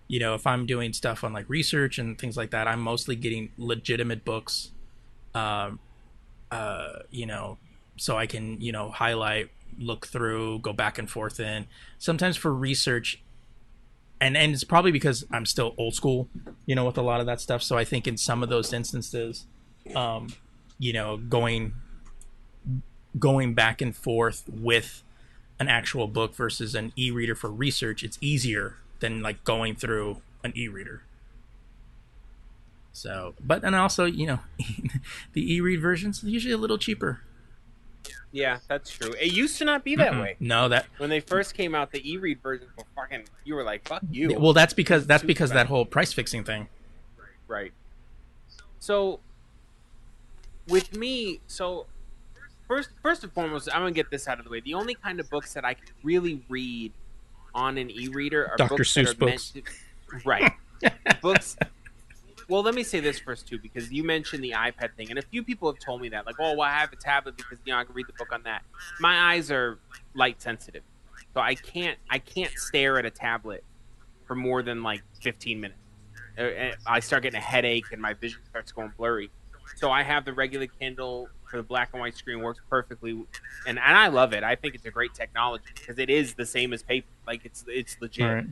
you 0.08 0.20
know 0.20 0.34
if 0.34 0.46
I'm 0.48 0.66
doing 0.66 0.94
stuff 0.94 1.24
on 1.24 1.34
like 1.34 1.48
research 1.50 1.98
and 2.00 2.18
things 2.18 2.36
like 2.38 2.52
that, 2.52 2.68
I'm 2.68 2.82
mostly 2.82 3.16
getting 3.16 3.52
legitimate 3.58 4.26
books. 4.26 4.72
Um, 5.36 5.80
uh, 6.52 7.00
you 7.10 7.26
know, 7.26 7.58
so 7.98 8.18
I 8.18 8.26
can 8.26 8.60
you 8.62 8.72
know 8.72 8.90
highlight, 8.90 9.50
look 9.78 10.08
through, 10.08 10.60
go 10.60 10.74
back 10.74 10.98
and 10.98 11.10
forth 11.10 11.40
in. 11.40 11.68
Sometimes 11.98 12.36
for 12.36 12.54
research, 12.54 13.22
and 14.20 14.36
and 14.36 14.54
it's 14.54 14.64
probably 14.64 14.92
because 14.92 15.24
I'm 15.32 15.46
still 15.46 15.76
old 15.78 15.94
school, 15.94 16.30
you 16.66 16.76
know, 16.76 16.86
with 16.86 16.98
a 16.98 17.02
lot 17.02 17.20
of 17.20 17.26
that 17.28 17.42
stuff. 17.42 17.62
So 17.62 17.78
I 17.78 17.84
think 17.84 18.08
in 18.08 18.18
some 18.18 18.42
of 18.44 18.50
those 18.50 18.74
instances, 18.74 19.46
um, 19.96 20.30
you 20.80 20.94
know, 20.94 21.18
going 21.18 21.74
going 23.20 23.54
back 23.54 23.82
and 23.82 23.96
forth 23.96 24.44
with 24.50 25.04
an 25.60 25.68
actual 25.68 26.08
book 26.08 26.36
versus 26.36 26.76
an 26.76 26.92
e-reader 26.98 27.36
for 27.36 27.50
research, 27.52 28.04
it's 28.04 28.18
easier 28.22 28.78
than 29.00 29.22
like 29.22 29.44
going 29.44 29.76
through 29.76 30.18
an 30.44 30.54
e-reader. 30.56 31.04
So, 32.92 33.34
but 33.40 33.64
and 33.64 33.76
also, 33.76 34.06
you 34.06 34.28
know, 34.28 34.40
the 35.34 35.54
e-read 35.54 35.82
versions 35.82 36.24
usually 36.24 36.54
a 36.54 36.58
little 36.58 36.78
cheaper. 36.78 37.22
yeah 38.32 38.58
that's 38.68 38.90
true 38.90 39.14
it 39.22 39.32
used 39.32 39.58
to 39.60 39.66
not 39.66 39.84
be 39.84 39.96
that 39.96 40.12
Mm-mm. 40.14 40.22
way 40.22 40.36
No, 40.40 40.68
that 40.70 40.88
when 40.98 41.10
they 41.10 41.20
first 41.20 41.54
came 41.54 41.76
out 41.76 41.92
the 41.92 42.02
e-read 42.12 42.42
versions 42.42 42.70
were 42.78 42.84
fucking 42.96 43.26
you 43.44 43.54
were 43.56 43.64
like 43.64 43.88
fuck 43.88 44.02
you 44.12 44.36
well, 44.40 44.54
that's 44.54 44.74
because 44.74 45.06
that's 45.06 45.24
because 45.24 45.52
that 45.52 45.68
whole 45.68 45.86
price 45.86 46.12
fixing 46.14 46.44
thing. 46.44 46.68
Right. 47.18 47.28
Right. 47.48 47.72
So 48.80 49.20
with 50.68 50.96
me, 50.96 51.42
so 51.48 51.86
first 52.76 52.90
first 53.02 53.24
and 53.24 53.32
foremost, 53.34 53.70
I'm 53.74 53.82
gonna 53.82 53.92
get 53.92 54.10
this 54.10 54.28
out 54.28 54.40
of 54.40 54.46
the 54.46 54.52
way. 54.52 54.60
The 54.60 54.74
only 54.74 54.96
kind 54.96 55.20
of 55.20 55.30
books 55.30 55.54
that 55.54 55.66
I 55.66 55.74
can 55.76 55.88
really 56.04 56.44
read 56.50 56.92
on 57.54 57.78
an 57.78 57.92
e-reader 57.92 58.50
are 58.50 58.58
Dr. 58.58 58.78
books 58.78 58.94
that 58.96 59.06
Seuss 59.08 59.18
books. 59.18 59.52
to- 59.52 59.64
right. 60.26 60.52
books. 61.22 61.56
well, 62.50 62.64
let 62.64 62.74
me 62.74 62.84
say 62.84 63.00
this 63.00 63.20
first 63.20 63.48
too, 63.48 63.60
because 63.60 63.92
you 63.92 64.04
mentioned 64.04 64.44
the 64.44 64.52
iPad 64.52 64.94
thing, 64.96 65.10
and 65.10 65.20
a 65.20 65.22
few 65.22 65.44
people 65.44 65.72
have 65.72 65.80
told 65.80 66.02
me 66.02 66.10
that, 66.10 66.26
like, 66.26 66.36
oh, 66.40 66.56
well, 66.56 66.62
I 66.62 66.72
have 66.72 66.92
a 66.92 66.96
tablet 66.96 67.38
because 67.38 67.60
you 67.66 67.74
know 67.74 67.80
I 67.80 67.84
can 67.84 67.94
read 67.94 68.08
the 68.08 68.14
book 68.14 68.32
on 68.32 68.44
that. 68.44 68.64
My 69.00 69.34
eyes 69.34 69.52
are 69.52 69.80
light 70.16 70.42
sensitive, 70.42 70.84
so 71.34 71.42
I 71.42 71.56
can't 71.56 71.98
I 72.10 72.20
can't 72.20 72.52
stare 72.58 72.98
at 72.98 73.06
a 73.06 73.12
tablet 73.12 73.64
for 74.26 74.36
more 74.36 74.64
than 74.64 74.84
like 74.84 75.04
15 75.22 75.60
minutes. 75.60 75.80
Uh, 76.38 76.76
I 76.88 77.00
start 77.00 77.24
getting 77.24 77.38
a 77.38 77.44
headache 77.44 77.86
and 77.92 78.02
my 78.02 78.14
vision 78.14 78.40
starts 78.50 78.72
going 78.72 78.92
blurry. 78.98 79.30
So 79.76 79.92
I 79.92 80.02
have 80.02 80.26
the 80.26 80.34
regular 80.34 80.66
Kindle 80.68 81.30
for 81.54 81.58
the 81.58 81.64
black 81.64 81.90
and 81.94 82.02
white 82.02 82.18
screen 82.18 82.42
works 82.42 82.60
perfectly, 82.68 83.12
and 83.12 83.78
and 83.78 83.80
I 83.80 84.08
love 84.08 84.34
it. 84.34 84.44
I 84.44 84.56
think 84.56 84.74
it's 84.74 84.86
a 84.86 84.90
great 84.90 85.14
technology 85.14 85.66
because 85.76 86.00
it 86.00 86.10
is 86.10 86.34
the 86.34 86.48
same 86.48 86.74
as 86.74 86.82
paper, 86.82 87.06
like 87.28 87.46
it's 87.46 87.64
it's 87.68 87.96
legit. 88.02 88.26
Right. 88.26 88.48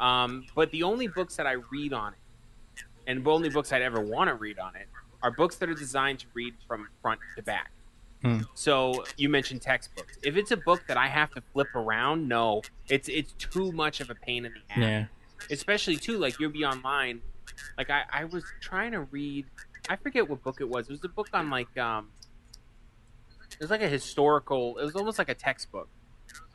Um, 0.00 0.46
but 0.56 0.72
the 0.72 0.82
only 0.82 1.06
books 1.06 1.36
that 1.36 1.46
I 1.46 1.56
read 1.70 1.92
on 1.92 2.12
it, 2.14 2.82
and 3.06 3.24
the 3.24 3.30
only 3.30 3.50
books 3.50 3.72
I'd 3.72 3.82
ever 3.82 4.00
want 4.00 4.30
to 4.30 4.34
read 4.34 4.58
on 4.58 4.74
it, 4.74 4.88
are 5.22 5.30
books 5.30 5.56
that 5.58 5.68
are 5.68 5.74
designed 5.74 6.18
to 6.20 6.26
read 6.34 6.54
from 6.66 6.88
front 7.00 7.20
to 7.36 7.42
back. 7.44 7.70
Hmm. 8.22 8.40
So 8.54 9.04
you 9.16 9.28
mentioned 9.28 9.62
textbooks. 9.62 10.18
If 10.24 10.36
it's 10.36 10.50
a 10.50 10.56
book 10.56 10.82
that 10.88 10.96
I 10.96 11.06
have 11.06 11.30
to 11.34 11.42
flip 11.52 11.72
around, 11.76 12.26
no, 12.26 12.62
it's 12.88 13.08
it's 13.08 13.32
too 13.38 13.70
much 13.70 14.00
of 14.00 14.10
a 14.10 14.16
pain 14.16 14.44
in 14.44 14.54
the 14.54 14.72
ass. 14.72 14.78
Yeah. 14.78 15.04
Especially 15.52 15.96
too, 15.96 16.18
like 16.18 16.40
you'll 16.40 16.50
be 16.50 16.64
online. 16.64 17.20
Like 17.78 17.90
I, 17.90 18.02
I 18.12 18.24
was 18.24 18.42
trying 18.60 18.90
to 18.90 19.02
read. 19.02 19.46
I 19.88 19.94
forget 19.94 20.28
what 20.28 20.42
book 20.42 20.60
it 20.60 20.68
was. 20.68 20.88
It 20.88 20.92
was 20.92 21.04
a 21.04 21.08
book 21.08 21.28
on 21.32 21.48
like 21.48 21.78
um. 21.78 22.08
It 23.60 23.64
was 23.64 23.70
like 23.70 23.82
a 23.82 23.88
historical. 23.88 24.78
It 24.78 24.84
was 24.84 24.96
almost 24.96 25.18
like 25.18 25.28
a 25.28 25.34
textbook, 25.34 25.90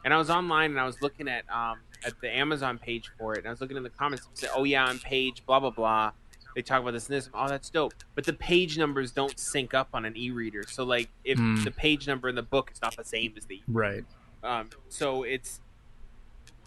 and 0.04 0.12
I 0.14 0.18
was 0.18 0.32
online 0.32 0.72
and 0.72 0.80
I 0.80 0.86
was 0.86 1.02
looking 1.02 1.28
at 1.28 1.46
um 1.54 1.82
at 2.04 2.20
the 2.22 2.36
Amazon 2.36 2.80
page 2.80 3.12
for 3.18 3.36
it, 3.36 3.40
and 3.40 3.48
I 3.48 3.52
was 3.52 3.62
looking 3.62 3.78
in 3.78 3.84
the 3.84 3.92
comments 3.92 4.26
and 4.26 4.36
said, 4.36 4.50
"Oh 4.56 4.64
yeah, 4.64 4.86
on 4.86 5.00
page 5.00 5.46
blah 5.46 5.60
blah 5.60 5.70
blah." 5.70 6.14
They 6.56 6.62
talk 6.64 6.82
about 6.82 6.92
this 6.92 7.08
and 7.08 7.16
this. 7.18 7.30
Oh, 7.34 7.48
that's 7.50 7.70
dope. 7.70 7.94
But 8.16 8.26
the 8.26 8.34
page 8.34 8.78
numbers 8.78 9.12
don't 9.12 9.38
sync 9.38 9.74
up 9.74 9.90
on 9.94 10.06
an 10.06 10.16
e-reader. 10.18 10.66
So 10.68 10.84
like, 10.86 11.10
if 11.24 11.38
Hmm. 11.38 11.64
the 11.66 11.72
page 11.72 12.08
number 12.08 12.30
in 12.30 12.36
the 12.36 12.42
book 12.44 12.72
is 12.72 12.82
not 12.82 12.96
the 12.96 13.04
same 13.04 13.34
as 13.38 13.46
the 13.46 13.62
Right. 13.68 14.06
um, 14.42 14.72
so 14.90 15.24
it's 15.24 15.60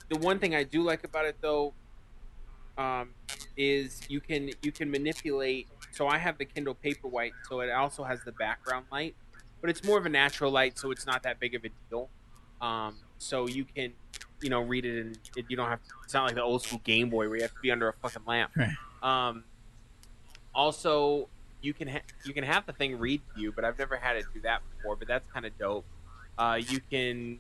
the 0.09 0.17
one 0.17 0.39
thing 0.39 0.55
I 0.55 0.63
do 0.63 0.83
like 0.83 1.05
about 1.05 1.25
it 1.25 1.39
though 1.41 1.75
um, 2.77 3.15
is 3.57 4.05
you 4.09 4.21
can 4.21 4.51
you 4.63 4.71
can 4.73 4.91
manipulate. 4.91 5.69
So 5.91 6.07
I 6.07 6.19
have 6.19 6.39
the 6.39 6.45
Kindle 6.45 6.77
Paperwhite, 6.77 7.33
so 7.49 7.61
it 7.61 7.71
also 7.71 8.05
has 8.05 8.23
the 8.23 8.33
background 8.33 8.87
light, 8.93 9.17
but 9.61 9.71
it's 9.71 9.85
more 9.85 9.99
of 9.99 10.07
a 10.07 10.09
natural 10.09 10.51
light, 10.51 10.79
so 10.79 10.91
it's 10.91 11.07
not 11.07 11.23
that 11.25 11.41
big 11.41 11.55
of 11.55 11.65
a 11.65 11.71
deal. 11.91 12.09
Um, 12.61 12.97
so 13.19 13.47
you 13.47 13.65
can 13.65 13.93
you 14.41 14.51
know 14.51 14.61
read 14.61 14.85
it 14.85 15.01
and 15.01 15.19
it, 15.37 15.47
you 15.49 15.57
don't 15.57 15.69
have 15.69 15.83
to. 15.83 15.91
It's 16.05 16.15
not 16.15 16.25
like 16.27 16.35
the 16.35 16.43
old 16.43 16.63
school 16.63 16.81
Game 16.85 17.11
Boy 17.11 17.29
where 17.29 17.37
you 17.37 17.43
have 17.43 17.55
to 17.55 17.61
be 17.61 17.71
under 17.71 17.89
a 17.89 17.93
fucking 17.93 18.23
lamp. 18.27 18.53
Right. 18.57 18.71
Um, 19.03 19.45
also, 20.55 21.29
you 21.61 21.75
can 21.75 21.89
ha- 21.89 22.03
you 22.25 22.33
can 22.33 22.45
have 22.45 22.67
the 22.67 22.73
thing 22.73 22.99
read 22.99 23.21
to 23.35 23.41
you, 23.41 23.53
but 23.53 23.65
I've 23.65 23.79
never 23.79 23.97
had 23.97 24.17
it 24.17 24.25
do 24.35 24.41
that 24.41 24.63
before. 24.77 24.97
But 24.97 25.09
that's 25.09 25.27
kind 25.33 25.47
of 25.47 25.57
dope. 25.59 25.85
Uh, 26.37 26.61
you 26.69 26.81
can 26.91 27.39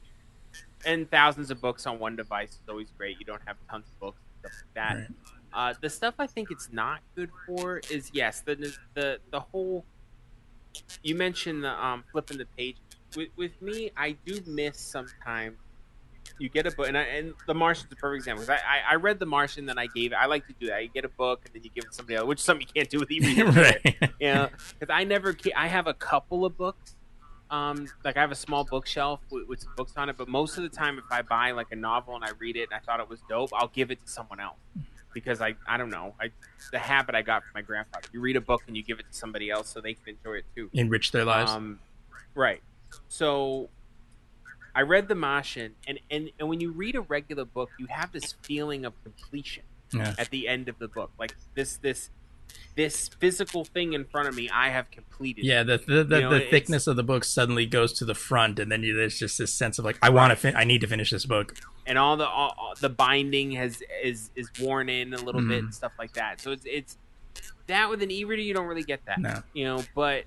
and 0.85 1.11
thousands 1.11 1.51
of 1.51 1.61
books 1.61 1.86
on 1.86 1.99
one 1.99 2.16
device 2.16 2.51
is 2.51 2.69
always 2.69 2.89
great. 2.97 3.19
You 3.19 3.24
don't 3.24 3.43
have 3.47 3.57
tons 3.70 3.86
of 3.89 4.01
books 4.01 4.20
and 4.20 4.53
stuff 4.53 4.62
like 4.65 4.74
that. 4.74 4.97
Right. 4.97 5.09
Uh, 5.53 5.74
the 5.81 5.90
stuff 5.90 6.15
I 6.19 6.27
think 6.27 6.51
it's 6.51 6.69
not 6.73 7.01
good 7.15 7.31
for 7.47 7.81
is 7.90 8.11
yes 8.12 8.40
the 8.40 8.77
the 8.95 9.19
the 9.31 9.40
whole. 9.40 9.85
You 11.03 11.15
mentioned 11.15 11.65
the 11.65 11.85
um, 11.85 12.05
flipping 12.11 12.39
the 12.39 12.47
page. 12.57 12.77
With, 13.17 13.29
with 13.37 13.61
me, 13.63 13.91
I 13.97 14.17
do 14.27 14.41
miss 14.47 14.79
sometimes. 14.79 15.57
You 16.39 16.49
get 16.49 16.67
a 16.67 16.71
book, 16.71 16.87
and, 16.87 16.97
I, 16.97 17.03
and 17.03 17.35
The 17.47 17.55
Martian's 17.55 17.91
a 17.91 17.97
perfect 17.97 18.21
example. 18.21 18.45
I, 18.49 18.55
I 18.55 18.93
I 18.93 18.95
read 18.97 19.19
The 19.19 19.27
Martian, 19.27 19.67
then 19.67 19.79
I 19.79 19.87
gave 19.87 20.13
it. 20.13 20.17
I 20.17 20.27
like 20.27 20.47
to 20.47 20.55
do 20.61 20.67
that. 20.67 20.83
You 20.83 20.89
get 20.89 21.05
a 21.05 21.09
book, 21.09 21.41
and 21.45 21.55
then 21.55 21.63
you 21.65 21.71
give 21.75 21.85
it 21.85 21.89
to 21.89 21.95
somebody 21.95 22.17
else, 22.17 22.27
which 22.27 22.39
is 22.39 22.45
something 22.45 22.67
you 22.67 22.73
can't 22.81 22.91
do 22.91 23.01
with 23.01 23.11
e-readers. 23.13 23.57
right. 23.57 23.81
you 24.21 24.35
know, 24.35 24.49
because 24.79 24.93
I 24.95 25.05
never, 25.05 25.35
I 25.57 25.67
have 25.67 25.87
a 25.87 25.95
couple 25.95 26.45
of 26.45 26.57
books. 26.57 26.95
Um, 27.51 27.89
like 28.05 28.19
I 28.19 28.21
have 28.21 28.31
a 28.31 28.37
small 28.37 28.65
bookshelf 28.65 29.21
with, 29.31 29.49
with 29.49 29.61
some 29.61 29.73
books 29.75 29.95
on 29.97 30.11
it, 30.11 30.19
but 30.19 30.29
most 30.29 30.59
of 30.59 30.65
the 30.65 30.69
time, 30.69 30.99
if 30.99 31.05
I 31.11 31.23
buy 31.23 31.53
like 31.53 31.69
a 31.73 31.77
novel 31.77 32.15
and 32.15 32.23
I 32.23 32.31
read 32.39 32.57
it 32.57 32.69
and 32.71 32.75
I 32.75 32.79
thought 32.81 33.01
it 33.01 33.09
was 33.09 33.21
dope, 33.27 33.51
I'll 33.55 33.69
give 33.69 33.91
it 33.91 34.01
to 34.05 34.09
someone 34.09 34.39
else 34.39 34.59
because 35.12 35.40
I, 35.40 35.55
I 35.66 35.76
don't 35.76 35.90
know, 35.90 36.14
I 36.20 36.30
the 36.70 36.78
habit 36.78 37.14
I 37.14 37.22
got 37.22 37.43
from 37.43 37.52
my 37.55 37.62
grandfather. 37.62 38.09
You 38.12 38.20
read 38.20 38.36
a 38.36 38.40
book 38.40 38.62
and 38.66 38.76
you 38.76 38.82
give 38.82 38.98
it 38.98 39.06
to 39.10 39.16
somebody 39.16 39.51
else 39.51 39.68
so 39.68 39.80
they 39.80 39.94
can 39.94 40.16
enjoy 40.16 40.39
it 40.39 40.44
too. 40.55 40.70
Enrich 40.72 41.12
their 41.12 41.24
lives. 41.24 41.51
Um, 41.51 41.80
right. 42.35 42.60
So 43.09 43.68
I 44.74 44.82
read 44.82 45.09
The 45.09 45.14
Martian, 45.14 45.74
and, 45.86 45.98
and 46.10 46.30
and 46.39 46.48
when 46.48 46.60
you 46.60 46.72
read 46.72 46.94
a 46.94 47.01
regular 47.01 47.44
book, 47.44 47.70
you 47.78 47.86
have 47.86 48.12
this 48.12 48.35
feeling 48.43 48.85
of 48.85 48.93
completion 49.02 49.64
yeah. 49.93 50.14
at 50.18 50.30
the 50.30 50.48
end 50.48 50.68
of 50.68 50.78
the 50.78 50.89
book. 50.89 51.10
Like 51.18 51.35
this 51.55 51.76
this 51.76 52.10
this 52.79 53.09
physical 53.09 53.65
thing 53.65 53.93
in 53.93 54.05
front 54.05 54.29
of 54.29 54.37
me, 54.37 54.49
I 54.49 54.69
have 54.71 54.89
completed. 54.93 55.45
Yeah, 55.45 55.65
the 55.65 55.79
the, 55.79 56.05
the, 56.05 56.17
You 56.17 56.23
know, 56.23 56.31
the 56.31 56.41
thickness 56.49 56.87
of 56.87 56.95
the 56.97 57.03
book 57.03 57.25
suddenly 57.25 57.67
goes 57.67 57.93
to 57.95 58.05
the 58.05 58.15
front, 58.15 58.61
and 58.61 58.71
then 58.71 58.85
you, 58.85 58.95
there's 58.97 59.19
just 59.19 59.37
this 59.37 59.53
sense 59.53 59.81
of 59.81 59.85
like, 59.85 59.99
I 60.01 60.11
want 60.11 60.31
to, 60.31 60.37
fin- 60.37 60.55
I 60.57 60.63
need 60.63 60.81
to 60.83 60.87
finish 60.87 61.11
this 61.11 61.27
book. 61.27 61.55
and 61.87 61.99
all 61.99 62.17
the 62.17 62.27
all, 62.29 62.55
all- 62.57 62.75
the 62.81 62.89
binding 62.89 63.51
has 63.53 63.83
is 64.03 64.31
is 64.37 64.49
worn 64.61 64.89
in 64.89 65.13
a 65.13 65.19
little 65.21 65.41
bit 65.43 65.51
Mhm. 65.61 65.65
and 65.65 65.75
stuff 65.75 65.93
like 65.99 66.13
that. 66.15 66.41
So 66.41 66.53
it's 66.53 66.63
it's 66.67 66.97
that 67.67 67.91
with 67.91 68.01
an 68.03 68.11
e-reader, 68.13 68.41
you 68.43 68.55
don't 68.55 68.67
really 68.67 68.85
get 68.85 69.05
that. 69.07 69.19
No. 69.21 69.43
You 69.53 69.65
know, 69.65 69.85
but 69.95 70.25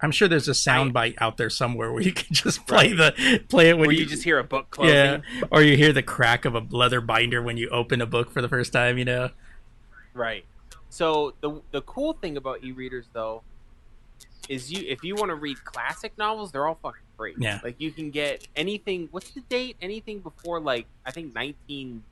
I'm 0.00 0.10
sure 0.10 0.26
there's 0.26 0.48
a 0.48 0.54
sound 0.54 0.92
bite 0.94 1.14
out 1.18 1.36
there 1.36 1.50
somewhere 1.50 1.92
where 1.92 2.02
you 2.02 2.12
can 2.12 2.28
just 2.34 2.66
play 2.66 2.92
the 2.94 3.42
play 3.50 3.68
it 3.68 3.76
when 3.78 3.90
you, 3.90 3.98
you 3.98 4.06
just 4.06 4.24
hear 4.24 4.38
a 4.38 4.44
book 4.44 4.70
closing. 4.70 4.94
yeah, 4.94 5.18
or 5.50 5.62
you 5.62 5.76
hear 5.76 5.92
the 5.92 6.02
crack 6.02 6.46
of 6.46 6.54
a 6.54 6.60
leather 6.70 7.00
binder 7.02 7.42
when 7.42 7.56
you 7.58 7.68
open 7.68 8.00
a 8.00 8.06
book 8.06 8.30
for 8.32 8.40
the 8.40 8.48
first 8.48 8.72
time. 8.72 8.96
You 8.96 9.04
know, 9.04 9.30
Right. 10.14 10.44
So 10.94 11.34
the 11.40 11.60
the 11.72 11.82
cool 11.82 12.12
thing 12.12 12.36
about 12.36 12.62
e-readers 12.62 13.06
though 13.12 13.42
is 14.48 14.70
you 14.70 14.84
if 14.86 15.02
you 15.02 15.16
want 15.16 15.30
to 15.30 15.34
read 15.34 15.64
classic 15.64 16.16
novels, 16.16 16.52
they're 16.52 16.68
all 16.68 16.78
fucking 16.80 17.02
free. 17.16 17.34
Yeah. 17.36 17.58
Like 17.64 17.80
you 17.80 17.90
can 17.90 18.12
get 18.12 18.46
anything. 18.54 19.08
What's 19.10 19.30
the 19.32 19.40
date? 19.40 19.76
Anything 19.82 20.20
before 20.20 20.60
like 20.60 20.86
I 21.04 21.10
think 21.10 21.34
nineteen 21.34 22.04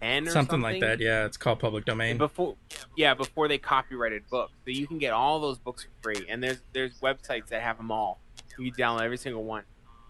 ten 0.00 0.26
or 0.26 0.30
something, 0.30 0.52
something, 0.52 0.62
like 0.62 0.80
that. 0.80 1.00
Yeah, 1.00 1.26
it's 1.26 1.36
called 1.36 1.58
public 1.58 1.84
domain. 1.84 2.16
Before, 2.16 2.56
yeah, 2.96 3.12
before 3.12 3.46
they 3.46 3.58
copyrighted 3.58 4.26
books, 4.30 4.54
so 4.64 4.70
you 4.70 4.86
can 4.86 4.96
get 4.96 5.12
all 5.12 5.38
those 5.40 5.58
books 5.58 5.84
for 5.84 5.90
free. 6.02 6.24
And 6.26 6.42
there's 6.42 6.62
there's 6.72 6.98
websites 7.00 7.48
that 7.48 7.60
have 7.60 7.76
them 7.76 7.90
all. 7.90 8.20
You 8.58 8.72
can 8.72 8.82
download 8.82 9.02
every 9.02 9.18
single 9.18 9.44
one. 9.44 9.64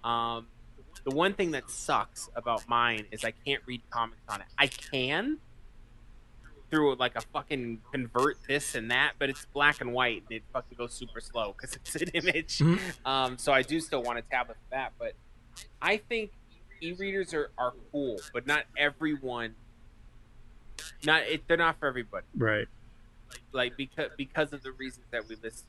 Um, 0.05 0.47
the 1.03 1.11
one 1.11 1.35
thing 1.35 1.51
that 1.51 1.69
sucks 1.69 2.31
about 2.37 2.69
mine 2.69 3.07
is 3.11 3.25
I 3.25 3.33
can't 3.33 3.63
read 3.67 3.83
comics 3.91 4.23
on 4.29 4.41
it. 4.41 4.47
I 4.57 4.69
can 4.69 5.39
through 6.71 6.95
like 6.97 7.17
a 7.17 7.21
fucking 7.21 7.81
convert 7.93 8.37
this 8.49 8.75
and 8.75 8.91
that, 8.91 9.13
but 9.19 9.29
it's 9.29 9.45
black 9.53 9.81
and 9.81 9.93
white 9.93 10.23
and 10.29 10.37
it 10.37 10.43
fucking 10.53 10.79
goes 10.79 10.93
super 10.95 11.21
slow 11.21 11.53
because 11.57 11.75
it's 11.77 11.97
an 11.97 12.09
image. 12.15 12.59
Mhm. 12.59 12.79
Um, 13.05 13.39
so 13.39 13.53
I 13.53 13.63
do 13.63 13.81
still 13.81 14.03
want 14.03 14.19
a 14.19 14.23
tablet 14.23 14.57
for 14.57 14.71
that, 14.77 14.93
but 14.99 15.15
I 15.83 15.97
think 15.97 16.31
e-readers 16.81 17.35
are, 17.35 17.51
are 17.59 17.75
cool, 17.93 18.19
but 18.33 18.47
not 18.47 18.65
everyone. 18.79 19.55
Not 21.05 21.23
it, 21.25 21.43
they're 21.47 21.57
not 21.57 21.79
for 21.79 21.87
everybody. 21.89 22.27
right. 22.37 22.67
Like 23.53 23.77
because 23.77 24.11
because 24.17 24.53
of 24.53 24.63
the 24.63 24.73
reasons 24.73 25.07
that 25.13 25.29
we 25.29 25.37
list. 25.43 25.65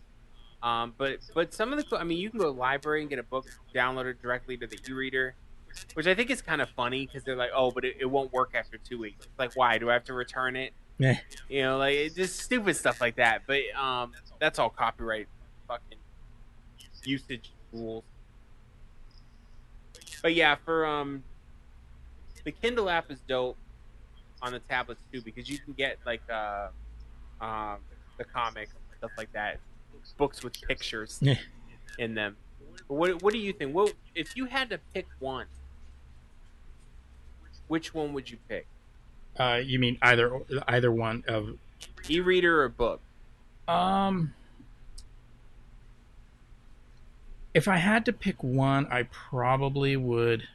Um, 0.64 0.94
but 0.98 1.18
but 1.36 1.54
some 1.54 1.74
of 1.74 1.84
the 1.90 1.98
I 1.98 2.04
mean 2.04 2.18
you 2.20 2.30
can 2.30 2.40
go 2.40 2.46
to 2.46 2.52
the 2.52 2.58
library 2.60 3.02
and 3.02 3.10
get 3.10 3.20
a 3.20 3.24
book 3.24 3.46
downloaded 3.74 4.22
directly 4.22 4.58
to 4.58 4.68
the 4.68 4.78
e-reader, 4.90 5.36
which 5.96 6.08
I 6.08 6.16
think 6.16 6.30
is 6.32 6.42
kind 6.42 6.62
of 6.62 6.70
funny 6.70 7.06
because 7.06 7.24
they're 7.24 7.36
like, 7.36 7.50
oh, 7.56 7.70
but 7.72 7.84
it, 7.86 7.98
it 8.00 8.06
won't 8.06 8.32
work 8.34 8.52
after 8.56 8.78
two 8.78 8.98
weeks. 9.00 9.28
Like, 9.38 9.56
why 9.56 9.78
do 9.78 9.90
I 9.90 9.94
have 9.94 10.04
to 10.06 10.14
return 10.14 10.56
it? 10.56 10.74
Yeah. 11.02 11.18
You 11.50 11.62
know, 11.64 11.78
like 11.80 11.96
it's 11.96 12.14
just 12.16 12.40
stupid 12.40 12.76
stuff 12.76 13.02
like 13.02 13.16
that. 13.16 13.42
But 13.48 13.62
um, 13.76 14.12
that's 14.40 14.60
all 14.60 14.70
copyright 14.70 15.28
fucking 15.68 15.98
usage 17.04 17.52
rules. 17.74 18.04
But 20.22 20.36
yeah, 20.36 20.56
for 20.64 20.86
um, 20.86 21.24
the 22.44 22.52
Kindle 22.52 22.88
app 22.88 23.10
is 23.10 23.20
dope 23.28 23.58
on 24.44 24.52
the 24.52 24.60
tablets 24.60 25.02
too 25.12 25.22
because 25.22 25.50
you 25.50 25.58
can 25.58 25.74
get 25.74 25.98
like 26.06 26.22
uh, 26.32 26.68
um, 27.42 27.78
the 28.18 28.24
comics 28.24 28.72
stuff 29.00 29.12
like 29.18 29.32
that, 29.34 29.60
books 30.18 30.44
with 30.44 30.54
pictures 30.62 31.18
Yeah. 31.20 31.34
in 31.98 32.14
them. 32.14 32.38
But 32.88 32.94
what 32.94 33.24
what 33.24 33.34
do 33.34 33.40
you 33.40 33.54
think? 33.54 33.74
What 33.74 33.96
if 34.14 34.38
you 34.38 34.46
had 34.46 34.70
to 34.70 34.80
pick 34.94 35.08
one? 35.18 35.48
Which 37.68 37.92
one 37.96 38.14
would 38.14 38.30
you 38.30 38.38
pick? 38.48 38.68
Uh, 39.38 39.62
you 39.64 39.80
mean 39.80 39.98
either 40.02 40.40
either 40.68 40.92
one 40.92 41.24
of 41.28 41.58
E-reader 42.10 42.64
or 42.64 42.70
book? 42.70 43.02
Um, 43.68 44.34
if 47.54 47.68
I 47.68 47.78
had 47.78 48.06
to 48.06 48.14
pick 48.14 48.44
one, 48.44 48.88
I 48.88 49.04
probably 49.04 49.96
would. 49.96 50.48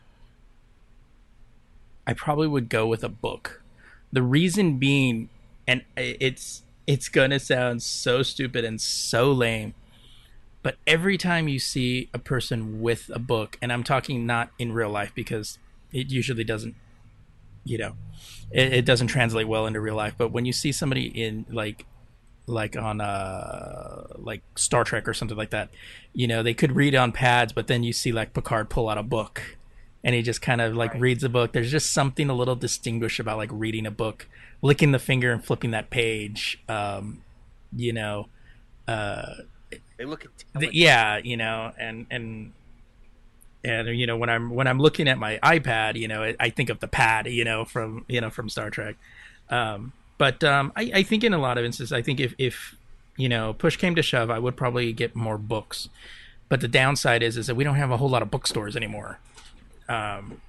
I 2.06 2.12
probably 2.12 2.46
would 2.46 2.68
go 2.68 2.86
with 2.86 3.02
a 3.02 3.08
book. 3.08 3.62
The 4.12 4.22
reason 4.22 4.78
being, 4.78 5.28
and 5.66 5.82
it's 5.96 6.62
it's 6.86 7.08
gonna 7.08 7.40
sound 7.40 7.82
so 7.82 8.22
stupid 8.22 8.64
and 8.64 8.80
so 8.80 9.32
lame, 9.32 9.74
but 10.62 10.76
every 10.86 11.18
time 11.18 11.48
you 11.48 11.58
see 11.58 12.08
a 12.14 12.18
person 12.18 12.80
with 12.80 13.10
a 13.12 13.18
book, 13.18 13.58
and 13.60 13.72
I'm 13.72 13.82
talking 13.82 14.26
not 14.26 14.50
in 14.58 14.72
real 14.72 14.90
life 14.90 15.12
because 15.14 15.58
it 15.92 16.10
usually 16.10 16.44
doesn't, 16.44 16.74
you 17.66 17.78
know, 17.78 17.92
it, 18.50 18.72
it 18.72 18.84
doesn't 18.84 19.08
translate 19.08 19.48
well 19.48 19.66
into 19.66 19.80
real 19.80 19.96
life. 19.96 20.14
But 20.16 20.32
when 20.32 20.46
you 20.46 20.52
see 20.52 20.72
somebody 20.72 21.06
in 21.06 21.44
like 21.50 21.86
like 22.46 22.76
on 22.76 23.00
uh 23.00 24.06
like 24.16 24.42
Star 24.54 24.84
Trek 24.84 25.08
or 25.08 25.14
something 25.14 25.36
like 25.36 25.50
that. 25.50 25.70
You 26.12 26.28
know, 26.28 26.42
they 26.42 26.54
could 26.54 26.76
read 26.76 26.94
on 26.94 27.12
pads, 27.12 27.52
but 27.52 27.66
then 27.66 27.82
you 27.82 27.92
see 27.92 28.12
like 28.12 28.32
Picard 28.34 28.70
pull 28.70 28.88
out 28.88 28.98
a 28.98 29.02
book 29.02 29.56
and 30.04 30.14
he 30.14 30.22
just 30.22 30.40
kind 30.40 30.60
of 30.60 30.76
like 30.76 30.92
Right. 30.92 31.00
reads 31.00 31.24
a 31.24 31.28
book. 31.28 31.52
There's 31.52 31.70
just 31.70 31.92
something 31.92 32.30
a 32.30 32.34
little 32.34 32.54
distinguished 32.54 33.18
about 33.18 33.36
like 33.38 33.50
reading 33.52 33.86
a 33.86 33.90
book, 33.90 34.28
licking 34.62 34.92
the 34.92 35.00
finger 35.00 35.32
and 35.32 35.44
flipping 35.44 35.72
that 35.72 35.90
page. 35.90 36.62
Um, 36.68 37.22
you 37.74 37.92
know, 37.92 38.28
uh, 38.86 39.26
They 39.98 40.04
look 40.04 40.26
the, 40.54 40.70
yeah, 40.72 41.18
you 41.18 41.36
know, 41.36 41.72
and 41.78 42.06
and 42.10 42.52
and 43.66 43.88
you 43.98 44.06
know 44.06 44.16
when 44.16 44.30
I'm 44.30 44.50
when 44.50 44.66
I'm 44.68 44.78
looking 44.78 45.08
at 45.08 45.18
my 45.18 45.38
iPad, 45.42 45.96
you 45.96 46.06
know, 46.06 46.32
I, 46.38 46.50
think 46.50 46.70
of 46.70 46.78
the 46.78 46.86
pad, 46.88 47.26
you 47.26 47.44
know, 47.44 47.64
from 47.64 48.04
you 48.08 48.20
know 48.20 48.30
from 48.30 48.48
Star 48.48 48.70
Trek. 48.70 48.94
Um, 49.50 49.92
but 50.18 50.42
um, 50.44 50.72
I, 50.76 50.90
I 50.94 51.02
think 51.02 51.24
in 51.24 51.34
a 51.34 51.38
lot 51.38 51.58
of 51.58 51.64
instances, 51.64 51.92
I 51.92 52.00
think 52.00 52.20
if 52.20 52.34
if 52.38 52.76
you 53.16 53.28
know 53.28 53.52
push 53.54 53.76
came 53.76 53.96
to 53.96 54.02
shove, 54.02 54.30
I 54.30 54.38
would 54.38 54.56
probably 54.56 54.92
get 54.92 55.16
more 55.16 55.36
books. 55.36 55.88
But 56.48 56.60
the 56.60 56.68
downside 56.68 57.22
is 57.24 57.36
is 57.36 57.48
that 57.48 57.56
we 57.56 57.64
don't 57.64 57.74
have 57.74 57.90
a 57.90 57.96
whole 57.96 58.08
lot 58.08 58.22
of 58.22 58.30
bookstores 58.30 58.76
anymore. 58.76 59.18
Um, 59.88 60.40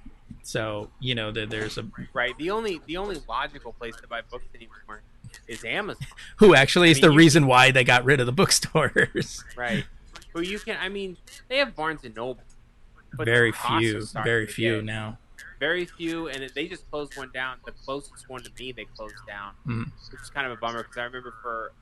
so 0.42 0.88
you 1.00 1.14
know 1.16 1.32
there, 1.32 1.46
there's 1.46 1.76
a 1.76 1.84
right. 2.12 2.38
The 2.38 2.50
only 2.50 2.80
the 2.86 2.96
only 2.98 3.18
logical 3.28 3.72
place 3.72 3.96
to 3.96 4.06
buy 4.06 4.20
books 4.30 4.46
anymore 4.54 5.02
is 5.48 5.64
Amazon. 5.64 6.06
who 6.36 6.54
actually 6.54 6.92
is 6.92 6.98
I 6.98 7.00
the 7.00 7.08
mean, 7.08 7.14
you- 7.14 7.18
reason 7.18 7.46
why 7.48 7.72
they 7.72 7.82
got 7.82 8.04
rid 8.04 8.20
of 8.20 8.26
the 8.26 8.32
bookstores. 8.32 9.44
Right. 9.56 9.84
Who 10.34 10.42
you 10.42 10.58
can? 10.60 10.76
I 10.80 10.88
mean, 10.88 11.16
they 11.48 11.56
have 11.58 11.74
Barnes 11.74 12.04
and 12.04 12.14
Noble. 12.14 12.42
But 13.16 13.26
very 13.26 13.52
few, 13.52 14.04
very 14.24 14.46
few 14.46 14.82
now. 14.82 15.18
Very 15.60 15.86
few, 15.86 16.28
and 16.28 16.48
they 16.54 16.68
just 16.68 16.88
closed 16.90 17.16
one 17.16 17.30
down. 17.32 17.56
The 17.64 17.72
closest 17.72 18.28
one 18.28 18.42
to 18.42 18.50
me, 18.58 18.72
they 18.72 18.84
closed 18.84 19.14
down, 19.26 19.54
Mhm. 19.66 19.84
which 20.12 20.20
is 20.22 20.30
kind 20.30 20.46
of 20.46 20.52
a 20.52 20.56
bummer 20.56 20.82
because 20.82 20.96
I 20.98 21.04
remember 21.04 21.34
for 21.42 21.72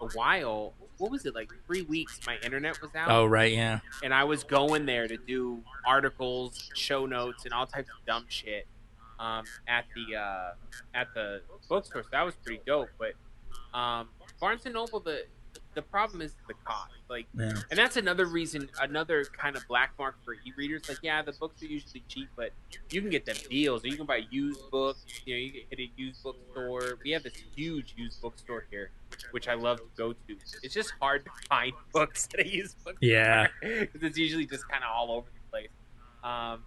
a 0.00 0.06
while, 0.08 0.74
what 0.98 1.10
was 1.10 1.24
it 1.24 1.34
like 1.34 1.50
three 1.66 1.82
weeks? 1.82 2.20
My 2.26 2.36
internet 2.38 2.80
was 2.82 2.94
out, 2.94 3.10
Oh 3.10 3.24
right, 3.24 3.52
yeah. 3.52 3.80
and 4.02 4.12
I 4.12 4.24
was 4.24 4.44
going 4.44 4.84
there 4.86 5.08
to 5.08 5.16
do 5.16 5.62
articles, 5.86 6.70
show 6.74 7.06
notes, 7.06 7.44
and 7.46 7.54
all 7.54 7.66
types 7.66 7.88
of 7.88 8.04
dumb 8.06 8.26
shit 8.28 8.66
um, 9.18 9.44
at 9.68 9.84
the 9.94 10.16
uh, 10.16 10.54
at 10.92 11.08
the 11.14 11.40
bookstore. 11.68 12.02
So 12.02 12.08
that 12.12 12.22
was 12.22 12.34
pretty 12.36 12.60
dope. 12.66 12.90
But 12.98 13.14
um, 13.78 14.08
Barnes 14.40 14.66
and 14.66 14.74
Noble, 14.74 15.00
the 15.00 15.24
the 15.74 15.82
problem 15.82 16.20
is 16.22 16.34
the 16.48 16.54
cost. 16.64 16.90
Like, 17.08 17.26
Yeah. 17.38 17.52
and 17.70 17.78
that's 17.78 17.96
another 17.96 18.26
reason, 18.26 18.70
another 18.80 19.24
kind 19.24 19.56
of 19.56 19.66
black 19.68 19.92
mark 19.98 20.16
for 20.24 20.34
e-readers. 20.46 20.88
Like, 20.88 20.98
yeah, 21.02 21.22
the 21.22 21.32
books 21.32 21.62
are 21.62 21.66
usually 21.66 22.02
cheap, 22.08 22.28
but 22.36 22.52
you 22.90 23.00
can 23.00 23.10
get 23.10 23.26
them 23.26 23.36
deals, 23.50 23.84
or 23.84 23.88
you 23.88 23.96
can 23.96 24.06
buy 24.06 24.22
used 24.30 24.70
books. 24.70 25.04
You 25.24 25.34
know, 25.34 25.38
you 25.40 25.50
can 25.52 25.60
hit 25.70 25.78
a 25.80 25.90
used 26.00 26.22
bookstore. 26.22 26.98
We 27.04 27.10
have 27.10 27.22
this 27.22 27.34
huge 27.54 27.94
used 27.96 28.20
bookstore 28.22 28.66
here, 28.70 28.90
which 29.32 29.48
I 29.48 29.54
love 29.54 29.78
to 29.78 29.86
go 29.96 30.12
to. 30.12 30.36
It's 30.62 30.74
just 30.74 30.92
hard 31.00 31.24
to 31.24 31.30
find 31.48 31.72
books 31.92 32.28
at 32.34 32.40
a 32.46 32.48
used 32.48 32.76
bookstore 32.84 33.08
Yeah. 33.08 33.48
because 33.60 34.02
it's 34.02 34.18
usually 34.18 34.46
just 34.46 34.68
kind 34.68 34.82
of 34.82 34.90
all 34.94 35.10
over 35.10 35.26
the 35.32 35.50
place. 35.50 35.70
Um, 36.22 36.64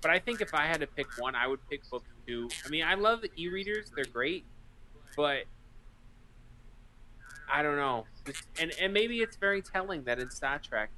but 0.00 0.10
I 0.10 0.18
think 0.18 0.40
if 0.40 0.54
I 0.54 0.66
had 0.66 0.80
to 0.80 0.86
pick 0.86 1.06
one, 1.18 1.34
I 1.34 1.46
would 1.46 1.60
pick 1.68 1.88
book 1.90 2.04
two. 2.26 2.48
I 2.64 2.70
mean, 2.70 2.84
I 2.84 2.94
love 2.94 3.22
e-readers; 3.36 3.90
they're 3.94 4.06
great, 4.06 4.46
but 5.14 5.44
I 7.52 7.62
don't 7.62 7.76
know. 7.76 8.06
And 8.60 8.72
and 8.80 8.92
maybe 8.92 9.18
it's 9.20 9.36
very 9.36 9.62
telling 9.62 10.04
that 10.04 10.18
in 10.18 10.30
Star 10.30 10.58
Trek, 10.58 10.90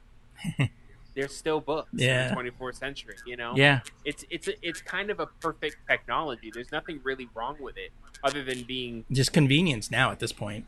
there's 1.14 1.34
still 1.36 1.60
books 1.60 1.88
Yeah. 1.92 2.28
in 2.28 2.44
the 2.44 2.50
24th 2.52 2.76
century. 2.76 3.16
You 3.26 3.36
know, 3.36 3.54
Yeah. 3.56 3.80
it's 4.04 4.24
it's 4.30 4.48
it's 4.62 4.80
kind 4.80 5.10
of 5.10 5.20
a 5.20 5.26
perfect 5.26 5.76
technology. 5.88 6.50
There's 6.52 6.70
nothing 6.72 7.00
really 7.02 7.28
wrong 7.34 7.56
with 7.60 7.76
it, 7.76 7.90
other 8.22 8.44
than 8.44 8.62
being 8.62 9.04
Just 9.10 9.32
convenience 9.32 9.90
now 9.90 10.10
at 10.10 10.18
this 10.20 10.32
point. 10.32 10.64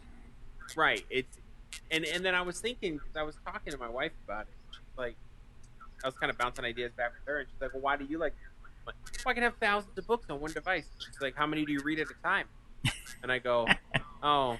Right. 0.76 1.04
It's 1.10 1.38
and 1.90 2.04
and 2.04 2.24
then 2.24 2.34
I 2.34 2.42
was 2.42 2.60
thinking 2.60 2.94
because 2.98 3.16
I 3.16 3.22
was 3.22 3.36
talking 3.44 3.72
to 3.72 3.78
my 3.78 3.88
wife 3.88 4.12
about 4.24 4.42
it. 4.42 4.78
Like, 4.96 5.16
I 6.02 6.08
was 6.08 6.16
kind 6.16 6.30
of 6.30 6.38
bouncing 6.38 6.64
ideas 6.64 6.92
back 6.96 7.12
with 7.12 7.26
her, 7.26 7.38
and 7.40 7.48
she's 7.48 7.60
like, 7.60 7.72
"Well, 7.72 7.82
why 7.82 7.96
do 7.96 8.04
you 8.04 8.18
like?" 8.18 8.34
Well, 8.86 8.94
I 9.26 9.34
can 9.34 9.42
have 9.42 9.54
thousands 9.60 9.96
of 9.98 10.06
books 10.06 10.26
on 10.30 10.40
one 10.40 10.52
device. 10.52 10.86
She's 10.98 11.20
like, 11.20 11.36
"How 11.36 11.46
many 11.46 11.64
do 11.64 11.72
you 11.72 11.80
read 11.84 12.00
at 12.00 12.08
a 12.10 12.14
time?" 12.22 12.46
And 13.22 13.30
I 13.30 13.38
go, 13.38 13.66
"Oh, 14.22 14.56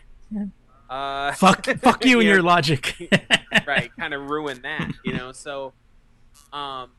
uh, 0.89 1.33
Fuck 1.33 1.67
fuck 1.81 2.05
you 2.05 2.21
and 2.21 2.29
your 2.29 2.43
logic. 2.43 2.97
right, 3.67 3.91
kind 3.99 4.15
of 4.15 4.23
ruin 4.31 4.61
that, 4.63 4.91
you 5.05 5.13
know." 5.15 5.33
So, 5.33 5.73
um, 6.53 6.91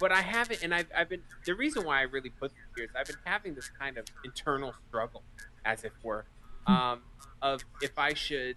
but 0.00 0.12
I 0.12 0.22
haven't, 0.22 0.62
and 0.62 0.74
I've 0.74 0.86
I've 0.96 1.08
been 1.08 1.22
the 1.44 1.54
reason 1.54 1.84
why 1.84 1.98
I 1.98 2.02
really 2.02 2.30
put 2.30 2.50
this 2.52 2.58
here 2.76 2.84
is 2.86 2.90
I've 2.96 3.06
been 3.06 3.16
having 3.24 3.54
this 3.54 3.68
kind 3.78 3.98
of 3.98 4.06
internal 4.24 4.74
struggle, 4.88 5.22
as 5.64 5.84
it 5.84 5.92
were, 6.02 6.24
um, 6.66 7.00
of 7.40 7.62
if 7.80 7.98
I 7.98 8.14
should 8.14 8.56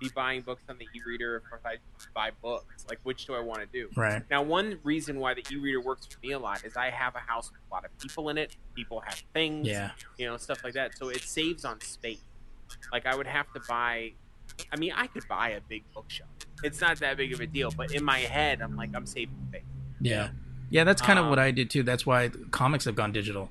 be 0.00 0.08
buying 0.16 0.40
books 0.40 0.62
on 0.68 0.76
the 0.78 0.86
e-reader 0.96 1.44
or 1.52 1.58
if 1.58 1.64
I 1.64 1.72
should 2.00 2.12
buy 2.12 2.30
books. 2.42 2.84
Like, 2.88 2.98
which 3.04 3.26
do 3.26 3.34
I 3.34 3.40
want 3.40 3.60
to 3.60 3.66
do? 3.66 3.88
right. 3.96 4.22
Now, 4.30 4.42
one 4.42 4.80
reason 4.82 5.20
why 5.20 5.34
the 5.34 5.44
e-reader 5.48 5.80
works 5.80 6.06
for 6.06 6.18
me 6.26 6.32
a 6.32 6.40
lot 6.40 6.64
is 6.64 6.76
I 6.76 6.90
have 6.90 7.14
a 7.14 7.20
house 7.20 7.52
with 7.52 7.60
a 7.70 7.72
lot 7.72 7.84
of 7.84 7.96
people 7.98 8.28
in 8.28 8.36
it. 8.36 8.56
People 8.74 8.98
have 9.06 9.22
things, 9.32 9.68
Yeah. 9.68 9.92
you 10.18 10.26
know, 10.26 10.36
stuff 10.38 10.64
like 10.64 10.74
that. 10.74 10.98
So 10.98 11.08
it 11.08 11.20
saves 11.22 11.64
on 11.64 11.80
space. 11.82 12.18
Like 12.90 13.06
I 13.06 13.14
would 13.14 13.28
have 13.28 13.46
to 13.52 13.60
buy. 13.68 14.14
I 14.72 14.76
mean, 14.76 14.92
I 14.94 15.06
could 15.06 15.26
buy 15.28 15.50
a 15.50 15.60
big 15.60 15.84
bookshelf. 15.94 16.30
It's 16.62 16.80
not 16.80 16.98
that 17.00 17.16
big 17.16 17.32
of 17.32 17.40
a 17.40 17.46
deal, 17.46 17.70
but 17.70 17.92
in 17.92 18.04
my 18.04 18.18
head, 18.18 18.60
I'm 18.62 18.76
like, 18.76 18.90
I'm 18.94 19.06
saving 19.06 19.36
space. 19.48 19.62
Yeah. 20.00 20.30
Yeah, 20.70 20.84
that's 20.84 21.02
kind 21.02 21.18
of 21.18 21.24
Um, 21.26 21.30
what 21.30 21.38
I 21.38 21.50
did 21.50 21.70
too. 21.70 21.82
That's 21.82 22.06
why 22.06 22.30
comics 22.50 22.86
have 22.86 22.94
gone 22.94 23.12
digital 23.12 23.50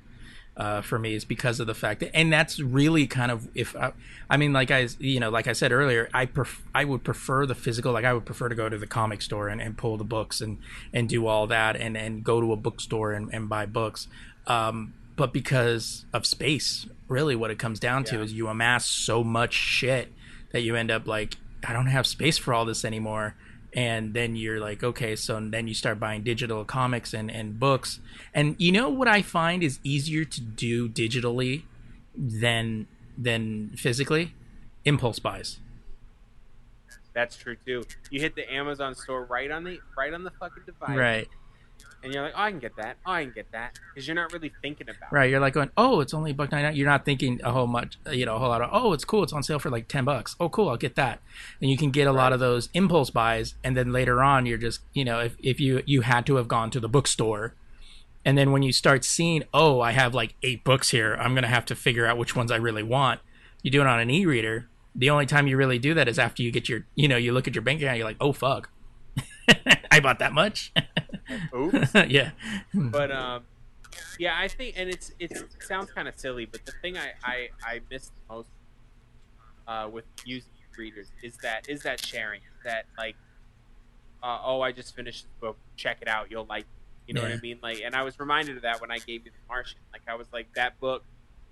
uh, 0.56 0.80
for 0.82 0.98
me 0.98 1.14
is 1.14 1.24
because 1.24 1.60
of 1.60 1.66
the 1.66 1.74
fact 1.74 2.00
that, 2.00 2.14
and 2.16 2.32
that's 2.32 2.58
really 2.58 3.06
kind 3.06 3.30
of 3.30 3.48
if 3.54 3.76
I, 3.76 3.92
I 4.28 4.36
mean, 4.36 4.52
like 4.52 4.70
I, 4.70 4.88
you 4.98 5.20
know, 5.20 5.30
like 5.30 5.46
I 5.46 5.52
said 5.52 5.72
earlier, 5.72 6.08
I 6.12 6.26
pref- 6.26 6.62
I 6.74 6.84
would 6.84 7.04
prefer 7.04 7.46
the 7.46 7.54
physical. 7.54 7.92
Like 7.92 8.04
I 8.04 8.12
would 8.12 8.26
prefer 8.26 8.48
to 8.48 8.54
go 8.54 8.68
to 8.68 8.76
the 8.76 8.86
comic 8.88 9.22
store 9.22 9.48
and, 9.48 9.60
and 9.62 9.78
pull 9.78 9.96
the 9.96 10.04
books 10.04 10.40
and 10.40 10.58
and 10.92 11.08
do 11.08 11.26
all 11.26 11.46
that 11.46 11.76
and 11.76 11.96
and 11.96 12.24
go 12.24 12.40
to 12.40 12.52
a 12.52 12.56
bookstore 12.56 13.12
and, 13.12 13.32
and 13.32 13.48
buy 13.48 13.66
books. 13.66 14.08
Um, 14.46 14.94
but 15.14 15.32
because 15.32 16.04
of 16.12 16.26
space, 16.26 16.86
really, 17.06 17.36
what 17.36 17.50
it 17.50 17.58
comes 17.58 17.78
down 17.78 18.02
to 18.04 18.20
is 18.20 18.32
you 18.32 18.48
amass 18.48 18.86
so 18.86 19.22
much 19.22 19.52
shit 19.52 20.12
that 20.52 20.62
you 20.62 20.76
end 20.76 20.90
up 20.90 21.06
like, 21.06 21.36
I 21.66 21.72
don't 21.72 21.86
have 21.86 22.06
space 22.06 22.38
for 22.38 22.54
all 22.54 22.64
this 22.64 22.84
anymore. 22.84 23.34
And 23.74 24.12
then 24.12 24.36
you're 24.36 24.60
like 24.60 24.84
okay 24.84 25.16
so 25.16 25.40
then 25.40 25.66
you 25.66 25.72
start 25.72 25.98
buying 25.98 26.22
digital 26.22 26.62
comics 26.62 27.14
and, 27.14 27.30
and 27.30 27.58
books. 27.58 28.00
And 28.34 28.54
you 28.58 28.70
know 28.70 28.90
what 28.90 29.08
i 29.08 29.22
find 29.22 29.62
is 29.62 29.78
easier 29.82 30.26
to 30.26 30.40
do 30.42 30.90
digitally 30.90 31.62
than 32.14 32.86
than 33.16 33.70
physically? 33.74 34.34
Impulse 34.84 35.18
buys. 35.20 35.58
That's 37.14 37.34
true 37.36 37.56
too. 37.64 37.84
You 38.10 38.20
hit 38.20 38.34
the 38.34 38.52
Amazon 38.52 38.94
store 38.94 39.24
right 39.24 39.50
on 39.50 39.64
the 39.64 39.80
right 39.96 40.12
on 40.12 40.22
the 40.22 40.32
fucking 40.32 40.64
device, 40.66 40.96
right 40.96 41.28
And 42.02 42.12
you're 42.12 42.22
like, 42.24 42.32
oh, 42.36 42.42
I 42.42 42.50
can 42.50 42.58
get 42.58 42.76
that. 42.76 42.96
Oh, 43.06 43.12
I 43.12 43.24
can 43.24 43.32
get 43.32 43.52
that. 43.52 43.78
Because 43.94 44.08
you're 44.08 44.14
not 44.16 44.32
really 44.32 44.52
thinking 44.60 44.88
about. 44.88 45.12
it. 45.12 45.14
right 45.14 45.30
you're 45.30 45.40
like 45.40 45.54
going 45.54 45.70
oh 45.76 46.00
it's 46.00 46.12
only 46.12 46.32
a 46.32 46.34
buck 46.34 46.50
99 46.50 46.74
you're 46.74 46.88
not 46.88 47.04
thinking 47.04 47.40
a 47.44 47.52
whole 47.52 47.66
much 47.66 47.98
uh, 48.06 48.10
you 48.10 48.26
know 48.26 48.36
a 48.36 48.38
whole 48.38 48.48
lot 48.48 48.60
of 48.62 48.70
oh 48.72 48.92
it's 48.92 49.04
cool. 49.04 49.22
It's 49.22 49.32
on 49.32 49.42
sale 49.42 49.58
for 49.58 49.70
like 49.70 49.88
10 49.88 50.04
bucks. 50.04 50.34
Oh 50.40 50.48
cool. 50.48 50.68
I'll 50.68 50.76
get 50.76 50.96
that. 50.96 51.20
And 51.60 51.70
you 51.70 51.76
can 51.76 51.90
get 51.90 52.06
a 52.06 52.12
lot 52.12 52.32
of 52.32 52.40
those 52.40 52.68
impulse 52.74 53.10
buys 53.10 53.54
and 53.62 53.76
then 53.76 53.92
later 53.92 54.22
on 54.22 54.46
you're 54.46 54.58
just 54.58 54.80
you 54.92 55.04
know 55.04 55.20
if, 55.20 55.36
if 55.38 55.60
you 55.60 55.82
you 55.86 56.00
had 56.02 56.26
to 56.26 56.36
have 56.36 56.48
gone 56.48 56.70
to 56.70 56.80
the 56.80 56.88
bookstore. 56.88 57.54
And 58.24 58.38
then 58.38 58.52
when 58.52 58.62
you 58.62 58.72
start 58.72 59.04
seeing 59.04 59.42
oh 59.54 59.80
i 59.80 59.92
have 59.92 60.14
like 60.14 60.34
eight 60.42 60.64
books 60.64 60.90
here. 60.90 61.14
I'm 61.20 61.34
gonna 61.34 61.46
have 61.48 61.64
to 61.66 61.74
figure 61.76 62.06
out 62.06 62.18
which 62.18 62.34
ones 62.36 62.50
i 62.50 62.56
really 62.56 62.82
want 62.82 63.20
you 63.62 63.70
do 63.70 63.80
it 63.80 63.86
on 63.86 64.00
an 64.00 64.10
e-reader. 64.10 64.68
The 64.94 65.08
only 65.08 65.24
time 65.24 65.46
you 65.46 65.56
really 65.56 65.78
do 65.78 65.94
that 65.94 66.08
is 66.08 66.18
after 66.18 66.42
you 66.42 66.50
get 66.50 66.68
your 66.68 66.84
you 66.94 67.06
know 67.08 67.16
you 67.16 67.32
look 67.32 67.46
at 67.46 67.54
your 67.54 67.62
bank 67.62 67.80
account 67.80 67.98
you're 67.98 68.06
like 68.06 68.16
oh 68.20 68.32
fuck. 68.32 68.70
I 69.90 70.00
bought 70.00 70.18
that 70.20 70.32
much 70.32 70.72
Oops. 71.54 71.94
yeah 72.08 72.30
but 72.74 73.10
um, 73.10 73.44
yeah, 74.18 74.36
I 74.38 74.48
think, 74.48 74.74
and 74.78 74.88
it's 74.88 75.12
it's 75.18 75.40
it 75.40 75.62
sounds 75.62 75.90
kind 75.90 76.08
of 76.08 76.18
silly, 76.18 76.46
but 76.46 76.64
the 76.64 76.72
thing 76.82 76.96
I 76.96 77.12
I, 77.24 77.48
I 77.64 77.80
miss 77.90 78.08
the 78.08 78.34
most 78.34 78.48
uh, 79.66 79.88
with 79.90 80.04
using 80.24 80.50
readers 80.76 81.12
is 81.22 81.36
that 81.38 81.68
is 81.68 81.82
that 81.82 82.04
sharing 82.04 82.40
that 82.64 82.86
like, 82.96 83.16
uh, 84.22 84.38
oh, 84.44 84.60
I 84.60 84.72
just 84.72 84.94
finished 84.94 85.24
the 85.24 85.46
book, 85.46 85.58
check 85.76 85.98
it 86.02 86.08
out, 86.08 86.30
you'll 86.30 86.46
like, 86.46 86.66
you 87.06 87.14
know 87.14 87.22
what 87.22 87.32
I 87.32 87.40
mean? 87.40 87.58
Like, 87.62 87.82
and 87.84 87.94
I 87.94 88.02
was 88.02 88.18
reminded 88.18 88.56
of 88.56 88.62
that 88.62 88.80
when 88.80 88.90
I 88.90 88.98
gave 88.98 89.24
you 89.24 89.32
the 89.32 89.48
Martian. 89.48 89.80
Like, 89.92 90.02
I 90.06 90.14
was 90.14 90.28
like, 90.32 90.52
that 90.54 90.78
book 90.80 91.04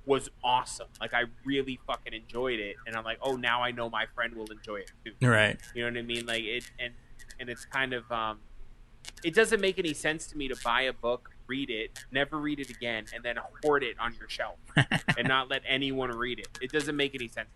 was 0.06 0.30
awesome. 0.42 0.88
Like, 1.00 1.12
I 1.12 1.24
really 1.44 1.80
fucking 1.86 2.12
enjoyed 2.12 2.60
it, 2.60 2.76
and 2.86 2.96
I'm 2.96 3.04
like, 3.04 3.18
oh, 3.22 3.36
now 3.36 3.62
I 3.62 3.72
know 3.72 3.90
my 3.90 4.06
friend 4.14 4.34
will 4.34 4.50
enjoy 4.50 4.76
it 4.76 4.92
too. 5.04 5.26
right 5.26 5.58
You 5.74 5.82
know 5.82 5.90
what 5.90 5.98
I 5.98 6.02
mean? 6.02 6.26
Like 6.26 6.44
it, 6.44 6.64
and 6.78 6.94
and 7.38 7.48
it's 7.48 7.64
kind 7.64 7.92
of 7.92 8.10
um, 8.12 8.38
it 9.24 9.34
doesn't 9.34 9.60
make 9.60 9.78
any 9.78 9.92
sense 9.94 10.26
to 10.28 10.36
me 10.36 10.48
to 10.48 10.56
buy 10.64 10.82
a 10.82 10.92
book, 10.92 11.30
read 11.46 11.70
it, 11.70 12.04
never 12.10 12.38
read 12.38 12.60
it 12.60 12.70
again, 12.70 13.04
and 13.14 13.22
then 13.24 13.36
hoard 13.62 13.82
it 13.82 13.96
on 13.98 14.14
your 14.18 14.28
shelf 14.28 14.56
and 15.18 15.26
not 15.28 15.48
let 15.50 15.62
anyone 15.66 16.10
read 16.10 16.38
it. 16.38 16.48
It 16.60 16.70
doesn't 16.72 16.96
make 16.96 17.14
any 17.14 17.28
sense. 17.28 17.48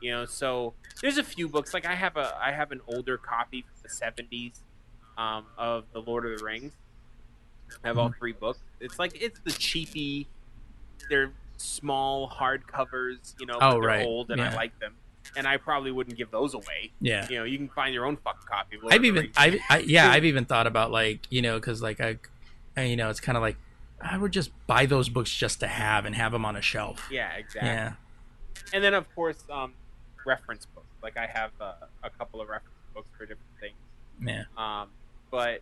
You 0.00 0.12
know, 0.12 0.24
so 0.24 0.74
there's 1.02 1.18
a 1.18 1.24
few 1.24 1.48
books 1.48 1.74
like 1.74 1.84
I 1.84 1.94
have 1.94 2.16
a 2.16 2.36
I 2.40 2.52
have 2.52 2.70
an 2.72 2.80
older 2.86 3.18
copy 3.18 3.62
from 3.62 3.74
the 3.82 3.88
70s 3.88 4.60
um, 5.18 5.46
of 5.58 5.84
the 5.92 6.00
Lord 6.00 6.24
of 6.26 6.38
the 6.38 6.44
Rings. 6.44 6.72
I 7.84 7.88
have 7.88 7.98
all 7.98 8.12
three 8.18 8.32
books. 8.32 8.60
It's 8.80 8.98
like 8.98 9.20
it's 9.20 9.40
the 9.40 9.50
cheapy. 9.52 10.28
They're 11.08 11.32
small 11.56 12.28
hardcovers, 12.30 13.34
you 13.40 13.46
know, 13.46 13.58
Oh, 13.60 13.72
they're 13.72 13.80
right. 13.80 14.06
old 14.06 14.30
and 14.30 14.40
I 14.40 14.54
like 14.54 14.78
them. 14.78 14.94
And 15.36 15.46
I 15.46 15.56
probably 15.58 15.92
wouldn't 15.92 16.16
give 16.16 16.30
those 16.30 16.54
away. 16.54 16.90
Yeah. 17.00 17.26
You 17.28 17.38
know, 17.38 17.44
you 17.44 17.56
can 17.58 17.68
find 17.68 17.94
your 17.94 18.06
own 18.06 18.16
fucking 18.16 18.46
copy. 18.48 18.78
I've 18.90 19.04
even, 19.04 19.22
Rings. 19.22 19.34
I, 19.36 19.60
I, 19.68 19.78
yeah, 19.78 20.10
I've 20.10 20.24
even 20.24 20.44
thought 20.44 20.66
about 20.66 20.90
like, 20.90 21.20
you 21.30 21.42
know, 21.42 21.56
because 21.58 21.80
like 21.82 22.00
I, 22.00 22.18
I, 22.76 22.82
you 22.84 22.96
know, 22.96 23.10
it's 23.10 23.20
kind 23.20 23.36
of 23.36 23.42
like 23.42 23.56
I 24.00 24.16
would 24.16 24.32
just 24.32 24.50
buy 24.66 24.86
those 24.86 25.08
books 25.08 25.30
just 25.34 25.60
to 25.60 25.66
have 25.66 26.04
and 26.04 26.14
have 26.14 26.32
them 26.32 26.44
on 26.44 26.56
a 26.56 26.62
shelf. 26.62 27.06
yeah, 27.10 27.32
exactly. 27.34 27.68
Yeah, 27.70 27.92
And 28.72 28.82
then 28.82 28.94
of 28.94 29.12
course, 29.14 29.44
um, 29.50 29.74
reference 30.26 30.66
books. 30.66 30.86
Like 31.02 31.16
I 31.16 31.26
have 31.26 31.50
uh, 31.60 31.72
a 32.02 32.10
couple 32.10 32.40
of 32.40 32.48
reference 32.48 32.74
books 32.94 33.08
for 33.16 33.24
different 33.26 33.40
things. 33.60 33.74
yeah, 34.26 34.44
Um, 34.56 34.88
but 35.30 35.60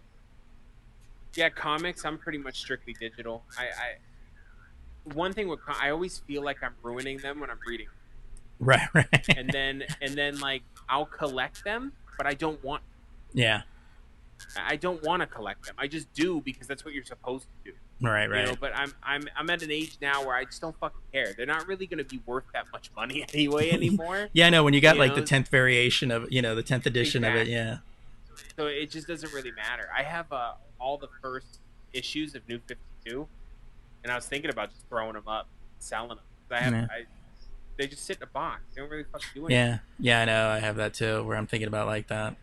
yeah, 1.35 1.49
comics. 1.51 2.05
I'm 2.05 2.17
pretty 2.19 2.39
much 2.39 2.59
strictly 2.59 2.95
digital. 2.99 3.45
I, 3.59 3.63
I 3.65 5.13
one 5.15 5.33
thing 5.33 5.49
with 5.49 5.61
com- 5.65 5.77
I 5.81 5.91
always 5.91 6.19
feel 6.19 6.43
like 6.43 6.63
I'm 6.63 6.75
ruining 6.83 7.19
them 7.19 7.41
when 7.41 7.51
I'm 7.51 7.59
reading, 7.67 7.87
right, 8.61 8.89
right. 8.95 9.27
and 9.37 9.51
then 9.51 9.85
and 10.01 10.15
then 10.15 10.41
like 10.41 10.63
I'll 10.89 11.07
collect 11.07 11.65
them, 11.65 11.93
but 12.17 12.27
I 12.27 12.35
don't 12.35 12.63
want. 12.65 12.83
yeah, 13.33 13.63
I 14.57 14.77
don't 14.77 15.03
want 15.03 15.21
to 15.23 15.27
collect 15.27 15.67
them. 15.67 15.75
I 15.79 15.87
just 15.87 16.13
do 16.15 16.41
because 16.41 16.67
that's 16.67 16.85
what 16.85 16.95
you're 16.95 17.05
supposed 17.05 17.47
to 17.65 17.71
do. 17.73 17.77
right, 18.07 18.25
You 18.25 18.33
right. 18.33 18.47
know, 18.47 18.55
but 18.61 18.73
I'm 18.75 18.93
I'm 19.03 19.29
I'm 19.37 19.51
at 19.51 19.63
an 19.63 19.71
age 19.71 19.99
now 20.01 20.25
where 20.25 20.37
I 20.37 20.45
just 20.45 20.61
don't 20.61 20.77
fucking 20.79 21.01
care. 21.13 21.33
They're 21.37 21.47
not 21.47 21.67
really 21.67 21.87
going 21.87 21.99
to 21.99 22.05
be 22.05 22.21
worth 22.27 22.45
that 22.55 22.67
much 22.73 22.91
money 22.95 23.25
anyway 23.35 23.71
anymore. 23.73 24.29
yeah, 24.33 24.49
no, 24.51 24.63
when 24.65 24.75
you 24.75 24.81
got 24.81 24.95
you 24.97 25.01
like 25.01 25.11
know, 25.11 25.17
the 25.17 25.23
tenth 25.27 25.49
variation 25.49 26.11
of, 26.11 26.31
you 26.31 26.41
know, 26.43 26.55
the 26.55 26.63
tenth 26.63 26.87
edition 26.87 27.25
of 27.25 27.35
it, 27.35 27.49
yeah, 27.49 27.79
so 28.57 28.67
it 28.67 28.91
just 28.91 29.07
doesn't 29.09 29.33
really 29.33 29.53
matter. 29.53 29.89
I 29.97 30.03
have 30.05 30.33
uh, 30.33 30.53
all 30.81 30.97
the 30.99 31.09
first 31.23 31.59
issues 31.93 32.35
of 32.35 32.49
New 32.49 32.61
Fifty 32.67 32.83
Two, 33.05 33.27
and 34.05 34.13
I 34.13 34.15
was 34.15 34.27
thinking 34.27 34.51
about 34.51 34.71
just 34.71 34.89
throwing 34.89 35.15
them 35.15 35.27
up, 35.29 35.49
selling 35.81 36.09
them. 36.11 36.19
I 36.51 36.61
have, 36.61 36.73
Yeah. 36.73 36.87
I, 36.91 37.05
they 37.79 37.87
just 37.87 38.05
sit 38.05 38.19
in 38.19 38.25
a 38.25 38.27
box. 38.27 38.61
They 38.75 38.81
don't 38.83 38.91
really 38.91 39.05
fucking 39.11 39.29
do 39.35 39.47
anything. 39.47 39.57
yeah, 39.57 39.79
yeah. 39.99 40.21
I 40.23 40.25
know. 40.27 40.49
I 40.51 40.59
have 40.59 40.77
that 40.77 40.93
too. 40.95 41.23
Where 41.25 41.37
I'm 41.37 41.47
thinking 41.47 41.69
about 41.69 41.87
like 41.87 42.09
that, 42.09 42.37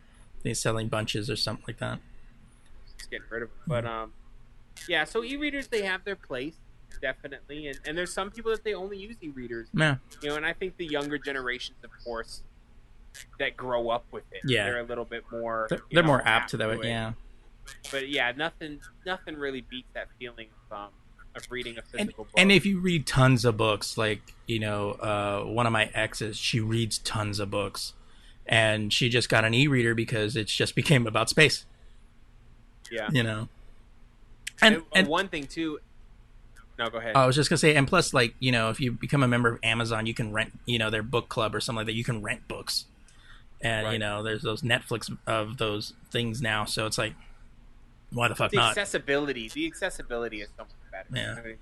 They're 0.43 0.53
selling 0.55 0.87
bunches 0.87 1.29
or 1.29 1.35
something 1.35 1.65
like 1.67 1.77
that. 1.79 1.99
Just 2.97 3.11
getting 3.11 3.27
rid 3.29 3.43
of 3.43 3.49
them. 3.49 3.57
But 3.67 3.85
um, 3.85 4.13
yeah. 4.87 5.03
So 5.03 5.23
e-readers 5.23 5.67
they 5.67 5.83
have 5.83 6.03
their 6.05 6.15
place 6.15 6.55
definitely, 7.01 7.67
and 7.67 7.77
and 7.85 7.97
there's 7.97 8.13
some 8.13 8.31
people 8.31 8.51
that 8.51 8.63
they 8.63 8.73
only 8.73 8.97
use 8.97 9.17
e-readers. 9.21 9.67
Yeah, 9.73 9.97
You 10.23 10.29
know, 10.29 10.35
and 10.37 10.45
I 10.45 10.53
think 10.53 10.77
the 10.77 10.85
younger 10.85 11.17
generations, 11.17 11.77
of 11.83 11.91
course, 12.05 12.41
that 13.39 13.57
grow 13.57 13.89
up 13.89 14.05
with 14.11 14.23
it, 14.31 14.41
Yeah. 14.45 14.63
they're 14.63 14.79
a 14.79 14.83
little 14.83 15.05
bit 15.05 15.23
more. 15.31 15.67
they're, 15.69 15.79
they're 15.91 16.03
know, 16.03 16.07
more 16.07 16.25
apt 16.25 16.51
to 16.51 16.57
that. 16.57 16.83
Yeah, 16.83 17.13
But 17.91 18.07
yeah, 18.09 18.31
nothing, 18.35 18.79
nothing 19.05 19.35
really 19.35 19.61
beats 19.61 19.89
that 19.93 20.07
feeling 20.19 20.47
of 20.71 20.77
um 20.77 20.89
of 21.35 21.45
reading 21.49 21.77
a 21.77 21.97
and, 21.97 22.15
book. 22.15 22.29
and 22.37 22.51
if 22.51 22.65
you 22.65 22.79
read 22.79 23.05
tons 23.05 23.45
of 23.45 23.57
books 23.57 23.97
like 23.97 24.33
you 24.47 24.59
know 24.59 24.91
uh, 24.91 25.43
one 25.43 25.65
of 25.65 25.73
my 25.73 25.89
exes 25.93 26.37
she 26.37 26.59
reads 26.59 26.99
tons 26.99 27.39
of 27.39 27.51
books. 27.51 27.93
And 28.47 28.93
she 28.93 29.09
just 29.09 29.27
got 29.27 29.43
an 29.43 29.55
e-reader 29.55 29.95
because 29.95 30.35
it 30.35 30.45
just 30.45 30.75
became 30.81 31.07
about 31.07 31.29
space. 31.29 31.65
Yeah, 32.91 33.09
you 33.11 33.23
know? 33.23 33.49
And, 34.61 34.75
And, 34.75 34.83
and 34.93 35.07
one 35.07 35.29
thing 35.29 35.47
too. 35.47 35.79
No, 36.77 36.89
go 36.89 36.97
ahead. 36.97 37.15
i 37.15 37.25
was 37.25 37.37
just 37.37 37.49
gonna 37.49 37.57
say 37.57 37.73
and 37.73 37.87
plus 37.87 38.13
like 38.13 38.35
you 38.39 38.51
know 38.51 38.69
if 38.69 38.81
you 38.81 38.91
become 38.91 39.23
a 39.23 39.29
member 39.29 39.49
of 39.49 39.59
amazon 39.63 40.05
you 40.05 40.13
can 40.13 40.33
rent 40.33 40.51
you 40.65 40.77
know 40.77 40.89
their 40.89 41.03
book 41.03 41.29
club 41.29 41.55
or 41.55 41.61
something 41.61 41.77
like 41.77 41.85
that. 41.87 41.95
You 41.95 42.03
can 42.03 42.21
rent 42.21 42.47
books. 42.47 42.85
And 43.61 43.93
you 43.93 43.97
know 43.97 44.21
there's 44.21 44.43
those 44.43 44.61
netflix 44.61 45.15
of 45.25 45.57
those 45.57 45.93
things 46.11 46.41
now. 46.41 46.65
So 46.65 46.85
it's 46.85 46.97
like 46.97 47.13
why 48.11 48.27
the 48.27 48.35
fuck 48.35 48.51
the 48.51 48.57
not? 48.57 48.71
accessibility, 48.71 49.49
the 49.49 49.65
accessibility 49.65 50.41
is 50.41 50.49
so 50.57 50.65
better. 50.95 51.07
Yeah. 51.13 51.29
You 51.29 51.35
know 51.35 51.41
I 51.41 51.45
mean? 51.47 51.57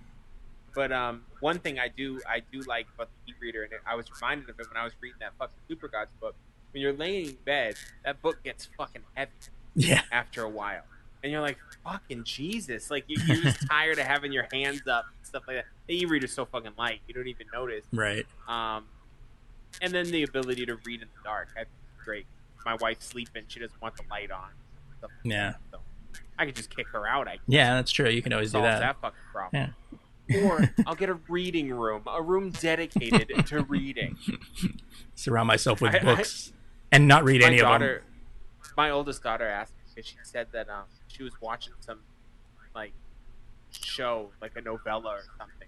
But 0.75 0.91
um, 0.91 1.21
one 1.39 1.59
thing 1.59 1.77
I 1.79 1.87
do, 1.87 2.19
I 2.27 2.41
do 2.51 2.61
like 2.61 2.87
about 2.95 3.09
the 3.25 3.31
e-reader, 3.31 3.63
and 3.63 3.71
I 3.85 3.95
was 3.95 4.05
reminded 4.11 4.49
of 4.49 4.59
it 4.59 4.67
when 4.69 4.77
I 4.77 4.83
was 4.83 4.93
reading 5.01 5.17
that 5.19 5.33
fucking 5.37 5.55
Supergods 5.69 6.07
book. 6.19 6.35
When 6.71 6.81
you're 6.81 6.93
laying 6.93 7.27
in 7.29 7.35
bed, 7.45 7.75
that 8.03 8.21
book 8.23 8.41
gets 8.43 8.67
fucking 8.77 9.03
heavy 9.13 9.31
yeah 9.75 10.01
after 10.11 10.41
a 10.43 10.49
while, 10.49 10.81
and 11.21 11.31
you're 11.31 11.41
like, 11.41 11.57
"Fucking 11.83 12.23
Jesus!" 12.23 12.89
Like 12.89 13.03
you- 13.07 13.21
you're 13.27 13.43
just 13.43 13.67
tired 13.69 13.99
of 13.99 14.07
having 14.07 14.31
your 14.31 14.47
hands 14.51 14.87
up 14.87 15.05
and 15.15 15.27
stuff 15.27 15.43
like 15.47 15.57
that. 15.57 15.65
The 15.87 16.01
e-reader's 16.01 16.33
so 16.33 16.45
fucking 16.45 16.71
light, 16.77 17.01
you 17.07 17.13
don't 17.13 17.27
even 17.27 17.45
notice. 17.53 17.85
right 17.91 18.25
Um, 18.47 18.85
and 19.81 19.93
then 19.93 20.09
the 20.09 20.23
ability 20.23 20.65
to 20.65 20.75
read 20.85 21.01
in 21.03 21.07
the 21.15 21.23
dark, 21.23 21.49
I 21.55 21.59
think 21.65 21.69
great. 22.03 22.25
My 22.65 22.75
wife's 22.81 23.05
sleeping; 23.05 23.43
she 23.47 23.59
doesn't 23.59 23.79
want 23.79 23.95
the 23.97 24.03
light 24.09 24.31
on. 24.31 24.49
Like 25.03 25.11
Yeah. 25.23 25.51
that, 25.51 25.59
so 25.71 25.79
I 26.37 26.45
could 26.45 26.55
just 26.55 26.75
kick 26.75 26.87
her 26.89 27.07
out. 27.07 27.27
I 27.27 27.37
yeah 27.47 27.75
that's 27.75 27.91
true 27.91 28.09
you 28.09 28.21
can 28.21 28.33
always 28.33 28.49
do 28.49 28.59
solves 28.59 28.65
that, 28.67 28.79
that 28.79 29.01
fucking 29.01 29.19
problem. 29.31 29.73
or 30.43 30.73
I'll 30.87 30.95
get 30.95 31.09
a 31.09 31.19
reading 31.29 31.71
room, 31.71 32.03
a 32.07 32.21
room 32.21 32.51
dedicated 32.51 33.45
to 33.47 33.63
reading. 33.63 34.17
surround 35.15 35.47
myself 35.47 35.81
with 35.81 35.95
I- 35.95 35.99
I- 35.99 36.03
books 36.15 36.53
and 36.91 37.07
not 37.07 37.23
read 37.23 37.41
any 37.43 37.59
of 37.59 37.67
them 37.79 38.01
my 38.77 38.89
oldest 38.89 39.23
daughter 39.23 39.45
asked 39.47 39.73
me 39.77 39.83
because 39.89 40.09
she 40.09 40.15
said 40.23 40.47
that 40.51 40.69
um, 40.69 40.85
she 41.07 41.23
was 41.23 41.33
watching 41.41 41.73
some 41.79 41.99
like 42.73 42.93
show, 43.71 44.31
like 44.41 44.53
a 44.55 44.61
novella 44.61 45.09
or 45.11 45.23
something, 45.37 45.67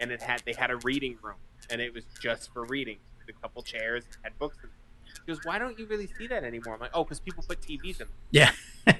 and 0.00 0.10
it 0.10 0.22
had 0.22 0.42
they 0.44 0.52
had 0.52 0.70
a 0.70 0.76
reading 0.78 1.18
room, 1.22 1.36
and 1.70 1.80
it 1.80 1.92
was 1.92 2.04
just 2.20 2.52
for 2.52 2.64
reading. 2.64 2.98
A 3.28 3.32
couple 3.40 3.62
chairs 3.62 4.04
had 4.22 4.36
books. 4.38 4.56
In 4.62 4.68
them. 4.68 4.70
She 5.14 5.32
goes, 5.32 5.40
"Why 5.44 5.58
don't 5.58 5.78
you 5.78 5.86
really 5.86 6.08
see 6.18 6.26
that 6.28 6.44
anymore?" 6.44 6.74
I'm 6.74 6.80
like, 6.80 6.90
"Oh, 6.94 7.04
because 7.04 7.20
people 7.20 7.44
put 7.46 7.60
TVs 7.60 8.00
in 8.00 8.06
them. 8.06 8.08
yeah 8.30 8.52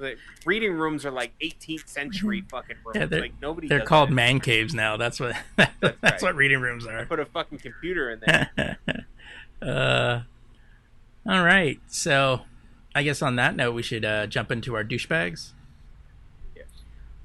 Like, 0.00 0.18
reading 0.44 0.72
rooms 0.72 1.04
are 1.04 1.10
like 1.10 1.32
18th 1.42 1.88
century 1.88 2.44
fucking 2.50 2.76
rooms. 2.84 2.96
Yeah, 2.96 3.06
they're- 3.06 3.20
like 3.20 3.34
nobody. 3.40 3.68
They're 3.68 3.80
called 3.84 4.10
that. 4.10 4.14
man 4.14 4.40
caves 4.40 4.74
now. 4.74 4.96
That's 4.96 5.18
what 5.20 5.34
that's, 5.56 5.72
right. 6.02 6.22
what 6.22 6.34
reading 6.36 6.60
rooms 6.60 6.86
are. 6.86 7.04
Put 7.06 7.20
a 7.20 7.24
fucking 7.26 7.58
computer 7.58 8.10
in 8.10 8.20
there. 8.26 8.78
uh, 9.62 10.20
all 11.28 11.42
right. 11.42 11.80
So, 11.88 12.42
I 12.94 13.02
guess 13.02 13.22
on 13.22 13.36
that 13.36 13.56
note, 13.56 13.72
we 13.74 13.82
should 13.82 14.04
uh, 14.04 14.26
jump 14.26 14.50
into 14.52 14.74
our 14.76 14.84
douchebags. 14.84 15.52
Yeah. 16.56 16.62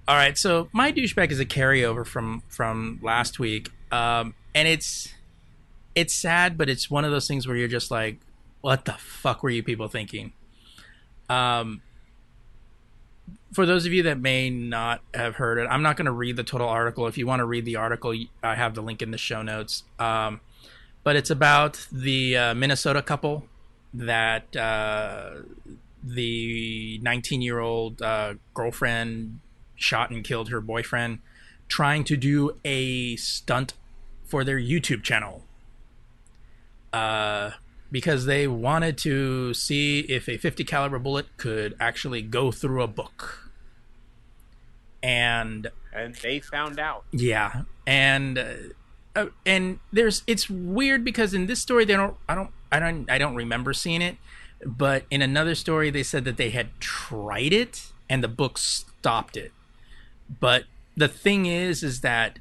All 0.08 0.16
right. 0.16 0.38
So 0.38 0.70
my 0.72 0.92
douchebag 0.92 1.32
is 1.32 1.40
a 1.40 1.46
carryover 1.46 2.06
from 2.06 2.44
from 2.48 3.00
last 3.02 3.38
week, 3.40 3.70
um, 3.92 4.34
and 4.56 4.68
it's 4.68 5.14
it's 5.96 6.14
sad, 6.14 6.58
but 6.58 6.70
it's 6.70 6.90
one 6.90 7.06
of 7.06 7.12
those 7.12 7.28
things 7.28 7.48
where 7.48 7.56
you're 7.56 7.68
just 7.68 7.92
like, 7.92 8.20
what 8.62 8.86
the 8.86 8.94
fuck 8.94 9.44
were 9.44 9.50
you 9.50 9.64
people 9.64 9.88
thinking? 9.88 10.34
Um, 11.30 11.82
for 13.54 13.66
those 13.66 13.86
of 13.86 13.94
you 13.94 14.04
that 14.04 14.20
may 14.20 14.50
not 14.50 15.02
have 15.14 15.36
heard 15.36 15.58
it, 15.58 15.68
I'm 15.70 15.82
not 15.82 15.98
going 15.98 16.06
to 16.06 16.12
read 16.12 16.36
the 16.36 16.44
total 16.44 16.68
article. 16.68 17.08
If 17.08 17.18
you 17.18 17.28
want 17.28 17.40
to 17.40 17.46
read 17.46 17.66
the 17.66 17.76
article, 17.76 18.14
I 18.44 18.56
have 18.56 18.76
the 18.76 18.82
link 18.82 19.02
in 19.02 19.12
the 19.12 19.18
show 19.18 19.42
notes. 19.42 19.84
Um, 20.00 20.42
but 21.04 21.16
it's 21.16 21.30
about 21.30 21.88
the 21.92 22.38
uh, 22.38 22.54
Minnesota 22.54 23.02
couple 23.02 23.46
that 23.94 24.56
uh, 24.56 25.32
the 26.04 27.00
19 27.02 27.42
year 27.42 27.60
old 27.60 28.02
uh, 28.02 28.36
girlfriend 28.54 29.40
shot 29.76 30.12
and 30.12 30.24
killed 30.24 30.50
her 30.50 30.62
boyfriend 30.62 31.20
trying 31.68 32.04
to 32.04 32.18
do 32.18 32.58
a 32.64 33.16
stunt 33.16 33.74
for 34.26 34.44
their 34.44 34.60
YouTube 34.60 35.04
channel. 35.04 35.44
Uh, 36.94 37.52
because 37.92 38.26
they 38.26 38.48
wanted 38.48 38.98
to 39.00 39.54
see 39.54 40.00
if 40.02 40.30
a 40.30 40.38
50 40.38 40.64
caliber 40.64 40.98
bullet 40.98 41.26
could 41.38 41.76
actually 41.80 42.22
go 42.22 42.52
through 42.52 42.82
a 42.82 42.88
book. 42.88 43.52
And 45.04 45.70
and 45.94 46.16
they 46.16 46.40
found 46.40 46.80
out. 46.80 47.06
yeah, 47.12 47.64
and 47.88 48.38
uh, 48.38 48.54
uh, 49.16 49.26
and 49.46 49.80
there's 49.92 50.24
it's 50.28 50.50
weird 50.50 51.04
because 51.04 51.34
in 51.34 51.48
this 51.48 51.60
story 51.60 51.86
they 51.86 51.96
don't 51.96 52.16
I 52.30 52.36
don't 52.36 52.52
I 52.72 52.80
don't 52.80 53.10
I 53.10 53.18
don't 53.18 53.36
remember 53.36 53.74
seeing 53.74 54.02
it, 54.02 54.18
but 54.64 55.04
in 55.10 55.22
another 55.22 55.56
story 55.56 55.90
they 55.90 56.04
said 56.04 56.24
that 56.26 56.38
they 56.38 56.52
had 56.52 56.80
tried 56.80 57.52
it 57.52 57.92
and 58.10 58.24
the 58.24 58.28
book 58.28 58.58
stopped 58.58 59.36
it. 59.36 59.52
But 60.40 60.66
the 60.96 61.08
thing 61.08 61.48
is 61.48 61.82
is 61.84 62.02
that 62.02 62.40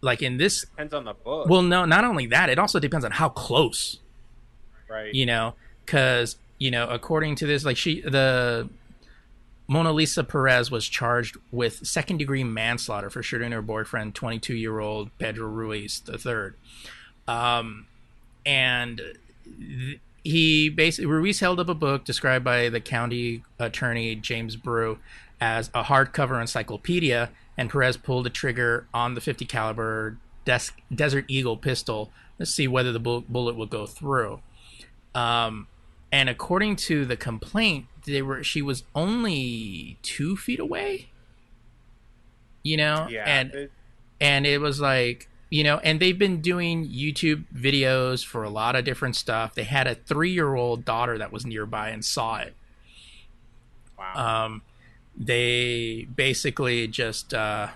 like 0.00 0.22
in 0.22 0.36
this 0.36 0.62
Depends 0.62 0.94
on 0.94 1.04
the 1.04 1.14
book, 1.14 1.48
well 1.48 1.62
no 1.62 1.84
not 1.84 2.04
only 2.04 2.26
that 2.26 2.48
it 2.48 2.58
also 2.58 2.78
depends 2.78 3.04
on 3.04 3.10
how 3.12 3.28
close 3.28 3.98
right? 4.88 5.14
you 5.14 5.26
know 5.26 5.54
because 5.84 6.36
you 6.58 6.70
know 6.70 6.88
according 6.88 7.34
to 7.36 7.46
this 7.46 7.64
like 7.64 7.76
she 7.76 8.00
the 8.00 8.68
mona 9.68 9.92
lisa 9.92 10.24
perez 10.24 10.70
was 10.70 10.88
charged 10.88 11.36
with 11.50 11.86
second 11.86 12.18
degree 12.18 12.44
manslaughter 12.44 13.10
for 13.10 13.22
shooting 13.22 13.52
her 13.52 13.62
boyfriend 13.62 14.14
22 14.14 14.54
year 14.54 14.78
old 14.80 15.16
pedro 15.18 15.46
ruiz 15.46 16.00
the 16.00 16.18
third 16.18 16.56
um 17.28 17.86
and 18.46 19.02
th- 19.58 20.00
he 20.22 20.68
basically 20.68 21.06
ruiz 21.06 21.40
held 21.40 21.60
up 21.60 21.68
a 21.68 21.74
book 21.74 22.04
described 22.04 22.44
by 22.44 22.68
the 22.68 22.80
county 22.80 23.42
attorney 23.58 24.14
james 24.14 24.56
brew 24.56 24.98
as 25.40 25.68
a 25.68 25.84
hardcover 25.84 26.40
encyclopedia 26.40 27.30
and 27.60 27.70
perez 27.70 27.96
pulled 27.96 28.24
the 28.26 28.30
trigger 28.30 28.86
on 28.92 29.14
the 29.14 29.20
50 29.20 29.44
caliber 29.44 30.16
Des- 30.44 30.72
desert 30.92 31.26
eagle 31.28 31.56
pistol 31.56 32.10
to 32.38 32.46
see 32.46 32.66
whether 32.66 32.90
the 32.92 32.98
bu- 32.98 33.20
bullet 33.28 33.54
would 33.54 33.70
go 33.70 33.86
through 33.86 34.40
um, 35.14 35.66
and 36.12 36.28
according 36.28 36.74
to 36.76 37.04
the 37.04 37.16
complaint, 37.16 37.86
they 38.06 38.22
were 38.22 38.42
she 38.42 38.62
was 38.62 38.82
only 38.94 39.96
two 40.02 40.36
feet 40.36 40.58
away. 40.58 41.08
You 42.62 42.76
know, 42.76 43.06
Yeah, 43.08 43.24
and 43.26 43.54
it- 43.54 43.72
and 44.20 44.46
it 44.46 44.58
was 44.60 44.80
like 44.80 45.28
you 45.50 45.64
know, 45.64 45.78
and 45.78 45.98
they've 45.98 46.18
been 46.18 46.40
doing 46.40 46.88
YouTube 46.88 47.44
videos 47.54 48.24
for 48.24 48.44
a 48.44 48.50
lot 48.50 48.76
of 48.76 48.84
different 48.84 49.16
stuff. 49.16 49.54
They 49.54 49.64
had 49.64 49.86
a 49.88 49.94
three 49.96 50.30
year 50.32 50.54
old 50.54 50.84
daughter 50.84 51.18
that 51.18 51.32
was 51.32 51.44
nearby 51.44 51.88
and 51.90 52.04
saw 52.04 52.36
it. 52.38 52.54
Wow. 53.98 54.44
Um, 54.46 54.62
they 55.16 56.06
basically 56.14 56.86
just, 56.86 57.34
uh, 57.34 57.68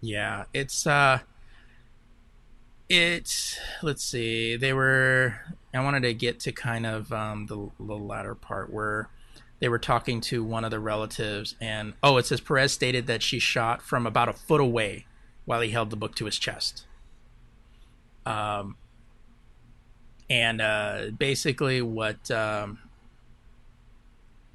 yeah, 0.00 0.44
it's, 0.54 0.86
uh, 0.86 1.20
it's, 2.88 3.58
let's 3.82 4.04
see, 4.04 4.56
they 4.56 4.72
were, 4.72 5.34
I 5.72 5.80
wanted 5.80 6.02
to 6.02 6.14
get 6.14 6.40
to 6.40 6.52
kind 6.52 6.86
of 6.86 7.12
um, 7.12 7.46
the, 7.46 7.70
the 7.78 7.96
latter 7.96 8.34
part 8.34 8.72
where 8.72 9.08
they 9.60 9.68
were 9.68 9.78
talking 9.78 10.20
to 10.22 10.42
one 10.42 10.64
of 10.64 10.70
the 10.70 10.80
relatives, 10.80 11.54
and 11.60 11.92
oh, 12.02 12.16
it 12.16 12.26
says 12.26 12.40
Perez 12.40 12.72
stated 12.72 13.06
that 13.06 13.22
she 13.22 13.38
shot 13.38 13.82
from 13.82 14.06
about 14.06 14.28
a 14.28 14.32
foot 14.32 14.60
away 14.60 15.06
while 15.44 15.60
he 15.60 15.70
held 15.70 15.90
the 15.90 15.96
book 15.96 16.14
to 16.16 16.24
his 16.24 16.38
chest. 16.38 16.86
Um, 18.24 18.76
and 20.30 20.62
uh, 20.62 21.06
basically, 21.16 21.82
what 21.82 22.30
um, 22.30 22.78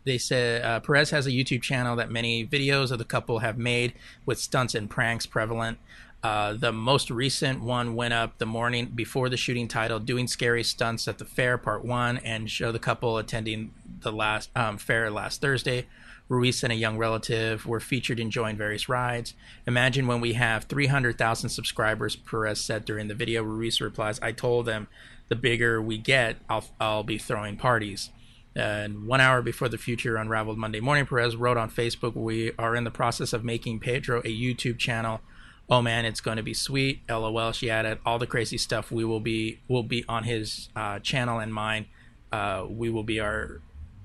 they 0.05 0.17
said 0.17 0.63
uh, 0.63 0.79
Perez 0.79 1.09
has 1.09 1.27
a 1.27 1.31
YouTube 1.31 1.61
channel 1.61 1.95
that 1.95 2.11
many 2.11 2.45
videos 2.45 2.91
of 2.91 2.99
the 2.99 3.05
couple 3.05 3.39
have 3.39 3.57
made 3.57 3.93
with 4.25 4.39
stunts 4.39 4.75
and 4.75 4.89
pranks 4.89 5.25
prevalent. 5.25 5.79
Uh, 6.23 6.53
the 6.53 6.71
most 6.71 7.11
recent 7.11 7.61
one 7.61 7.95
went 7.95 8.13
up 8.13 8.37
the 8.39 8.45
morning 8.45 8.87
before 8.95 9.29
the 9.29 9.37
shooting 9.37 9.67
titled 9.67 10.05
"Doing 10.05 10.27
Scary 10.27 10.63
Stunts 10.63 11.07
at 11.07 11.19
the 11.19 11.25
Fair" 11.25 11.57
Part 11.57 11.85
One, 11.85 12.17
and 12.17 12.49
show 12.49 12.71
the 12.71 12.79
couple 12.79 13.17
attending 13.17 13.73
the 14.01 14.11
last 14.11 14.49
um, 14.55 14.77
fair 14.77 15.11
last 15.11 15.41
Thursday. 15.41 15.85
Ruiz 16.27 16.63
and 16.63 16.73
a 16.73 16.75
young 16.75 16.97
relative 16.97 17.67
were 17.67 17.79
featured 17.79 18.19
enjoying 18.19 18.57
various 18.57 18.89
rides. 18.89 19.35
Imagine 19.67 20.07
when 20.07 20.21
we 20.21 20.33
have 20.33 20.63
300,000 20.63 21.49
subscribers, 21.49 22.15
Perez 22.15 22.59
said 22.59 22.85
during 22.85 23.07
the 23.07 23.13
video. 23.13 23.43
Ruiz 23.43 23.79
replies, 23.79 24.19
I 24.21 24.31
told 24.31 24.65
them 24.65 24.87
the 25.27 25.35
bigger 25.35 25.79
we 25.81 25.99
get, 25.99 26.37
I'll, 26.49 26.65
I'll 26.79 27.03
be 27.03 27.19
throwing 27.19 27.57
parties. 27.57 28.09
And 28.55 29.05
one 29.05 29.19
hour 29.19 29.41
before 29.41 29.67
the 29.67 29.77
future 29.77 30.15
unraveled 30.15 30.57
Monday 30.57 30.79
morning, 30.79 31.05
Perez 31.05 31.35
wrote 31.35 31.57
on 31.57 31.69
Facebook, 31.69 32.15
We 32.15 32.53
are 32.57 32.75
in 32.75 32.85
the 32.85 32.91
process 32.91 33.33
of 33.33 33.43
making 33.43 33.81
Pedro 33.81 34.19
a 34.19 34.23
YouTube 34.23 34.77
channel. 34.77 35.19
Oh 35.69 35.81
man, 35.81 36.05
it's 36.05 36.21
going 36.21 36.37
to 36.37 36.43
be 36.43 36.53
sweet. 36.53 37.01
LOL. 37.09 37.51
She 37.51 37.69
added, 37.69 37.99
All 38.05 38.17
the 38.17 38.27
crazy 38.27 38.57
stuff 38.57 38.91
we 38.91 39.03
will 39.03 39.19
be 39.19 39.59
will 39.67 39.83
be 39.83 40.05
on 40.07 40.23
his 40.23 40.69
uh, 40.75 40.99
channel 40.99 41.39
and 41.39 41.53
mine. 41.53 41.87
Uh, 42.31 42.65
we 42.69 42.89
will 42.89 43.03
be 43.03 43.19
our 43.19 43.61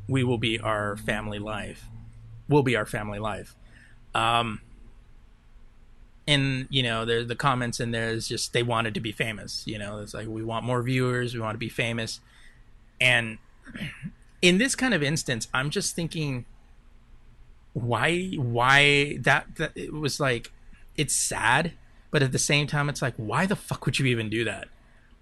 we 0.09 0.25
will 0.25 0.39
be 0.39 0.59
our 0.59 0.97
family 0.97 1.39
life. 1.39 1.85
Will 2.49 2.65
be 2.65 2.75
our 2.75 2.87
family 2.87 3.21
life. 3.21 3.55
Um, 4.15 4.61
and 6.27 6.67
you 6.71 6.83
know, 6.83 7.05
there's 7.05 7.29
the 7.29 7.37
comments 7.37 7.79
in 7.79 7.93
there 7.93 8.09
is 8.09 8.27
just 8.27 8.53
they 8.53 8.65
wanted 8.65 8.95
to 8.95 9.01
be 9.01 9.13
famous. 9.13 9.65
You 9.67 9.79
know, 9.79 10.01
it's 10.01 10.15
like 10.15 10.27
we 10.27 10.43
want 10.43 10.65
more 10.65 10.83
viewers, 10.83 11.35
we 11.35 11.41
want 11.41 11.55
to 11.55 11.59
be 11.59 11.69
famous, 11.69 12.21
and 13.01 13.39
in 14.43 14.59
this 14.59 14.75
kind 14.75 14.95
of 14.95 15.03
instance, 15.03 15.49
I'm 15.53 15.71
just 15.71 15.95
thinking, 15.95 16.47
why, 17.73 18.33
why 18.37 19.19
that 19.21 19.57
that 19.57 19.73
it 19.75 19.93
was 19.93 20.19
like, 20.21 20.53
it's 20.97 21.15
sad, 21.15 21.73
but 22.11 22.23
at 22.23 22.33
the 22.33 22.39
same 22.39 22.67
time, 22.67 22.89
it's 22.89 23.03
like, 23.03 23.15
why 23.17 23.47
the 23.47 23.57
fuck 23.57 23.87
would 23.87 23.99
you 23.99 24.07
even 24.07 24.29
do 24.29 24.45
that? 24.45 24.69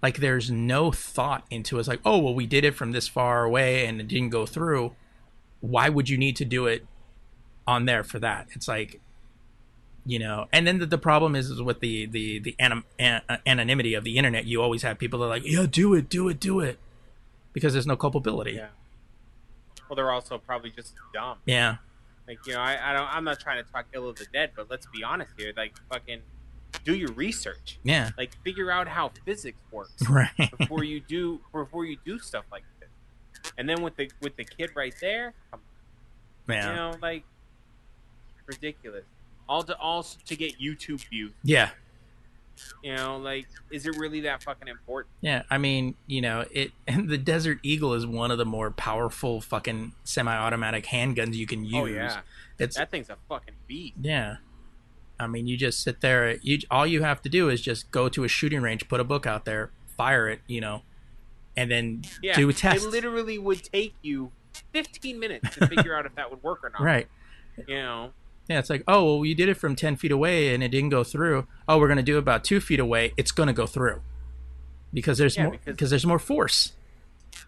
Like, 0.01 0.17
there's 0.17 0.49
no 0.49 0.91
thought 0.91 1.45
into 1.49 1.77
it. 1.77 1.81
It's 1.81 1.89
like, 1.89 2.01
oh 2.05 2.17
well, 2.17 2.33
we 2.33 2.47
did 2.47 2.63
it 2.63 2.75
from 2.75 2.91
this 2.91 3.07
far 3.07 3.43
away 3.43 3.85
and 3.85 3.99
it 3.99 4.07
didn't 4.07 4.29
go 4.29 4.45
through. 4.45 4.95
Why 5.61 5.89
would 5.89 6.09
you 6.09 6.17
need 6.17 6.35
to 6.37 6.45
do 6.45 6.67
it 6.67 6.85
on 7.67 7.85
there 7.85 8.03
for 8.03 8.19
that? 8.19 8.47
It's 8.53 8.67
like 8.67 9.01
you 10.05 10.17
know 10.17 10.47
and 10.51 10.65
then 10.65 10.79
the, 10.79 10.85
the 10.85 10.97
problem 10.97 11.35
is, 11.35 11.49
is 11.49 11.61
with 11.61 11.81
the 11.81 12.05
the 12.07 12.39
the 12.39 12.55
anim, 12.57 12.83
an, 12.97 13.21
anonymity 13.45 13.93
of 13.93 14.03
the 14.03 14.17
internet 14.17 14.45
you 14.45 14.61
always 14.61 14.81
have 14.81 14.97
people 14.97 15.19
that 15.19 15.25
are 15.25 15.29
like 15.29 15.45
yeah 15.45 15.65
do 15.69 15.93
it 15.93 16.09
do 16.09 16.27
it 16.29 16.39
do 16.39 16.59
it 16.59 16.79
because 17.53 17.73
there's 17.73 17.85
no 17.85 17.95
culpability 17.95 18.53
yeah. 18.53 18.67
Well, 19.89 19.95
they're 19.95 20.11
also 20.11 20.37
probably 20.37 20.69
just 20.69 20.93
dumb. 21.13 21.39
yeah 21.45 21.77
Like 22.27 22.45
you 22.45 22.53
know, 22.53 22.59
I, 22.59 22.91
I 22.91 22.93
don't. 22.93 23.07
I'm 23.13 23.23
not 23.23 23.39
trying 23.39 23.63
to 23.63 23.71
talk 23.71 23.87
ill 23.93 24.07
of 24.07 24.17
the 24.17 24.27
dead, 24.31 24.51
but 24.55 24.69
let's 24.69 24.85
be 24.85 25.03
honest 25.03 25.31
here. 25.37 25.51
Like 25.57 25.73
fucking, 25.91 26.21
do 26.85 26.95
your 26.95 27.11
research. 27.13 27.79
yeah 27.83 28.11
Like 28.17 28.31
figure 28.43 28.69
out 28.71 28.87
how 28.87 29.11
physics 29.25 29.57
works 29.71 30.07
right 30.09 30.29
before 30.57 30.83
you 30.83 30.99
do 30.99 31.39
before 31.51 31.85
you 31.85 31.97
do 32.05 32.19
stuff 32.19 32.45
like 32.51 32.63
this. 32.79 32.89
And 33.57 33.67
then 33.67 33.81
with 33.81 33.95
the 33.95 34.11
with 34.21 34.35
the 34.35 34.43
kid 34.45 34.69
right 34.75 34.93
there, 35.01 35.33
yeah 36.47 36.69
you 36.69 36.75
know, 36.75 36.93
like 37.01 37.23
ridiculous. 38.45 39.05
All 39.47 39.63
to 39.63 39.75
all 39.77 40.03
to 40.03 40.35
get 40.35 40.59
YouTube 40.59 41.03
views. 41.09 41.31
yeah 41.43 41.71
You 42.83 42.95
know, 42.95 43.17
like 43.17 43.47
is 43.71 43.85
it 43.85 43.97
really 43.97 44.21
that 44.21 44.43
fucking 44.43 44.67
important? 44.67 45.13
yeah 45.21 45.43
i 45.49 45.57
mean 45.57 45.95
you 46.07 46.21
know 46.21 46.45
it 46.51 46.71
and 46.87 47.09
the 47.09 47.17
desert 47.17 47.59
eagle 47.63 47.93
is 47.93 48.05
one 48.05 48.31
of 48.31 48.37
the 48.37 48.45
more 48.45 48.71
powerful 48.71 49.41
fucking 49.41 49.93
semi-automatic 50.03 50.85
handguns 50.85 51.35
you 51.35 51.45
can 51.45 51.59
oh, 51.59 51.63
use 51.63 51.73
Oh 51.75 51.85
yeah, 51.85 52.21
it's 52.59 52.75
that 52.77 52.91
thing's 52.91 53.09
a 53.09 53.17
fucking 53.27 53.55
beast. 53.67 53.95
Yeah. 54.01 54.37
I 55.19 55.27
mean, 55.27 55.47
you 55.47 55.57
just 55.57 55.81
sit 55.81 56.01
there. 56.01 56.37
You 56.41 56.59
all 56.69 56.85
you 56.85 57.03
have 57.03 57.21
to 57.23 57.29
do 57.29 57.49
is 57.49 57.61
just 57.61 57.91
go 57.91 58.09
to 58.09 58.23
a 58.23 58.27
shooting 58.27 58.61
range, 58.61 58.87
put 58.87 58.99
a 58.99 59.03
book 59.03 59.25
out 59.25 59.45
there, 59.45 59.71
fire 59.97 60.29
it, 60.29 60.41
you 60.47 60.61
know, 60.61 60.83
and 61.57 61.69
then 61.69 62.03
Yeah, 62.21 62.35
do 62.35 62.47
a 62.49 62.53
test. 62.53 62.85
It 62.85 62.89
literally 62.89 63.37
would 63.37 63.63
take 63.63 63.95
you 64.01 64.31
15 64.73 65.19
minutes 65.19 65.55
to 65.55 65.67
figure 65.67 65.95
out 65.97 66.05
if 66.05 66.15
that 66.15 66.29
would 66.29 66.43
work 66.43 66.63
or 66.63 66.69
not. 66.69 66.81
right. 66.81 67.07
You 67.67 67.75
know. 67.75 68.11
Yeah, 68.49 68.59
it's 68.59 68.69
like, 68.69 68.83
oh, 68.87 69.17
well, 69.17 69.25
you 69.25 69.35
did 69.35 69.47
it 69.47 69.53
from 69.55 69.75
ten 69.75 69.95
feet 69.95 70.11
away 70.11 70.53
and 70.53 70.63
it 70.63 70.69
didn't 70.69 70.89
go 70.89 71.03
through. 71.03 71.47
Oh, 71.67 71.77
we're 71.77 71.87
gonna 71.87 72.01
do 72.03 72.15
it 72.15 72.19
about 72.19 72.43
two 72.43 72.59
feet 72.59 72.79
away. 72.79 73.13
It's 73.15 73.31
gonna 73.31 73.53
go 73.53 73.67
through 73.67 74.01
because 74.93 75.19
there's 75.19 75.37
Yeah, 75.37 75.43
more 75.43 75.51
because- 75.51 75.75
because 75.75 75.89
there's 75.91 76.05
more 76.05 76.19
force. 76.19 76.73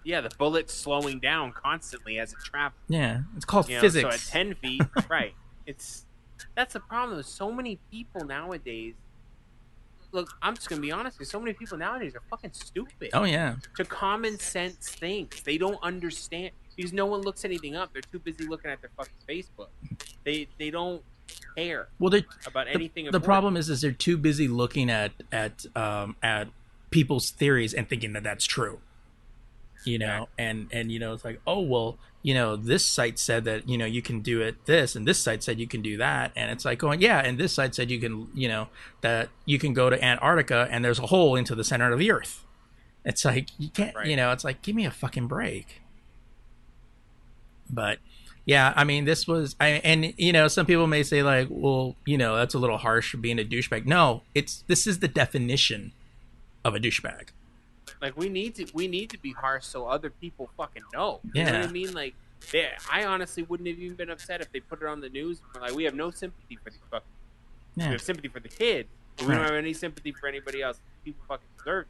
Yeah, 0.03 0.22
the 0.22 0.30
bullet's 0.38 0.73
slowing 0.73 1.19
down 1.19 1.53
constantly 1.53 2.19
as 2.19 2.34
it 2.34 2.40
travels. 2.44 2.80
Yeah, 2.88 3.22
it's 3.36 3.45
called 3.45 3.68
You 3.68 3.76
know, 3.76 3.82
physics. 3.82 4.03
So 4.03 4.10
at 4.14 4.45
10 4.45 4.56
feet, 4.56 4.84
right? 5.10 5.34
It's 5.65 6.06
that's 6.56 6.73
the 6.73 6.80
problem. 6.80 7.18
There's 7.18 7.28
so 7.28 7.52
many 7.52 7.80
people 7.91 8.23
nowadays. 8.26 8.94
Look, 10.11 10.36
I'm 10.41 10.56
just 10.56 10.69
gonna 10.69 10.82
be 10.82 10.91
honest. 10.91 11.18
There's 11.18 11.32
so 11.32 11.40
many 11.40 11.53
people 11.53 11.78
nowadays 11.78 12.15
are 12.15 12.22
fucking 12.30 12.52
stupid. 12.53 13.10
oh 13.14 13.23
yeah, 13.23 13.56
To 13.78 13.86
common 13.86 14.38
sense 14.40 14.90
things, 14.90 15.41
they 15.44 15.57
don't 15.57 15.82
understand 15.82 16.52
because 16.82 16.94
no 16.94 17.06
one 17.06 17.22
looks 17.22 17.45
anything 17.45 17.76
up. 17.76 17.94
They're 17.94 18.02
too 18.02 18.20
busy 18.20 18.45
looking 18.48 18.72
at 18.72 18.82
their 18.82 18.90
fucking 18.98 19.14
Facebook. 19.30 19.68
They 20.24 20.48
they 20.58 20.70
don't 20.72 21.03
care 21.56 21.88
well, 21.99 22.14
about 22.45 22.66
the, 22.66 22.74
anything. 22.74 23.06
the 23.06 23.10
important. 23.10 23.24
problem 23.24 23.58
is 23.58 23.70
is 23.70 23.82
they're 23.82 23.91
too 23.91 24.18
busy 24.18 24.48
looking 24.48 24.90
at 24.90 25.12
at 25.32 25.66
um 25.76 26.16
at 26.22 26.48
people's 26.90 27.30
theories 27.30 27.74
and 27.74 27.88
thinking 27.88 28.14
that 28.14 28.24
that's 28.24 28.45
true 28.45 28.80
you 29.86 29.98
know 29.98 30.28
and 30.38 30.68
and 30.72 30.91
you 30.91 30.99
know 30.99 31.14
it's 31.14 31.26
like 31.26 31.40
oh 31.48 31.60
well 31.60 31.98
you 32.22 32.34
know 32.34 32.56
this 32.56 32.86
site 32.86 33.18
said 33.18 33.45
that 33.45 33.68
you 33.68 33.78
know 33.78 33.86
you 33.86 34.02
can 34.02 34.20
do 34.20 34.41
it 34.41 34.66
this 34.66 34.95
and 34.95 35.08
this 35.08 35.20
site 35.20 35.41
said 35.41 35.60
you 35.60 35.68
can 35.68 35.82
do 35.82 35.98
that 35.98 36.32
and 36.36 36.52
it's 36.52 36.66
like 36.66 36.78
going 36.78 37.02
yeah 37.02 37.20
and 37.20 37.38
this 37.40 37.53
site 37.53 37.74
said 37.74 37.90
you 37.90 37.99
can 37.99 38.28
you 38.36 38.48
know 38.48 38.68
that 39.02 39.30
you 39.45 39.58
can 39.58 39.74
go 39.74 39.90
to 39.90 40.03
antarctica 40.03 40.68
and 40.70 40.86
there's 40.86 40.99
a 40.99 41.08
hole 41.08 41.36
into 41.36 41.56
the 41.56 41.64
center 41.64 41.91
of 41.91 41.98
the 41.98 42.12
earth 42.12 42.45
it's 43.06 43.26
like 43.26 43.48
you 43.58 43.70
can't 43.70 43.95
Right. 43.95 44.06
you 44.08 44.16
know 44.16 44.32
it's 44.32 44.44
like 44.44 44.62
give 44.62 44.76
me 44.76 44.86
a 44.86 44.91
fucking 44.91 45.28
break 45.28 45.81
but 47.72 47.99
yeah 48.45 48.73
i 48.76 48.84
mean 48.84 49.06
this 49.06 49.27
was 49.27 49.56
I, 49.60 49.68
and 49.84 50.14
you 50.18 50.34
know 50.34 50.48
some 50.48 50.65
people 50.65 50.88
may 50.88 51.03
say 51.03 51.23
like 51.23 51.48
well 51.49 51.95
you 52.06 52.18
know 52.18 52.35
that's 52.35 52.53
a 52.53 52.60
little 52.60 52.77
harsh 52.77 53.15
being 53.15 53.39
a 53.39 53.43
douchebag 53.43 53.85
no 53.85 54.23
it's 54.35 54.64
this 54.68 54.85
is 54.88 54.99
the 54.99 55.07
definition 55.07 55.93
of 56.65 56.76
a 56.76 56.80
douchebag 56.80 57.30
like 58.02 58.18
we 58.18 58.30
need 58.30 58.56
to 58.56 58.65
we 58.73 58.88
need 58.88 59.10
to 59.11 59.18
be 59.19 59.31
harsh 59.31 59.64
so 59.65 59.88
other 59.88 60.10
people 60.10 60.49
fucking 60.57 60.81
know. 60.93 61.19
Yeah. 61.35 61.45
You 61.45 61.52
know 61.53 61.60
what 61.60 61.69
I 61.69 61.72
mean? 61.72 61.93
Like 61.93 62.15
they, 62.52 62.68
I 62.91 63.06
honestly 63.06 63.43
wouldn't 63.43 63.69
have 63.69 63.77
even 63.77 63.95
been 63.95 64.10
upset 64.10 64.41
if 64.41 64.52
they 64.52 64.60
put 64.60 64.81
it 64.81 64.88
on 64.88 65.02
the 65.02 65.10
news. 65.10 65.39
Like 65.60 65.76
we 65.76 65.84
have 65.84 65.93
no 65.93 66.10
sympathy 66.10 66.57
for 66.64 66.72
these 66.72 66.80
fucking. 66.89 67.06
We 67.77 67.84
have 67.84 68.02
sympathy 68.02 68.27
for 68.30 68.39
the 68.39 68.48
kid, 68.49 68.88
but 69.18 69.27
we 69.27 69.34
Right. 69.34 69.38
don't 69.39 69.45
have 69.49 69.56
any 69.56 69.73
sympathy 69.73 70.14
for 70.14 70.26
anybody 70.27 70.64
else. 70.64 70.80
People 71.06 71.23
fucking 71.27 71.45
deserve 71.60 71.85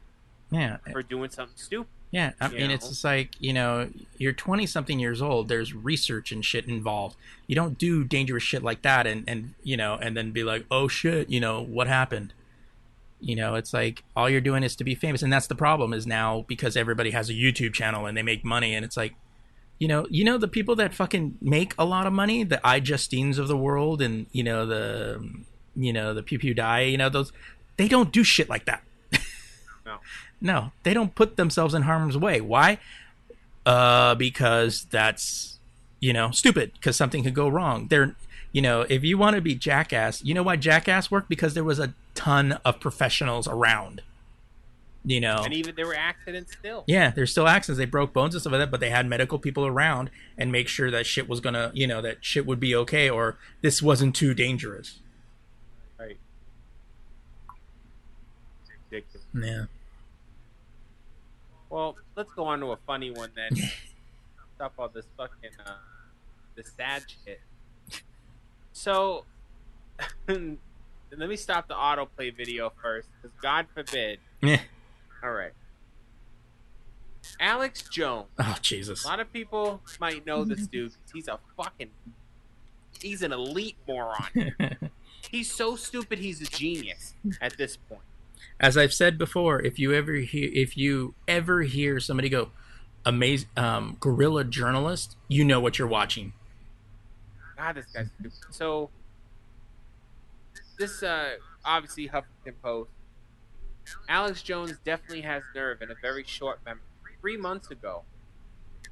yeah 0.52 0.78
for 0.92 1.02
doing 1.02 1.30
something 1.30 1.58
stupid. 1.58 1.88
Yeah, 2.12 2.34
I 2.42 2.50
mean, 2.50 2.72
it's 2.72 2.90
just 2.90 3.06
like 3.06 3.30
you 3.40 3.54
know, 3.54 3.90
you're 4.18 4.34
20 4.34 4.66
something 4.66 5.00
years 5.00 5.22
old. 5.22 5.48
There's 5.48 5.74
research 5.74 6.34
and 6.34 6.44
shit 6.44 6.66
involved. 6.66 7.16
You 7.48 7.56
don't 7.56 7.78
do 7.78 8.04
dangerous 8.04 8.44
shit 8.44 8.64
like 8.64 8.82
that, 8.82 9.08
and 9.08 9.24
and 9.28 9.54
you 9.64 9.78
know, 9.78 9.98
and 10.00 10.16
then 10.16 10.32
be 10.32 10.44
like, 10.44 10.66
oh 10.70 10.90
shit, 10.90 11.30
you 11.30 11.40
know, 11.40 11.64
what 11.64 11.88
happened? 11.88 12.34
You 13.22 13.38
know, 13.38 13.56
it's 13.56 13.74
like 13.74 14.04
all 14.14 14.30
you're 14.30 14.42
doing 14.42 14.64
is 14.64 14.76
to 14.76 14.84
be 14.84 14.94
famous, 14.94 15.22
and 15.22 15.32
that's 15.32 15.48
the 15.48 15.56
problem. 15.56 15.94
Is 15.94 16.06
now 16.06 16.44
because 16.50 16.76
everybody 16.76 17.12
has 17.12 17.30
a 17.30 17.34
YouTube 17.34 17.74
channel 17.74 18.06
and 18.06 18.18
they 18.18 18.24
make 18.24 18.44
money, 18.44 18.76
and 18.76 18.84
it's 18.84 18.98
like, 18.98 19.14
you 19.80 19.88
know, 19.88 20.06
you 20.10 20.26
know, 20.26 20.38
the 20.38 20.50
people 20.50 20.76
that 20.76 20.94
fucking 20.94 21.38
make 21.40 21.74
a 21.80 21.86
lot 21.86 22.06
of 22.06 22.12
money, 22.12 22.44
the 22.44 22.60
iJustines 22.66 23.38
of 23.38 23.48
the 23.48 23.58
world, 23.58 24.02
and 24.02 24.26
you 24.34 24.44
know 24.44 24.66
the, 24.66 25.32
you 25.78 25.94
know 25.94 26.14
the 26.14 26.24
Pew 26.24 26.40
Pew 26.40 26.54
Die, 26.54 26.82
you 26.82 26.98
know 26.98 27.08
those, 27.08 27.32
they 27.78 27.88
don't 27.88 28.12
do 28.12 28.26
shit 28.26 28.50
like 28.50 28.66
that. 28.66 28.84
No. 29.86 30.00
No, 30.42 30.72
they 30.84 30.94
don't 30.94 31.14
put 31.14 31.38
themselves 31.38 31.74
in 31.74 31.84
harm's 31.84 32.18
way. 32.18 32.42
Why? 32.42 32.80
Uh, 33.66 34.16
because 34.16 34.86
that's 34.86 35.60
you 36.00 36.12
know 36.14 36.32
stupid. 36.32 36.74
Because 36.74 36.96
something 36.96 37.24
could 37.24 37.36
go 37.36 37.48
wrong. 37.48 37.88
They're 37.88 38.16
you 38.52 38.62
know 38.62 38.82
if 38.90 39.04
you 39.04 39.18
want 39.18 39.36
to 39.36 39.42
be 39.42 39.54
jackass, 39.56 40.24
you 40.24 40.34
know 40.34 40.44
why 40.44 40.56
jackass 40.56 41.12
worked? 41.12 41.30
Because 41.30 41.54
there 41.54 41.64
was 41.64 41.78
a 41.80 41.94
ton 42.16 42.54
of 42.66 42.80
professionals 42.80 43.48
around. 43.48 44.02
You 45.04 45.20
know, 45.20 45.38
And 45.44 45.52
even 45.56 45.74
there 45.76 45.88
were 45.88 45.96
accidents 45.96 46.54
still. 46.54 46.84
yeah, 46.86 47.10
there's 47.10 47.32
still 47.32 47.48
accidents. 47.48 47.80
They 47.80 47.86
broke 47.86 48.14
bones 48.14 48.36
and 48.36 48.42
stuff 48.42 48.52
like 48.54 48.60
that, 48.62 48.70
but 48.70 48.80
they 48.82 48.92
had 48.92 49.08
medical 49.08 49.40
people 49.40 49.66
around 49.66 50.12
and 50.38 50.52
make 50.52 50.68
sure 50.68 50.92
that 50.92 51.08
shit 51.08 51.28
was 51.28 51.40
gonna, 51.40 51.72
you 51.74 51.88
know, 51.88 52.04
that 52.04 52.18
shit 52.22 52.46
would 52.46 52.60
be 52.60 52.76
okay 52.76 53.10
or 53.10 53.36
this 53.62 53.82
wasn't 53.82 54.16
too 54.16 54.36
dangerous. 54.36 55.00
Right. 56.00 56.18
Ridiculous. 58.92 59.26
Yeah. 59.34 59.66
Well, 61.72 61.96
let's 62.16 62.32
go 62.34 62.44
on 62.44 62.60
to 62.60 62.68
a 62.74 62.78
funny 62.86 63.10
one 63.12 63.32
then. 63.36 63.56
Stop 64.56 64.74
all 64.78 64.90
this 64.90 65.06
fucking 65.18 65.52
uh, 65.66 65.72
the 66.56 66.64
sad 66.64 67.04
shit. 67.26 67.40
So, 68.74 69.26
let 70.28 70.40
me 71.30 71.36
stop 71.36 71.68
the 71.68 71.74
autoplay 71.74 72.36
video 72.36 72.72
first, 72.82 73.08
because 73.22 73.36
God 73.42 73.68
forbid. 73.74 74.20
Yeah. 74.42 74.60
All 75.24 75.32
right. 75.32 75.52
Alex 77.40 77.84
Jones. 77.90 78.28
Oh 78.40 78.56
Jesus. 78.62 79.04
A 79.06 79.08
lot 79.08 79.20
of 79.20 79.32
people 79.32 79.82
might 80.00 80.26
know 80.26 80.44
this 80.44 80.68
dude. 80.68 80.92
'cause 80.92 81.12
He's 81.14 81.28
a 81.28 81.40
fucking. 81.58 81.90
He's 83.00 83.22
an 83.24 83.32
elite 83.32 83.78
moron. 83.88 84.54
he's 85.32 85.52
so 85.52 85.76
stupid. 85.76 86.20
He's 86.20 86.42
a 86.42 86.46
genius 86.46 87.14
at 87.42 87.58
this 87.58 87.78
point. 87.78 88.02
As 88.60 88.78
I've 88.78 88.94
said 88.94 89.18
before, 89.18 89.62
if 89.62 89.80
you 89.80 89.94
ever 89.94 90.14
hear 90.14 90.50
if 90.54 90.78
you 90.78 91.16
ever 91.28 91.64
hear 91.64 92.00
somebody 92.00 92.30
go, 92.30 92.52
"amazing 93.06 93.50
um, 93.58 93.98
guerrilla 94.00 94.44
journalist," 94.44 95.18
you 95.28 95.44
know 95.44 95.60
what 95.60 95.80
you're 95.80 95.88
watching. 95.88 96.34
God, 97.58 97.76
this 97.76 97.86
guy's. 97.88 98.10
So, 98.52 98.90
this 100.78 101.04
uh, 101.04 101.36
obviously 101.66 102.10
Huffington 102.10 102.54
Post. 102.62 102.92
Alex 104.08 104.42
Jones 104.42 104.74
definitely 104.86 105.22
has 105.22 105.44
nerve 105.56 105.82
and 105.82 105.92
a 105.92 105.96
very 106.02 106.24
short 106.24 106.60
memory. 106.66 106.82
Three 107.20 107.38
months 107.38 107.72
ago, 107.72 108.04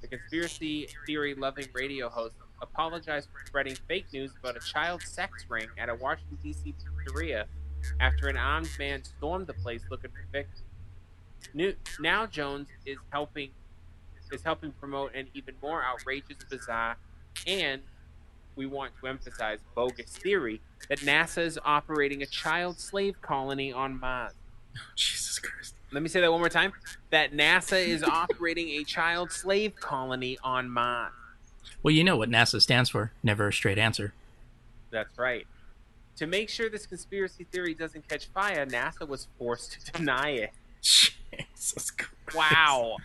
the 0.02 0.08
conspiracy 0.08 0.88
theory 1.06 1.36
loving 1.36 1.68
radio 1.74 2.10
host 2.10 2.36
apologized 2.62 3.30
for 3.32 3.46
spreading 3.46 3.76
fake 3.88 4.06
news 4.14 4.32
about 4.40 4.58
a 4.58 4.60
child 4.60 5.02
sex 5.02 5.46
ring 5.50 5.68
at 5.78 5.90
a 5.90 5.96
Washington, 5.96 6.38
D.C. 6.44 6.74
pizzeria 7.08 7.46
after 8.00 8.28
an 8.28 8.38
armed 8.38 8.70
man 8.78 9.04
stormed 9.04 9.48
the 9.48 9.54
place 9.54 9.82
looking 9.90 10.12
for 10.12 10.26
victims. 10.32 10.64
New, 11.54 11.74
now 12.00 12.26
Jones 12.26 12.68
is 12.86 12.98
helping 13.12 13.52
is 14.32 14.44
helping 14.44 14.72
promote 14.74 15.16
an 15.16 15.28
even 15.34 15.56
more 15.62 15.84
outrageous, 15.84 16.38
bizarre, 16.50 16.98
and 17.48 17.82
we 18.56 18.66
want 18.66 18.92
to 19.02 19.08
emphasize 19.08 19.60
bogus 19.74 20.18
theory 20.18 20.62
that 20.88 21.00
NASA 21.00 21.40
is 21.40 21.60
operating 21.64 22.22
a 22.22 22.26
child 22.26 22.80
slave 22.80 23.20
colony 23.22 23.72
on 23.74 24.00
Mars. 24.00 24.34
Oh, 24.76 24.82
Jesus 24.96 25.40
Christ. 25.40 25.76
Let 25.92 26.04
me 26.04 26.10
say 26.10 26.22
that 26.22 26.32
one 26.32 26.42
more 26.42 26.50
time. 26.50 26.74
That 27.10 27.34
NASA 27.34 27.84
is 27.84 28.04
operating 28.08 28.70
a 28.70 28.84
child 28.84 29.32
slave 29.32 29.76
colony 29.76 30.38
on 30.44 30.70
Mars. 30.70 31.14
Well, 31.82 31.94
you 31.94 32.04
know 32.04 32.18
what 32.18 32.30
NASA 32.30 32.62
stands 32.62 32.90
for. 32.90 33.12
Never 33.24 33.48
a 33.48 33.54
straight 33.54 33.78
answer. 33.78 34.14
That's 34.92 35.18
right. 35.18 35.48
To 36.20 36.28
make 36.28 36.50
sure 36.50 36.70
this 36.70 36.86
conspiracy 36.86 37.46
theory 37.46 37.74
doesn't 37.74 38.06
catch 38.10 38.26
fire, 38.26 38.66
NASA 38.66 39.08
was 39.08 39.30
forced 39.38 39.86
to 39.86 39.92
deny 39.94 40.32
it. 40.32 40.52
Jesus 40.82 41.92
Christ. 41.92 42.36
Wow. 42.36 42.98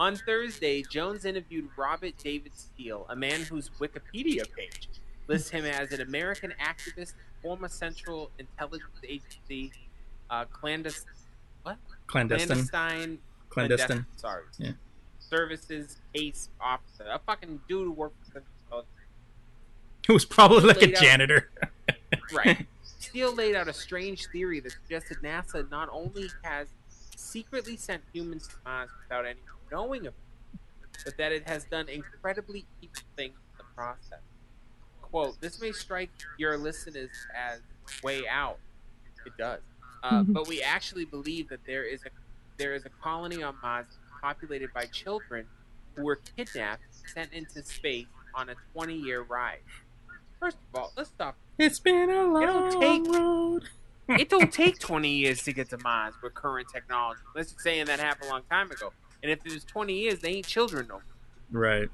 On 0.00 0.16
Thursday, 0.16 0.82
Jones 0.82 1.24
interviewed 1.24 1.68
Robert 1.76 2.14
David 2.18 2.50
Steele, 2.56 3.06
a 3.08 3.14
man 3.14 3.42
whose 3.42 3.70
Wikipedia 3.80 4.44
page 4.56 4.88
lists 5.28 5.50
him 5.50 5.64
as 5.66 5.92
an 5.92 6.00
American 6.00 6.52
activist, 6.60 7.12
former 7.42 7.68
Central 7.68 8.32
Intelligence 8.40 8.98
Agency, 9.08 9.70
uh, 10.28 10.46
clandestine, 10.46 11.12
what? 11.62 11.76
Clandestine. 12.08 12.48
Clandestine. 12.48 13.18
Clandestine. 13.50 14.06
Sorry. 14.16 14.42
Yeah. 14.58 14.72
Services 15.20 15.98
case 16.12 16.48
officer, 16.60 17.04
a 17.08 17.20
fucking 17.20 17.60
dude 17.68 17.84
who 17.84 17.92
worked 17.92 18.18
for 18.18 18.32
Central 18.32 18.52
Intelligence. 18.64 18.92
It 20.08 20.12
was 20.12 20.24
probably 20.24 20.66
like 20.66 20.82
a 20.82 20.88
out- 20.88 21.00
janitor. 21.00 21.50
Right. 22.32 22.66
Steele 22.98 23.34
laid 23.34 23.54
out 23.54 23.68
a 23.68 23.72
strange 23.72 24.26
theory 24.28 24.60
that 24.60 24.72
suggested 24.72 25.18
NASA 25.22 25.70
not 25.70 25.88
only 25.92 26.28
has 26.42 26.68
secretly 27.16 27.76
sent 27.76 28.02
humans 28.12 28.48
to 28.48 28.54
Mars 28.64 28.90
without 29.02 29.24
anyone 29.24 29.46
knowing 29.70 30.06
of 30.06 30.14
it, 30.14 30.60
but 31.04 31.16
that 31.16 31.32
it 31.32 31.48
has 31.48 31.64
done 31.64 31.88
incredibly 31.88 32.64
evil 32.80 33.02
things 33.16 33.34
in 33.34 33.58
the 33.58 33.64
process. 33.74 34.20
Quote, 35.02 35.40
this 35.40 35.60
may 35.60 35.72
strike 35.72 36.10
your 36.38 36.56
listeners 36.56 37.10
as 37.34 37.60
way 38.02 38.26
out. 38.28 38.58
It 39.24 39.32
does. 39.38 39.60
Uh, 40.02 40.22
but 40.22 40.46
we 40.46 40.62
actually 40.62 41.04
believe 41.04 41.48
that 41.48 41.60
there 41.66 41.84
is 41.84 42.02
a 42.04 42.10
there 42.58 42.74
is 42.74 42.86
a 42.86 42.90
colony 43.02 43.42
on 43.42 43.54
Mars 43.62 43.86
populated 44.22 44.72
by 44.72 44.86
children 44.86 45.46
who 45.94 46.04
were 46.04 46.20
kidnapped, 46.36 46.82
sent 47.12 47.32
into 47.32 47.62
space 47.62 48.06
on 48.34 48.48
a 48.48 48.54
20 48.72 48.94
year 48.94 49.22
ride. 49.22 49.60
First 50.40 50.56
of 50.72 50.80
all, 50.80 50.92
let's 50.96 51.10
stop 51.10 51.36
It's 51.58 51.78
been 51.78 52.10
a 52.10 52.24
long 52.24 52.42
It'll 52.42 52.80
take- 52.80 53.06
road. 53.12 53.62
it 54.08 54.28
don't 54.28 54.52
take 54.52 54.78
20 54.78 55.08
years 55.08 55.42
to 55.42 55.52
get 55.52 55.70
to 55.70 55.78
Mars 55.78 56.14
with 56.22 56.34
current 56.34 56.68
technology. 56.72 57.20
Let's 57.34 57.52
just 57.52 57.62
say 57.62 57.82
that 57.82 57.98
happened 57.98 58.28
a 58.30 58.32
long 58.32 58.42
time 58.50 58.70
ago. 58.70 58.92
And 59.22 59.32
if 59.32 59.44
it 59.44 59.52
was 59.52 59.64
20 59.64 59.92
years, 59.94 60.20
they 60.20 60.34
ain't 60.34 60.46
children 60.46 60.86
no 60.88 60.94
more. 60.94 61.02
Right. 61.50 61.88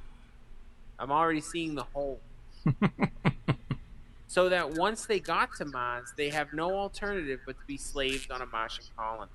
I'm 0.98 1.10
already 1.10 1.40
seeing 1.40 1.74
the 1.74 1.84
hole. 1.84 2.20
so 4.26 4.48
that 4.48 4.72
once 4.74 5.06
they 5.06 5.20
got 5.20 5.54
to 5.56 5.64
Mars, 5.64 6.12
they 6.16 6.28
have 6.28 6.52
no 6.52 6.74
alternative 6.76 7.40
but 7.46 7.58
to 7.58 7.66
be 7.66 7.76
slaves 7.76 8.28
on 8.30 8.42
a 8.42 8.46
Martian 8.46 8.84
colony. 8.96 9.30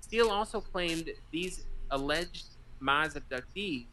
Steele 0.00 0.30
also 0.30 0.60
claimed 0.60 1.10
these 1.32 1.64
alleged 1.90 2.44
Mars 2.78 3.14
abductees 3.14 3.86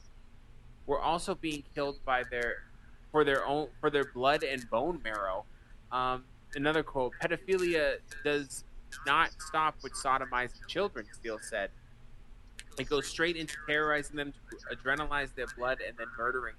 were 0.85 0.99
also 0.99 1.33
being 1.33 1.63
killed 1.73 1.97
by 2.05 2.23
their 2.29 2.63
for 3.11 3.23
their 3.23 3.45
own 3.45 3.69
for 3.79 3.89
their 3.89 4.03
blood 4.05 4.43
and 4.43 4.69
bone 4.69 4.99
marrow. 5.03 5.45
Um, 5.93 6.25
another 6.55 6.83
quote: 6.83 7.13
"Pedophilia 7.21 7.97
does 8.25 8.65
not 9.05 9.31
stop 9.39 9.75
with 9.81 9.93
sodomizing 9.93 10.67
children," 10.67 11.05
Steele 11.13 11.39
said. 11.41 11.69
It 12.79 12.89
goes 12.89 13.07
straight 13.07 13.37
into 13.37 13.55
terrorizing 13.67 14.15
them 14.15 14.33
to 14.49 14.75
adrenalize 14.75 15.33
their 15.35 15.45
blood 15.55 15.77
and 15.87 15.95
then 15.95 16.07
murdering. 16.17 16.55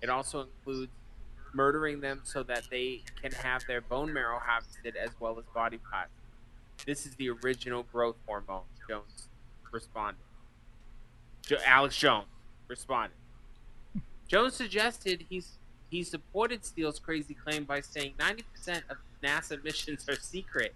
It 0.00 0.08
also 0.08 0.42
includes 0.42 0.92
murdering 1.52 2.00
them 2.00 2.20
so 2.22 2.44
that 2.44 2.64
they 2.70 3.02
can 3.20 3.32
have 3.32 3.64
their 3.66 3.80
bone 3.80 4.12
marrow 4.12 4.38
harvested 4.38 4.94
as 4.94 5.10
well 5.18 5.36
as 5.38 5.44
body 5.52 5.78
parts. 5.90 6.12
This 6.86 7.06
is 7.06 7.16
the 7.16 7.30
original 7.30 7.82
growth 7.82 8.16
hormone, 8.26 8.62
Jones 8.88 9.28
responded. 9.72 10.22
Jo- 11.44 11.56
Alex 11.66 11.96
Jones 11.96 12.26
responded. 12.68 13.16
Jones 14.28 14.54
suggested 14.54 15.24
he's 15.28 15.58
he 15.90 16.02
supported 16.02 16.64
Steele's 16.64 16.98
crazy 16.98 17.34
claim 17.34 17.64
by 17.64 17.80
saying 17.80 18.14
90% 18.18 18.82
of 18.90 18.98
NASA 19.22 19.62
missions 19.64 20.08
are 20.08 20.16
secret 20.16 20.74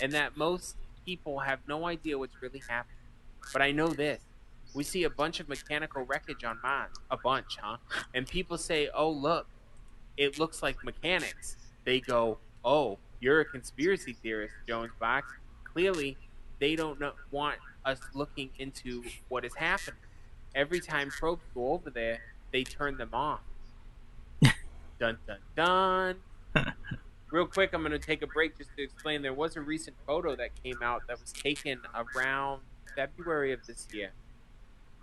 and 0.00 0.12
that 0.12 0.36
most 0.36 0.76
people 1.04 1.40
have 1.40 1.60
no 1.66 1.86
idea 1.86 2.18
what's 2.18 2.40
really 2.40 2.62
happening. 2.68 2.96
But 3.52 3.62
I 3.62 3.72
know 3.72 3.88
this. 3.88 4.20
We 4.74 4.84
see 4.84 5.04
a 5.04 5.10
bunch 5.10 5.40
of 5.40 5.48
mechanical 5.48 6.02
wreckage 6.02 6.44
on 6.44 6.58
Mars. 6.62 6.92
A 7.10 7.16
bunch, 7.16 7.56
huh? 7.60 7.78
And 8.14 8.26
people 8.26 8.58
say, 8.58 8.90
oh, 8.94 9.10
look, 9.10 9.46
it 10.16 10.38
looks 10.38 10.62
like 10.62 10.84
mechanics. 10.84 11.56
They 11.84 12.00
go, 12.00 12.38
oh, 12.64 12.98
you're 13.20 13.40
a 13.40 13.44
conspiracy 13.44 14.16
theorist, 14.22 14.54
Jones 14.66 14.92
Box. 15.00 15.32
Clearly, 15.64 16.16
they 16.60 16.76
don't 16.76 17.00
know, 17.00 17.12
want 17.30 17.56
us 17.84 17.98
looking 18.14 18.50
into 18.58 19.02
what 19.28 19.44
is 19.44 19.54
happening. 19.54 20.00
Every 20.54 20.80
time 20.80 21.10
probes 21.10 21.42
go 21.54 21.72
over 21.72 21.90
there, 21.90 22.20
they 22.52 22.64
turn 22.64 22.98
them 22.98 23.10
off. 23.12 23.40
Dun 24.98 25.18
dun 25.26 25.38
dun. 25.56 26.16
Real 27.30 27.46
quick, 27.46 27.70
I'm 27.74 27.80
going 27.82 27.92
to 27.92 27.98
take 27.98 28.22
a 28.22 28.26
break 28.26 28.56
just 28.56 28.70
to 28.76 28.82
explain. 28.82 29.20
There 29.20 29.34
was 29.34 29.56
a 29.56 29.60
recent 29.60 29.96
photo 30.06 30.34
that 30.36 30.50
came 30.62 30.78
out 30.82 31.02
that 31.08 31.20
was 31.20 31.30
taken 31.32 31.80
around 32.16 32.62
February 32.96 33.52
of 33.52 33.66
this 33.66 33.86
year, 33.92 34.12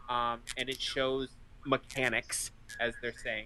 um, 0.10 0.40
and 0.58 0.68
it 0.70 0.82
shows 0.82 1.30
mechanics, 1.66 2.50
as 2.80 2.94
they're 3.02 3.14
saying. 3.24 3.46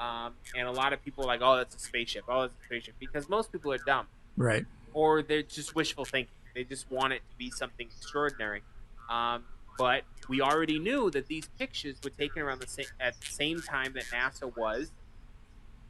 Um, 0.00 0.32
and 0.56 0.66
a 0.66 0.70
lot 0.72 0.92
of 0.94 1.02
people 1.04 1.24
are 1.24 1.26
like, 1.26 1.40
"Oh, 1.42 1.56
that's 1.56 1.74
a 1.74 1.78
spaceship. 1.78 2.24
Oh, 2.28 2.42
that's 2.42 2.54
a 2.54 2.64
spaceship," 2.66 2.94
because 2.98 3.28
most 3.28 3.52
people 3.52 3.72
are 3.72 3.78
dumb 3.78 4.06
Right. 4.36 4.64
or 4.94 5.22
they're 5.22 5.42
just 5.42 5.74
wishful 5.74 6.04
thinking. 6.06 6.32
They 6.54 6.64
just 6.64 6.90
want 6.90 7.12
it 7.12 7.20
to 7.30 7.36
be 7.36 7.50
something 7.50 7.86
extraordinary. 7.86 8.62
Um, 9.10 9.44
but 9.78 10.04
we 10.28 10.40
already 10.40 10.78
knew 10.78 11.10
that 11.10 11.26
these 11.26 11.48
pictures 11.58 11.96
were 12.02 12.08
taken 12.10 12.40
around 12.42 12.60
the 12.62 12.66
same 12.66 12.86
at 12.98 13.20
the 13.20 13.26
same 13.26 13.60
time 13.60 13.92
that 13.92 14.04
NASA 14.04 14.54
was 14.56 14.90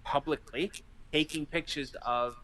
publicly 0.06 0.70
taking 1.12 1.44
pictures 1.46 1.94
of 2.02 2.36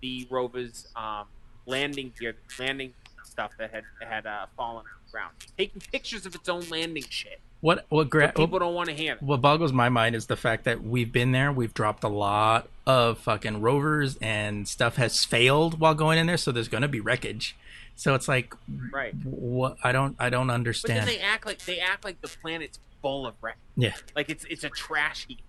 the 0.00 0.26
rover's 0.30 0.86
um, 0.96 1.26
landing 1.66 2.12
gear, 2.18 2.34
landing 2.58 2.92
stuff 3.24 3.50
that 3.58 3.70
had 3.72 3.84
had 4.06 4.26
uh, 4.26 4.46
fallen 4.56 4.84
ground, 5.10 5.32
taking 5.58 5.82
pictures 5.92 6.24
of 6.24 6.34
its 6.34 6.48
own 6.48 6.62
landing 6.70 7.04
shit. 7.08 7.40
What 7.60 7.86
what 7.88 8.10
gra- 8.10 8.32
people 8.32 8.58
don't 8.58 8.74
want 8.74 8.90
to 8.90 8.94
hear. 8.94 9.16
what 9.20 9.40
boggles 9.40 9.72
my 9.72 9.88
mind 9.88 10.14
is 10.14 10.26
the 10.26 10.36
fact 10.36 10.64
that 10.64 10.82
we've 10.82 11.10
been 11.10 11.32
there. 11.32 11.50
We've 11.50 11.72
dropped 11.74 12.04
a 12.04 12.08
lot 12.08 12.68
of 12.86 13.18
fucking 13.18 13.60
rovers, 13.62 14.16
and 14.20 14.68
stuff 14.68 14.96
has 14.96 15.24
failed 15.24 15.80
while 15.80 15.94
going 15.94 16.18
in 16.18 16.26
there. 16.26 16.36
So 16.36 16.52
there's 16.52 16.68
going 16.68 16.82
to 16.82 16.88
be 16.88 17.00
wreckage. 17.00 17.56
So 17.96 18.14
it's 18.14 18.26
like, 18.28 18.52
Right. 18.92 19.14
what? 19.24 19.76
I 19.84 19.92
don't, 19.92 20.16
I 20.18 20.28
don't 20.28 20.48
But 20.48 20.52
then 20.52 20.60
understand. 20.60 21.08
they 21.08 21.20
act 21.20 21.46
like 21.46 21.64
they 21.64 21.78
act 21.78 22.04
like 22.04 22.20
the 22.20 22.28
planet's 22.42 22.78
full 23.00 23.26
of 23.26 23.34
wreckage. 23.40 23.60
yeah, 23.76 23.94
Like 24.14 24.28
it's 24.28 24.44
it's 24.50 24.64
a 24.64 24.68
trash 24.70 25.26
heap 25.26 25.40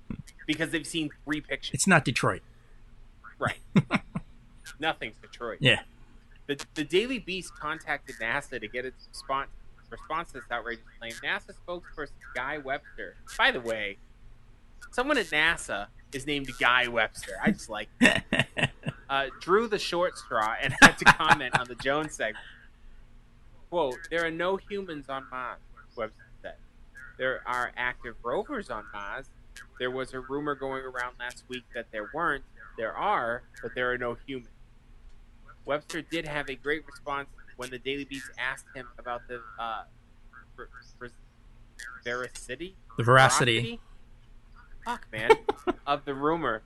because 0.45 0.71
they've 0.71 0.87
seen 0.87 1.09
three 1.23 1.41
pictures. 1.41 1.71
it's 1.73 1.87
not 1.87 2.05
Detroit. 2.05 2.41
Right. 3.39 3.59
Nothing's 4.79 5.17
Detroit. 5.21 5.57
Yeah, 5.61 5.81
The, 6.47 6.63
the 6.73 6.83
Daily 6.83 7.19
Beast 7.19 7.53
contacted 7.59 8.15
NASA 8.21 8.59
to 8.59 8.67
get 8.67 8.85
its 8.85 9.07
response 9.11 9.49
response 9.89 10.29
to 10.29 10.39
this 10.39 10.43
outrageous 10.51 10.83
claim. 10.99 11.11
NASA 11.23 11.53
spokesperson 11.67 12.11
Guy 12.33 12.57
Webster. 12.57 13.15
By 13.37 13.51
the 13.51 13.61
way, 13.61 13.97
someone 14.91 15.17
at 15.17 15.27
NASA 15.27 15.87
is 16.11 16.25
named 16.25 16.49
Guy 16.59 16.87
Webster. 16.87 17.33
I 17.43 17.51
just 17.51 17.69
like 17.69 17.87
uh, 19.09 19.27
drew 19.39 19.67
the 19.67 19.79
short 19.79 20.17
straw 20.17 20.55
and 20.61 20.73
had 20.81 20.97
to 20.97 21.05
comment 21.05 21.57
on 21.59 21.67
the 21.67 21.75
Jones 21.75 22.15
segment. 22.15 22.43
Quote, 23.69 23.97
there 24.09 24.25
are 24.25 24.31
no 24.31 24.57
humans 24.57 25.07
on 25.09 25.25
Mars, 25.29 25.59
Webster 25.95 26.25
said. 26.41 26.55
There 27.17 27.41
are 27.45 27.71
active 27.77 28.15
rovers 28.23 28.69
on 28.69 28.85
Mars. 28.93 29.27
There 29.79 29.91
was 29.91 30.13
a 30.13 30.19
rumor 30.19 30.55
going 30.55 30.83
around 30.83 31.15
last 31.19 31.43
week 31.49 31.63
that 31.73 31.87
there 31.91 32.09
weren't. 32.13 32.43
There 32.77 32.93
are, 32.93 33.43
but 33.61 33.73
there 33.75 33.91
are 33.91 33.97
no 33.97 34.17
humans. 34.25 34.49
Webster 35.65 36.01
did 36.01 36.25
have 36.27 36.49
a 36.49 36.55
great 36.55 36.85
response 36.85 37.27
when 37.57 37.69
the 37.69 37.79
Daily 37.79 38.03
Beast 38.03 38.29
asked 38.37 38.65
him 38.75 38.87
about 38.99 39.27
the 39.27 39.41
uh, 39.59 39.83
ver- 40.55 40.69
ver- 40.99 41.09
veracity, 42.03 42.75
the 42.97 43.03
veracity. 43.03 43.79
fuck 44.83 45.07
man, 45.11 45.31
of 45.87 46.05
the 46.05 46.13
rumor. 46.13 46.61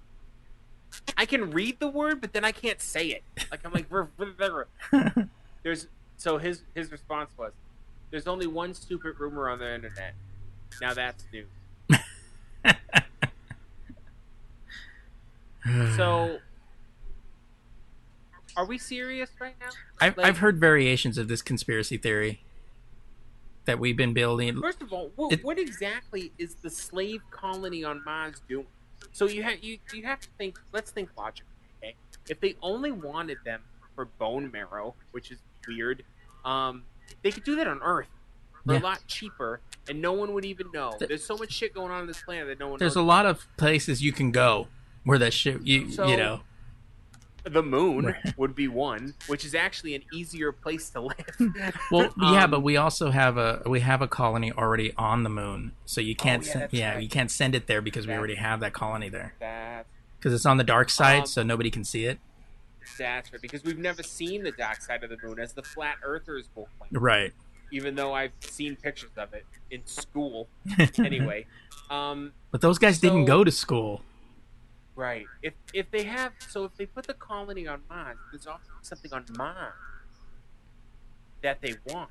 I 1.15 1.26
can 1.26 1.52
read 1.52 1.80
the 1.80 1.88
word, 1.88 2.19
but 2.22 2.34
then 2.34 2.44
I 2.44 2.52
can't 2.52 2.81
say 2.81 3.07
it. 3.07 3.23
Like 3.52 3.61
I'm 3.64 3.72
like, 3.72 3.88
ver- 3.88 4.10
ver- 4.18 4.65
ver- 4.91 5.30
there's 5.64 5.88
so 6.18 6.38
his 6.40 6.64
his 6.76 6.91
response 6.91 7.30
was, 7.38 7.53
"There's 8.11 8.27
only 8.27 8.48
one 8.48 8.73
stupid 8.73 9.19
rumor 9.19 9.49
on 9.49 9.60
the 9.60 9.73
internet. 9.76 10.14
Now 10.81 10.94
that's 10.94 11.23
new." 11.31 11.45
So, 15.65 16.40
are 18.57 18.65
we 18.65 18.77
serious 18.77 19.30
right 19.40 19.56
now? 19.60 19.69
I've 20.02 20.18
like- 20.18 20.26
I've 20.27 20.38
heard 20.40 20.60
variations 20.60 21.18
of 21.18 21.27
this 21.27 21.41
conspiracy 21.41 21.98
theory 21.98 22.41
that 23.65 23.80
we've 23.80 23.98
been 23.98 24.14
building. 24.14 24.60
First 24.60 24.81
of 24.81 24.91
all, 24.91 25.11
what, 25.15 25.34
It- 25.34 25.44
what 25.44 25.60
exactly 25.60 26.31
is 26.38 26.56
the 26.56 26.69
slave 26.69 27.22
colony 27.31 27.84
on 27.84 28.03
Mars 28.03 28.41
doing? 28.48 28.68
So 29.11 29.27
you 29.27 29.44
have 29.44 29.64
you 29.64 29.77
you 29.94 30.03
have 30.03 30.19
to 30.22 30.27
think. 30.38 30.60
Let's 30.73 30.91
think 30.91 31.10
logically. 31.18 31.45
Okay, 31.81 31.95
if 32.27 32.40
they 32.41 32.56
only 32.61 32.91
wanted 32.91 33.38
them 33.45 33.61
for 33.95 34.06
bone 34.06 34.52
marrow, 34.52 34.94
which 35.11 35.31
is 35.31 35.40
weird, 35.68 36.03
um, 36.44 36.84
they 37.22 37.31
could 37.31 37.44
do 37.45 37.56
that 37.56 37.68
on 37.68 37.80
Earth 37.81 38.10
for 38.65 38.73
Yeah. 38.73 38.80
a 38.80 38.81
lot 38.81 39.02
cheaper, 39.07 39.61
and 39.88 40.02
no 40.02 40.11
one 40.14 40.34
would 40.34 40.44
even 40.45 40.69
know. 40.73 40.98
There's 40.99 41.26
so 41.26 41.38
much 41.38 41.52
shit 41.53 41.73
going 41.73 41.91
on 41.91 42.02
in 42.02 42.07
this 42.07 42.22
planet 42.22 42.48
that 42.48 42.60
no 42.60 42.68
one 42.69 42.80
There's 42.80 42.95
a 42.98 42.99
knows. 42.99 43.07
lot 43.07 43.26
of 43.26 43.48
places 43.57 44.02
you 44.02 44.11
can 44.11 44.31
go 44.31 44.68
where 45.10 45.19
that 45.19 45.34
shit 45.34 45.61
you 45.65 45.91
So- 45.91 46.07
you 46.07 46.15
know. 46.18 46.41
the 47.45 47.64
moon 47.64 48.14
would 48.38 48.53
be 48.53 48.68
one, 48.68 49.14
which 49.27 49.44
is 49.44 49.56
actually 49.56 49.95
an 49.95 50.03
easier 50.14 50.52
place 50.52 50.90
to 50.91 51.02
live. 51.02 51.73
Well, 51.91 52.14
yeah, 52.22 52.44
Um, 52.44 52.52
but 52.52 52.60
we 52.61 52.77
also 52.77 53.10
have 53.11 53.38
a 53.38 53.64
we 53.65 53.80
have 53.80 54.02
a 54.02 54.07
colony 54.07 54.52
already 54.52 54.94
on 54.98 55.23
the 55.23 55.30
moon, 55.30 55.72
so 55.86 55.99
you 56.02 56.15
can't 56.15 56.44
Oh, 56.44 56.45
yeah, 56.48 56.53
send, 56.53 56.73
yeah 56.73 56.94
right. 56.94 57.03
you 57.03 57.10
can't 57.10 57.31
send 57.31 57.56
it 57.56 57.65
there 57.68 57.81
because 57.81 58.06
we 58.06 58.14
already 58.14 58.36
have 58.36 58.60
that 58.60 58.73
colony 58.73 59.10
there 59.10 59.34
because 60.19 60.34
it's 60.34 60.45
on 60.45 60.57
the 60.57 60.64
dark 60.64 60.90
side, 60.90 61.22
Um, 61.22 61.26
so 61.27 61.41
nobody 61.44 61.72
can 61.72 61.84
see 61.84 62.06
it. 62.06 62.19
that's 62.98 63.31
right 63.31 63.41
because 63.41 63.64
we've 63.64 63.77
never 63.80 64.03
seen 64.03 64.44
the 64.44 64.52
dark 64.52 64.81
side 64.81 65.03
of 65.03 65.10
the 65.10 65.18
moon, 65.23 65.40
as 65.40 65.53
the 65.53 65.64
flat 65.64 65.95
earthers 66.03 66.49
will 66.56 66.68
claim. 66.77 66.91
Right. 67.03 67.34
even 67.72 67.95
though 67.95 68.14
I've 68.14 68.31
seen 68.41 68.76
pictures 68.76 69.11
of 69.15 69.34
it 69.34 69.45
in 69.72 69.86
school. 69.86 70.49
Anyway, 70.98 71.45
um, 71.90 72.34
But 72.52 72.61
those 72.61 72.77
guys 72.80 72.99
didn't 72.99 73.26
go 73.26 73.44
to 73.44 73.52
school. 73.52 74.02
Right. 74.99 75.26
If 75.41 75.53
if 75.73 75.89
they 75.91 76.03
have, 76.03 76.34
so 76.47 76.65
if 76.65 76.76
they 76.77 76.85
put 76.85 77.07
the 77.07 77.13
colony 77.13 77.67
on 77.67 77.81
Mars, 77.89 78.17
there's 78.31 78.45
also 78.47 78.61
something 78.81 79.11
on 79.13 79.26
Mars 79.38 79.73
that 81.41 81.61
they 81.61 81.76
want, 81.88 82.09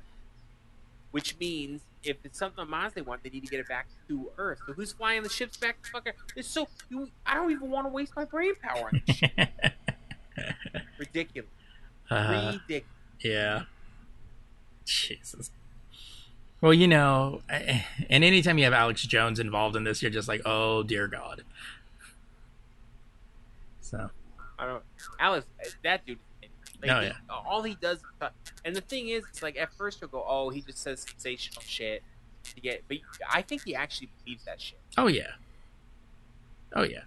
which 1.11 1.37
means 1.39 1.81
if 2.03 2.17
it's 2.23 2.39
something 2.39 2.59
on 2.61 2.69
Mars 2.69 2.93
they 2.93 3.01
want, 3.01 3.23
they 3.23 3.29
need 3.29 3.43
to 3.43 3.49
get 3.49 3.59
it 3.59 3.67
back 3.67 3.87
to 4.07 4.31
Earth. 4.37 4.59
So 4.65 4.73
who's 4.73 4.93
flying 4.93 5.23
the 5.23 5.29
ships 5.29 5.57
back 5.57 5.81
to 5.83 5.91
fucker? 5.91 6.13
It's 6.35 6.47
so 6.47 6.67
you, 6.89 7.09
I 7.25 7.35
don't 7.35 7.51
even 7.51 7.69
want 7.69 7.85
to 7.85 7.89
waste 7.93 8.13
my 8.15 8.25
brain 8.25 8.53
power 8.61 8.89
on 8.91 9.01
this 9.05 9.15
shit. 9.17 9.31
Ridiculous. 10.97 11.49
Uh, 12.09 12.53
Ridiculous. 12.67 12.83
yeah. 13.23 13.63
Jesus. 14.85 15.51
Well, 16.61 16.73
you 16.73 16.87
know, 16.87 17.41
I- 17.49 17.85
and 18.09 18.23
anytime 18.23 18.57
you 18.57 18.63
have 18.65 18.73
Alex 18.73 19.03
Jones 19.03 19.39
involved 19.39 19.75
in 19.75 19.83
this, 19.83 20.01
you're 20.01 20.11
just 20.11 20.27
like, 20.27 20.41
oh 20.45 20.83
dear 20.83 21.07
God. 21.07 21.43
So 23.89 24.09
I 24.57 24.65
don't. 24.65 24.83
Alice, 25.19 25.45
that 25.83 26.05
dude. 26.05 26.19
Like, 26.81 26.91
Oh, 26.91 26.99
he- 27.01 27.07
yeah. 27.07 27.13
All 27.29 27.63
he 27.63 27.75
does, 27.75 27.99
and 28.63 28.75
the 28.75 28.81
thing 28.81 29.09
is, 29.09 29.23
it's 29.29 29.41
like 29.43 29.57
at 29.57 29.73
first 29.73 29.99
you'll 30.01 30.09
go, 30.09 30.23
"Oh, 30.27 30.49
he 30.49 30.61
just 30.61 30.77
says 30.77 31.01
sensational 31.01 31.61
shit 31.65 32.03
to 32.55 32.61
get," 32.61 32.83
but 32.87 32.97
I 33.29 33.41
think 33.41 33.63
he 33.65 33.75
actually 33.75 34.09
believes 34.23 34.45
that 34.45 34.61
shit. 34.61 34.79
oh 34.97 35.07
yeah, 35.07 35.31
oh 36.73 36.83
yeah. 36.83 37.01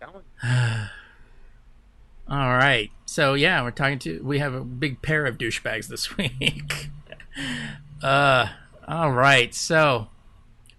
Telling 0.00 0.22
you. 0.44 0.88
All 2.28 2.50
right. 2.56 2.90
So 3.06 3.32
yeah, 3.34 3.62
we're 3.62 3.70
talking 3.70 3.98
to 4.00 4.20
we 4.22 4.38
have 4.40 4.52
a 4.54 4.60
big 4.62 5.00
pair 5.00 5.24
of 5.24 5.38
douchebags 5.38 5.86
this 5.88 6.16
week. 6.18 6.90
uh 8.02 8.48
all 8.86 9.12
right. 9.12 9.54
So 9.54 10.08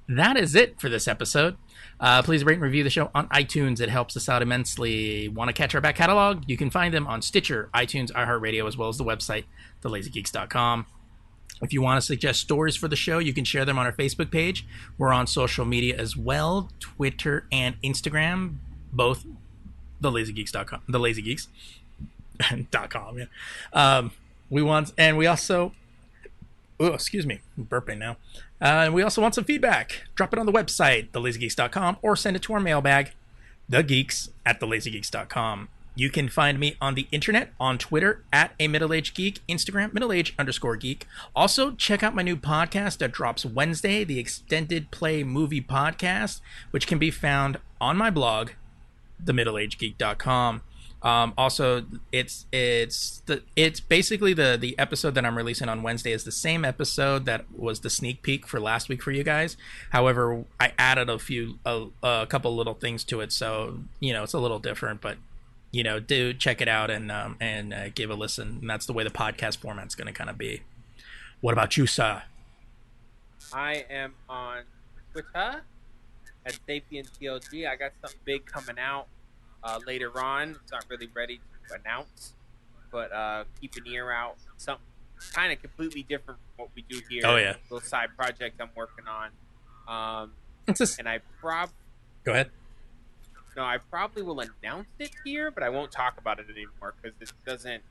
that 0.07 0.37
is 0.37 0.53
it 0.55 0.79
for 0.79 0.89
this 0.89 1.07
episode. 1.07 1.57
Uh, 1.99 2.21
please 2.21 2.45
rate 2.45 2.53
and 2.53 2.61
review 2.61 2.83
the 2.83 2.89
show 2.89 3.11
on 3.13 3.27
iTunes. 3.29 3.81
It 3.81 3.89
helps 3.89 4.15
us 4.15 4.29
out 4.29 4.41
immensely. 4.41 5.27
Want 5.27 5.49
to 5.49 5.53
catch 5.53 5.75
our 5.75 5.81
back 5.81 5.95
catalog? 5.95 6.43
You 6.47 6.55
can 6.57 6.69
find 6.69 6.93
them 6.93 7.07
on 7.07 7.21
Stitcher, 7.21 7.69
iTunes, 7.73 8.11
iHeartRadio, 8.11 8.67
as 8.67 8.77
well 8.77 8.89
as 8.89 8.97
the 8.97 9.03
website, 9.03 9.43
thelazygeeks.com. 9.83 10.85
If 11.61 11.73
you 11.73 11.81
want 11.81 11.99
to 11.99 12.05
suggest 12.05 12.39
stories 12.39 12.77
for 12.77 12.87
the 12.87 12.95
show, 12.95 13.19
you 13.19 13.33
can 13.33 13.43
share 13.43 13.65
them 13.65 13.77
on 13.77 13.85
our 13.85 13.91
Facebook 13.91 14.31
page. 14.31 14.65
We're 14.97 15.11
on 15.11 15.27
social 15.27 15.65
media 15.65 15.97
as 15.97 16.15
well 16.15 16.69
Twitter 16.79 17.45
and 17.51 17.75
Instagram, 17.81 18.55
both 18.93 19.25
thelazygeeks.com. 20.01 20.83
The 20.87 20.99
Lazy 20.99 21.21
Geeks. 21.21 21.49
dot 22.71 22.89
com, 22.89 23.17
yeah. 23.19 23.25
Um, 23.73 24.11
we 24.49 24.61
want, 24.61 24.93
and 24.97 25.17
we 25.17 25.27
also, 25.27 25.73
oh, 26.79 26.93
excuse 26.93 27.25
me, 27.25 27.39
I'm 27.57 27.65
burping 27.65 27.97
now. 27.97 28.17
Uh, 28.61 28.85
and 28.85 28.93
we 28.93 29.01
also 29.01 29.21
want 29.21 29.35
some 29.35 29.43
feedback. 29.43 30.03
Drop 30.15 30.33
it 30.33 30.39
on 30.39 30.45
the 30.45 30.51
website, 30.51 31.09
thelazygeeks.com, 31.11 31.97
or 32.01 32.15
send 32.15 32.35
it 32.35 32.41
to 32.43 32.53
our 32.53 32.59
mailbag, 32.59 33.11
thegeeks 33.71 34.29
at 34.45 34.59
thelazygeeks.com. 34.59 35.69
You 35.95 36.09
can 36.09 36.29
find 36.29 36.59
me 36.59 36.77
on 36.79 36.95
the 36.95 37.07
internet, 37.11 37.51
on 37.59 37.77
Twitter, 37.77 38.23
at 38.31 38.53
a 38.57 38.69
middle-aged 38.69 39.13
geek, 39.13 39.39
Instagram, 39.49 39.93
middle-aged 39.93 40.33
underscore 40.39 40.77
geek. 40.77 41.05
Also, 41.35 41.71
check 41.71 42.03
out 42.03 42.15
my 42.15 42.21
new 42.21 42.37
podcast 42.37 42.99
that 42.99 43.11
drops 43.11 43.45
Wednesday, 43.45 44.05
the 44.05 44.17
Extended 44.17 44.91
Play 44.91 45.23
Movie 45.25 45.61
Podcast, 45.61 46.39
which 46.71 46.87
can 46.87 46.99
be 46.99 47.11
found 47.11 47.57
on 47.81 47.97
my 47.97 48.09
blog, 48.09 48.51
themiddleagegeek.com. 49.25 50.61
Um, 51.01 51.33
also, 51.37 51.85
it's 52.11 52.45
it's 52.51 53.21
the 53.25 53.41
it's 53.55 53.79
basically 53.79 54.33
the 54.33 54.57
the 54.59 54.77
episode 54.77 55.15
that 55.15 55.25
I'm 55.25 55.37
releasing 55.37 55.69
on 55.69 55.81
Wednesday 55.81 56.11
is 56.11 56.25
the 56.25 56.31
same 56.31 56.65
episode 56.65 57.25
that 57.25 57.45
was 57.55 57.79
the 57.79 57.89
sneak 57.89 58.21
peek 58.21 58.45
for 58.45 58.59
last 58.59 58.89
week 58.89 59.01
for 59.01 59.11
you 59.11 59.23
guys. 59.23 59.55
However, 59.91 60.43
I 60.59 60.73
added 60.77 61.09
a 61.09 61.17
few 61.17 61.57
a, 61.65 61.85
a 62.03 62.27
couple 62.27 62.53
little 62.55 62.73
things 62.73 63.05
to 63.05 63.21
it, 63.21 63.31
so 63.31 63.79
you 64.01 64.11
know 64.11 64.23
it's 64.23 64.33
a 64.33 64.39
little 64.39 64.59
different. 64.59 64.99
But 64.99 65.17
you 65.71 65.83
know, 65.83 65.99
do 66.01 66.33
check 66.33 66.61
it 66.61 66.67
out 66.67 66.89
and 66.89 67.11
um, 67.11 67.37
and 67.39 67.73
uh, 67.73 67.89
give 67.89 68.09
a 68.09 68.15
listen. 68.15 68.59
And 68.61 68.69
that's 68.69 68.85
the 68.85 68.93
way 68.93 69.05
the 69.05 69.09
podcast 69.09 69.57
format's 69.57 69.95
going 69.95 70.07
to 70.07 70.13
kind 70.13 70.29
of 70.29 70.37
be. 70.37 70.63
What 71.39 71.53
about 71.53 71.77
you, 71.77 71.87
sir? 71.87 72.23
I 73.53 73.85
am 73.89 74.15
on 74.27 74.63
Twitter 75.13 75.61
at 76.45 76.59
SapienTLG. 76.67 77.69
I 77.69 77.77
got 77.77 77.93
something 78.01 78.19
big 78.25 78.45
coming 78.45 78.77
out 78.77 79.07
uh, 79.63 79.79
later 79.85 80.21
on. 80.21 80.57
It's 80.63 80.71
not 80.71 80.85
really 80.89 81.09
ready 81.13 81.39
to 81.69 81.79
announce, 81.79 82.33
but 82.91 83.11
uh, 83.11 83.43
keep 83.59 83.75
an 83.75 83.83
ear 83.87 84.11
out. 84.11 84.37
Something 84.57 84.85
kind 85.33 85.51
of 85.51 85.61
completely 85.61 86.03
different 86.03 86.39
from 86.39 86.65
what 86.65 86.69
we 86.75 86.83
do 86.83 87.01
here. 87.09 87.23
Oh, 87.25 87.35
yeah. 87.35 87.55
little 87.69 87.85
side 87.87 88.09
project 88.17 88.59
I'm 88.61 88.69
working 88.75 89.05
on. 89.07 89.29
Um, 89.87 90.31
just, 90.73 90.99
and 90.99 91.09
I 91.09 91.19
prob 91.39 91.69
go 92.23 92.33
ahead. 92.33 92.51
no, 93.57 93.63
I 93.63 93.77
probably 93.77 94.21
will 94.21 94.39
announce 94.39 94.87
it 94.99 95.11
here, 95.25 95.51
but 95.51 95.63
I 95.63 95.69
won't 95.69 95.91
talk 95.91 96.17
about 96.17 96.39
it 96.39 96.45
anymore 96.49 96.93
because 97.01 97.19
it 97.21 97.31
doesn't. 97.45 97.81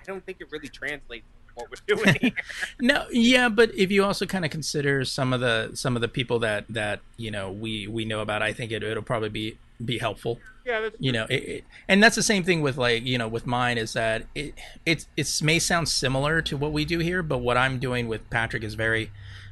I 0.00 0.04
don't 0.04 0.24
think 0.24 0.38
it 0.40 0.48
really 0.50 0.68
translates 0.68 1.26
what 1.54 1.68
we're 1.70 1.96
doing 1.96 2.14
here. 2.20 2.32
No, 2.80 3.06
yeah, 3.12 3.48
but 3.48 3.74
if 3.74 3.90
you 3.90 4.04
also 4.04 4.26
kind 4.26 4.44
of 4.44 4.50
consider 4.50 5.04
some 5.04 5.32
of 5.32 5.40
the 5.40 5.70
some 5.74 5.96
of 5.96 6.02
the 6.02 6.08
people 6.08 6.38
that 6.40 6.64
that 6.70 7.00
you 7.16 7.30
know 7.30 7.52
we 7.52 7.86
we 7.86 8.04
know 8.04 8.20
about, 8.20 8.42
I 8.42 8.52
think 8.52 8.72
it, 8.72 8.82
it'll 8.82 9.02
probably 9.02 9.28
be 9.28 9.58
be 9.84 9.98
helpful. 9.98 10.38
yeah, 10.64 10.80
that's 10.80 10.96
You 10.98 11.12
know, 11.12 11.26
it, 11.28 11.42
it, 11.44 11.64
and 11.88 12.02
that's 12.02 12.16
the 12.16 12.22
same 12.22 12.44
thing 12.44 12.60
with 12.62 12.76
like 12.78 13.04
you 13.04 13.18
know 13.18 13.28
with 13.28 13.46
mine 13.46 13.78
is 13.78 13.92
that 13.94 14.26
it 14.34 14.54
it 14.86 15.06
it 15.16 15.40
may 15.42 15.58
sound 15.58 15.88
similar 15.88 16.40
to 16.42 16.56
what 16.56 16.72
we 16.72 16.84
do 16.84 16.98
here, 16.98 17.22
but 17.22 17.38
what 17.38 17.56
I'm 17.56 17.78
doing 17.78 18.08
with 18.08 18.28
Patrick 18.30 18.62
is 18.64 18.74
very, 18.74 19.10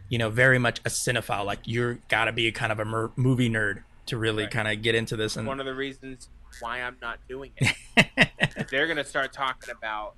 you 0.09 0.19
know, 0.19 0.31
very 0.31 0.59
much 0.59 0.79
a 0.81 0.89
cinephile. 0.91 1.45
Like 1.45 1.61
you're 1.65 1.99
got 2.09 2.27
to 2.27 2.33
be 2.33 2.51
kind 2.53 2.71
of 2.73 2.79
a 2.79 2.85
mer- 2.85 3.11
movie 3.17 3.51
nerd 3.51 3.83
to 4.07 4.17
really 4.17 4.45
Right. 4.45 4.53
kind 4.53 4.69
of 4.69 4.83
get 4.83 4.95
into 4.95 5.17
this 5.17 5.37
and 5.37 5.47
one 5.47 5.61
of 5.61 5.67
the 5.67 5.75
reasons 5.75 6.29
why 6.61 6.81
I'm 6.81 6.97
not 7.01 7.19
doing 7.29 7.53
it. 7.57 8.69
They're 8.71 8.87
gonna 8.89 9.05
start 9.05 9.33
talking 9.33 9.71
about 9.77 10.15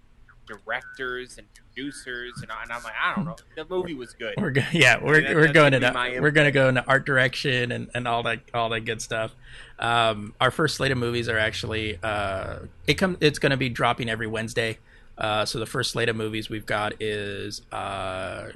directors 0.47 1.39
and 1.39 1.47
producers, 1.75 2.33
and, 2.43 2.51
I- 2.51 2.63
and 2.63 2.73
I'm 2.73 2.83
like, 2.83 2.93
I 3.03 3.15
don't 3.15 3.25
know. 3.25 3.37
The 3.57 3.65
movie 3.69 3.95
was 3.95 4.13
good. 4.15 4.35
We're 4.39 4.51
go- 4.51 4.63
yeah, 4.73 4.99
we're 5.03 5.21
That- 5.23 5.35
we're 5.35 5.53
going 5.53 5.73
gonna 5.73 5.77
into 5.77 5.89
be 5.89 5.95
my 5.95 6.21
we're 6.21 6.31
going 6.31 6.47
to 6.47 6.53
go 6.53 6.69
into 6.69 6.85
art 6.87 7.07
direction 7.07 7.73
and, 7.73 7.91
and 7.95 8.07
all 8.09 8.23
that 8.25 8.41
all 8.55 8.69
that 8.71 8.81
good 8.81 9.01
stuff. 9.03 9.35
Um, 9.79 10.35
our 10.41 10.51
first 10.51 10.77
slate 10.77 10.93
of 10.93 10.99
movies 10.99 11.29
are 11.29 11.39
actually 11.39 11.99
uh, 12.03 12.61
it 12.87 12.95
come 12.95 13.17
it's 13.21 13.39
going 13.39 13.51
to 13.51 13.57
be 13.57 13.69
dropping 13.69 14.09
every 14.09 14.27
Wednesday. 14.27 14.79
Uh, 15.19 15.45
so 15.45 15.59
the 15.59 15.67
first 15.67 15.93
slate 15.93 16.09
of 16.09 16.17
movies 16.17 16.49
we've 16.49 16.67
got 16.67 16.95
is 17.01 17.63
uh, 17.73 18.49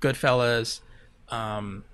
Goodfellas. 0.00 0.80
Um, 1.28 1.84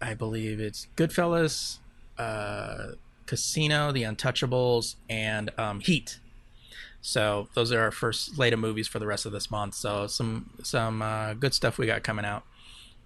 I 0.00 0.14
believe 0.14 0.60
it's 0.60 0.88
Goodfellas, 0.96 1.78
uh, 2.18 2.88
Casino, 3.24 3.92
The 3.92 4.02
Untouchables, 4.02 4.96
and 5.08 5.50
um, 5.58 5.80
Heat. 5.80 6.20
So 7.06 7.46
those 7.54 7.70
are 7.70 7.80
our 7.80 7.92
first 7.92 8.34
slate 8.34 8.52
of 8.52 8.58
movies 8.58 8.88
for 8.88 8.98
the 8.98 9.06
rest 9.06 9.26
of 9.26 9.32
this 9.32 9.48
month. 9.48 9.74
So 9.74 10.08
some 10.08 10.50
some 10.64 11.02
uh, 11.02 11.34
good 11.34 11.54
stuff 11.54 11.78
we 11.78 11.86
got 11.86 12.02
coming 12.02 12.24
out. 12.24 12.42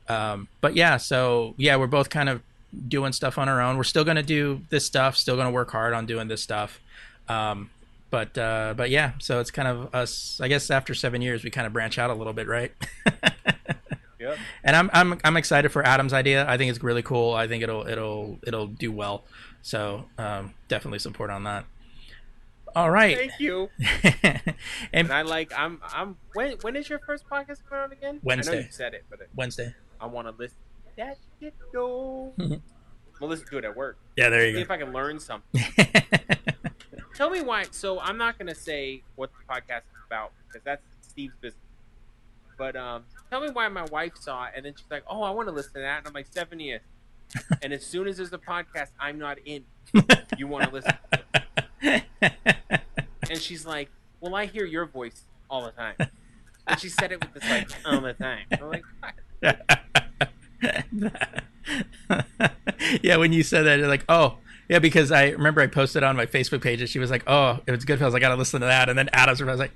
Um, 0.08 0.48
but 0.62 0.74
yeah, 0.74 0.96
so 0.96 1.54
yeah, 1.58 1.76
we're 1.76 1.86
both 1.86 2.08
kind 2.08 2.30
of 2.30 2.40
doing 2.88 3.12
stuff 3.12 3.36
on 3.36 3.46
our 3.46 3.60
own. 3.60 3.76
We're 3.76 3.84
still 3.84 4.02
gonna 4.04 4.22
do 4.22 4.62
this 4.70 4.86
stuff. 4.86 5.18
Still 5.18 5.36
gonna 5.36 5.50
work 5.50 5.70
hard 5.70 5.92
on 5.92 6.06
doing 6.06 6.28
this 6.28 6.42
stuff. 6.42 6.80
Um, 7.28 7.68
but 8.08 8.38
uh, 8.38 8.72
but 8.74 8.88
yeah, 8.88 9.12
so 9.18 9.38
it's 9.38 9.50
kind 9.50 9.68
of 9.68 9.94
us. 9.94 10.40
I 10.40 10.48
guess 10.48 10.70
after 10.70 10.94
seven 10.94 11.20
years, 11.20 11.44
we 11.44 11.50
kind 11.50 11.66
of 11.66 11.74
branch 11.74 11.98
out 11.98 12.08
a 12.08 12.14
little 12.14 12.32
bit, 12.32 12.48
right? 12.48 12.72
Yep. 14.20 14.36
and 14.64 14.76
I'm 14.76 14.90
I'm 14.92 15.18
I'm 15.24 15.36
excited 15.38 15.70
for 15.70 15.82
Adam's 15.82 16.12
idea. 16.12 16.46
I 16.46 16.58
think 16.58 16.68
it's 16.68 16.82
really 16.82 17.02
cool. 17.02 17.32
I 17.32 17.48
think 17.48 17.62
it'll 17.62 17.86
it'll 17.86 18.38
it'll 18.46 18.66
do 18.66 18.92
well. 18.92 19.24
So 19.62 20.04
um, 20.18 20.52
definitely 20.68 20.98
support 20.98 21.30
on 21.30 21.44
that. 21.44 21.64
All 22.76 22.90
right, 22.90 23.16
Thank 23.16 23.40
you. 23.40 23.68
and 24.12 24.54
And 24.92 25.12
I 25.12 25.22
like. 25.22 25.52
I'm. 25.56 25.80
I'm. 25.82 26.16
When 26.34 26.52
when 26.62 26.76
is 26.76 26.88
your 26.88 27.00
first 27.00 27.28
podcast 27.28 27.62
coming 27.68 27.84
out 27.84 27.92
again? 27.92 28.20
Wednesday. 28.22 28.52
I 28.52 28.54
know 28.56 28.60
you 28.60 28.70
said 28.70 28.94
it, 28.94 29.04
but 29.10 29.20
Wednesday. 29.34 29.74
I 30.00 30.06
want 30.06 30.28
to 30.28 30.34
listen. 30.38 30.56
to 30.84 30.96
That 30.96 31.18
shit 31.40 31.54
though. 31.72 32.32
We'll 33.20 33.28
listen 33.28 33.46
to 33.48 33.58
it 33.58 33.66
at 33.66 33.76
work. 33.76 33.98
Yeah, 34.16 34.30
there 34.30 34.46
you 34.46 34.52
go. 34.52 34.54
See 34.54 34.58
you 34.60 34.64
if 34.64 34.70
I 34.70 34.78
can 34.78 34.94
learn 34.94 35.20
something. 35.20 35.62
Tell 37.14 37.28
me 37.28 37.42
why. 37.42 37.64
So 37.70 38.00
I'm 38.00 38.16
not 38.16 38.38
gonna 38.38 38.54
say 38.54 39.02
what 39.14 39.30
the 39.30 39.54
podcast 39.54 39.80
is 39.80 40.00
about 40.06 40.32
because 40.46 40.62
that's 40.64 40.82
Steve's 41.02 41.34
business. 41.38 41.60
But 42.56 42.76
um, 42.76 43.04
tell 43.28 43.42
me 43.42 43.50
why 43.50 43.68
my 43.68 43.84
wife 43.92 44.12
saw 44.18 44.44
it 44.44 44.52
and 44.56 44.64
then 44.64 44.74
she's 44.74 44.90
like, 44.90 45.02
"Oh, 45.06 45.22
I 45.22 45.30
want 45.30 45.48
to 45.48 45.54
listen 45.54 45.74
to 45.74 45.80
that," 45.80 45.98
and 45.98 46.06
I'm 46.06 46.14
like, 46.14 46.30
"70th." 46.30 46.80
and 47.62 47.72
as 47.72 47.84
soon 47.84 48.08
as 48.08 48.16
there's 48.16 48.32
a 48.32 48.38
podcast 48.38 48.88
I'm 48.98 49.18
not 49.18 49.38
in, 49.44 49.64
you 50.38 50.46
want 50.46 50.64
to 50.64 50.70
listen. 50.70 50.94
And 51.82 53.38
she's 53.38 53.64
like, 53.64 53.90
"Well, 54.20 54.34
I 54.34 54.46
hear 54.46 54.64
your 54.64 54.86
voice 54.86 55.22
all 55.48 55.64
the 55.64 55.72
time." 55.72 55.94
And 56.66 56.80
she 56.80 56.88
said 56.88 57.12
it 57.12 57.20
with 57.20 57.34
this 57.34 57.50
like 57.50 57.68
all 57.84 58.00
the 58.00 58.14
time. 58.14 58.46
I'm 58.52 58.68
like, 58.68 58.84
yeah, 63.02 63.16
when 63.16 63.32
you 63.32 63.42
said 63.42 63.64
that, 63.64 63.78
you're 63.78 63.88
like, 63.88 64.04
oh, 64.08 64.38
yeah, 64.68 64.78
because 64.78 65.10
I 65.10 65.30
remember 65.30 65.60
I 65.60 65.66
posted 65.66 66.02
on 66.02 66.16
my 66.16 66.26
Facebook 66.26 66.62
page 66.62 66.80
and 66.80 66.88
she 66.88 66.98
was 66.98 67.10
like, 67.10 67.24
oh, 67.26 67.60
it 67.66 67.72
was 67.72 67.84
Goodfellas. 67.84 68.14
I 68.14 68.20
got 68.20 68.28
to 68.28 68.36
listen 68.36 68.60
to 68.60 68.66
that. 68.66 68.88
And 68.88 68.96
then 68.96 69.10
Adams 69.12 69.42
was 69.42 69.58
like, 69.58 69.72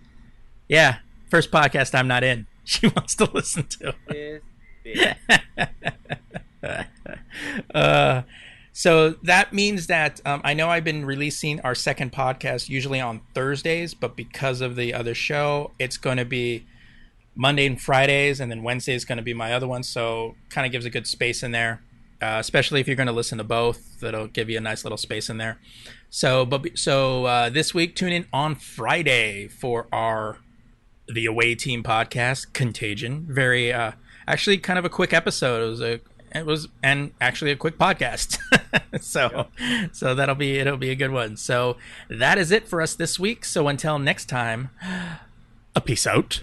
yeah, 0.68 0.98
first 1.30 1.50
podcast 1.50 1.94
I'm 1.94 2.08
not 2.08 2.24
in. 2.24 2.46
She 2.66 2.86
wants 2.86 3.14
to 3.16 3.30
listen 3.30 3.66
to. 3.66 3.94
uh, 7.74 8.22
so 8.76 9.10
that 9.22 9.52
means 9.52 9.86
that 9.86 10.20
um, 10.26 10.40
I 10.42 10.52
know 10.52 10.68
I've 10.68 10.82
been 10.82 11.06
releasing 11.06 11.60
our 11.60 11.76
second 11.76 12.10
podcast 12.10 12.68
usually 12.68 13.00
on 13.00 13.20
Thursdays, 13.32 13.94
but 13.94 14.16
because 14.16 14.60
of 14.60 14.74
the 14.74 14.92
other 14.92 15.14
show, 15.14 15.70
it's 15.78 15.96
going 15.96 16.16
to 16.16 16.24
be 16.24 16.66
Monday 17.36 17.66
and 17.66 17.80
Fridays, 17.80 18.40
and 18.40 18.50
then 18.50 18.64
Wednesday 18.64 18.94
is 18.94 19.04
going 19.04 19.18
to 19.18 19.22
be 19.22 19.32
my 19.32 19.54
other 19.54 19.68
one. 19.68 19.84
So 19.84 20.34
kind 20.50 20.66
of 20.66 20.72
gives 20.72 20.84
a 20.84 20.90
good 20.90 21.06
space 21.06 21.44
in 21.44 21.52
there, 21.52 21.82
uh, 22.20 22.38
especially 22.40 22.80
if 22.80 22.88
you're 22.88 22.96
going 22.96 23.06
to 23.06 23.12
listen 23.12 23.38
to 23.38 23.44
both. 23.44 24.00
That'll 24.00 24.26
give 24.26 24.50
you 24.50 24.58
a 24.58 24.60
nice 24.60 24.84
little 24.84 24.98
space 24.98 25.30
in 25.30 25.38
there. 25.38 25.60
So, 26.10 26.44
but 26.44 26.76
so 26.76 27.26
uh, 27.26 27.50
this 27.50 27.74
week, 27.74 27.94
tune 27.94 28.12
in 28.12 28.26
on 28.32 28.56
Friday 28.56 29.46
for 29.46 29.86
our 29.92 30.38
the 31.08 31.26
away 31.26 31.54
team 31.54 31.84
podcast, 31.84 32.52
Contagion. 32.52 33.26
Very, 33.28 33.72
uh, 33.72 33.92
actually, 34.26 34.58
kind 34.58 34.80
of 34.80 34.84
a 34.84 34.90
quick 34.90 35.12
episode. 35.12 35.62
It 35.64 35.70
was 35.70 35.80
a, 35.80 36.00
it 36.34 36.46
was, 36.46 36.68
and 36.82 37.12
actually 37.20 37.52
a 37.52 37.56
quick 37.56 37.78
podcast. 37.78 38.38
so, 39.00 39.46
so 39.92 40.14
that'll 40.14 40.34
be 40.34 40.58
it'll 40.58 40.76
be 40.76 40.90
a 40.90 40.96
good 40.96 41.12
one. 41.12 41.36
So 41.36 41.76
that 42.08 42.38
is 42.38 42.50
it 42.50 42.66
for 42.66 42.82
us 42.82 42.94
this 42.94 43.18
week. 43.18 43.44
So 43.44 43.68
until 43.68 43.98
next 43.98 44.26
time, 44.26 44.70
a 45.74 45.80
peace 45.80 46.06
out. 46.06 46.42